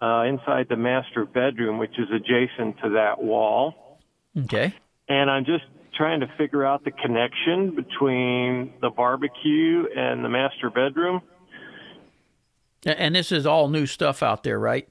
uh, 0.00 0.22
inside 0.22 0.66
the 0.68 0.76
master 0.76 1.24
bedroom, 1.24 1.78
which 1.78 1.98
is 1.98 2.08
adjacent 2.14 2.78
to 2.82 2.90
that 2.90 3.22
wall. 3.22 3.98
Okay. 4.36 4.74
And 5.08 5.30
I'm 5.30 5.44
just 5.44 5.64
trying 5.96 6.20
to 6.20 6.28
figure 6.38 6.64
out 6.64 6.84
the 6.84 6.92
connection 6.92 7.74
between 7.74 8.72
the 8.80 8.90
barbecue 8.90 9.84
and 9.96 10.24
the 10.24 10.28
master 10.28 10.70
bedroom. 10.70 11.22
And 12.86 13.16
this 13.16 13.32
is 13.32 13.44
all 13.46 13.68
new 13.68 13.86
stuff 13.86 14.22
out 14.22 14.44
there, 14.44 14.58
right? 14.58 14.88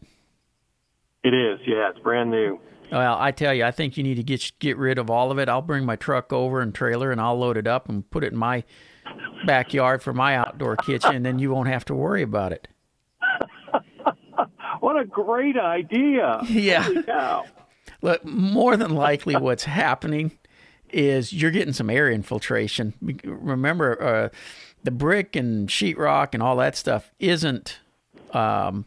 It 1.28 1.34
is, 1.34 1.60
yeah, 1.68 1.90
it's 1.90 2.00
brand 2.00 2.32
new. 2.32 2.58
Well, 2.90 3.18
I 3.20 3.32
tell 3.32 3.54
you, 3.54 3.66
I 3.66 3.72
think 3.72 3.98
you 3.98 4.04
need 4.04 4.16
to 4.16 4.24
get 4.24 4.50
get 4.60 4.78
rid 4.78 4.98
of 4.98 5.10
all 5.10 5.30
of 5.30 5.40
it. 5.40 5.50
I'll 5.50 5.62
bring 5.62 5.84
my 5.84 5.98
truck 5.98 6.32
over 6.32 6.62
and 6.62 6.74
trailer, 6.74 7.12
and 7.12 7.20
I'll 7.20 7.38
load 7.38 7.58
it 7.58 7.68
up 7.68 7.90
and 7.90 8.10
put 8.10 8.24
it 8.24 8.32
in 8.32 8.40
my 8.40 8.64
backyard 9.46 10.02
for 10.02 10.14
my 10.14 10.38
outdoor 10.38 10.78
kitchen, 10.78 11.14
and 11.14 11.26
then 11.26 11.38
you 11.38 11.52
won't 11.52 11.68
have 11.68 11.84
to 11.86 11.94
worry 11.94 12.22
about 12.22 12.54
it. 12.54 12.70
What 14.80 14.98
a 14.98 15.04
great 15.06 15.58
idea! 15.58 16.40
Yeah. 16.48 17.42
Look, 18.02 18.24
more 18.24 18.78
than 18.78 18.92
likely, 18.96 19.36
what's 19.36 19.66
happening 19.66 20.38
is 20.92 21.34
you're 21.34 21.52
getting 21.52 21.74
some 21.74 21.90
air 21.90 22.10
infiltration. 22.10 22.94
Remember, 23.26 24.02
uh, 24.02 24.30
the 24.84 24.92
brick 24.92 25.36
and 25.36 25.68
sheetrock 25.68 26.34
and 26.34 26.42
all 26.42 26.56
that 26.58 26.78
stuff 26.78 27.12
isn't. 27.20 27.80
Um, 28.34 28.86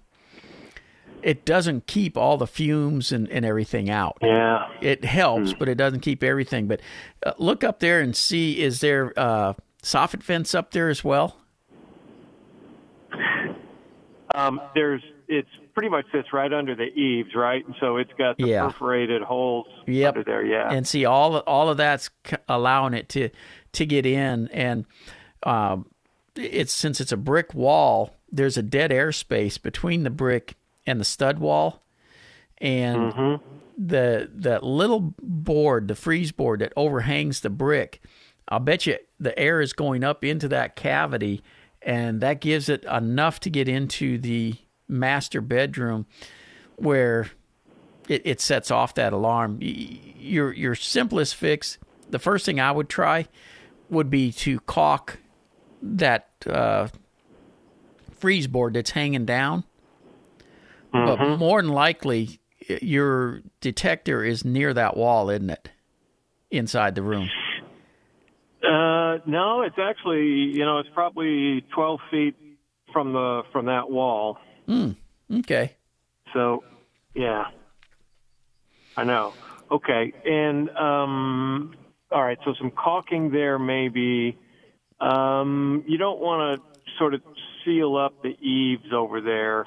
it 1.22 1.44
doesn't 1.44 1.86
keep 1.86 2.16
all 2.16 2.36
the 2.36 2.46
fumes 2.46 3.12
and, 3.12 3.28
and 3.28 3.44
everything 3.44 3.90
out. 3.90 4.18
Yeah. 4.22 4.66
It 4.80 5.04
helps, 5.04 5.52
but 5.52 5.68
it 5.68 5.76
doesn't 5.76 6.00
keep 6.00 6.22
everything. 6.22 6.66
But 6.66 6.80
uh, 7.24 7.32
look 7.38 7.62
up 7.64 7.80
there 7.80 8.00
and 8.00 8.14
see 8.16 8.60
is 8.60 8.80
there 8.80 9.12
uh, 9.18 9.54
soffit 9.82 10.22
vents 10.22 10.54
up 10.54 10.70
there 10.72 10.88
as 10.88 11.02
well? 11.04 11.36
Um, 14.34 14.60
there's 14.74 15.02
it's 15.28 15.48
pretty 15.74 15.88
much 15.88 16.06
sits 16.12 16.32
right 16.32 16.52
under 16.52 16.74
the 16.74 16.84
eaves, 16.86 17.30
right? 17.34 17.64
And 17.64 17.74
so 17.80 17.96
it's 17.96 18.12
got 18.18 18.36
the 18.36 18.46
Yeah. 18.48 18.66
perforated 18.66 19.22
holes 19.22 19.66
Yep. 19.86 20.08
under 20.16 20.24
there. 20.24 20.44
Yeah. 20.44 20.70
And 20.72 20.86
see 20.86 21.04
all 21.04 21.38
all 21.40 21.68
of 21.68 21.76
that's 21.76 22.10
c- 22.26 22.36
allowing 22.48 22.94
it 22.94 23.08
to 23.10 23.30
to 23.72 23.86
get 23.86 24.06
in, 24.06 24.48
and 24.48 24.84
um, 25.44 25.86
it's 26.36 26.72
since 26.72 27.00
it's 27.00 27.12
a 27.12 27.16
brick 27.16 27.54
wall, 27.54 28.14
there's 28.30 28.56
a 28.56 28.62
dead 28.62 28.92
air 28.92 29.12
space 29.12 29.58
between 29.58 30.02
the 30.04 30.10
brick 30.10 30.54
and 30.90 31.00
the 31.00 31.04
stud 31.04 31.38
wall, 31.38 31.82
and 32.58 33.12
Mm-hmm. 33.12 33.44
the 33.78 34.30
that 34.34 34.62
little 34.62 35.14
board, 35.22 35.88
the 35.88 35.94
frieze 35.94 36.32
board 36.32 36.60
that 36.60 36.72
overhangs 36.76 37.40
the 37.40 37.50
brick. 37.50 38.02
I'll 38.48 38.58
bet 38.60 38.84
you 38.86 38.98
the 39.18 39.38
air 39.38 39.60
is 39.60 39.72
going 39.72 40.02
up 40.04 40.24
into 40.24 40.48
that 40.48 40.74
cavity, 40.76 41.42
and 41.80 42.20
that 42.20 42.40
gives 42.40 42.68
it 42.68 42.84
enough 42.84 43.40
to 43.40 43.50
get 43.50 43.68
into 43.68 44.18
the 44.18 44.56
master 44.88 45.40
bedroom, 45.40 46.06
where 46.76 47.30
it, 48.08 48.22
it 48.24 48.40
sets 48.40 48.70
off 48.70 48.94
that 48.96 49.12
alarm. 49.12 49.58
Your 49.60 50.52
your 50.52 50.74
simplest 50.74 51.36
fix, 51.36 51.78
the 52.10 52.18
first 52.18 52.44
thing 52.44 52.58
I 52.58 52.72
would 52.72 52.88
try, 52.88 53.28
would 53.88 54.10
be 54.10 54.32
to 54.32 54.58
caulk 54.60 55.18
that 55.80 56.28
uh, 56.46 56.88
frieze 58.18 58.46
board 58.48 58.74
that's 58.74 58.90
hanging 58.90 59.24
down. 59.24 59.64
But 60.92 61.38
more 61.38 61.62
than 61.62 61.70
likely, 61.70 62.40
your 62.82 63.42
detector 63.60 64.24
is 64.24 64.44
near 64.44 64.74
that 64.74 64.96
wall, 64.96 65.30
isn't 65.30 65.50
it? 65.50 65.70
Inside 66.50 66.94
the 66.94 67.02
room. 67.02 67.28
Uh, 68.62 69.18
no, 69.26 69.62
it's 69.62 69.78
actually 69.78 70.26
you 70.26 70.64
know 70.64 70.78
it's 70.78 70.88
probably 70.92 71.64
12 71.74 72.00
feet 72.10 72.34
from 72.92 73.12
the 73.12 73.42
from 73.52 73.66
that 73.66 73.90
wall. 73.90 74.38
Hmm. 74.66 74.92
Okay. 75.32 75.76
So, 76.34 76.64
yeah, 77.14 77.44
I 78.96 79.04
know. 79.04 79.32
Okay, 79.70 80.12
and 80.24 80.68
um, 80.70 81.74
all 82.10 82.22
right. 82.22 82.38
So 82.44 82.54
some 82.58 82.70
caulking 82.70 83.30
there, 83.30 83.58
maybe. 83.58 84.38
Um, 85.00 85.84
you 85.86 85.96
don't 85.96 86.20
want 86.20 86.60
to 86.60 86.96
sort 86.98 87.14
of 87.14 87.22
seal 87.64 87.96
up 87.96 88.22
the 88.22 88.36
eaves 88.40 88.92
over 88.92 89.20
there. 89.20 89.66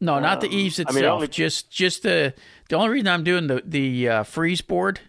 No, 0.00 0.18
not 0.20 0.40
the 0.40 0.46
Um, 0.46 0.52
eaves 0.52 0.78
I 0.78 0.82
itself. 0.82 0.94
mean, 0.96 1.04
only- 1.06 1.28
just 1.28 1.70
just 1.70 2.02
the 2.02 2.34
the 2.68 2.76
only 2.76 2.90
reason 2.90 3.08
I'm 3.08 3.24
doing 3.24 3.46
the 3.48 3.62
the 3.64 4.08
uh, 4.08 4.22
frieze 4.22 4.60
board 4.60 5.00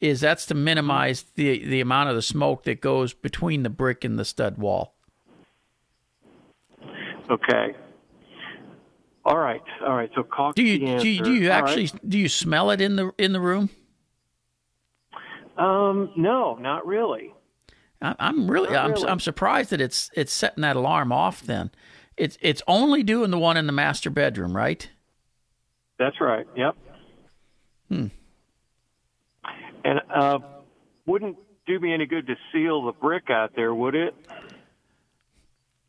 is 0.00 0.20
that's 0.20 0.46
to 0.46 0.54
minimize 0.54 1.22
the 1.34 1.64
the 1.64 1.80
amount 1.80 2.08
of 2.10 2.14
the 2.16 2.22
smoke 2.22 2.64
that 2.64 2.80
goes 2.80 3.12
between 3.14 3.62
the 3.62 3.70
brick 3.70 4.04
and 4.04 4.18
the 4.18 4.24
stud 4.24 4.58
wall. 4.58 4.94
Okay. 7.30 7.74
All 9.24 9.38
right. 9.38 9.62
All 9.86 9.94
right. 9.94 10.10
So 10.14 10.22
caulk. 10.22 10.54
Do 10.54 10.62
you 10.62 10.78
do 10.98 11.08
you, 11.08 11.22
do 11.22 11.32
you 11.34 11.50
actually 11.50 11.86
right. 11.86 12.08
do 12.08 12.18
you 12.18 12.28
smell 12.28 12.70
it 12.70 12.80
in 12.80 12.96
the 12.96 13.12
in 13.18 13.32
the 13.32 13.40
room? 13.40 13.70
Um, 15.56 16.10
no, 16.16 16.54
not 16.56 16.86
really. 16.86 17.34
I- 18.02 18.16
I'm 18.18 18.50
really 18.50 18.72
Not 18.72 18.84
I'm 18.86 18.92
really. 18.92 19.06
I'm 19.08 19.20
surprised 19.20 19.70
that 19.70 19.80
it's 19.80 20.10
it's 20.14 20.32
setting 20.32 20.62
that 20.62 20.74
alarm 20.76 21.12
off. 21.12 21.42
Then 21.42 21.70
it's 22.20 22.38
it's 22.40 22.62
only 22.66 23.02
doing 23.02 23.30
the 23.30 23.38
one 23.38 23.56
in 23.56 23.66
the 23.66 23.72
master 23.72 24.10
bedroom, 24.10 24.56
right? 24.56 24.88
That's 25.98 26.20
right. 26.20 26.46
Yep. 26.56 26.76
Hmm. 27.88 28.06
And 29.84 30.00
uh, 30.14 30.38
wouldn't 31.06 31.36
do 31.66 31.80
me 31.80 31.92
any 31.94 32.06
good 32.06 32.26
to 32.26 32.36
seal 32.52 32.84
the 32.84 32.92
brick 32.92 33.30
out 33.30 33.52
there, 33.56 33.74
would 33.74 33.94
it? 33.94 34.14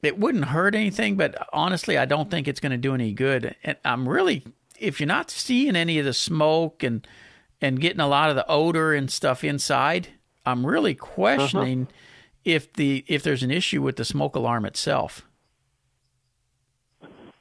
it 0.01 0.17
wouldn't 0.17 0.45
hurt 0.45 0.73
anything, 0.73 1.15
but 1.15 1.47
honestly, 1.53 1.97
I 1.97 2.05
don't 2.05 2.31
think 2.31 2.47
it's 2.47 2.59
going 2.59 2.71
to 2.71 2.77
do 2.77 2.93
any 2.93 3.13
good. 3.13 3.55
And 3.63 3.77
I'm 3.85 4.07
really, 4.07 4.43
if 4.79 4.99
you're 4.99 5.07
not 5.07 5.29
seeing 5.29 5.75
any 5.75 5.99
of 5.99 6.05
the 6.05 6.13
smoke 6.13 6.83
and 6.83 7.07
and 7.63 7.79
getting 7.79 7.99
a 7.99 8.07
lot 8.07 8.31
of 8.31 8.35
the 8.35 8.47
odor 8.47 8.93
and 8.93 9.11
stuff 9.11 9.43
inside, 9.43 10.07
I'm 10.45 10.65
really 10.65 10.95
questioning 10.95 11.87
if 12.43 12.73
the 12.73 13.05
if 13.07 13.21
there's 13.21 13.43
an 13.43 13.51
issue 13.51 13.81
with 13.81 13.97
the 13.97 14.05
smoke 14.05 14.35
alarm 14.35 14.65
itself. 14.65 15.27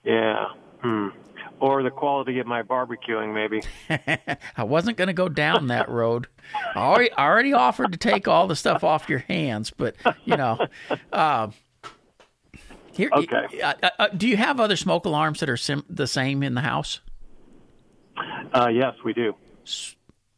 Yeah. 0.05 0.47
Hmm. 0.82 1.09
Or 1.60 1.82
the 1.82 1.90
quality 1.90 2.39
of 2.39 2.47
my 2.47 2.62
barbecuing, 2.62 3.35
maybe. 3.35 3.60
I 4.56 4.64
wasn't 4.64 4.97
going 4.97 5.09
to 5.09 5.14
go 5.14 5.28
down 5.28 5.66
that 5.66 5.90
road. 5.90 6.27
I 6.74 6.78
already, 6.78 7.12
I 7.12 7.27
already 7.27 7.52
offered 7.52 7.93
to 7.93 7.98
take 7.98 8.27
all 8.27 8.47
the 8.47 8.56
stuff 8.56 8.82
off 8.82 9.10
your 9.10 9.18
hands, 9.18 9.70
but 9.70 9.94
you 10.24 10.39
know, 10.39 10.59
uh, 11.12 11.48
here. 12.93 13.10
Okay. 13.12 13.60
Uh, 13.60 13.74
uh, 13.98 14.09
do 14.09 14.27
you 14.27 14.39
have 14.39 14.59
other 14.59 14.77
smoke 14.77 15.05
alarms 15.05 15.40
that 15.40 15.51
are 15.51 15.56
sim- 15.59 15.85
the 15.89 16.06
same 16.06 16.43
in 16.43 16.55
the 16.55 16.62
house? 16.62 17.01
Uh, 18.55 18.68
yes, 18.68 18.94
we 19.05 19.12
do. 19.12 19.35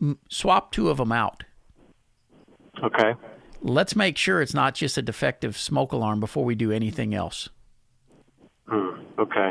M- 0.01 0.19
swap 0.29 0.73
two 0.73 0.91
of 0.91 0.97
them 0.97 1.13
out. 1.13 1.45
Okay. 2.83 3.15
Let's 3.61 3.95
make 3.95 4.17
sure 4.17 4.43
it's 4.43 4.55
not 4.55 4.75
just 4.75 4.99
a 4.99 5.03
defective 5.03 5.57
smoke 5.57 5.93
alarm 5.93 6.19
before 6.19 6.45
we 6.45 6.57
do 6.57 6.73
anything 6.73 7.15
else. 7.15 7.49
Hmm. 8.69 9.01
Okay. 9.19 9.51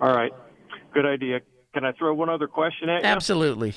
All 0.00 0.14
right. 0.14 0.32
Good 0.94 1.06
idea. 1.06 1.40
Can 1.74 1.84
I 1.84 1.92
throw 1.92 2.14
one 2.14 2.28
other 2.28 2.46
question 2.48 2.88
at 2.88 3.02
you? 3.02 3.08
Absolutely. 3.08 3.74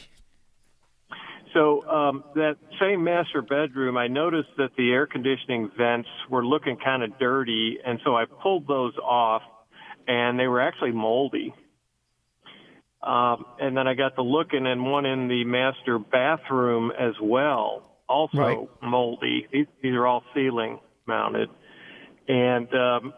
So 1.54 1.86
um, 1.90 2.24
that 2.36 2.56
same 2.80 3.04
master 3.04 3.42
bedroom, 3.42 3.98
I 3.98 4.08
noticed 4.08 4.50
that 4.58 4.70
the 4.78 4.92
air 4.92 5.06
conditioning 5.06 5.70
vents 5.78 6.08
were 6.30 6.46
looking 6.46 6.78
kind 6.78 7.04
of 7.04 7.20
dirty, 7.20 7.78
and 7.86 8.00
so 8.06 8.16
I 8.16 8.24
pulled 8.26 8.68
those 8.68 8.96
off, 8.98 9.42
and 10.08 10.40
they 10.40 10.48
were 10.48 10.62
actually 10.62 10.92
moldy. 10.94 11.54
Um, 13.04 13.46
and 13.60 13.76
then 13.76 13.88
I 13.88 13.96
got 13.96 14.16
to 14.16 14.22
looking, 14.22 14.66
and 14.66 14.86
one 14.86 15.06
in 15.06 15.28
the 15.28 15.44
master 15.44 16.00
bathroom 16.00 16.92
as 16.98 17.16
well, 17.22 17.98
also 18.08 18.38
Right. 18.38 18.58
moldy. 18.82 19.48
These, 19.52 19.66
these 19.82 19.94
are 19.94 20.08
all 20.08 20.24
ceiling 20.34 20.80
mounted, 21.06 21.50
and 22.30 22.74
um, 22.74 23.14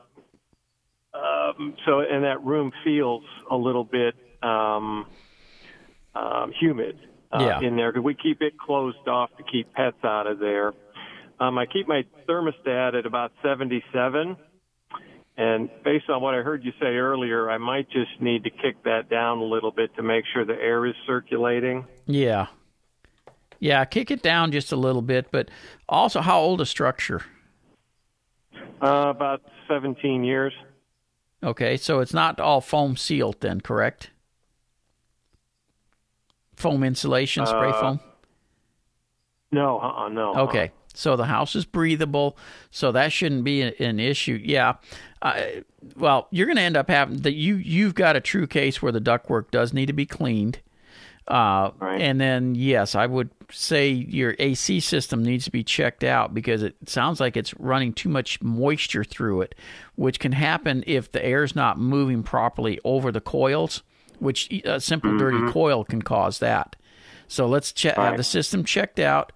um, 1.43 1.75
so 1.85 1.99
and 1.99 2.23
that 2.23 2.43
room 2.43 2.71
feels 2.83 3.23
a 3.49 3.55
little 3.55 3.83
bit 3.83 4.15
um, 4.41 5.05
um, 6.15 6.53
humid 6.59 6.97
uh, 7.31 7.39
Yeah. 7.61 7.67
in 7.67 7.75
there 7.75 7.91
because 7.91 8.03
we 8.05 8.13
keep 8.15 8.41
it 8.41 8.57
closed 8.57 9.07
off 9.07 9.29
to 9.37 9.43
keep 9.43 9.73
pets 9.73 10.03
out 10.03 10.27
of 10.27 10.39
there. 10.39 10.73
Um, 11.39 11.57
I 11.57 11.65
keep 11.65 11.87
my 11.87 12.03
thermostat 12.27 12.97
at 12.97 13.05
about 13.05 13.31
77. 13.41 14.37
And 15.35 15.69
based 15.83 16.09
on 16.09 16.21
what 16.21 16.35
I 16.35 16.43
heard 16.43 16.63
you 16.63 16.71
say 16.79 16.95
earlier, 16.95 17.49
I 17.49 17.57
might 17.57 17.89
just 17.89 18.21
need 18.21 18.43
to 18.43 18.51
kick 18.51 18.83
that 18.83 19.09
down 19.09 19.39
a 19.39 19.43
little 19.43 19.71
bit 19.71 19.95
to 19.95 20.03
make 20.03 20.25
sure 20.31 20.45
the 20.45 20.53
air 20.53 20.85
is 20.85 20.93
circulating. 21.07 21.85
Yeah. 22.05 22.47
Yeah, 23.59 23.83
kick 23.85 24.11
it 24.11 24.21
down 24.21 24.51
just 24.51 24.71
a 24.71 24.75
little 24.75 25.01
bit, 25.01 25.31
but 25.31 25.49
also 25.89 26.21
how 26.21 26.39
old 26.39 26.61
a 26.61 26.65
structure? 26.67 27.23
Uh, 28.81 29.07
about 29.09 29.41
17 29.67 30.23
years. 30.23 30.53
Okay, 31.43 31.75
so 31.77 31.99
it's 31.99 32.13
not 32.13 32.39
all 32.39 32.61
foam 32.61 32.95
sealed 32.95 33.41
then, 33.41 33.59
correct? 33.61 34.11
Foam 36.55 36.83
insulation, 36.83 37.45
spray 37.45 37.69
Uh, 37.69 37.81
foam? 37.81 37.99
No, 39.51 39.79
uh-uh, 39.79 40.09
no. 40.09 40.33
Okay. 40.35 40.71
So 40.95 41.15
the 41.15 41.25
house 41.25 41.55
is 41.55 41.65
breathable, 41.65 42.37
so 42.69 42.91
that 42.91 43.11
shouldn't 43.11 43.43
be 43.43 43.61
an, 43.61 43.73
an 43.79 43.99
issue. 43.99 44.39
Yeah. 44.43 44.75
Uh, 45.21 45.41
well, 45.95 46.27
you're 46.29 46.45
going 46.45 46.57
to 46.57 46.61
end 46.61 46.77
up 46.77 46.89
having 46.89 47.17
that. 47.17 47.33
You 47.33 47.55
you've 47.55 47.95
got 47.95 48.15
a 48.15 48.21
true 48.21 48.45
case 48.45 48.81
where 48.81 48.91
the 48.91 49.01
ductwork 49.01 49.49
does 49.51 49.73
need 49.73 49.87
to 49.87 49.93
be 49.93 50.05
cleaned. 50.05 50.59
Uh, 51.27 51.71
And 51.81 52.19
then 52.19 52.53
yes, 52.55 52.95
I 52.95 53.05
would 53.05 53.29
say 53.51 53.89
your 53.89 54.35
AC 54.39 54.79
system 54.81 55.23
needs 55.23 55.45
to 55.45 55.51
be 55.51 55.63
checked 55.63 56.03
out 56.03 56.33
because 56.33 56.63
it 56.63 56.75
sounds 56.85 57.19
like 57.19 57.37
it's 57.37 57.53
running 57.59 57.93
too 57.93 58.09
much 58.09 58.41
moisture 58.41 59.03
through 59.03 59.41
it, 59.41 59.55
which 59.95 60.19
can 60.19 60.33
happen 60.33 60.83
if 60.85 61.11
the 61.11 61.23
air 61.25 61.43
is 61.43 61.55
not 61.55 61.79
moving 61.79 62.23
properly 62.23 62.79
over 62.83 63.11
the 63.11 63.21
coils. 63.21 63.83
Which 64.19 64.49
a 64.63 64.79
simple 64.79 65.17
dirty 65.17 65.37
Mhm. 65.37 65.51
coil 65.51 65.83
can 65.83 66.01
cause 66.01 66.39
that. 66.39 66.75
So 67.27 67.45
let's 67.47 67.71
check 67.73 67.95
have 67.95 68.15
the 68.15 68.23
system 68.23 68.63
checked 68.63 68.99
out. 68.99 69.31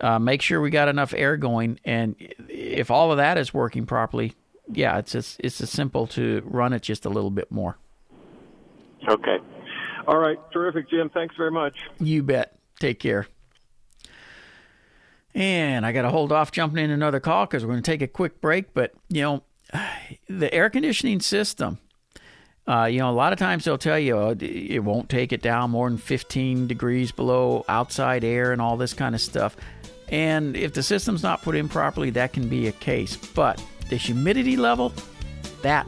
Uh, 0.00 0.18
make 0.18 0.42
sure 0.42 0.60
we 0.60 0.70
got 0.70 0.88
enough 0.88 1.14
air 1.16 1.36
going, 1.36 1.78
and 1.84 2.16
if 2.48 2.90
all 2.90 3.10
of 3.12 3.18
that 3.18 3.38
is 3.38 3.54
working 3.54 3.86
properly, 3.86 4.32
yeah, 4.72 4.98
it's 4.98 5.14
it's, 5.14 5.36
it's 5.40 5.60
as 5.60 5.70
simple 5.70 6.06
to 6.08 6.42
run 6.46 6.72
it 6.72 6.82
just 6.82 7.04
a 7.04 7.08
little 7.10 7.30
bit 7.30 7.50
more. 7.52 7.76
Okay. 9.08 9.38
All 10.06 10.18
right. 10.18 10.38
Terrific, 10.52 10.88
Jim. 10.90 11.10
Thanks 11.10 11.34
very 11.36 11.50
much. 11.50 11.76
You 11.98 12.22
bet. 12.22 12.58
Take 12.80 13.00
care. 13.00 13.26
And 15.34 15.84
I 15.84 15.92
got 15.92 16.02
to 16.02 16.10
hold 16.10 16.30
off 16.30 16.52
jumping 16.52 16.82
in 16.84 16.90
another 16.90 17.20
call 17.20 17.46
because 17.46 17.64
we're 17.64 17.72
going 17.72 17.82
to 17.82 17.90
take 17.90 18.02
a 18.02 18.08
quick 18.08 18.40
break. 18.40 18.72
But 18.74 18.92
you 19.08 19.22
know, 19.22 19.42
the 20.28 20.52
air 20.52 20.70
conditioning 20.70 21.20
system. 21.20 21.78
Uh, 22.66 22.84
you 22.84 22.98
know, 22.98 23.10
a 23.10 23.12
lot 23.12 23.30
of 23.30 23.38
times 23.38 23.64
they'll 23.64 23.76
tell 23.76 23.98
you 23.98 24.16
uh, 24.16 24.34
it 24.40 24.82
won't 24.82 25.10
take 25.10 25.34
it 25.34 25.42
down 25.42 25.70
more 25.70 25.86
than 25.86 25.98
15 25.98 26.66
degrees 26.66 27.12
below 27.12 27.62
outside 27.68 28.24
air 28.24 28.52
and 28.52 28.62
all 28.62 28.78
this 28.78 28.94
kind 28.94 29.14
of 29.14 29.20
stuff. 29.20 29.54
And 30.08 30.56
if 30.56 30.72
the 30.72 30.82
system's 30.82 31.22
not 31.22 31.42
put 31.42 31.56
in 31.56 31.68
properly, 31.68 32.08
that 32.10 32.32
can 32.32 32.48
be 32.48 32.66
a 32.66 32.72
case. 32.72 33.16
But 33.16 33.62
the 33.90 33.96
humidity 33.96 34.56
level, 34.56 34.94
that 35.60 35.86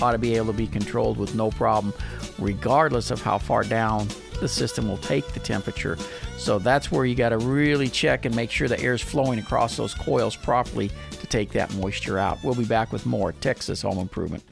ought 0.00 0.12
to 0.12 0.18
be 0.18 0.36
able 0.36 0.46
to 0.46 0.52
be 0.52 0.66
controlled 0.66 1.16
with 1.18 1.34
no 1.34 1.50
problem, 1.50 1.92
regardless 2.38 3.10
of 3.10 3.22
how 3.22 3.38
far 3.38 3.64
down 3.64 4.08
the 4.40 4.48
system 4.48 4.88
will 4.88 4.98
take 4.98 5.26
the 5.32 5.40
temperature. 5.40 5.96
So 6.36 6.58
that's 6.58 6.90
where 6.90 7.04
you 7.04 7.14
got 7.14 7.30
to 7.30 7.38
really 7.38 7.88
check 7.88 8.24
and 8.24 8.34
make 8.34 8.50
sure 8.50 8.68
the 8.68 8.80
air 8.80 8.94
is 8.94 9.00
flowing 9.00 9.38
across 9.38 9.76
those 9.76 9.94
coils 9.94 10.36
properly 10.36 10.90
to 11.12 11.26
take 11.26 11.50
that 11.52 11.72
moisture 11.74 12.18
out. 12.18 12.42
We'll 12.42 12.54
be 12.54 12.64
back 12.64 12.92
with 12.92 13.06
more 13.06 13.32
Texas 13.32 13.82
Home 13.82 13.98
Improvement. 13.98 14.42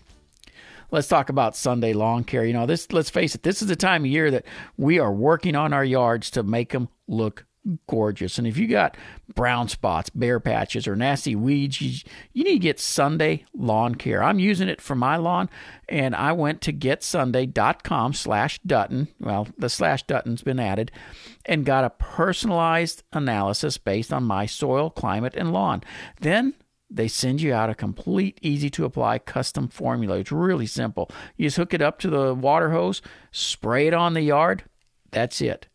Let's 0.90 1.08
talk 1.08 1.30
about 1.30 1.56
Sunday 1.56 1.94
lawn 1.94 2.22
care. 2.24 2.44
You 2.44 2.52
know, 2.52 2.66
this 2.66 2.92
let's 2.92 3.10
face 3.10 3.34
it, 3.34 3.42
this 3.42 3.62
is 3.62 3.68
the 3.68 3.76
time 3.76 4.04
of 4.04 4.10
year 4.10 4.30
that 4.30 4.44
we 4.76 4.98
are 4.98 5.12
working 5.12 5.56
on 5.56 5.72
our 5.72 5.84
yards 5.84 6.30
to 6.32 6.42
make 6.42 6.70
them 6.70 6.88
look 7.08 7.46
gorgeous. 7.86 8.38
And 8.38 8.46
if 8.46 8.56
you 8.56 8.66
got 8.66 8.96
brown 9.34 9.68
spots, 9.68 10.10
bare 10.10 10.40
patches, 10.40 10.86
or 10.86 10.96
nasty 10.96 11.34
weeds, 11.34 11.80
you, 11.80 11.98
you 12.32 12.44
need 12.44 12.54
to 12.54 12.58
get 12.58 12.80
Sunday 12.80 13.44
Lawn 13.54 13.94
Care. 13.94 14.22
I'm 14.22 14.38
using 14.38 14.68
it 14.68 14.80
for 14.80 14.94
my 14.94 15.16
lawn, 15.16 15.48
and 15.88 16.14
I 16.14 16.32
went 16.32 16.60
to 16.62 16.72
getsunday.com 16.72 18.14
slash 18.14 18.58
Dutton. 18.60 19.08
Well, 19.20 19.48
the 19.56 19.68
slash 19.68 20.02
Dutton's 20.04 20.42
been 20.42 20.60
added, 20.60 20.90
and 21.44 21.64
got 21.64 21.84
a 21.84 21.90
personalized 21.90 23.02
analysis 23.12 23.78
based 23.78 24.12
on 24.12 24.24
my 24.24 24.46
soil, 24.46 24.90
climate, 24.90 25.34
and 25.36 25.52
lawn. 25.52 25.82
Then 26.20 26.54
they 26.90 27.08
send 27.08 27.40
you 27.40 27.54
out 27.54 27.70
a 27.70 27.74
complete, 27.74 28.38
easy 28.42 28.68
to 28.70 28.84
apply 28.84 29.18
custom 29.18 29.68
formula. 29.68 30.18
It's 30.18 30.32
really 30.32 30.66
simple. 30.66 31.10
You 31.36 31.46
just 31.46 31.56
hook 31.56 31.72
it 31.72 31.80
up 31.80 31.98
to 32.00 32.10
the 32.10 32.34
water 32.34 32.70
hose, 32.70 33.00
spray 33.30 33.86
it 33.86 33.94
on 33.94 34.14
the 34.14 34.20
yard. 34.20 34.64
That's 35.10 35.40
it. 35.40 35.68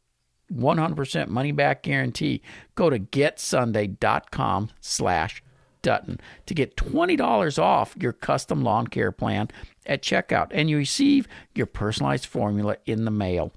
100% 0.54 1.28
money 1.28 1.52
back 1.52 1.84
guarantee. 1.84 2.42
Go 2.76 2.90
to 2.90 3.00
getsunday.com 3.00 4.70
slash 4.80 5.44
Dutton 5.82 6.20
to 6.46 6.54
get 6.54 6.76
$20 6.76 7.60
off 7.60 7.96
your 8.00 8.14
custom 8.14 8.64
lawn 8.64 8.88
care 8.88 9.12
plan 9.12 9.50
at 9.86 10.02
checkout, 10.02 10.48
and 10.52 10.70
you 10.70 10.78
receive 10.78 11.28
your 11.56 11.66
personalized 11.66 12.26
formula 12.26 12.78
in 12.86 13.06
the 13.06 13.12
mail. 13.12 13.54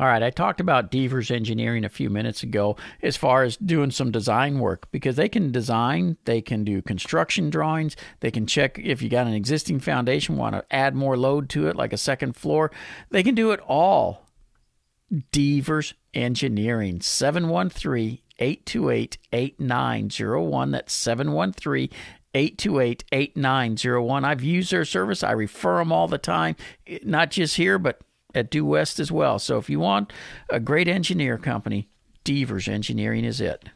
All 0.00 0.06
right, 0.06 0.22
I 0.22 0.30
talked 0.30 0.62
about 0.62 0.90
Devers 0.90 1.30
Engineering 1.30 1.84
a 1.84 1.90
few 1.90 2.08
minutes 2.08 2.42
ago 2.42 2.78
as 3.02 3.18
far 3.18 3.42
as 3.42 3.58
doing 3.58 3.90
some 3.90 4.10
design 4.10 4.58
work 4.58 4.90
because 4.90 5.16
they 5.16 5.28
can 5.28 5.52
design, 5.52 6.16
they 6.24 6.40
can 6.40 6.64
do 6.64 6.80
construction 6.80 7.50
drawings, 7.50 7.96
they 8.20 8.30
can 8.30 8.46
check 8.46 8.78
if 8.78 9.02
you 9.02 9.10
got 9.10 9.26
an 9.26 9.34
existing 9.34 9.78
foundation, 9.78 10.38
want 10.38 10.54
to 10.54 10.64
add 10.74 10.94
more 10.94 11.18
load 11.18 11.50
to 11.50 11.68
it, 11.68 11.76
like 11.76 11.92
a 11.92 11.98
second 11.98 12.34
floor. 12.34 12.70
They 13.10 13.22
can 13.22 13.34
do 13.34 13.50
it 13.50 13.60
all. 13.68 14.26
Devers 15.32 15.92
Engineering, 16.14 17.02
713 17.02 18.20
828 18.38 19.18
8901. 19.34 20.70
That's 20.70 20.94
713 20.94 21.90
828 22.32 23.04
8901. 23.12 24.24
I've 24.24 24.42
used 24.42 24.72
their 24.72 24.86
service. 24.86 25.22
I 25.22 25.32
refer 25.32 25.76
them 25.76 25.92
all 25.92 26.08
the 26.08 26.16
time, 26.16 26.56
not 27.04 27.30
just 27.30 27.58
here, 27.58 27.78
but 27.78 28.00
at 28.34 28.50
Due 28.50 28.64
West 28.64 29.00
as 29.00 29.10
well. 29.10 29.38
So 29.38 29.58
if 29.58 29.70
you 29.70 29.80
want 29.80 30.12
a 30.48 30.60
great 30.60 30.88
engineer 30.88 31.38
company, 31.38 31.88
Devers 32.24 32.68
Engineering 32.68 33.24
is 33.24 33.40
it. 33.40 33.68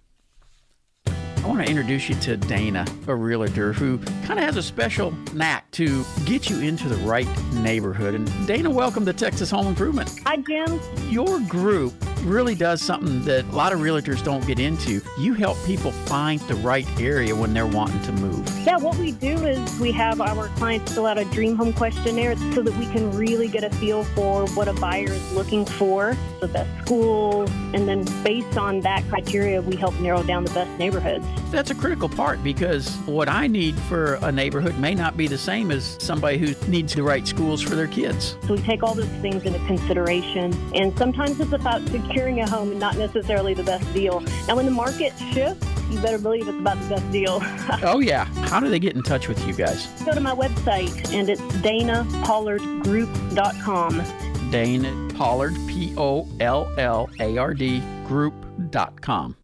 I 1.45 1.47
want 1.47 1.61
to 1.61 1.69
introduce 1.69 2.09
you 2.09 2.15
to 2.21 2.39
Dana, 2.39 2.87
a 3.07 3.15
realtor 3.15 3.75
who 3.75 3.99
kind 4.25 4.39
of 4.39 4.47
has 4.47 4.57
a 4.57 4.63
special 4.63 5.11
knack 5.35 5.71
to 5.73 6.03
get 6.25 6.49
you 6.49 6.61
into 6.61 6.89
the 6.89 6.97
right 7.07 7.29
neighborhood. 7.53 8.15
And 8.15 8.47
Dana, 8.47 8.71
welcome 8.71 9.05
to 9.05 9.13
Texas 9.13 9.51
Home 9.51 9.67
Improvement. 9.67 10.11
Hi, 10.25 10.39
Jim. 10.39 10.81
Your 11.11 11.41
group 11.41 11.93
really 12.23 12.55
does 12.55 12.81
something 12.81 13.23
that 13.27 13.45
a 13.45 13.55
lot 13.55 13.75
of 13.75 13.81
realtors 13.81 14.25
don't 14.25 14.47
get 14.47 14.59
into. 14.59 15.03
You 15.19 15.35
help 15.35 15.63
people 15.67 15.93
find 15.93 16.41
the 16.41 16.55
right 16.55 16.89
area 16.99 17.37
when 17.37 17.53
they're 17.53 17.67
wanting 17.67 18.01
to 18.05 18.13
move. 18.13 18.49
Yeah, 18.65 18.79
what 18.79 18.97
we 18.97 19.13
do 19.13 19.35
is 19.45 19.79
we 19.79 19.93
have 19.93 20.23
our 20.23 20.49
clients 20.57 20.95
fill 20.95 21.05
out 21.05 21.19
a 21.19 21.27
dream 21.27 21.57
home 21.57 21.75
questionnaire 21.75 22.37
so 22.55 22.63
that 22.63 22.75
we 22.79 22.87
can 22.87 23.15
really 23.15 23.49
get 23.49 23.65
a 23.65 23.71
feel 23.77 24.05
for 24.05 24.47
what 24.53 24.69
a 24.69 24.73
buyer 24.73 25.11
is 25.11 25.33
looking 25.35 25.67
for, 25.67 26.17
the 26.41 26.49
best 26.49 26.87
schools, 26.87 27.51
and 27.75 27.87
then 27.87 28.05
based 28.25 28.57
on 28.57 28.81
that 28.81 29.07
criteria, 29.11 29.61
we 29.61 29.77
help 29.77 29.95
narrow 30.01 30.23
down 30.23 30.45
the 30.45 30.53
best 30.53 30.71
neighborhoods. 30.79 31.27
That's 31.51 31.71
a 31.71 31.75
critical 31.75 32.09
part 32.09 32.43
because 32.43 32.97
what 33.07 33.29
I 33.29 33.47
need 33.47 33.79
for 33.83 34.15
a 34.23 34.33
neighborhood 34.33 34.79
may 34.79 34.95
not 34.95 35.17
be 35.17 35.29
the 35.29 35.39
same 35.39 35.71
as 35.71 35.97
somebody 36.01 36.37
who 36.37 36.55
needs 36.69 36.95
the 36.95 37.03
right 37.03 37.27
schools 37.27 37.63
for 37.63 37.77
their 37.77 37.87
kids. 37.87 38.37
So 38.47 38.55
we 38.55 38.63
take 38.63 38.83
all 38.83 38.95
those 38.95 39.07
things 39.23 39.45
into 39.45 39.59
consideration, 39.67 40.53
and 40.75 40.97
sometimes 40.99 41.39
it's 41.39 41.53
about 41.53 41.87
securing 41.89 42.41
a 42.41 42.49
home 42.49 42.73
and 42.73 42.81
not 42.81 42.97
necessarily 42.97 43.55
the 43.55 43.63
best 43.63 43.93
deal. 43.95 44.21
Now, 44.49 44.57
when 44.57 44.67
the 44.67 44.73
market 44.73 45.13
shifts, 45.33 45.65
you 45.91 46.01
better 46.01 46.19
believe 46.19 46.49
it's 46.49 46.59
about 46.59 46.81
the 46.83 46.89
best 46.89 47.13
deal. 47.13 47.39
oh, 47.83 48.01
yeah. 48.01 48.25
How 48.49 48.59
do 48.59 48.69
they 48.69 48.81
get 48.81 48.97
in 48.97 49.03
touch 49.03 49.29
with 49.29 49.47
you 49.47 49.55
guys? 49.55 49.87
Go 50.05 50.13
to 50.13 50.21
my 50.21 50.35
website, 50.35 51.13
and 51.13 51.31
it's 51.31 51.41
danapollardgroup.com. 51.41 54.03
Dana 54.51 55.09
Pollard, 55.15 55.55
P 55.67 55.95
O 55.97 56.29
L 56.41 56.71
L 56.79 57.09
A 57.21 57.39
R 57.39 57.55
D, 57.55 57.81
group.com. 58.07 59.37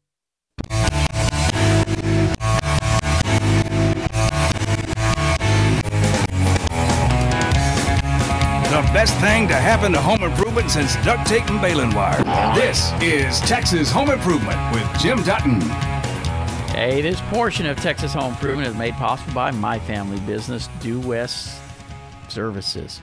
The 8.80 8.94
best 8.94 9.14
thing 9.18 9.46
to 9.48 9.54
happen 9.54 9.92
to 9.92 10.00
home 10.00 10.22
improvement 10.22 10.70
since 10.70 10.96
duct 11.04 11.26
tape 11.26 11.46
and 11.50 11.60
baling 11.60 11.94
wire. 11.94 12.24
This 12.54 12.90
is 13.02 13.38
Texas 13.40 13.90
Home 13.92 14.08
Improvement 14.08 14.58
with 14.72 14.88
Jim 14.98 15.22
Dutton. 15.22 15.60
Hey, 16.70 17.02
this 17.02 17.20
portion 17.28 17.66
of 17.66 17.76
Texas 17.76 18.14
Home 18.14 18.32
Improvement 18.32 18.68
is 18.68 18.74
made 18.74 18.94
possible 18.94 19.34
by 19.34 19.50
my 19.50 19.78
family 19.80 20.18
business, 20.20 20.70
Due 20.80 20.98
West 21.00 21.60
Services. 22.28 23.02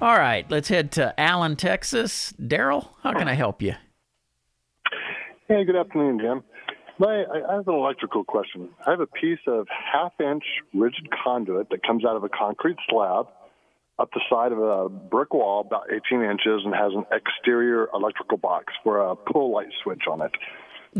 All 0.00 0.16
right, 0.16 0.50
let's 0.50 0.68
head 0.68 0.90
to 0.92 1.12
Allen, 1.20 1.56
Texas. 1.56 2.32
Daryl, 2.40 2.88
how 3.02 3.12
can 3.12 3.28
I 3.28 3.34
help 3.34 3.60
you? 3.60 3.74
Hey, 5.48 5.66
good 5.66 5.76
afternoon, 5.76 6.18
Jim. 6.18 6.42
My, 6.98 7.24
I 7.24 7.56
have 7.56 7.68
an 7.68 7.74
electrical 7.74 8.24
question. 8.24 8.70
I 8.86 8.92
have 8.92 9.00
a 9.00 9.06
piece 9.06 9.40
of 9.48 9.66
half 9.68 10.14
inch 10.18 10.44
rigid 10.72 11.10
conduit 11.22 11.68
that 11.68 11.82
comes 11.82 12.06
out 12.06 12.16
of 12.16 12.24
a 12.24 12.30
concrete 12.30 12.78
slab 12.88 13.26
up 13.98 14.10
the 14.12 14.20
side 14.28 14.52
of 14.52 14.58
a 14.58 14.88
brick 14.88 15.32
wall 15.32 15.60
about 15.60 15.84
18 15.92 16.22
inches 16.22 16.62
and 16.64 16.74
has 16.74 16.92
an 16.94 17.04
exterior 17.12 17.88
electrical 17.94 18.38
box 18.38 18.72
for 18.82 18.98
a 18.98 19.16
pull 19.16 19.52
light 19.52 19.68
switch 19.82 20.02
on 20.10 20.20
it. 20.20 20.32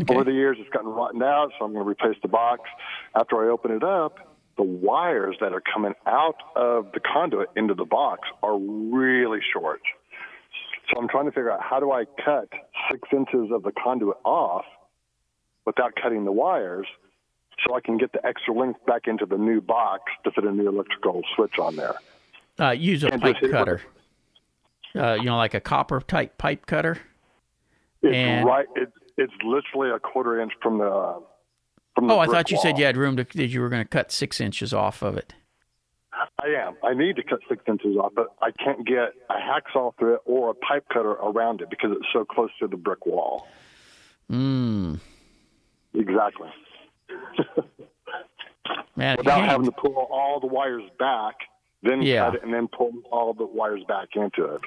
Okay. 0.01 0.13
Over 0.13 0.23
the 0.25 0.31
years, 0.31 0.57
it's 0.59 0.69
gotten 0.69 0.89
rotten 0.89 1.23
out, 1.23 1.51
so 1.57 1.65
I'm 1.65 1.73
going 1.73 1.85
to 1.85 1.89
replace 1.89 2.17
the 2.21 2.27
box. 2.27 2.61
After 3.15 3.45
I 3.45 3.49
open 3.49 3.71
it 3.71 3.83
up, 3.83 4.35
the 4.57 4.63
wires 4.63 5.37
that 5.41 5.53
are 5.53 5.61
coming 5.61 5.93
out 6.05 6.35
of 6.55 6.91
the 6.93 6.99
conduit 6.99 7.49
into 7.55 7.73
the 7.73 7.85
box 7.85 8.27
are 8.43 8.57
really 8.57 9.39
short. 9.53 9.81
So 10.89 10.99
I'm 10.99 11.07
trying 11.07 11.25
to 11.25 11.31
figure 11.31 11.51
out 11.51 11.61
how 11.61 11.79
do 11.79 11.91
I 11.91 12.05
cut 12.23 12.49
six 12.91 13.07
inches 13.11 13.51
of 13.51 13.63
the 13.63 13.71
conduit 13.71 14.17
off 14.23 14.65
without 15.65 15.93
cutting 16.01 16.25
the 16.25 16.31
wires 16.31 16.87
so 17.65 17.75
I 17.75 17.81
can 17.81 17.97
get 17.97 18.11
the 18.11 18.25
extra 18.25 18.53
length 18.53 18.85
back 18.85 19.07
into 19.07 19.25
the 19.25 19.37
new 19.37 19.61
box 19.61 20.03
to 20.23 20.31
fit 20.31 20.43
a 20.43 20.51
new 20.51 20.67
electrical 20.67 21.21
switch 21.35 21.57
on 21.57 21.75
there. 21.75 21.95
Uh, 22.59 22.71
use 22.71 23.03
a 23.03 23.09
pipe 23.09 23.37
cutter. 23.51 23.81
Uh, 24.95 25.13
you 25.13 25.25
know, 25.25 25.37
like 25.37 25.53
a 25.53 25.59
copper 25.59 25.99
type 25.99 26.37
pipe 26.37 26.65
cutter. 26.65 26.97
It's 28.01 28.15
and, 28.15 28.45
right. 28.45 28.65
It's 28.75 28.93
it's 29.17 29.33
literally 29.43 29.91
a 29.91 29.99
quarter 29.99 30.39
inch 30.39 30.53
from 30.61 30.77
the. 30.77 31.21
From 31.95 32.07
the 32.07 32.13
oh, 32.13 32.19
I 32.19 32.27
thought 32.27 32.51
you 32.51 32.55
wall. 32.55 32.63
said 32.63 32.77
you 32.77 32.85
had 32.85 32.97
room 32.97 33.17
to 33.17 33.25
that 33.35 33.47
you 33.47 33.61
were 33.61 33.69
going 33.69 33.83
to 33.83 33.87
cut 33.87 34.11
six 34.11 34.41
inches 34.41 34.73
off 34.73 35.01
of 35.01 35.17
it. 35.17 35.33
I 36.41 36.47
am. 36.47 36.75
I 36.83 36.93
need 36.93 37.15
to 37.17 37.23
cut 37.23 37.39
six 37.49 37.63
inches 37.67 37.97
off, 37.97 38.13
but 38.15 38.27
I 38.41 38.51
can't 38.51 38.85
get 38.85 39.13
a 39.29 39.33
hacksaw 39.33 39.97
through 39.97 40.15
it 40.15 40.21
or 40.25 40.51
a 40.51 40.53
pipe 40.53 40.85
cutter 40.93 41.11
around 41.11 41.61
it 41.61 41.69
because 41.69 41.91
it's 41.91 42.07
so 42.13 42.23
close 42.23 42.51
to 42.59 42.67
the 42.67 42.77
brick 42.77 43.05
wall. 43.05 43.47
Mm. 44.31 44.99
Exactly. 45.93 46.49
Man, 48.95 49.17
Without 49.17 49.45
having 49.45 49.65
to 49.65 49.71
pull 49.71 50.07
all 50.09 50.39
the 50.39 50.47
wires 50.47 50.89
back 50.97 51.35
then 51.83 52.01
yeah. 52.01 52.25
cut 52.25 52.35
it 52.35 52.43
and 52.43 52.53
then 52.53 52.67
pull 52.67 52.91
all 53.11 53.33
the 53.33 53.45
wires 53.45 53.83
back 53.87 54.09
into 54.15 54.45
it. 54.45 54.61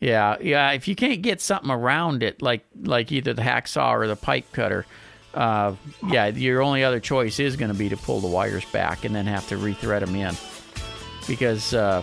Yeah, 0.00 0.36
yeah. 0.40 0.72
If 0.72 0.88
you 0.88 0.94
can't 0.94 1.22
get 1.22 1.40
something 1.40 1.70
around 1.70 2.22
it, 2.22 2.42
like 2.42 2.64
like 2.82 3.12
either 3.12 3.32
the 3.32 3.42
hacksaw 3.42 3.92
or 3.92 4.06
the 4.06 4.16
pipe 4.16 4.44
cutter, 4.52 4.84
uh, 5.32 5.74
yeah, 6.08 6.26
your 6.26 6.62
only 6.62 6.84
other 6.84 7.00
choice 7.00 7.40
is 7.40 7.56
going 7.56 7.72
to 7.72 7.78
be 7.78 7.88
to 7.88 7.96
pull 7.96 8.20
the 8.20 8.28
wires 8.28 8.64
back 8.66 9.04
and 9.04 9.14
then 9.14 9.26
have 9.26 9.48
to 9.48 9.56
rethread 9.56 10.00
them 10.00 10.14
in, 10.14 10.34
because 11.26 11.72
uh, 11.72 12.02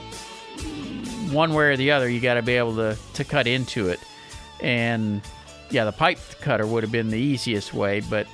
one 1.32 1.54
way 1.54 1.66
or 1.66 1.78
the 1.78 1.92
other, 1.92 2.10
you 2.10 2.20
got 2.20 2.36
to 2.36 2.42
be 2.42 2.54
able 2.54 2.76
to 2.76 2.98
to 3.14 3.24
cut 3.24 3.46
into 3.46 3.90
it, 3.90 4.00
and 4.62 5.22
yeah, 5.70 5.86
the 5.86 5.92
pipe 5.92 6.20
cutter 6.40 6.66
would 6.66 6.84
have 6.84 6.92
been 6.92 7.10
the 7.10 7.20
easiest 7.20 7.74
way, 7.74 8.00
but 8.00 8.26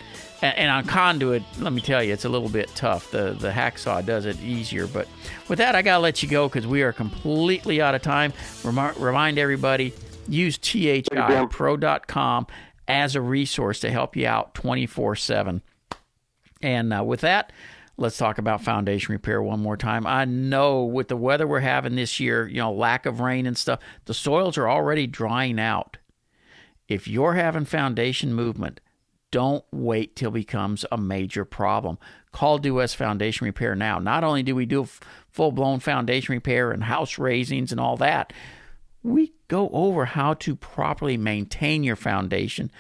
and 0.42 0.70
on 0.70 0.86
conduit, 0.86 1.44
let 1.60 1.74
me 1.74 1.82
tell 1.82 2.04
you, 2.04 2.14
it's 2.14 2.26
a 2.26 2.30
little 2.30 2.50
bit 2.50 2.70
tough. 2.76 3.12
The 3.12 3.36
the 3.40 3.50
hacksaw 3.52 4.06
does 4.06 4.26
it 4.26 4.40
easier. 4.42 4.88
But 4.88 5.08
with 5.48 5.60
that, 5.60 5.76
I 5.76 5.82
gotta 5.82 6.02
let 6.02 6.22
you 6.22 6.30
go 6.30 6.48
because 6.48 6.68
we 6.68 6.84
are 6.84 6.94
completely 6.94 7.82
out 7.82 7.96
of 7.96 8.02
time. 8.02 8.34
Remi- 8.64 8.94
remind 8.98 9.40
everybody, 9.40 9.94
use 10.28 10.58
thipro.com 10.58 12.48
as 12.88 13.16
a 13.16 13.22
resource 13.22 13.80
to 13.82 13.90
help 13.92 14.16
you 14.16 14.28
out 14.28 14.54
24/7. 14.54 15.62
And 16.62 16.94
uh, 16.94 17.04
with 17.04 17.22
that, 17.22 17.52
let's 17.98 18.18
talk 18.18 18.38
about 18.38 18.64
foundation 18.64 19.14
repair 19.14 19.42
one 19.42 19.60
more 19.60 19.78
time. 19.78 20.06
I 20.06 20.26
know 20.26 20.84
with 20.84 21.08
the 21.08 21.18
weather 21.18 21.48
we're 21.48 21.60
having 21.60 21.96
this 21.96 22.20
year, 22.20 22.48
you 22.48 22.58
know, 22.58 22.72
lack 22.72 23.06
of 23.06 23.20
rain 23.20 23.46
and 23.46 23.58
stuff, 23.58 23.80
the 24.06 24.14
soils 24.14 24.58
are 24.58 24.70
already 24.70 25.08
drying 25.08 25.60
out. 25.60 25.98
If 26.88 27.08
you're 27.08 27.34
having 27.34 27.66
foundation 27.66 28.34
movement, 28.34 28.80
don't 29.32 29.64
wait 29.72 30.16
till 30.16 30.30
it 30.30 30.34
becomes 30.34 30.86
a 30.92 30.98
major 30.98 31.46
problem. 31.46 31.98
Call 32.32 32.58
Due 32.58 32.76
West 32.76 32.96
Foundation 32.96 33.46
Repair 33.46 33.76
now. 33.76 34.00
Not 34.00 34.24
only 34.24 34.44
do 34.44 34.56
we 34.56 34.66
do 34.66 34.88
full 35.30 35.52
blown 35.52 35.80
foundation 35.80 36.34
repair 36.34 36.72
and 36.72 36.84
house 36.84 37.18
raisings 37.18 37.72
and 37.72 37.80
all 37.80 37.98
that, 37.98 38.34
we 39.04 39.34
go 39.48 39.70
over 39.70 40.06
how 40.06 40.34
to 40.36 40.56
properly 40.56 41.18
maintain 41.18 41.84
your 41.84 41.96
foundation 41.96 42.72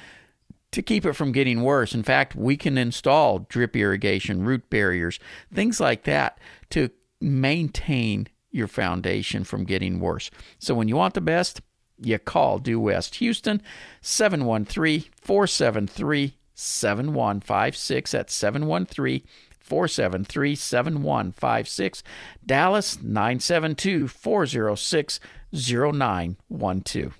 to 0.71 0.81
keep 0.81 1.05
it 1.05 1.13
from 1.13 1.31
getting 1.31 1.61
worse. 1.61 1.93
In 1.93 2.03
fact, 2.03 2.35
we 2.35 2.57
can 2.57 2.77
install 2.77 3.39
drip 3.49 3.75
irrigation, 3.75 4.43
root 4.43 4.69
barriers, 4.69 5.19
things 5.53 5.79
like 5.79 6.03
that 6.03 6.39
to 6.71 6.89
maintain 7.21 8.27
your 8.51 8.67
foundation 8.67 9.43
from 9.43 9.63
getting 9.63 9.99
worse. 9.99 10.29
So 10.59 10.75
when 10.75 10.87
you 10.87 10.95
want 10.95 11.13
the 11.13 11.21
best, 11.21 11.61
you 11.99 12.19
call 12.19 12.59
Due 12.59 12.79
West 12.79 13.15
Houston 13.15 13.61
713 14.01 15.05
473 15.21 16.37
7156. 16.53 18.11
That's 18.11 18.33
713 18.33 19.23
473 19.59 20.55
7156. 20.55 22.03
Dallas 22.45 23.01
972 23.01 24.07
406 24.07 25.19
0912. 25.53 27.17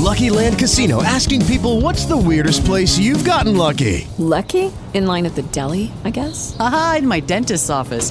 Lucky 0.00 0.30
Land 0.30 0.58
Casino 0.58 1.02
asking 1.02 1.44
people 1.46 1.80
what's 1.80 2.06
the 2.06 2.16
weirdest 2.16 2.64
place 2.64 2.98
you've 2.98 3.24
gotten 3.24 3.56
lucky? 3.56 4.08
Lucky? 4.18 4.72
In 4.94 5.06
line 5.06 5.26
at 5.26 5.34
the 5.34 5.42
deli, 5.42 5.92
I 6.04 6.10
guess? 6.10 6.56
Aha, 6.58 6.96
in 6.98 7.06
my 7.06 7.20
dentist's 7.20 7.70
office. 7.70 8.10